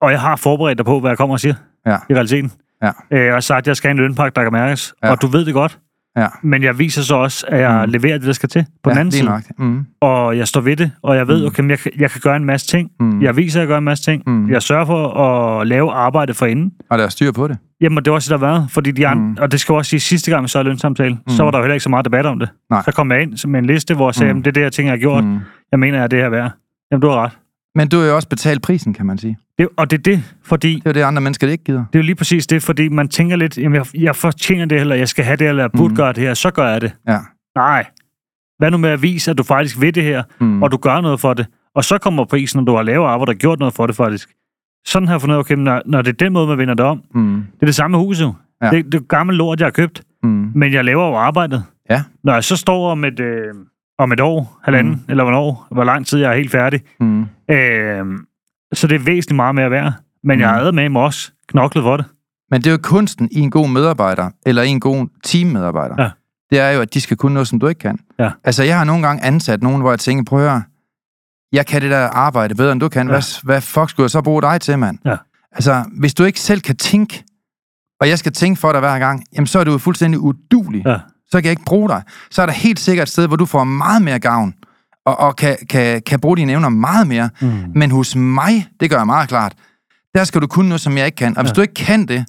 og 0.00 0.10
jeg 0.10 0.20
har 0.20 0.36
forberedt 0.36 0.78
dig 0.78 0.86
på, 0.86 1.00
hvad 1.00 1.10
jeg 1.10 1.18
kommer 1.18 1.34
og 1.34 1.40
siger 1.40 1.54
ja. 1.86 1.96
i 2.10 2.14
realiteten. 2.14 2.52
Ja. 2.82 2.90
Øh, 3.10 3.24
jeg 3.24 3.32
har 3.32 3.40
sagt, 3.40 3.58
at 3.58 3.68
jeg 3.68 3.76
skal 3.76 3.88
have 3.88 3.92
en 3.92 3.98
lønpakke, 3.98 4.34
der 4.34 4.42
kan 4.42 4.52
mærkes, 4.52 4.94
ja. 5.02 5.10
og 5.10 5.22
du 5.22 5.26
ved 5.26 5.44
det 5.44 5.54
godt. 5.54 5.78
Ja. 6.16 6.26
Men 6.42 6.62
jeg 6.62 6.78
viser 6.78 7.02
så 7.02 7.14
også, 7.14 7.46
at 7.48 7.60
jeg 7.60 7.86
mm. 7.86 7.92
leverer 7.92 8.18
det, 8.18 8.26
der 8.26 8.32
skal 8.32 8.48
til 8.48 8.66
på 8.82 8.90
ja, 8.90 8.94
den 8.94 9.00
anden 9.00 9.12
side. 9.12 9.24
Nok. 9.24 9.42
Mm. 9.58 9.86
Og 10.00 10.38
jeg 10.38 10.48
står 10.48 10.60
ved 10.60 10.76
det, 10.76 10.90
og 11.02 11.16
jeg 11.16 11.28
ved, 11.28 11.40
mm. 11.40 11.46
okay, 11.46 11.68
jeg, 11.68 11.78
jeg 11.98 12.10
kan 12.10 12.20
gøre 12.20 12.36
en 12.36 12.44
masse 12.44 12.66
ting. 12.66 12.90
Mm. 13.00 13.22
Jeg 13.22 13.36
viser, 13.36 13.60
at 13.60 13.60
jeg 13.60 13.68
gør 13.68 13.78
en 13.78 13.84
masse 13.84 14.04
ting. 14.04 14.22
Mm. 14.26 14.50
Jeg 14.50 14.62
sørger 14.62 14.84
for 14.84 15.08
at 15.08 15.66
lave 15.66 15.92
arbejde 15.92 16.34
for 16.34 16.46
inden. 16.46 16.72
Og 16.90 16.98
der 16.98 17.04
er 17.04 17.08
styr 17.08 17.32
på 17.32 17.48
det. 17.48 17.58
Jamen, 17.80 18.04
det 18.04 18.10
var 18.10 18.14
også 18.14 18.34
det, 18.34 18.40
der 18.40 18.46
har 18.46 18.54
været. 18.54 18.70
Fordi 18.70 18.90
de 18.90 19.06
andre, 19.06 19.22
mm. 19.22 19.36
og 19.40 19.52
det 19.52 19.60
skal 19.60 19.74
også 19.74 19.88
sige, 19.88 20.00
sidste 20.00 20.30
gang 20.30 20.42
vi 20.42 20.48
så 20.48 20.62
lønsamtale, 20.62 21.14
mm. 21.14 21.28
så 21.28 21.44
var 21.44 21.50
der 21.50 21.58
jo 21.58 21.64
heller 21.64 21.74
ikke 21.74 21.84
så 21.84 21.90
meget 21.90 22.04
debat 22.04 22.26
om 22.26 22.38
det. 22.38 22.48
Nej. 22.70 22.82
Så 22.84 22.92
kom 22.92 23.12
jeg 23.12 23.22
ind 23.22 23.48
med 23.48 23.58
en 23.60 23.66
liste, 23.66 23.94
hvor 23.94 24.08
jeg 24.08 24.14
sagde, 24.14 24.34
mm. 24.34 24.42
det 24.42 24.50
er 24.50 24.52
det 24.52 24.62
her 24.62 24.70
ting, 24.70 24.86
jeg 24.86 24.92
har 24.92 24.98
gjort. 24.98 25.24
Mm. 25.24 25.38
Jeg 25.72 25.80
mener, 25.80 26.04
at 26.04 26.10
det 26.10 26.18
her 26.18 26.28
værd. 26.28 26.50
Jamen, 26.90 27.02
du 27.02 27.08
har 27.08 27.16
ret. 27.16 27.32
Men 27.74 27.88
du 27.88 27.98
har 27.98 28.06
jo 28.06 28.14
også 28.14 28.28
betalt 28.28 28.62
prisen, 28.62 28.94
kan 28.94 29.06
man 29.06 29.18
sige. 29.18 29.38
Det, 29.58 29.68
og 29.76 29.90
det 29.90 29.98
er 29.98 30.02
det, 30.02 30.34
fordi... 30.44 30.74
Det 30.74 30.86
er 30.86 30.92
det, 30.92 31.02
andre 31.02 31.22
mennesker 31.22 31.48
ikke 31.48 31.64
gider. 31.64 31.84
Det 31.92 31.98
er 31.98 31.98
jo 31.98 32.06
lige 32.06 32.14
præcis 32.14 32.46
det, 32.46 32.62
fordi 32.62 32.88
man 32.88 33.08
tænker 33.08 33.36
lidt, 33.36 33.58
jamen, 33.58 33.76
jeg, 33.76 33.86
jeg 33.94 34.16
fortjener 34.16 34.64
det, 34.64 34.80
eller 34.80 34.94
jeg 34.94 35.08
skal 35.08 35.24
have 35.24 35.36
det, 35.36 35.48
eller 35.48 35.62
jeg 35.62 35.72
burde 35.72 35.88
mm. 35.88 35.96
gøre 35.96 36.12
det 36.12 36.22
her, 36.22 36.34
så 36.34 36.50
gør 36.50 36.68
jeg 36.68 36.80
det. 36.80 36.92
Ja. 37.08 37.18
Nej. 37.56 37.86
Hvad 38.58 38.70
nu 38.70 38.76
med 38.76 38.90
at 38.90 39.02
vise, 39.02 39.30
at 39.30 39.38
du 39.38 39.42
faktisk 39.42 39.80
ved 39.80 39.92
det 39.92 40.02
her, 40.02 40.22
mm. 40.40 40.62
og 40.62 40.72
du 40.72 40.76
gør 40.76 41.00
noget 41.00 41.20
for 41.20 41.34
det, 41.34 41.46
og 41.74 41.84
så 41.84 41.98
kommer 41.98 42.24
prisen, 42.24 42.58
når 42.58 42.64
du 42.64 42.76
har 42.76 42.82
lavet 42.82 43.06
arbejde 43.06 43.30
og 43.30 43.36
gjort 43.36 43.58
noget 43.58 43.74
for 43.74 43.86
det 43.86 43.96
faktisk. 43.96 44.30
Sådan 44.86 45.08
har 45.08 45.14
jeg 45.14 45.20
fundet, 45.20 45.38
okay, 45.38 45.54
når, 45.54 45.82
når 45.86 46.02
det 46.02 46.08
er 46.08 46.24
den 46.24 46.32
måde, 46.32 46.46
man 46.46 46.58
vinder 46.58 46.74
det 46.74 46.84
om. 46.86 47.02
Mm. 47.14 47.44
Det 47.54 47.62
er 47.62 47.66
det 47.66 47.74
samme 47.74 47.98
hus 47.98 48.20
jo. 48.20 48.34
Ja. 48.62 48.70
Det, 48.70 48.84
det 48.84 48.94
er 48.94 49.00
gammel 49.00 49.36
lort, 49.36 49.60
jeg 49.60 49.66
har 49.66 49.70
købt, 49.70 50.02
mm. 50.22 50.52
men 50.54 50.72
jeg 50.72 50.84
laver 50.84 51.06
jo 51.06 51.14
arbejdet. 51.14 51.64
Ja. 51.90 52.02
Når 52.24 52.32
jeg 52.32 52.44
så 52.44 52.56
står 52.56 52.90
om 52.90 53.04
et... 53.04 53.20
Øh, 53.20 53.54
om 53.98 54.12
et 54.12 54.20
år, 54.20 54.60
halvanden, 54.64 54.92
mm. 54.92 55.00
eller 55.08 55.24
hvornår, 55.24 55.66
hvor 55.70 55.84
lang 55.84 56.06
tid 56.06 56.18
jeg 56.18 56.30
er 56.32 56.36
helt 56.36 56.50
færdig. 56.50 56.80
Mm. 57.00 57.26
Øh, 57.50 58.06
så 58.72 58.86
det 58.86 58.94
er 58.94 59.04
væsentligt 59.04 59.36
meget 59.36 59.54
mere 59.54 59.70
værd. 59.70 59.92
Men 60.24 60.36
mm. 60.36 60.40
jeg 60.40 60.48
har 60.48 60.70
med 60.70 60.88
mig 60.88 61.02
også 61.02 61.30
knoklet 61.48 61.84
for 61.84 61.96
det. 61.96 62.06
Men 62.50 62.60
det 62.60 62.66
er 62.66 62.70
jo 62.70 62.78
kunsten 62.82 63.28
i 63.32 63.40
en 63.40 63.50
god 63.50 63.68
medarbejder, 63.68 64.30
eller 64.46 64.62
i 64.62 64.68
en 64.68 64.80
god 64.80 65.06
teammedarbejder. 65.24 65.94
Ja. 65.98 66.10
Det 66.50 66.60
er 66.60 66.70
jo, 66.70 66.80
at 66.80 66.94
de 66.94 67.00
skal 67.00 67.16
kunne 67.16 67.34
noget, 67.34 67.48
som 67.48 67.60
du 67.60 67.66
ikke 67.66 67.78
kan. 67.78 67.98
Ja. 68.18 68.30
Altså, 68.44 68.62
jeg 68.62 68.78
har 68.78 68.84
nogle 68.84 69.06
gange 69.06 69.24
ansat 69.24 69.62
nogen, 69.62 69.80
hvor 69.80 69.90
jeg 69.90 69.98
tænker, 69.98 70.24
prøv 70.24 70.44
at 70.44 70.50
høre, 70.50 70.62
jeg 71.52 71.66
kan 71.66 71.82
det 71.82 71.90
der 71.90 72.08
arbejde 72.08 72.54
bedre, 72.54 72.72
end 72.72 72.80
du 72.80 72.88
kan. 72.88 73.06
Ja. 73.06 73.12
Hvad, 73.12 73.42
hvad 73.44 73.60
fuck 73.60 73.90
skulle 73.90 74.04
jeg 74.04 74.10
så 74.10 74.22
bruge 74.22 74.42
dig 74.42 74.60
til, 74.60 74.78
mand? 74.78 74.98
Ja. 75.04 75.16
Altså, 75.52 75.84
hvis 75.98 76.14
du 76.14 76.24
ikke 76.24 76.40
selv 76.40 76.60
kan 76.60 76.76
tænke, 76.76 77.24
og 78.00 78.08
jeg 78.08 78.18
skal 78.18 78.32
tænke 78.32 78.60
for 78.60 78.72
dig 78.72 78.80
hver 78.80 78.98
gang, 78.98 79.24
jamen 79.34 79.46
så 79.46 79.58
er 79.58 79.64
du 79.64 79.78
fuldstændig 79.78 80.20
udulig. 80.20 80.82
Ja 80.86 80.98
så 81.32 81.38
kan 81.38 81.44
jeg 81.44 81.52
ikke 81.52 81.64
bruge 81.64 81.88
dig. 81.88 82.02
Så 82.30 82.42
er 82.42 82.46
der 82.46 82.52
helt 82.52 82.80
sikkert 82.80 83.08
et 83.08 83.12
sted, 83.12 83.26
hvor 83.26 83.36
du 83.36 83.46
får 83.46 83.64
meget 83.64 84.02
mere 84.02 84.18
gavn, 84.18 84.54
og, 85.06 85.20
og 85.20 85.36
kan, 85.36 85.56
kan, 85.70 86.02
kan 86.06 86.20
bruge 86.20 86.36
dine 86.36 86.52
evner 86.52 86.68
meget 86.68 87.06
mere. 87.06 87.30
Mm. 87.40 87.52
Men 87.74 87.90
hos 87.90 88.16
mig, 88.16 88.66
det 88.80 88.90
gør 88.90 88.96
jeg 88.96 89.06
meget 89.06 89.28
klart, 89.28 89.54
der 90.14 90.24
skal 90.24 90.40
du 90.40 90.46
kunne 90.46 90.68
noget, 90.68 90.80
som 90.80 90.98
jeg 90.98 91.06
ikke 91.06 91.16
kan. 91.16 91.36
Og 91.36 91.42
hvis 91.42 91.50
ja. 91.50 91.54
du 91.54 91.60
ikke 91.60 91.74
kan 91.74 92.06
det, 92.06 92.24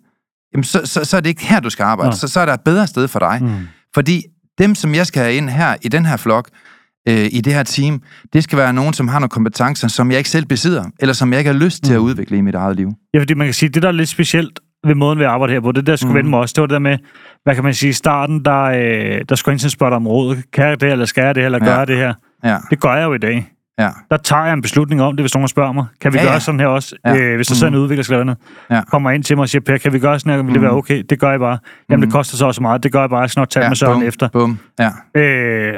jamen 0.53 0.63
så, 0.63 0.81
så, 0.85 1.05
så 1.05 1.17
er 1.17 1.21
det 1.21 1.29
ikke 1.29 1.45
her, 1.45 1.59
du 1.59 1.69
skal 1.69 1.83
arbejde. 1.83 2.09
Ja. 2.09 2.15
Så, 2.15 2.27
så 2.27 2.39
er 2.39 2.45
der 2.45 2.53
et 2.53 2.61
bedre 2.61 2.87
sted 2.87 3.07
for 3.07 3.19
dig. 3.19 3.39
Mm. 3.41 3.67
Fordi 3.93 4.23
dem, 4.57 4.75
som 4.75 4.95
jeg 4.95 5.07
skal 5.07 5.23
have 5.23 5.35
ind 5.35 5.49
her 5.49 5.75
i 5.81 5.87
den 5.87 6.05
her 6.05 6.17
flok, 6.17 6.49
øh, 7.09 7.29
i 7.31 7.41
det 7.41 7.53
her 7.53 7.63
team, 7.63 8.01
det 8.33 8.43
skal 8.43 8.57
være 8.57 8.73
nogen, 8.73 8.93
som 8.93 9.07
har 9.07 9.19
nogle 9.19 9.29
kompetencer, 9.29 9.87
som 9.87 10.11
jeg 10.11 10.17
ikke 10.17 10.29
selv 10.29 10.45
besidder, 10.45 10.83
eller 10.99 11.13
som 11.13 11.31
jeg 11.31 11.39
ikke 11.39 11.51
har 11.51 11.59
lyst 11.59 11.83
til 11.83 11.91
mm. 11.93 11.95
at 11.95 11.99
udvikle 11.99 12.37
i 12.37 12.41
mit 12.41 12.55
eget 12.55 12.75
liv. 12.75 12.91
Ja, 13.13 13.19
fordi 13.19 13.33
man 13.33 13.47
kan 13.47 13.53
sige, 13.53 13.69
det 13.69 13.81
der 13.81 13.87
er 13.87 13.91
lidt 13.91 14.09
specielt, 14.09 14.59
ved 14.87 14.95
måden, 14.95 15.19
vi 15.19 15.23
arbejder 15.23 15.53
her 15.53 15.61
på. 15.61 15.71
Det 15.71 15.87
der 15.87 15.95
skulle 15.95 16.11
mm. 16.11 16.17
vende 16.17 16.29
mig 16.29 16.39
også. 16.39 16.53
Det 16.53 16.61
var 16.61 16.67
det 16.67 16.73
der 16.73 16.79
med, 16.79 16.97
hvad 17.43 17.55
kan 17.55 17.63
man 17.63 17.73
sige, 17.73 17.89
i 17.89 17.93
starten, 17.93 18.45
der, 18.45 18.61
øh, 18.63 19.25
der 19.29 19.35
skulle 19.35 19.53
enten 19.53 19.69
spørge 19.69 19.95
om 19.95 20.07
råd. 20.07 20.37
Kan 20.53 20.65
jeg 20.65 20.81
det, 20.81 20.91
eller 20.91 21.05
skal 21.05 21.23
jeg 21.23 21.35
det, 21.35 21.45
eller 21.45 21.59
ja. 21.61 21.65
gør 21.65 21.77
jeg 21.77 21.87
det 21.87 21.97
her? 21.97 22.13
Ja. 22.43 22.57
Det 22.69 22.79
gør 22.79 22.93
jeg 22.93 23.03
jo 23.05 23.13
i 23.13 23.17
dag. 23.17 23.49
Ja. 23.79 23.89
Der 24.11 24.17
tager 24.17 24.43
jeg 24.43 24.53
en 24.53 24.61
beslutning 24.61 25.01
om 25.01 25.15
det, 25.15 25.23
hvis 25.23 25.33
nogen 25.33 25.47
spørger 25.47 25.71
mig. 25.71 25.85
Kan 26.01 26.13
vi 26.13 26.17
Ja, 26.17 26.23
ja, 26.23 26.27
ja. 26.27 26.33
gøre 26.33 26.39
sådan 26.39 26.59
her 26.59 26.67
også? 26.67 26.95
Ja. 27.05 27.17
Øh, 27.17 27.35
hvis 27.35 27.47
der 27.47 27.55
sidder 27.55 27.73
en 27.73 27.79
udvikler, 27.79 28.03
skal 28.03 28.25
noget, 28.25 28.37
Ja. 28.71 28.81
kommer 28.91 29.11
ind 29.11 29.23
til 29.23 29.37
mig 29.37 29.41
og 29.41 29.49
siger, 29.49 29.61
Per, 29.61 29.77
kan 29.77 29.93
vi 29.93 29.99
gøre 29.99 30.19
sådan 30.19 30.33
her? 30.33 30.43
Vil 30.43 30.53
det 30.53 30.61
være 30.61 30.71
okay? 30.71 31.03
Det 31.09 31.19
gør 31.19 31.29
jeg 31.31 31.39
bare. 31.39 31.57
Jamen, 31.89 32.03
det 32.05 32.11
koster 32.13 32.37
så 32.37 32.45
også 32.45 32.61
meget. 32.61 32.83
Det 32.83 32.91
gør 32.91 32.99
jeg 32.99 33.09
bare. 33.09 33.19
Jeg 33.19 33.29
nok 33.35 33.49
tage 33.49 33.63
ja, 33.63 33.69
med 33.69 33.75
Søren 33.75 33.93
bum, 33.99 34.03
efter. 34.07 34.27
Bum. 34.33 34.59
Ja. 34.79 35.19
Øh, 35.21 35.73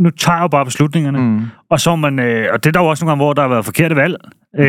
nu 0.00 0.10
tager 0.10 0.36
jeg 0.36 0.42
jo 0.42 0.48
bare 0.48 0.64
beslutningerne. 0.64 1.18
Mm. 1.18 1.24
Mm. 1.24 1.40
Og 1.70 1.80
så 1.80 1.90
er 1.90 1.96
man, 1.96 2.18
øh, 2.18 2.48
og 2.52 2.64
det 2.64 2.70
er 2.70 2.72
der 2.72 2.80
jo 2.80 2.86
også 2.86 3.04
nogle 3.04 3.10
gange, 3.10 3.24
hvor 3.24 3.32
der 3.32 3.42
har 3.42 3.48
været 3.48 3.64
forkerte 3.64 3.96
valg. 3.96 4.16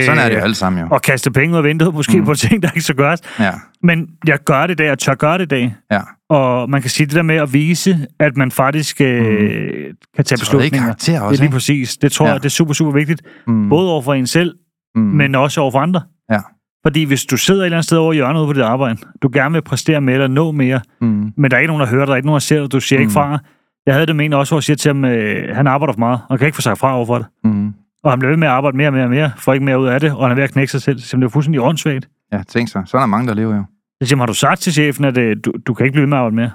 Sådan 0.06 0.18
er 0.20 0.30
det 0.30 0.36
jo 0.36 0.42
alle 0.42 0.56
sammen 0.56 0.82
jo. 0.84 0.88
Og 0.92 1.02
kaste 1.02 1.32
penge 1.32 1.54
ud 1.54 1.58
af 1.58 1.64
vinduet, 1.64 1.94
måske 1.94 2.20
mm. 2.20 2.26
på 2.26 2.34
ting, 2.34 2.64
der 2.64 2.70
ikke 2.72 2.82
så 2.82 2.94
gøres. 2.94 3.20
Ja. 3.40 3.52
Men 3.84 4.08
jeg 4.28 4.40
gør 4.46 4.62
det 4.68 4.74
i 4.74 4.76
dag, 4.76 4.86
jeg 4.88 5.00
tør 5.00 5.16
gøre 5.16 5.38
det 5.38 5.44
i 5.44 5.48
dag. 5.48 5.76
Ja. 5.92 6.00
Og 6.30 6.70
man 6.70 6.82
kan 6.82 6.90
sige 6.90 7.08
det 7.08 7.16
der 7.16 7.22
med 7.22 7.36
at 7.36 7.54
vise, 7.54 8.08
at 8.20 8.38
man 8.38 8.52
faktisk 8.52 9.02
øh, 9.02 9.08
kan 9.08 10.26
tage 10.26 10.26
Så 10.26 10.34
er 10.34 10.36
det 10.36 10.40
beslutninger. 10.40 10.80
karakter 10.80 11.14
Det 11.14 11.20
er 11.20 11.22
også, 11.22 11.44
lige 11.44 11.52
præcis. 11.52 11.98
Det 11.98 12.12
tror 12.12 12.26
Ja. 12.26 12.32
jeg, 12.32 12.40
det 12.44 12.46
er 12.46 12.50
super, 12.50 12.74
super 12.74 12.92
vigtigt. 12.92 13.22
Mm. 13.48 13.70
Både 13.70 13.92
over 13.92 14.02
for 14.02 14.14
en 14.14 14.28
selv, 14.28 14.54
Mm. 14.96 15.02
mm. 15.02 15.08
men 15.08 15.36
også 15.36 15.62
over 15.62 15.72
for 15.72 15.80
andre. 15.80 16.02
Ja. 16.32 16.40
Fordi 16.86 17.04
hvis 17.04 17.26
du 17.26 17.38
sidder 17.38 17.62
et 17.62 17.66
eller 17.66 17.78
andet 17.78 17.86
sted 17.86 17.98
over 17.98 18.14
i 18.14 18.16
hjørnet 18.16 18.40
ude 18.40 18.48
på 18.48 18.54
dit 18.54 18.62
arbejde, 18.62 18.98
du 19.22 19.30
gerne 19.34 19.54
vil 19.54 19.62
præstere 19.62 20.02
mere 20.02 20.14
eller 20.14 20.28
nå 20.28 20.52
mere, 20.52 20.80
Mm. 21.02 21.34
men 21.38 21.52
der 21.52 21.58
er 21.58 21.62
ikke 21.62 21.68
nogen, 21.74 21.82
der 21.82 21.88
hører 21.88 22.02
dig, 22.02 22.08
der 22.08 22.14
er 22.14 22.18
ikke 22.18 22.26
nogen, 22.28 22.36
der 22.40 22.40
ser 22.40 22.60
dig, 22.62 22.72
du 22.72 22.80
siger 22.80 23.00
mm. 23.00 23.02
ikke 23.02 23.14
fra. 23.14 23.40
Jeg 23.86 23.94
havde 23.94 24.06
det 24.06 24.16
med 24.16 24.34
også, 24.34 24.52
hvor 24.52 24.58
jeg 24.58 24.64
siger 24.64 24.78
til 24.78 24.90
ham, 24.90 25.06
øh, 25.06 25.56
han 25.56 25.68
arbejder 25.68 25.94
for 25.94 26.00
meget, 26.00 26.20
og 26.30 26.40
kan 26.40 26.46
ikke 26.46 26.56
få 26.56 26.62
sagt 26.62 26.80
fra 26.80 26.96
over 26.96 27.06
for 27.06 27.18
det. 27.18 27.28
Mm. 27.44 27.74
Og 28.04 28.12
han 28.12 28.20
bliver 28.20 28.30
ved 28.32 28.38
med 28.38 28.48
at 28.48 28.54
arbejde 28.54 28.78
mere 28.78 28.88
og 28.88 28.94
mere 28.94 29.04
og 29.04 29.10
mere, 29.10 29.32
får 29.38 29.54
ikke 29.54 29.66
mere 29.66 29.80
ud 29.80 29.88
af 29.88 30.00
det, 30.00 30.12
og 30.12 30.22
han 30.24 30.32
er 30.32 30.36
ved 30.36 30.44
at 30.44 30.52
knække 30.52 30.72
sig 30.72 30.82
selv. 30.82 31.00
Så 31.00 31.18
det 31.18 31.24
er 31.24 31.30
fuldstændig 31.30 31.62
åndssvagt. 31.62 32.10
Ja, 32.34 32.44
tænk 32.48 32.70
så. 32.70 32.82
Sådan 32.86 33.04
er 33.04 33.08
mange, 33.08 33.28
der 33.28 33.34
lever 33.34 33.56
jo. 33.56 33.64
Så 34.02 34.08
siger 34.10 34.18
har 34.20 34.26
du 34.26 34.34
sagt 34.34 34.62
til 34.62 34.74
chefen, 34.74 35.06
at 35.06 35.18
øh, 35.18 35.38
du, 35.46 35.54
du 35.68 35.74
kan 35.74 35.86
ikke 35.86 35.94
blive 35.94 36.02
ved 36.02 36.08
med 36.10 36.18
at 36.18 36.24
arbejde 36.24 36.36
mere? 36.36 36.52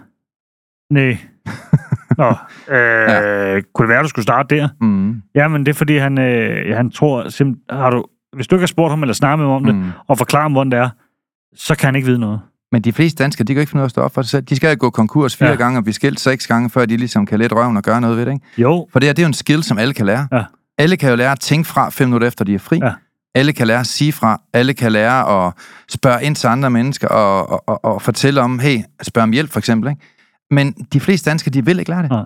Nej. 0.91 1.19
Nå, 2.19 2.29
øh, 2.75 2.77
ja. 3.09 3.61
kunne 3.75 3.83
det 3.87 3.89
være, 3.89 3.99
at 3.99 4.03
du 4.05 4.09
skulle 4.09 4.23
starte 4.23 4.57
der? 4.57 4.69
Mm. 4.81 5.23
Jamen, 5.35 5.67
det 5.67 5.73
er 5.73 5.75
fordi, 5.77 5.97
han, 5.97 6.19
øh, 6.21 6.77
han 6.77 6.91
tror, 6.91 7.29
simpelthen, 7.29 7.79
har 7.79 7.91
du, 7.91 8.05
hvis 8.37 8.47
du 8.47 8.55
ikke 8.57 8.63
har 8.63 8.67
spurgt 8.67 8.91
ham 8.93 9.03
eller 9.03 9.15
snakket 9.15 9.39
med 9.39 9.47
ham 9.47 9.55
om 9.57 9.65
det, 9.65 9.75
Mm. 9.75 9.91
og 10.09 10.19
forklare 10.19 10.43
ham, 10.43 10.53
hvordan 10.53 10.71
det 10.71 10.79
er, 10.79 10.89
så 11.55 11.75
kan 11.75 11.87
han 11.87 11.95
ikke 11.97 12.07
vide 12.07 12.19
noget. 12.19 12.41
Men 12.73 12.83
de 12.83 12.93
fleste 12.93 13.23
danskere, 13.23 13.45
de 13.45 13.55
kan 13.55 13.61
ikke 13.61 13.71
finde 13.71 13.81
ud 13.81 13.83
af 13.83 13.87
at 13.87 13.91
stå 13.91 14.01
op 14.01 14.15
for 14.15 14.23
sig 14.23 14.31
selv. 14.31 14.43
De 14.43 14.57
skal 14.57 14.77
gå 14.77 14.91
konkurs 14.91 15.37
fire 15.37 15.47
ja. 15.49 15.53
Ja. 15.53 15.59
gange 15.59 15.79
og 15.79 15.85
blive 15.85 15.95
skilt 15.95 16.21
seks 16.21 16.47
gange, 16.47 16.71
før 16.71 16.87
de 16.87 16.97
ligesom 16.97 17.27
kan 17.27 17.39
lette 17.39 17.57
røven 17.57 17.77
og 17.77 17.83
gøre 17.83 18.01
noget 18.01 18.17
ved 18.17 18.27
det. 18.27 18.33
Ikke? 18.33 18.47
Jo, 18.59 18.89
For 18.93 18.99
det, 18.99 19.07
her, 19.07 19.13
det 19.13 19.23
er 19.23 19.27
jo 19.27 19.29
en 19.29 19.35
skill, 19.35 19.63
som 19.63 19.79
alle 19.79 19.95
kan 19.95 20.07
lære. 20.07 20.29
Ja. 20.33 20.45
Alle 20.79 20.97
kan 20.97 21.11
jo 21.11 21.17
lære 21.17 21.33
at 21.33 21.41
tænke 21.41 21.69
fra 21.69 21.91
fem 21.91 22.09
minutter 22.09 22.29
efter, 22.29 22.45
de 22.45 22.55
er 22.55 22.59
fri. 22.59 22.79
Ja. 22.83 22.93
Alle 23.35 23.53
kan 23.53 23.67
lære 23.67 23.81
at 23.81 23.87
sige 23.87 24.13
fra. 24.13 24.41
Alle 24.53 24.75
kan 24.75 24.93
lære 24.93 25.47
at 25.47 25.53
spørge 25.89 26.25
ind 26.25 26.37
til 26.37 26.47
andre 26.47 26.71
mennesker 26.71 27.09
og, 27.09 27.51
og, 27.51 27.69
og, 27.69 27.85
og 27.85 28.03
fortælle 28.03 28.41
om, 28.41 28.59
hey, 28.59 28.81
spørg 29.03 29.23
om 29.23 29.33
hjælp 29.33 29.51
for 29.51 29.59
eksempel. 29.59 29.91
Ikke? 29.91 30.03
Men 30.51 30.73
de 30.73 31.01
fleste 31.01 31.31
danskere, 31.31 31.53
de 31.53 31.65
vil 31.65 31.79
ikke 31.79 31.91
lære 31.91 32.03
det. 32.03 32.11
Nej. 32.11 32.25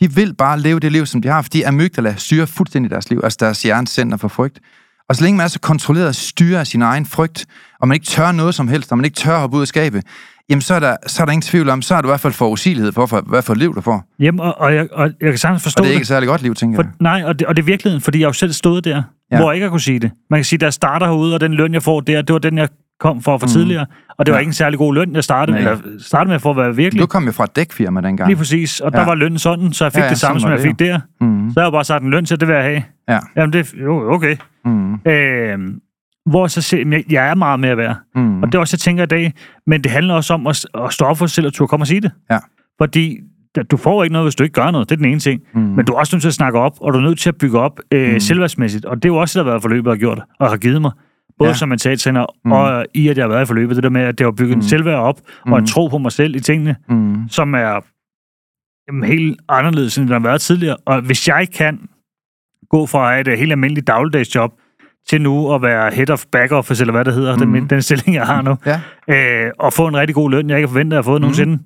De 0.00 0.14
vil 0.14 0.34
bare 0.34 0.60
leve 0.60 0.80
det 0.80 0.92
liv, 0.92 1.06
som 1.06 1.22
de 1.22 1.28
har, 1.28 1.42
fordi 1.42 1.62
amygdala 1.62 2.14
styrer 2.16 2.46
fuldstændig 2.46 2.90
deres 2.90 3.10
liv, 3.10 3.20
altså 3.24 3.36
deres 3.40 3.62
hjernecenter 3.62 4.16
for 4.16 4.28
frygt. 4.28 4.60
Og 5.08 5.16
så 5.16 5.22
længe 5.24 5.36
man 5.36 5.44
er 5.44 5.48
så 5.48 5.60
kontrolleret 5.60 6.08
og 6.08 6.14
styrer 6.14 6.64
sin 6.64 6.82
egen 6.82 7.06
frygt, 7.06 7.46
og 7.80 7.88
man 7.88 7.94
ikke 7.94 8.06
tør 8.06 8.32
noget 8.32 8.54
som 8.54 8.68
helst, 8.68 8.92
og 8.92 8.98
man 8.98 9.04
ikke 9.04 9.14
tør 9.14 9.34
at 9.34 9.40
hoppe 9.40 9.56
ud 9.56 9.62
af 9.62 9.68
skabet, 9.68 10.02
jamen 10.50 10.62
så 10.62 10.74
er 10.74 10.80
der, 10.80 10.96
så 11.06 11.22
er 11.22 11.24
der 11.24 11.32
ingen 11.32 11.42
tvivl 11.42 11.68
om, 11.68 11.82
så 11.82 11.94
er 11.94 12.00
du 12.02 12.08
i 12.08 12.10
hvert 12.10 12.20
fald 12.20 12.32
forudsigelighed 12.32 12.92
for, 12.92 13.06
for, 13.06 13.20
hvad 13.20 13.42
for 13.42 13.52
et 13.52 13.58
liv 13.58 13.74
du 13.74 13.80
får. 13.80 14.04
Jamen, 14.18 14.40
og, 14.40 14.58
og, 14.60 14.74
jeg, 14.74 14.88
og 14.92 15.04
jeg 15.20 15.30
kan 15.30 15.38
sagtens 15.38 15.62
forstå 15.62 15.80
Og 15.80 15.84
det 15.84 15.90
er 15.90 15.94
ikke 15.94 16.02
et 16.02 16.08
særlig 16.08 16.28
godt 16.28 16.42
liv, 16.42 16.54
tænker 16.54 16.76
For, 16.78 16.82
jeg. 16.82 16.92
nej, 17.00 17.22
og 17.24 17.38
det, 17.38 17.46
og 17.46 17.56
det 17.56 17.62
er 17.62 17.66
virkeligheden, 17.66 18.02
fordi 18.02 18.20
jeg 18.20 18.26
jo 18.26 18.32
selv 18.32 18.52
stået 18.52 18.84
der, 18.84 19.02
Ja. 19.32 19.36
hvor 19.38 19.50
jeg 19.50 19.54
ikke 19.56 19.64
har 19.64 19.70
kunne 19.70 19.80
sige 19.80 19.98
det. 19.98 20.10
Man 20.30 20.38
kan 20.40 20.44
sige, 20.44 20.58
da 20.58 20.66
jeg 20.66 20.72
starter 20.72 21.06
herude, 21.06 21.34
og 21.34 21.40
den 21.40 21.54
løn, 21.54 21.74
jeg 21.74 21.82
får 21.82 22.00
der, 22.00 22.22
det 22.22 22.32
var 22.32 22.38
den, 22.38 22.58
jeg 22.58 22.68
kom 23.00 23.22
for 23.22 23.38
for 23.38 23.46
Mm. 23.46 23.50
tidligere. 23.50 23.86
Og 24.18 24.26
det 24.26 24.32
var 24.32 24.36
Ja. 24.38 24.40
ikke 24.40 24.48
en 24.48 24.52
særlig 24.54 24.78
god 24.78 24.94
løn, 24.94 25.14
jeg 25.14 25.24
startede, 25.24 25.62
Nej. 25.62 25.70
eller 25.72 25.82
startede 25.98 26.30
med 26.32 26.38
for 26.40 26.50
at 26.50 26.56
være 26.56 26.76
virkelig. 26.76 27.02
Du 27.02 27.06
kom 27.06 27.24
jo 27.24 27.32
fra 27.32 27.44
et 27.44 27.56
dækfirma 27.56 28.00
dengang. 28.00 28.28
Lige 28.28 28.36
præcis. 28.36 28.80
Og 28.80 28.92
der 28.92 29.00
Ja. 29.00 29.04
var 29.06 29.14
lønnen 29.14 29.38
sådan, 29.38 29.72
så 29.72 29.84
jeg 29.84 29.92
fik 29.92 29.98
Ja, 29.98 30.04
ja, 30.04 30.10
det 30.10 30.18
samme, 30.18 30.40
som 30.40 30.50
jeg 30.50 30.58
det 30.58 30.66
fik 30.66 30.78
der. 30.78 31.00
Mm. 31.20 31.50
Så 31.50 31.60
har 31.60 31.64
jeg 31.64 31.66
jo 31.66 31.70
bare 31.70 31.84
sagt 31.84 32.04
en 32.04 32.10
løn 32.10 32.24
til, 32.24 32.40
det 32.40 32.48
vil 32.48 32.54
jeg 32.54 32.64
have. 32.64 32.82
Ja. 33.08 33.18
Jamen, 33.36 33.52
det 33.52 33.74
jo 33.82 34.12
okay. 34.12 34.36
Mm. 34.64 34.94
Øh, 34.94 35.58
hvor 36.30 36.44
jeg 36.44 36.50
så 36.50 36.62
se, 36.62 36.84
jeg, 36.90 37.04
jeg 37.10 37.28
er 37.30 37.34
meget 37.34 37.60
mere 37.60 37.76
værd. 37.76 37.96
Mm. 38.14 38.42
Og 38.42 38.46
det 38.48 38.54
er 38.54 38.58
også, 38.58 38.74
jeg 38.74 38.78
tænker 38.80 39.02
i 39.02 39.06
dag. 39.06 39.32
Men 39.66 39.84
det 39.84 39.92
handler 39.92 40.14
også 40.14 40.34
om 40.34 40.46
at, 40.46 40.64
at 40.84 40.92
stå 40.92 41.04
op 41.04 41.18
for 41.18 41.26
sig 41.26 41.34
selv 41.34 41.46
og 41.46 41.52
turde 41.52 41.68
komme 41.68 41.82
og 41.82 41.86
sige 41.86 42.00
det. 42.00 42.10
Ja. 42.30 42.38
Fordi 42.78 43.16
du 43.70 43.76
får 43.76 44.04
ikke 44.04 44.12
noget, 44.12 44.24
hvis 44.26 44.34
du 44.34 44.42
ikke 44.44 44.54
gør 44.54 44.70
noget. 44.70 44.88
Det 44.88 44.94
er 44.94 44.96
den 44.96 45.06
ene 45.10 45.20
ting. 45.20 45.40
Mm. 45.54 45.60
Men 45.60 45.84
du 45.84 45.92
er 45.92 45.98
også 45.98 46.16
nødt 46.16 46.22
til 46.22 46.28
at 46.28 46.34
snakke 46.34 46.58
op, 46.58 46.72
og 46.80 46.92
du 46.92 46.98
er 46.98 47.02
nødt 47.02 47.18
til 47.18 47.28
at 47.28 47.36
bygge 47.36 47.58
op 47.58 47.80
øh, 47.92 48.12
mm. 48.12 48.20
selvværdsmæssigt. 48.20 48.84
Og 48.84 48.96
det 48.96 49.04
er 49.04 49.08
jo 49.08 49.16
også 49.16 49.38
det, 49.38 49.44
der 49.44 49.50
har 49.50 49.54
været 49.54 49.62
forløbet 49.62 49.92
og 49.92 49.98
gjort, 49.98 50.20
og 50.40 50.50
har 50.50 50.56
givet 50.56 50.82
mig. 50.82 50.90
Både 51.38 51.50
Ja. 51.50 51.54
som 51.54 51.68
mentaltræner, 51.68 52.20
Mm. 52.44 52.48
mm. 52.48 52.52
og 52.52 52.86
i, 52.94 53.08
at 53.08 53.16
jeg 53.16 53.24
har 53.24 53.28
været 53.28 53.42
i 53.42 53.46
forløbet. 53.46 53.76
Det 53.76 53.82
der 53.84 53.90
med, 53.90 54.00
at 54.00 54.18
det 54.18 54.24
har 54.24 54.30
bygget 54.30 54.48
mm. 54.48 54.54
Mm. 54.54 54.58
en 54.64 54.68
selvværd 54.68 54.98
op, 54.98 55.20
og 55.46 55.58
en 55.58 55.62
Mm. 55.62 55.66
tro 55.66 55.88
på 55.88 55.98
mig 55.98 56.12
selv 56.12 56.36
i 56.36 56.40
tingene, 56.40 56.76
Mm. 56.88 57.28
som 57.28 57.54
er 57.54 57.80
jamen, 58.88 59.04
helt 59.04 59.40
anderledes, 59.48 59.98
end 59.98 60.06
den 60.06 60.12
har 60.12 60.20
været 60.28 60.40
tidligere. 60.40 60.76
Og 60.86 61.00
hvis 61.00 61.28
jeg 61.28 61.48
kan 61.54 61.78
gå 62.70 62.86
fra 62.86 63.18
et 63.20 63.28
øh, 63.28 63.38
helt 63.38 63.52
almindeligt 63.52 63.86
dagligdagsjob, 63.86 64.52
til 65.08 65.20
nu 65.22 65.54
at 65.54 65.62
være 65.62 65.90
head 65.90 66.10
of 66.10 66.24
back 66.32 66.52
office, 66.52 66.82
eller 66.82 66.92
hvad 66.92 67.04
det 67.04 67.14
hedder, 67.14 67.36
mm. 67.46 67.52
Den, 67.52 67.70
den 67.70 67.82
stilling, 67.82 68.14
jeg 68.14 68.26
har 68.26 68.42
nu, 68.42 68.56
Ja. 68.66 68.80
øh, 69.46 69.50
og 69.58 69.72
få 69.72 69.86
en 69.86 69.96
rigtig 69.96 70.14
god 70.14 70.30
løn, 70.30 70.50
jeg 70.50 70.58
ikke 70.58 70.66
har 70.68 70.72
forventet 70.72 70.96
at 70.96 71.04
have 71.04 71.10
fået 71.10 71.20
mm. 71.20 71.22
nogensinde. 71.22 71.58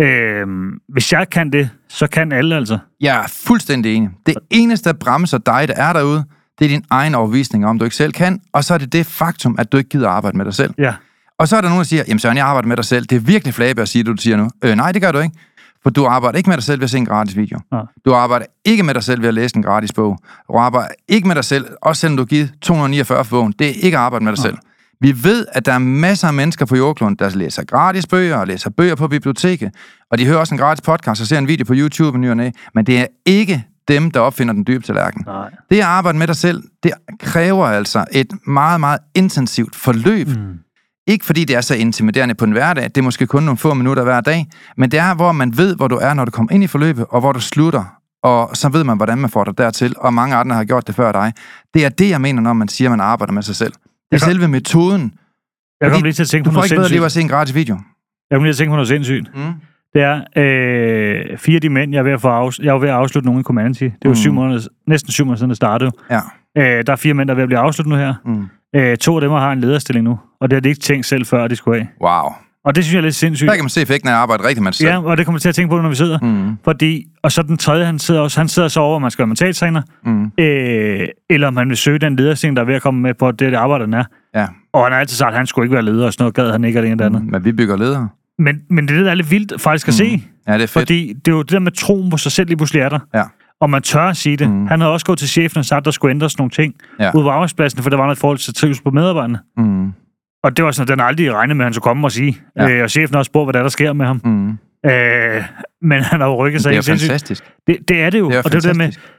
Øh, 0.00 0.46
hvis 0.88 1.12
jeg 1.12 1.30
kan 1.30 1.50
det, 1.52 1.70
så 1.88 2.06
kan 2.06 2.32
alle 2.32 2.56
altså. 2.56 2.78
Jeg 3.00 3.22
er 3.22 3.28
fuldstændig 3.46 3.94
enig. 3.94 4.10
Det 4.26 4.34
eneste, 4.50 4.88
der 4.92 4.96
bremser 5.00 5.38
dig, 5.38 5.68
der 5.68 5.74
er 5.76 5.92
derude, 5.92 6.24
det 6.58 6.64
er 6.64 6.68
din 6.68 6.84
egen 6.90 7.14
overbevisning 7.14 7.66
om, 7.66 7.78
du 7.78 7.84
ikke 7.84 7.96
selv 7.96 8.12
kan, 8.12 8.40
og 8.52 8.64
så 8.64 8.74
er 8.74 8.78
det 8.78 8.92
det 8.92 9.06
faktum, 9.06 9.56
at 9.58 9.72
du 9.72 9.76
ikke 9.76 9.90
gider 9.90 10.08
arbejde 10.08 10.36
med 10.36 10.44
dig 10.44 10.54
selv. 10.54 10.74
Ja. 10.78 10.94
Og 11.38 11.48
så 11.48 11.56
er 11.56 11.60
der 11.60 11.68
nogen, 11.68 11.78
der 11.78 11.84
siger, 11.84 12.02
jamen 12.08 12.18
Søren, 12.18 12.36
jeg 12.36 12.46
arbejder 12.46 12.68
med 12.68 12.76
dig 12.76 12.84
selv. 12.84 13.06
Det 13.06 13.16
er 13.16 13.20
virkelig 13.20 13.54
flabe 13.54 13.82
at 13.82 13.88
sige 13.88 14.04
det, 14.04 14.16
du 14.16 14.22
siger 14.22 14.36
nu. 14.36 14.48
Øh, 14.64 14.76
nej, 14.76 14.92
det 14.92 15.02
gør 15.02 15.12
du 15.12 15.18
ikke. 15.18 15.34
For 15.82 15.90
du 15.90 16.06
arbejder 16.06 16.38
ikke 16.38 16.50
med 16.50 16.56
dig 16.56 16.64
selv 16.64 16.80
ved 16.80 16.84
at 16.84 16.90
se 16.90 16.98
en 16.98 17.06
gratis 17.06 17.36
video. 17.36 17.58
Nej. 17.72 17.82
Du 18.04 18.14
arbejder 18.14 18.46
ikke 18.64 18.82
med 18.82 18.94
dig 18.94 19.02
selv 19.02 19.20
ved 19.20 19.28
at 19.28 19.34
læse 19.34 19.56
en 19.56 19.62
gratis 19.62 19.92
bog. 19.92 20.18
Du 20.48 20.56
arbejder 20.56 20.88
ikke 21.08 21.28
med 21.28 21.34
dig 21.34 21.44
selv, 21.44 21.66
også 21.82 22.00
selvom 22.00 22.16
du 22.16 22.22
har 22.22 22.26
givet 22.26 22.52
249 22.62 23.24
for 23.24 23.36
bogen. 23.36 23.54
Det 23.58 23.66
er 23.66 23.72
ikke 23.82 23.96
at 23.96 24.02
arbejde 24.02 24.24
med 24.24 24.32
dig 24.32 24.42
selv. 24.42 24.56
Vi 25.00 25.24
ved, 25.24 25.46
at 25.52 25.66
der 25.66 25.72
er 25.72 25.78
masser 25.78 26.28
af 26.28 26.34
mennesker 26.34 26.66
på 26.66 26.76
jordkloden, 26.76 27.14
der 27.14 27.30
læser 27.30 27.64
gratis 27.64 28.06
bøger 28.06 28.36
og 28.36 28.46
læser 28.46 28.70
bøger 28.70 28.94
på 28.94 29.08
biblioteket. 29.08 29.70
Og 30.10 30.18
de 30.18 30.26
hører 30.26 30.38
også 30.38 30.54
en 30.54 30.58
gratis 30.58 30.80
podcast 30.80 31.20
og 31.20 31.26
ser 31.26 31.38
en 31.38 31.48
video 31.48 31.64
på 31.64 31.74
YouTube 31.76 32.18
i. 32.18 32.50
Men 32.74 32.86
det 32.86 32.98
er 32.98 33.06
ikke 33.26 33.64
dem, 33.88 34.10
der 34.10 34.20
opfinder 34.20 34.54
den 34.54 34.66
dybe 34.66 34.84
tallerken. 34.84 35.22
Nej. 35.26 35.50
Det 35.70 35.76
at 35.78 35.84
arbejde 35.84 36.18
med 36.18 36.26
dig 36.26 36.36
selv, 36.36 36.62
det 36.82 36.92
kræver 37.20 37.66
altså 37.66 38.04
et 38.12 38.32
meget, 38.46 38.80
meget 38.80 38.98
intensivt 39.14 39.76
forløb. 39.76 40.28
Mm. 40.28 40.58
Ikke 41.06 41.24
fordi 41.24 41.44
det 41.44 41.56
er 41.56 41.60
så 41.60 41.74
intimiderende 41.74 42.34
på 42.34 42.44
en 42.44 42.52
hverdag, 42.52 42.84
det 42.84 42.98
er 42.98 43.02
måske 43.02 43.26
kun 43.26 43.42
nogle 43.42 43.58
få 43.58 43.74
minutter 43.74 44.02
hver 44.04 44.20
dag, 44.20 44.46
men 44.76 44.90
det 44.90 44.98
er, 44.98 45.14
hvor 45.14 45.32
man 45.32 45.56
ved, 45.56 45.76
hvor 45.76 45.88
du 45.88 45.96
er, 45.96 46.14
når 46.14 46.24
du 46.24 46.30
kommer 46.30 46.52
ind 46.52 46.64
i 46.64 46.66
forløbet, 46.66 47.06
og 47.08 47.20
hvor 47.20 47.32
du 47.32 47.40
slutter. 47.40 47.84
Og 48.22 48.56
så 48.56 48.68
ved 48.68 48.84
man, 48.84 48.96
hvordan 48.96 49.18
man 49.18 49.30
får 49.30 49.44
dig 49.44 49.58
dertil, 49.58 49.94
og 49.96 50.14
mange 50.14 50.36
andre 50.36 50.56
har 50.56 50.64
gjort 50.64 50.86
det 50.86 50.94
før 50.94 51.12
dig. 51.12 51.32
Det 51.74 51.84
er 51.84 51.88
det, 51.88 52.10
jeg 52.10 52.20
mener, 52.20 52.42
når 52.42 52.52
man 52.52 52.68
siger, 52.68 52.88
at 52.88 52.92
man 52.92 53.00
arbejder 53.00 53.32
med 53.32 53.42
sig 53.42 53.56
selv. 53.56 53.72
Det 54.10 54.22
er 54.22 54.24
selve 54.24 54.48
metoden. 54.48 55.12
Jeg 55.80 55.90
kommer 55.90 56.04
lige 56.06 56.12
til 56.12 56.22
at 56.22 56.28
tænke 56.28 56.44
Du 56.44 56.50
på 56.50 56.54
får 56.54 56.60
noget 56.60 56.70
ikke 56.70 56.76
bedre 56.80 56.88
liv 56.88 56.98
sindssygt. 57.00 57.04
at 57.04 57.12
se 57.12 57.20
en 57.20 57.28
gratis 57.28 57.54
video. 57.54 57.74
Jeg 58.30 58.36
kommer 58.36 58.44
lige 58.46 58.52
til 58.52 58.56
at 58.56 58.58
tænke 58.58 58.70
på 58.70 58.76
noget 58.76 58.88
sindssygt. 58.88 59.30
Mm. 59.36 59.52
Det 59.96 60.02
er 60.04 60.20
øh, 60.36 61.38
fire 61.38 61.54
af 61.54 61.60
de 61.60 61.68
mænd, 61.68 61.92
jeg 61.92 61.98
er 61.98 62.02
ved 62.02 62.12
at, 62.12 62.20
få 62.20 62.28
afs- 62.48 62.58
jeg 62.64 62.74
er 62.74 62.78
ved 62.78 62.88
at 62.88 62.94
afslutte 62.94 63.26
nogen 63.26 63.40
i 63.40 63.42
Comanche. 63.42 63.84
Det 63.86 63.92
er 63.94 63.96
jo 64.04 64.10
Mm. 64.10 64.14
syv 64.14 64.32
måneder, 64.32 64.60
næsten 64.86 65.12
syv 65.12 65.24
måneder 65.24 65.38
siden, 65.38 65.50
det 65.50 65.56
startede. 65.56 65.90
Ja. 66.10 66.20
Øh, 66.58 66.86
der 66.86 66.92
er 66.92 66.96
fire 66.96 67.14
mænd, 67.14 67.28
der 67.28 67.34
er 67.34 67.36
ved 67.36 67.42
at 67.42 67.48
blive 67.48 67.58
afsluttet 67.58 67.90
nu 67.92 67.96
her. 67.96 68.14
Mm. 68.24 68.46
Øh, 68.80 68.96
to 68.96 69.14
af 69.14 69.20
dem 69.20 69.30
har 69.30 69.52
en 69.52 69.60
lederstilling 69.60 70.04
nu, 70.04 70.18
og 70.40 70.50
det 70.50 70.56
har 70.56 70.60
de 70.60 70.68
ikke 70.68 70.80
tænkt 70.80 71.06
selv 71.06 71.26
før, 71.26 71.44
at 71.44 71.50
de 71.50 71.56
skulle 71.56 71.78
have. 71.78 71.88
Wow. 72.02 72.32
Og 72.64 72.74
det 72.76 72.84
synes 72.84 72.94
jeg 72.94 72.98
er 72.98 73.02
lidt 73.02 73.14
sindssygt. 73.14 73.48
Der 73.48 73.54
kan 73.54 73.64
man 73.64 73.68
se 73.70 73.80
effekten 73.82 74.08
af 74.08 74.12
at 74.12 74.18
arbejde 74.18 74.42
rigtigt 74.42 74.64
med 74.64 74.72
sig 74.72 74.78
selv. 74.80 74.90
Ja, 74.90 75.02
og 75.02 75.16
det 75.16 75.26
kommer 75.26 75.38
til 75.38 75.48
at 75.48 75.54
tænke 75.54 75.70
på, 75.70 75.80
når 75.80 75.88
vi 75.88 75.94
sidder. 75.94 76.18
Mm. 76.22 76.56
Fordi, 76.64 77.04
og 77.22 77.32
så 77.32 77.42
den 77.42 77.56
tredje, 77.56 77.84
han 77.84 77.98
sidder 77.98 78.20
også, 78.20 78.40
han 78.40 78.48
sidder 78.48 78.68
så 78.68 78.80
over, 78.80 78.96
om 78.96 79.02
man 79.02 79.10
skal 79.10 79.22
være 79.22 79.26
mentaltræner, 79.26 79.82
Mm. 80.04 80.30
øh, 80.44 81.08
eller 81.30 81.48
om 81.48 81.56
han 81.56 81.68
vil 81.68 81.76
søge 81.76 81.98
den 81.98 82.16
lederstilling, 82.16 82.56
der 82.56 82.62
er 82.62 82.66
ved 82.66 82.74
at 82.74 82.82
komme 82.82 83.00
med 83.00 83.14
på 83.14 83.30
det, 83.30 83.40
det 83.40 83.54
arbejde, 83.54 83.84
han 83.84 83.94
er. 83.94 84.04
Ja. 84.34 84.46
Og 84.72 84.82
han 84.84 84.92
har 84.92 85.00
altid 85.00 85.16
sagt, 85.16 85.28
at 85.30 85.36
han 85.36 85.46
skulle 85.46 85.64
ikke 85.66 85.74
være 85.74 85.84
leder, 85.84 86.06
og 86.06 86.12
sådan 86.12 86.22
noget 86.22 86.34
gad 86.34 86.52
han 86.52 86.64
ikke, 86.64 86.78
og 86.78 86.82
det 86.82 86.90
ene 86.92 87.04
og 87.04 87.10
det 87.10 87.16
andet. 87.16 87.32
Men 87.32 87.44
vi 87.44 87.52
bygger 87.52 87.76
ledere. 87.76 88.08
Men, 88.38 88.60
men 88.70 88.88
det 88.88 88.98
er 88.98 89.02
det, 89.04 89.16
lidt 89.16 89.30
vildt 89.30 89.60
faktisk 89.60 89.88
at 89.88 89.92
Mm. 89.94 89.96
se. 89.96 90.22
Ja, 90.48 90.52
det 90.54 90.62
er 90.62 90.66
fedt. 90.66 90.70
Fordi 90.70 91.12
det 91.12 91.28
er 91.32 91.36
jo 91.36 91.42
det 91.42 91.50
der 91.50 91.58
med 91.58 91.72
troen 91.72 92.10
på 92.10 92.16
sig 92.16 92.32
selv 92.32 92.48
lige 92.48 92.56
pludselig 92.56 92.80
er 92.80 92.88
der. 92.88 92.98
Ja. 93.14 93.22
Og 93.60 93.70
man 93.70 93.82
tør 93.82 94.00
at 94.02 94.16
sige 94.16 94.36
det. 94.36 94.50
Mm. 94.50 94.66
Han 94.66 94.80
havde 94.80 94.92
også 94.92 95.06
gået 95.06 95.18
til 95.18 95.28
chefen 95.28 95.58
og 95.58 95.64
sagt, 95.64 95.78
at 95.78 95.84
der 95.84 95.90
skulle 95.90 96.10
ændres 96.10 96.38
nogle 96.38 96.50
ting 96.50 96.74
Ja. 97.00 97.10
ude 97.14 97.24
på 97.24 97.30
arbejdspladsen, 97.30 97.82
for 97.82 97.90
der 97.90 97.96
var 97.96 98.04
noget 98.04 98.18
forhold 98.18 98.38
til 98.38 98.54
trivsel 98.54 98.84
på 98.84 98.90
medarbejderne. 98.90 99.38
Mm. 99.56 99.92
Og 100.44 100.56
det 100.56 100.64
var 100.64 100.70
sådan, 100.70 100.92
at 100.92 100.98
den 100.98 101.06
aldrig 101.06 101.32
regnede 101.32 101.54
med, 101.54 101.64
at 101.64 101.66
han 101.66 101.72
skulle 101.74 101.82
komme 101.82 102.06
og 102.06 102.12
sige. 102.12 102.38
Ja. 102.56 102.70
Øh, 102.70 102.82
og 102.82 102.90
chefen 102.90 103.14
har 103.14 103.18
også 103.18 103.28
spurgt, 103.28 103.46
hvad 103.46 103.52
der, 103.52 103.58
er, 103.58 103.62
der 103.64 103.68
sker 103.70 103.92
med 103.92 104.06
ham. 104.06 104.20
Mm. 104.24 104.48
Øh, 104.90 105.42
men 105.82 106.02
han 106.02 106.20
har 106.20 106.26
jo 106.28 106.36
rykket 106.46 106.58
Det 106.58 106.62
sig 106.62 106.72
er 106.72 106.76
jo 106.76 106.82
fantastisk. 106.82 107.44
Det, 107.66 107.76
det 107.88 108.00
er 108.02 108.10
det 108.10 108.18
jo. 108.18 108.28
Det 108.28 108.34
er 108.36 108.42
og 108.42 108.52
det 108.52 108.54
er 108.56 108.60
det 108.68 108.76
med, 108.76 108.84
fantastisk. 108.84 109.12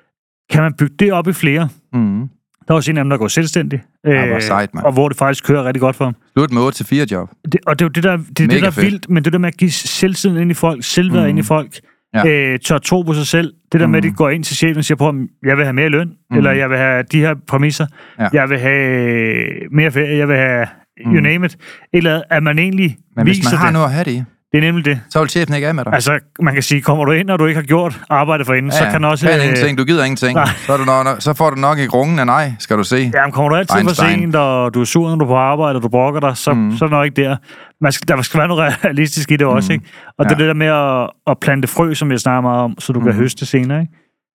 kan 0.50 0.62
man 0.64 0.74
bygge 0.74 0.96
det 1.00 1.12
op 1.14 1.28
i 1.28 1.34
flere? 1.34 1.70
Mm. 1.94 2.30
Der 2.68 2.74
er 2.74 2.76
også 2.76 2.92
en 2.92 2.98
af 2.98 3.04
dem, 3.04 3.10
der 3.10 3.18
går 3.18 3.28
selvstændig. 3.28 3.82
Ja, 4.06 4.26
hvor 4.28 4.40
sejt, 4.40 4.74
mand. 4.74 4.86
og 4.86 4.92
hvor 4.94 5.10
det 5.10 5.18
faktisk 5.18 5.44
kører 5.48 5.64
rigtig 5.64 5.82
godt 5.82 5.96
for 5.96 6.06
ham. 6.06 6.16
Slut 6.38 6.52
med 6.52 6.62
8 6.62 6.78
til 6.78 6.86
4 6.86 7.06
job. 7.12 7.30
Det, 7.52 7.60
og 7.68 7.80
det 7.80 7.86
er 7.86 7.90
jo 7.90 7.90
det, 7.90 8.04
der, 8.04 8.18
det, 8.18 8.40
er 8.44 8.48
det, 8.48 8.62
der 8.62 8.68
er 8.68 8.82
vildt, 8.82 9.10
men 9.10 9.24
det 9.26 9.34
der 9.34 9.40
med 9.40 9.48
at 9.48 9.58
give 9.58 9.72
selvtiden 9.72 10.38
ind 10.38 10.52
i 10.52 10.54
folk, 10.54 10.84
selvværd 10.84 11.20
Mm. 11.22 11.24
mm. 11.26 11.30
ind 11.30 11.40
i 11.40 11.44
folk, 11.44 11.80
Ja. 12.14 12.28
øh, 12.28 12.60
tør 12.60 12.78
tro 12.78 13.02
på 13.02 13.14
sig 13.14 13.28
selv. 13.28 13.54
Det 13.72 13.80
der 13.82 13.88
med, 13.88 13.98
at 13.98 14.04
de 14.04 14.10
Mm. 14.10 14.16
går 14.16 14.30
ind 14.30 14.44
til 14.44 14.56
chefen 14.58 14.78
og 14.78 14.86
siger 14.86 14.98
på 14.98 15.06
ham, 15.06 15.28
jeg 15.46 15.58
vil 15.58 15.66
have 15.66 15.74
mere 15.74 15.90
løn, 15.90 16.12
Mm. 16.32 16.38
eller 16.38 16.52
jeg 16.52 16.70
vil 16.70 16.78
have 16.78 17.04
de 17.12 17.20
her 17.20 17.36
præmisser, 17.48 17.86
Ja. 18.20 18.28
jeg 18.34 18.50
vil 18.50 18.60
have 18.60 19.46
mere 19.72 19.92
ferie, 19.92 20.18
jeg 20.18 20.28
vil 20.28 20.36
have 20.38 20.68
you 21.06 21.12
Mm. 21.12 21.24
name 21.24 21.46
it. 21.46 21.58
Eller 21.94 22.22
at 22.30 22.44
man 22.44 22.60
egentlig 22.60 22.98
Men 23.16 23.26
hvis 23.26 23.38
viser 23.38 23.50
man 23.52 23.58
har 23.58 23.66
det. 23.66 23.74
noget 23.74 23.86
at 23.86 23.92
have 23.94 24.04
det 24.04 24.26
Det 24.52 24.58
er 24.58 24.62
nemlig 24.62 24.86
det. 24.86 25.00
så 25.10 25.20
vil 25.20 25.30
chefen 25.30 25.54
ikke 25.56 25.68
af 25.68 25.76
med 25.76 25.86
dig. 25.86 25.94
Altså, 25.94 26.20
man 26.42 26.54
kan 26.54 26.64
sige, 26.64 26.82
kommer 26.82 27.06
du 27.06 27.12
ind, 27.12 27.30
og 27.30 27.40
du 27.40 27.46
ikke 27.46 27.60
har 27.60 27.66
gjort 27.66 28.02
arbejdet 28.10 28.46
for 28.48 28.54
inden, 28.54 28.72
så 28.72 28.88
kan 28.92 29.04
også... 29.06 29.28
Kan 29.30 29.40
øh, 29.40 29.46
ingenting, 29.46 29.78
du 29.78 29.84
gider 29.84 30.04
ingenting. 30.04 30.36
nej. 30.36 30.48
Så, 30.66 30.74
er 30.74 30.78
du 30.78 30.84
nok, 30.86 31.08
så 31.20 31.34
får 31.34 31.50
du 31.50 31.56
nok 31.56 31.78
ikke 31.80 31.92
rungen 31.94 32.20
af 32.20 32.26
nej, 32.26 32.52
skal 32.60 32.78
du 32.78 32.84
se. 32.84 33.12
Jamen, 33.14 33.32
kommer 33.32 33.50
du 33.50 33.56
altid 33.56 33.74
for 33.74 33.78
Einstein. 33.80 34.20
sent, 34.20 34.36
og 34.36 34.74
du 34.74 34.82
er 34.82 34.86
sur, 34.86 35.10
når 35.10 35.16
du 35.16 35.24
er 35.26 35.28
på 35.30 35.36
arbejde, 35.36 35.76
og 35.78 35.84
du 35.84 35.88
brokker 35.90 36.20
dig, 36.20 36.38
så, 36.38 36.54
Mm. 36.54 36.78
så 36.78 36.86
er 36.86 36.88
det 36.90 36.92
nok 36.92 37.06
ikke 37.06 37.22
der. 37.24 37.38
Man 37.82 37.92
skal, 37.92 38.08
der 38.08 38.22
skal 38.22 38.38
være 38.38 38.48
noget 38.48 38.86
realistisk 38.86 39.32
i 39.32 39.36
det 39.36 39.48
også, 39.48 39.72
Mm. 39.72 39.74
ikke? 39.74 39.86
Og 40.20 40.26
ja. 40.26 40.30
det 40.30 40.30
Ja. 40.30 40.36
er 40.36 40.38
det 40.38 40.48
der 40.48 40.54
med 40.54 41.02
at, 41.04 41.10
at 41.32 41.38
plante 41.42 41.68
frø, 41.68 41.94
som 41.94 42.12
jeg 42.12 42.20
snakker 42.20 42.42
meget 42.42 42.60
om, 42.62 42.76
så 42.80 42.94
du 42.94 43.00
mm. 43.00 43.06
kan 43.06 43.14
høste 43.16 43.46
senere, 43.46 43.82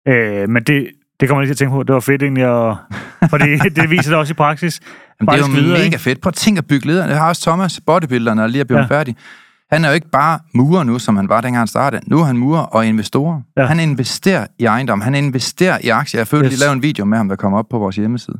ikke? 0.09 0.43
Øh, 0.43 0.49
men 0.49 0.63
det, 0.63 0.87
det 1.21 1.29
kommer 1.29 1.41
man 1.41 1.45
ikke 1.45 1.49
til 1.51 1.55
at 1.55 1.59
tænke 1.59 1.73
på. 1.73 1.83
Det 1.83 1.95
var 1.95 2.01
fedt 2.01 2.23
egentlig, 2.23 2.45
at, 2.45 2.77
fordi 3.33 3.57
det 3.77 3.91
viser 3.91 4.11
det 4.11 4.19
også 4.19 4.31
i 4.33 4.35
praksis. 4.35 4.81
Jamen, 5.21 5.35
det 5.35 5.43
er 5.43 5.47
jo 5.47 5.53
videre, 5.61 5.73
mega 5.79 5.85
ikke? 5.85 5.99
fedt. 5.99 6.21
Prøv 6.21 6.29
at 6.31 6.35
tænke 6.35 6.59
at 6.59 6.67
bygge 6.67 6.87
lederen. 6.87 7.11
Det 7.11 7.19
har 7.19 7.29
også 7.29 7.43
Thomas, 7.43 7.81
bodybuilderen, 7.87 8.39
der 8.39 8.47
lige 8.47 8.61
er 8.61 8.65
blevet 8.65 8.81
Ja. 8.91 8.95
ja. 8.95 8.99
færdig. 8.99 9.17
Han 9.73 9.85
er 9.85 9.89
jo 9.89 9.95
ikke 9.95 10.11
bare 10.11 10.39
murer 10.55 10.85
nu, 10.85 10.99
som 10.99 11.17
han 11.17 11.29
var, 11.29 11.41
dengang 11.41 11.61
han 11.61 11.67
startede. 11.67 12.03
Nu 12.07 12.21
er 12.21 12.25
han 12.25 12.37
murer 12.37 12.61
og 12.61 12.87
investor. 12.87 13.43
Ja. 13.57 13.67
Han 13.67 13.81
investerer 13.81 14.47
i 14.59 14.65
ejendom. 14.65 15.01
Han 15.01 15.15
investerer 15.15 15.79
i 15.85 15.89
aktier. 15.89 16.19
Jeg 16.21 16.29
følte 16.29 16.45
Yes. 16.47 16.53
yes. 16.53 16.59
lige 16.59 16.67
lave 16.67 16.73
en 16.73 16.83
video 16.83 17.05
med 17.05 17.19
ham, 17.19 17.29
der 17.29 17.37
kommer 17.37 17.59
op 17.59 17.67
på 17.71 17.79
vores 17.79 17.97
hjemmeside. 17.97 18.37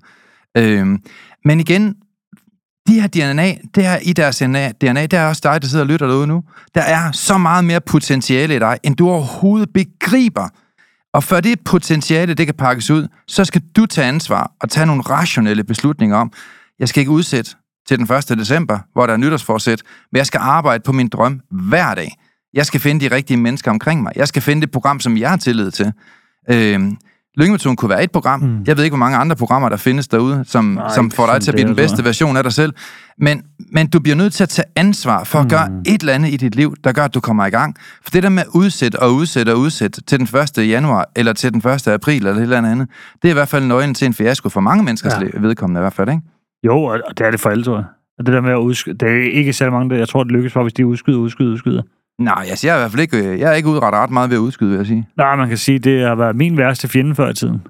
Øhm, 0.57 0.99
men 1.45 1.61
igen, 1.61 1.95
de 2.89 3.01
her 3.01 3.07
DNA, 3.09 3.55
det 3.75 3.87
er 3.87 3.99
i 4.03 4.13
deres 4.13 4.39
DNA, 4.39 4.73
DNA, 4.73 5.03
det 5.03 5.13
er 5.13 5.27
også 5.27 5.41
dig, 5.45 5.63
der 5.63 5.69
sidder 5.69 5.85
og 5.85 5.89
lytter 5.89 6.07
derude 6.07 6.27
nu. 6.27 6.43
Der 6.75 6.81
er 6.83 7.13
så 7.13 7.39
meget 7.39 7.65
mere 7.65 7.81
potentiale 7.81 8.57
i 8.57 8.59
dig, 8.59 8.79
end 8.83 8.97
du 8.97 9.09
overhovedet 9.11 9.69
begriber. 9.75 10.49
Og 11.15 11.25
for 11.25 11.41
det 11.41 11.61
potentiale, 11.65 12.35
det 12.35 12.47
kan 12.47 12.55
pakkes 12.55 12.91
ud, 12.91 13.09
så 13.29 13.45
skal 13.45 13.63
du 13.77 13.87
tage 13.87 14.07
ansvar 14.09 14.53
og 14.61 14.71
tage 14.71 14.87
nogle 14.87 15.03
rationelle 15.03 15.65
beslutninger 15.65 16.17
om, 16.17 16.33
jeg 16.79 16.89
skal 16.89 17.01
ikke 17.01 17.11
udsætte 17.11 17.51
til 17.99 17.99
den 18.09 18.17
1. 18.17 18.39
december, 18.39 18.79
hvor 18.93 19.07
der 19.07 19.13
er 19.13 19.17
nytårsforsæt, 19.17 19.83
men 20.13 20.17
jeg 20.19 20.27
skal 20.27 20.39
arbejde 20.43 20.83
på 20.87 20.93
min 20.93 21.09
drøm 21.09 21.41
hver 21.51 21.95
dag. 21.95 22.17
Jeg 22.55 22.67
skal 22.67 22.81
finde 22.81 23.09
de 23.09 23.15
rigtige 23.15 23.37
mennesker 23.37 23.71
omkring 23.71 24.03
mig. 24.03 24.13
Jeg 24.17 24.29
skal 24.29 24.43
finde 24.43 24.63
det 24.63 24.71
program, 24.71 25.01
som 25.01 25.17
jeg 25.17 25.31
har 25.31 25.37
tillid 25.37 25.71
til. 25.71 25.93
Øhm, 26.51 26.97
Lyngemetoden 27.37 27.77
kunne 27.77 27.89
være 27.89 28.05
et 28.05 28.11
program. 28.11 28.41
Mm. 28.41 28.59
Jeg 28.67 28.77
ved 28.77 28.85
ikke, 28.85 28.93
hvor 28.93 28.99
mange 29.05 29.19
andre 29.19 29.37
programmer, 29.37 29.69
der 29.69 29.77
findes 29.77 30.09
derude, 30.09 30.45
som, 30.47 30.65
Nej, 30.65 30.95
som 30.95 31.11
får 31.11 31.27
dig 31.27 31.43
til 31.43 31.51
at 31.51 31.55
blive 31.55 31.69
den 31.69 31.77
tror 31.77 31.83
bedste 31.83 32.05
version 32.05 32.37
af 32.37 32.43
dig 32.43 32.53
selv. 32.53 32.73
Men, 33.19 33.43
men 33.73 33.87
du 33.87 34.01
bliver 34.01 34.17
nødt 34.17 34.33
til 34.33 34.43
at 34.43 34.49
tage 34.49 34.67
ansvar 34.77 35.25
for 35.25 35.39
at 35.39 35.45
Mm. 35.45 35.49
gøre 35.51 35.69
et 35.87 36.01
eller 36.01 36.13
andet 36.13 36.33
i 36.33 36.37
dit 36.37 36.55
liv, 36.55 36.75
der 36.85 36.93
gør, 36.93 37.05
at 37.05 37.15
du 37.15 37.21
kommer 37.21 37.47
i 37.47 37.51
gang. 37.51 37.77
For 38.03 38.11
det 38.11 38.23
der 38.23 38.29
med 38.29 38.43
at 38.43 38.49
udsætte 38.55 38.99
og 39.03 39.15
udsætte 39.15 39.53
og 39.53 39.59
udsætte 39.59 40.03
til 40.03 40.19
den 40.19 40.41
1. 40.59 40.69
januar, 40.69 41.09
eller 41.17 41.33
til 41.33 41.53
den 41.53 41.71
1. 41.71 41.89
april, 41.89 42.17
eller 42.27 42.33
et 42.33 42.43
eller 42.43 42.59
andet, 42.59 42.89
det 43.23 43.29
er 43.29 43.33
i 43.33 43.35
hvert 43.35 43.49
fald 43.49 43.65
nøglen 43.65 43.95
til 43.95 44.07
en 44.07 44.15
fiasko 44.15 44.49
for 44.49 44.61
mange 44.61 44.85
menneskers 44.85 45.13
ja. 45.21 45.39
vedkommende 45.41 45.79
i 45.79 45.83
hvert 45.83 45.93
fald, 45.95 46.09
ikke? 46.09 46.23
Jo, 46.67 46.83
og 46.83 47.01
det 47.19 47.27
er 47.27 47.31
det 47.31 47.41
for 47.41 47.51
alle, 47.51 47.65
tror 47.65 47.77
jeg. 47.77 47.85
Og 48.19 48.27
det 48.27 48.35
der 48.35 48.41
med 48.41 48.51
at 48.51 48.57
udskyde, 48.57 48.95
det 48.95 49.09
er 49.09 49.33
ikke 49.33 49.53
særlig 49.53 49.73
mange, 49.73 49.91
der, 49.91 49.97
jeg 49.97 50.09
tror, 50.09 50.23
det 50.25 50.33
lykkes 50.33 50.53
for, 50.53 50.63
hvis 50.63 50.73
de 50.73 50.87
udskyder, 50.87 51.19
udskyder, 51.19 51.53
udskyder. 51.53 51.83
Nej, 52.19 52.35
jeg 52.65 52.71
er 52.71 52.77
i 52.77 52.79
hvert 52.79 52.91
fald 52.91 53.01
ikke, 53.03 53.19
øh, 53.33 53.39
jeg 53.41 53.51
er 53.51 53.55
ikke 53.55 53.69
udrettet 53.69 54.01
ret 54.01 54.11
meget 54.11 54.31
ved 54.31 54.37
at 54.37 54.41
udskyde, 54.41 54.71
vil 54.71 54.77
jeg 54.77 54.87
sige. 54.87 55.09
Nej, 55.17 55.37
man 55.37 55.49
kan 55.49 55.57
sige, 55.59 55.79
det 55.79 56.03
har 56.07 56.15
været 56.15 56.37
min 56.37 56.57
værste 56.57 56.89
fjende 56.89 57.15
før 57.15 57.29
i 57.31 57.35
tiden. 57.35 57.63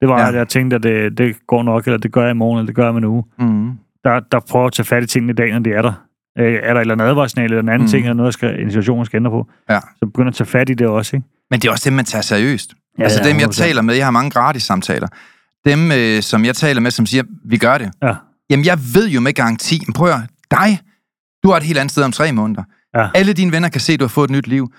Det 0.00 0.08
var, 0.08 0.20
Ja. 0.20 0.28
at 0.28 0.34
jeg 0.34 0.48
tænkte, 0.48 0.76
at 0.76 0.82
det, 0.82 1.18
det 1.18 1.36
går 1.46 1.62
nok, 1.62 1.84
eller 1.86 1.98
det 1.98 2.12
gør 2.12 2.22
jeg 2.22 2.30
i 2.30 2.34
morgen, 2.34 2.58
eller 2.58 2.66
det 2.66 2.74
gør 2.76 2.82
jeg 2.82 2.90
om 2.90 2.96
en 2.96 3.04
uge. 3.04 3.24
Mm. 3.38 3.70
Der, 4.04 4.20
der 4.32 4.40
prøver 4.50 4.66
at 4.66 4.72
tage 4.72 4.86
fat 4.86 5.02
i 5.02 5.06
tingene 5.06 5.30
i 5.32 5.34
dag, 5.34 5.52
når 5.52 5.58
de 5.58 5.72
er 5.72 5.82
der. 5.82 5.92
Øh, 6.38 6.52
er 6.62 6.72
der 6.72 6.74
et 6.74 6.80
eller 6.80 6.94
andet 6.94 7.04
advarssignal, 7.06 7.44
eller 7.44 7.62
en 7.62 7.68
anden 7.68 7.84
Mm. 7.86 7.88
ting, 7.90 8.02
eller 8.04 8.14
noget, 8.14 8.26
der 8.26 8.30
skal, 8.32 8.60
en 8.60 8.70
situation, 8.70 9.04
skal 9.06 9.16
ændre 9.16 9.30
på, 9.30 9.46
Ja. 9.70 9.78
så 9.80 10.06
begynder 10.06 10.28
at 10.28 10.34
tage 10.34 10.46
fat 10.48 10.70
i 10.70 10.74
det 10.74 10.86
også, 10.86 11.16
ikke? 11.16 11.26
Men 11.50 11.60
det 11.60 11.68
er 11.68 11.72
også 11.72 11.90
dem, 11.90 11.96
man 11.96 12.04
tager 12.04 12.22
seriøst. 12.22 12.72
Ja, 12.72 13.02
Ja, 13.02 13.04
altså 13.04 13.20
ja, 13.24 13.28
dem, 13.28 13.36
jeg 13.40 13.48
100%. 13.48 13.52
taler 13.62 13.82
med, 13.82 13.94
jeg 13.94 14.06
har 14.06 14.10
mange 14.10 14.30
gratis 14.30 14.62
samtaler. 14.62 15.08
Dem, 15.66 15.92
øh, 15.92 16.22
som 16.22 16.44
jeg 16.44 16.54
taler 16.54 16.80
med, 16.80 16.90
som 16.90 17.06
siger, 17.06 17.22
vi 17.44 17.56
gør 17.56 17.78
det. 17.78 17.90
Ja. 18.02 18.14
Jamen, 18.50 18.64
jeg 18.66 18.78
ved 18.94 19.08
jo 19.08 19.20
med 19.20 19.32
garanti, 19.32 19.82
men 19.86 19.92
prøv 19.92 20.08
at 20.08 20.14
høre, 20.14 20.26
dig, 20.50 20.80
du 21.44 21.50
er 21.50 21.56
et 21.56 21.62
helt 21.62 21.78
andet 21.78 21.92
sted 21.92 22.02
om 22.02 22.12
tre 22.12 22.32
måneder. 22.32 22.62
Ja. 22.96 23.08
Alle 23.14 23.32
dine 23.32 23.52
venner 23.52 23.68
kan 23.68 23.80
se, 23.80 23.92
at 23.92 24.00
du 24.00 24.04
har 24.04 24.08
fået 24.08 24.30
et 24.30 24.36
nyt 24.36 24.46
liv. 24.46 24.72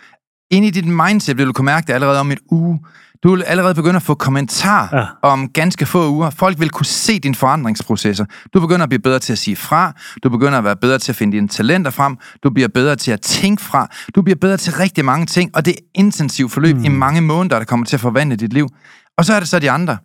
Ind 0.52 0.66
i 0.66 0.70
dit 0.70 0.88
mindset 0.88 1.38
vil 1.38 1.48
du 1.48 1.54
kunne 1.54 1.66
mærke 1.66 1.88
det 1.88 1.94
allerede 1.94 2.20
om 2.20 2.32
et 2.32 2.40
uge. 2.52 2.80
Du 3.24 3.36
vil 3.36 3.44
allerede 3.44 3.76
begynde 3.76 3.96
at 3.96 4.04
få 4.04 4.14
kommentarer 4.16 4.98
Ja. 4.98 5.06
om 5.22 5.50
ganske 5.50 5.86
få 5.86 6.10
uger. 6.10 6.30
Folk 6.30 6.60
vil 6.60 6.70
kunne 6.70 6.86
se 6.86 7.20
dine 7.20 7.36
forandringsprocesser. 7.36 8.26
Du 8.54 8.60
begynder 8.60 8.84
at 8.84 8.90
blive 8.90 9.02
bedre 9.02 9.20
til 9.20 9.32
at 9.34 9.38
sige 9.40 9.56
fra. 9.56 9.94
Du 10.24 10.30
begynder 10.30 10.58
at 10.58 10.64
være 10.64 10.76
bedre 10.76 10.98
til 11.00 11.12
at 11.12 11.16
finde 11.16 11.38
dine 11.38 11.48
talenter 11.48 11.92
frem. 11.92 12.18
Du 12.44 12.50
bliver 12.50 12.68
bedre 12.68 12.96
til 12.96 13.12
at 13.12 13.22
tænke 13.22 13.64
fra. 13.64 13.88
Du 14.16 14.22
bliver 14.22 14.38
bedre 14.42 14.58
til 14.58 14.74
rigtig 14.74 15.06
mange 15.06 15.26
ting, 15.26 15.52
og 15.56 15.66
det 15.66 15.72
er 15.72 15.82
intensivt 15.96 16.52
forløb 16.52 16.76
mm. 16.76 16.84
i 16.84 16.88
mange 16.88 17.22
måneder, 17.22 17.58
der 17.58 17.66
kommer 17.66 17.86
til 17.86 17.96
at 17.96 18.00
forvandle 18.00 18.36
dit 18.36 18.54
liv. 18.54 18.70
Og 19.18 19.26
så 19.26 19.34
er 19.34 19.40
det 19.40 19.50
så 19.50 19.60
de 19.60 19.72
andre. 19.72 19.98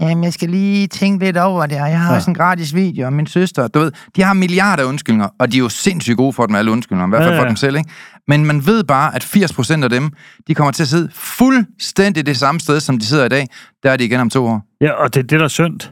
Jamen, 0.00 0.24
jeg 0.24 0.32
skal 0.32 0.48
lige 0.50 0.86
tænke 0.86 1.24
lidt 1.24 1.36
over 1.36 1.66
det, 1.66 1.80
og 1.80 1.90
jeg 1.90 2.00
har 2.00 2.10
Ja. 2.10 2.16
også 2.16 2.30
en 2.30 2.34
gratis 2.34 2.74
video 2.74 3.06
om 3.06 3.12
min 3.12 3.26
søster. 3.26 3.68
Du 3.68 3.78
ved, 3.78 3.92
de 4.16 4.22
har 4.22 4.32
milliarder 4.34 4.82
af 4.82 4.86
undskyldninger, 4.88 5.28
og 5.38 5.52
de 5.52 5.56
er 5.56 5.58
jo 5.58 5.68
sindssygt 5.68 6.16
gode 6.16 6.32
for 6.32 6.46
dem 6.46 6.54
alle 6.54 6.70
undskyldninger, 6.70 7.06
i 7.06 7.10
hvert 7.10 7.20
fald 7.22 7.32
Ja, 7.34 7.38
for 7.38 7.42
ja. 7.44 7.48
dem 7.48 7.56
selv, 7.56 7.76
ikke? 7.76 7.90
Men 8.28 8.46
man 8.46 8.66
ved 8.66 8.84
bare, 8.84 9.14
at 9.14 9.24
80% 9.24 9.84
af 9.84 9.90
dem, 9.90 10.10
de 10.48 10.54
kommer 10.54 10.72
til 10.72 10.82
at 10.82 10.88
sidde 10.88 11.08
fuldstændig 11.14 12.26
det 12.26 12.36
samme 12.36 12.60
sted, 12.60 12.80
som 12.80 12.98
de 12.98 13.06
sidder 13.06 13.24
i 13.24 13.28
dag. 13.28 13.46
Der 13.82 13.90
er 13.90 13.96
de 13.96 14.04
igen 14.04 14.20
om 14.20 14.30
to 14.30 14.46
år. 14.46 14.62
Ja, 14.80 14.92
og 14.92 15.14
det 15.14 15.20
er 15.20 15.24
det, 15.26 15.38
der 15.38 15.44
er 15.44 15.48
synd. 15.48 15.78
Det 15.80 15.88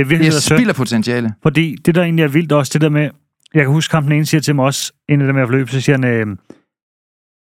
er 0.00 0.04
virkelig 0.04 0.10
Det 0.18 0.20
det, 0.20 0.48
der 0.50 0.54
er 0.54 0.58
er 0.58 0.64
synd. 0.64 0.74
potentiale. 0.76 1.34
Fordi 1.42 1.76
det, 1.84 1.94
der 1.94 2.02
egentlig 2.02 2.22
er 2.22 2.28
vildt 2.28 2.52
også, 2.52 2.70
det 2.72 2.80
der 2.80 2.88
med... 2.88 3.10
Jeg 3.54 3.62
kan 3.62 3.70
huske, 3.72 3.92
kampen 3.92 4.12
ene 4.12 4.26
siger 4.26 4.40
til 4.40 4.54
mig 4.54 4.64
også, 4.64 4.92
en 5.08 5.20
af 5.20 5.26
dem, 5.26 5.36
jeg 5.36 5.46
har 5.46 5.52
løbet, 5.52 5.72
så 5.72 5.80
siger 5.80 5.96
han, 5.96 6.04
øh, 6.04 6.26
det 6.26 6.36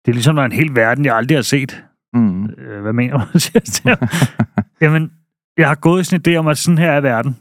er 0.07 0.11
ligesom, 0.11 0.35
der 0.35 0.41
er 0.41 0.45
en 0.45 0.51
hel 0.51 0.75
verden, 0.75 1.05
jeg 1.05 1.15
aldrig 1.15 1.37
har 1.37 1.41
set. 1.43 1.83
Mm. 2.13 2.45
Øh, 2.45 2.81
hvad 2.81 2.93
mener 2.93 3.25
du, 3.33 3.39
siger 3.39 3.51
jeg 3.59 3.63
til 3.63 3.89
ham. 3.89 4.07
Jamen, 4.81 5.09
jeg 5.57 5.67
har 5.67 5.75
gået 5.75 6.01
i 6.01 6.03
sådan 6.03 6.21
en 6.27 6.33
idé 6.33 6.37
om, 6.39 6.47
at 6.47 6.57
sådan 6.57 6.77
her 6.77 6.91
er 6.91 7.01
verden. 7.01 7.37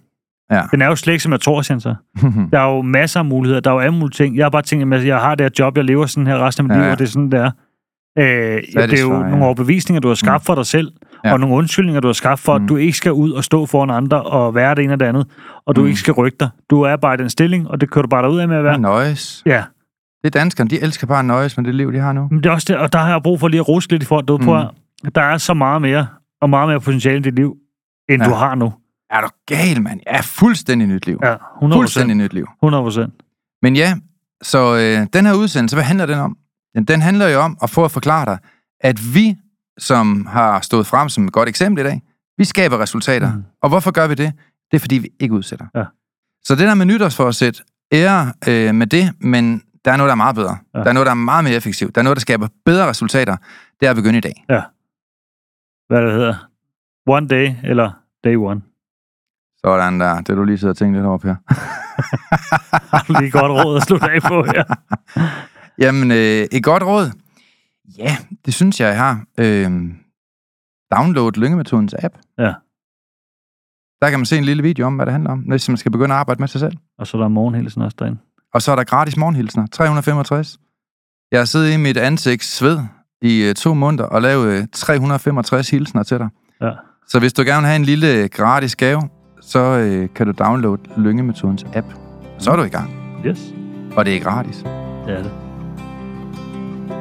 Ja. 0.51 0.63
Den 0.71 0.83
er 0.83 0.87
jo 0.87 0.97
slet 0.97 1.13
ikke, 1.13 1.23
som 1.23 1.33
jeg 1.33 1.41
tror, 1.41 1.63
så. 1.63 1.95
Der 2.53 2.59
er 2.61 2.75
jo 2.75 2.83
masser 2.83 3.21
af 3.21 3.27
muligheder. 3.27 3.61
Der 3.61 3.71
er 3.71 3.75
jo 3.75 3.81
alle 3.81 3.95
mulige 3.95 4.11
ting. 4.15 4.37
Jeg 4.37 4.45
har 4.45 4.51
bare 4.51 4.63
tænkt, 4.63 4.95
at 4.95 5.07
jeg 5.07 5.19
har 5.19 5.35
det 5.35 5.45
her 5.45 5.51
job, 5.59 5.77
jeg 5.77 5.85
lever 5.85 6.07
sådan 6.07 6.27
her 6.27 6.39
resten 6.47 6.65
af 6.65 6.69
mit 6.69 6.75
Ja, 6.75 6.79
liv, 6.81 6.87
ja. 6.87 6.93
og 6.93 6.99
det 6.99 7.05
er 7.05 7.09
sådan, 7.09 7.31
det 7.31 7.41
er. 7.41 7.51
Øh, 8.19 8.25
det 8.89 8.99
er 8.99 9.03
jo 9.03 9.09
nogle 9.23 9.45
overbevisninger, 9.45 10.01
du 10.01 10.09
har 10.09 10.15
skabt 10.15 10.45
for 10.45 10.55
dig 10.55 10.67
selv, 10.67 10.93
Ja. 11.25 11.33
og 11.33 11.41
nogle 11.41 11.55
undskyldninger, 11.57 12.01
du 12.01 12.09
har 12.09 12.13
skabt 12.13 12.41
for, 12.41 12.55
at 12.55 12.61
Mm. 12.63 12.69
du 12.69 12.77
ikke 12.77 12.93
skal 12.97 13.13
ud 13.13 13.31
og 13.31 13.45
stå 13.45 13.67
foran 13.67 13.91
andre 13.91 14.23
og 14.23 14.55
være 14.55 14.75
det 14.75 14.85
ene 14.85 14.93
og 14.93 15.01
det 15.01 15.07
andet, 15.07 15.27
og 15.67 15.77
du 15.77 15.81
Mm. 15.81 15.87
ikke 15.87 15.99
skal 15.99 16.15
rykke 16.15 16.37
dig. 16.41 16.49
Du 16.71 16.83
er 16.83 16.97
bare 16.97 17.15
i 17.15 17.17
den 17.17 17.31
stilling, 17.31 17.69
og 17.71 17.81
det 17.81 17.91
kører 17.91 18.03
du 18.03 18.09
bare 18.09 18.31
ud 18.31 18.39
af 18.39 18.49
med 18.49 18.57
at 18.57 18.65
være. 18.65 18.79
Nøjes. 18.79 19.43
Ja, 19.47 19.63
Det 20.25 20.35
er 20.37 20.39
danskerne, 20.41 20.71
de 20.71 20.83
elsker 20.83 21.07
bare 21.07 21.19
at 21.19 21.25
nøjes 21.25 21.57
med 21.57 21.65
det 21.65 21.75
liv, 21.75 21.93
de 21.93 21.99
har 21.99 22.13
nu. 22.13 22.29
men 22.31 22.39
det 22.43 22.47
er 22.47 22.51
også 22.51 22.67
det, 22.73 22.77
og 22.77 22.93
der 22.93 22.99
har 22.99 23.09
jeg 23.11 23.23
brug 23.23 23.41
for 23.41 23.49
lige 23.49 23.61
at 23.61 23.69
ruske 23.69 23.93
lidt 23.93 24.03
i 24.03 24.07
forhold 24.07 24.27
til, 24.27 24.35
Mm. 24.35 24.45
på, 24.45 24.55
at 25.07 25.15
der 25.15 25.21
er 25.23 25.37
så 25.39 25.55
meget 25.55 25.83
mere, 25.83 26.07
og 26.41 26.51
meget 26.51 26.69
mere 26.69 26.81
potentiale 26.81 27.19
i 27.19 27.23
dit 27.23 27.35
liv, 27.35 27.57
end 28.09 28.23
Ja. 28.23 28.29
du 28.29 28.35
har 28.35 28.55
nu. 28.55 28.73
Er 29.11 29.21
du 29.21 29.29
gal, 29.47 29.83
mand? 29.83 30.01
Ja, 30.07 30.21
fuldstændig 30.21 30.89
nyt 30.89 31.07
liv. 31.07 31.19
Ja, 31.23 31.37
100 31.57 31.79
Fuldstændig 31.79 32.17
nyt 32.17 32.33
liv. 32.33 32.47
100 32.63 32.83
procent. 32.83 33.15
Men 33.63 33.77
ja, 33.77 33.95
så 34.43 34.75
øh, 34.77 35.07
den 35.13 35.27
her 35.27 35.35
udsendelse, 35.35 35.77
hvad 35.77 35.85
handler 35.85 36.07
den 36.07 36.19
om? 36.19 36.37
Den, 36.75 36.85
den 36.85 37.03
handler 37.03 37.29
jo 37.29 37.41
om 37.41 37.59
at 37.63 37.71
få 37.71 37.85
at 37.85 37.91
forklare 37.91 38.25
dig, 38.25 38.39
at 38.81 39.15
vi, 39.15 39.37
som 39.79 40.27
har 40.27 40.61
stået 40.61 40.87
frem 40.87 41.09
som 41.09 41.25
et 41.25 41.33
godt 41.33 41.49
eksempel 41.49 41.85
i 41.85 41.89
dag, 41.89 42.03
vi 42.39 42.45
skaber 42.45 42.79
resultater. 42.81 43.33
Mm. 43.35 43.45
Og 43.63 43.69
hvorfor 43.69 43.91
gør 43.91 44.07
vi 44.07 44.15
det? 44.15 44.33
Det 44.71 44.77
er, 44.77 44.81
fordi 44.81 44.95
vi 44.99 45.09
ikke 45.21 45.35
udsætter. 45.35 45.67
Ja. 45.75 45.85
Så 46.45 46.55
det 46.55 46.69
der 46.69 46.75
med 46.75 46.87
nytårsforsæt, 46.87 47.63
ære 47.93 48.33
øh, 48.49 48.75
med 48.75 48.87
det, 48.87 49.13
men 49.21 49.63
der 49.85 49.93
er 49.93 49.97
noget, 49.97 50.09
der 50.09 50.13
er 50.13 50.17
meget 50.17 50.35
bedre. 50.37 50.57
Ja. 50.75 50.79
Ja. 50.79 50.83
Der 50.85 50.89
er 50.89 50.93
noget, 50.93 51.07
der 51.07 51.11
er 51.11 51.15
meget 51.15 51.45
mere 51.45 51.55
effektivt. 51.55 51.95
Der 51.95 52.01
er 52.01 52.03
noget, 52.03 52.17
der 52.17 52.21
skaber 52.21 52.49
bedre 52.65 52.89
resultater. 52.89 53.37
Det 53.81 53.87
er 53.87 53.91
at 53.91 53.97
begynde 53.97 54.19
i 54.19 54.21
dag. 54.21 54.45
Hvad 55.89 56.03
det 56.03 56.13
hedder. 56.13 56.35
One 57.07 57.29
day, 57.29 57.55
eller 57.65 57.91
day 58.25 58.37
one. 58.37 58.63
Sådan 59.65 60.01
der. 60.01 60.21
Det 60.21 60.37
du 60.37 60.45
lige 60.45 60.59
sidder 60.59 60.73
og 60.73 60.77
tænkt 60.77 60.95
lidt 60.97 61.07
over, 61.07 61.19
Per. 61.19 61.35
Har 62.97 63.21
lige 63.21 63.31
godt 63.31 63.53
råd 63.53 63.77
at 63.77 63.83
slutte 63.83 64.11
af 64.11 64.23
på 64.23 64.45
her? 64.45 64.65
Jamen, 65.85 66.11
øh, 66.11 66.47
et 66.53 66.65
godt 66.65 66.83
råd. 66.83 67.11
Ja, 67.99 68.17
det 68.47 68.55
synes 68.55 68.81
jeg, 68.81 68.89
jeg 68.89 68.99
har. 68.99 69.25
Øh, 69.39 69.71
download 70.97 71.33
Lyngemetodens 71.33 71.95
app. 71.99 72.15
Ja. 72.39 72.55
Der 74.03 74.11
kan 74.11 74.19
man 74.19 74.27
se 74.27 74.39
en 74.39 74.45
lille 74.45 74.63
video 74.63 74.87
om, 74.87 74.97
hvad 74.97 75.07
det 75.07 75.13
handler 75.13 75.31
om, 75.31 75.39
hvis 75.39 75.69
man 75.69 75.77
skal 75.77 75.93
begynde 75.93 76.15
at 76.15 76.19
arbejde 76.19 76.43
med 76.43 76.49
sig 76.49 76.61
selv. 76.61 76.77
Og 76.99 77.07
så 77.07 77.17
er 77.17 77.21
der 77.21 77.29
morgenhilsen 77.29 77.83
også 77.83 77.97
derinde. 77.99 78.19
Og 78.55 78.63
så 78.63 78.73
er 78.73 78.77
der 78.77 78.85
gratis 78.85 79.17
morgenhilsner. 79.17 79.67
365. 79.67 80.59
Jeg 81.33 81.41
har 81.41 81.45
siddet 81.45 81.75
i 81.75 81.77
mit 81.77 81.97
ansigts 81.97 82.57
sved 82.57 82.79
i 83.23 83.43
øh, 83.43 83.55
to 83.55 83.75
måneder 83.75 84.05
og 84.05 84.23
lavet 84.23 84.47
øh, 84.47 84.67
365 84.73 85.71
hilsner 85.71 86.03
til 86.03 86.19
dig. 86.19 86.29
Ja. 86.61 86.73
Så 87.09 87.19
hvis 87.19 87.33
du 87.33 87.43
gerne 87.43 87.61
vil 87.61 87.67
have 87.67 87.77
en 87.77 87.85
lille 87.85 88.29
gratis 88.29 88.77
gave, 88.77 89.03
så 89.41 89.59
øh, 89.61 90.09
kan 90.15 90.27
du 90.27 90.33
downloade 90.39 90.83
Lyngemetodens 90.97 91.65
app. 91.75 91.87
Så 92.39 92.51
er 92.51 92.57
du 92.57 92.63
i 92.63 92.69
gang. 92.69 92.91
Yes, 93.27 93.39
Og 93.97 94.05
det 94.05 94.17
er 94.17 94.21
gratis. 94.21 94.57
det 95.07 95.15
er 95.19 95.23
det. 95.23 95.31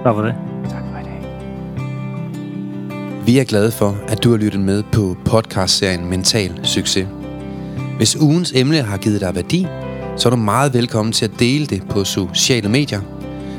Tak 0.03 0.15
for 0.15 0.21
det. 0.21 0.35
Tak 0.69 0.83
for 0.91 0.99
i 0.99 1.03
dag. 1.03 1.21
Vi 3.25 3.39
er 3.39 3.43
glade 3.43 3.71
for, 3.71 3.95
at 4.07 4.23
du 4.23 4.29
har 4.31 4.37
lyttet 4.37 4.61
med 4.61 4.83
på 4.91 5.17
podcastserien 5.25 6.09
Mental 6.09 6.59
Succes. 6.63 7.07
Hvis 7.97 8.15
ugens 8.21 8.51
emne 8.55 8.81
har 8.81 8.97
givet 8.97 9.21
dig 9.21 9.35
værdi, 9.35 9.67
så 10.17 10.29
er 10.29 10.31
du 10.31 10.37
meget 10.37 10.73
velkommen 10.73 11.13
til 11.13 11.25
at 11.25 11.31
dele 11.39 11.65
det 11.65 11.83
på 11.89 12.03
sociale 12.03 12.69
medier. 12.69 13.01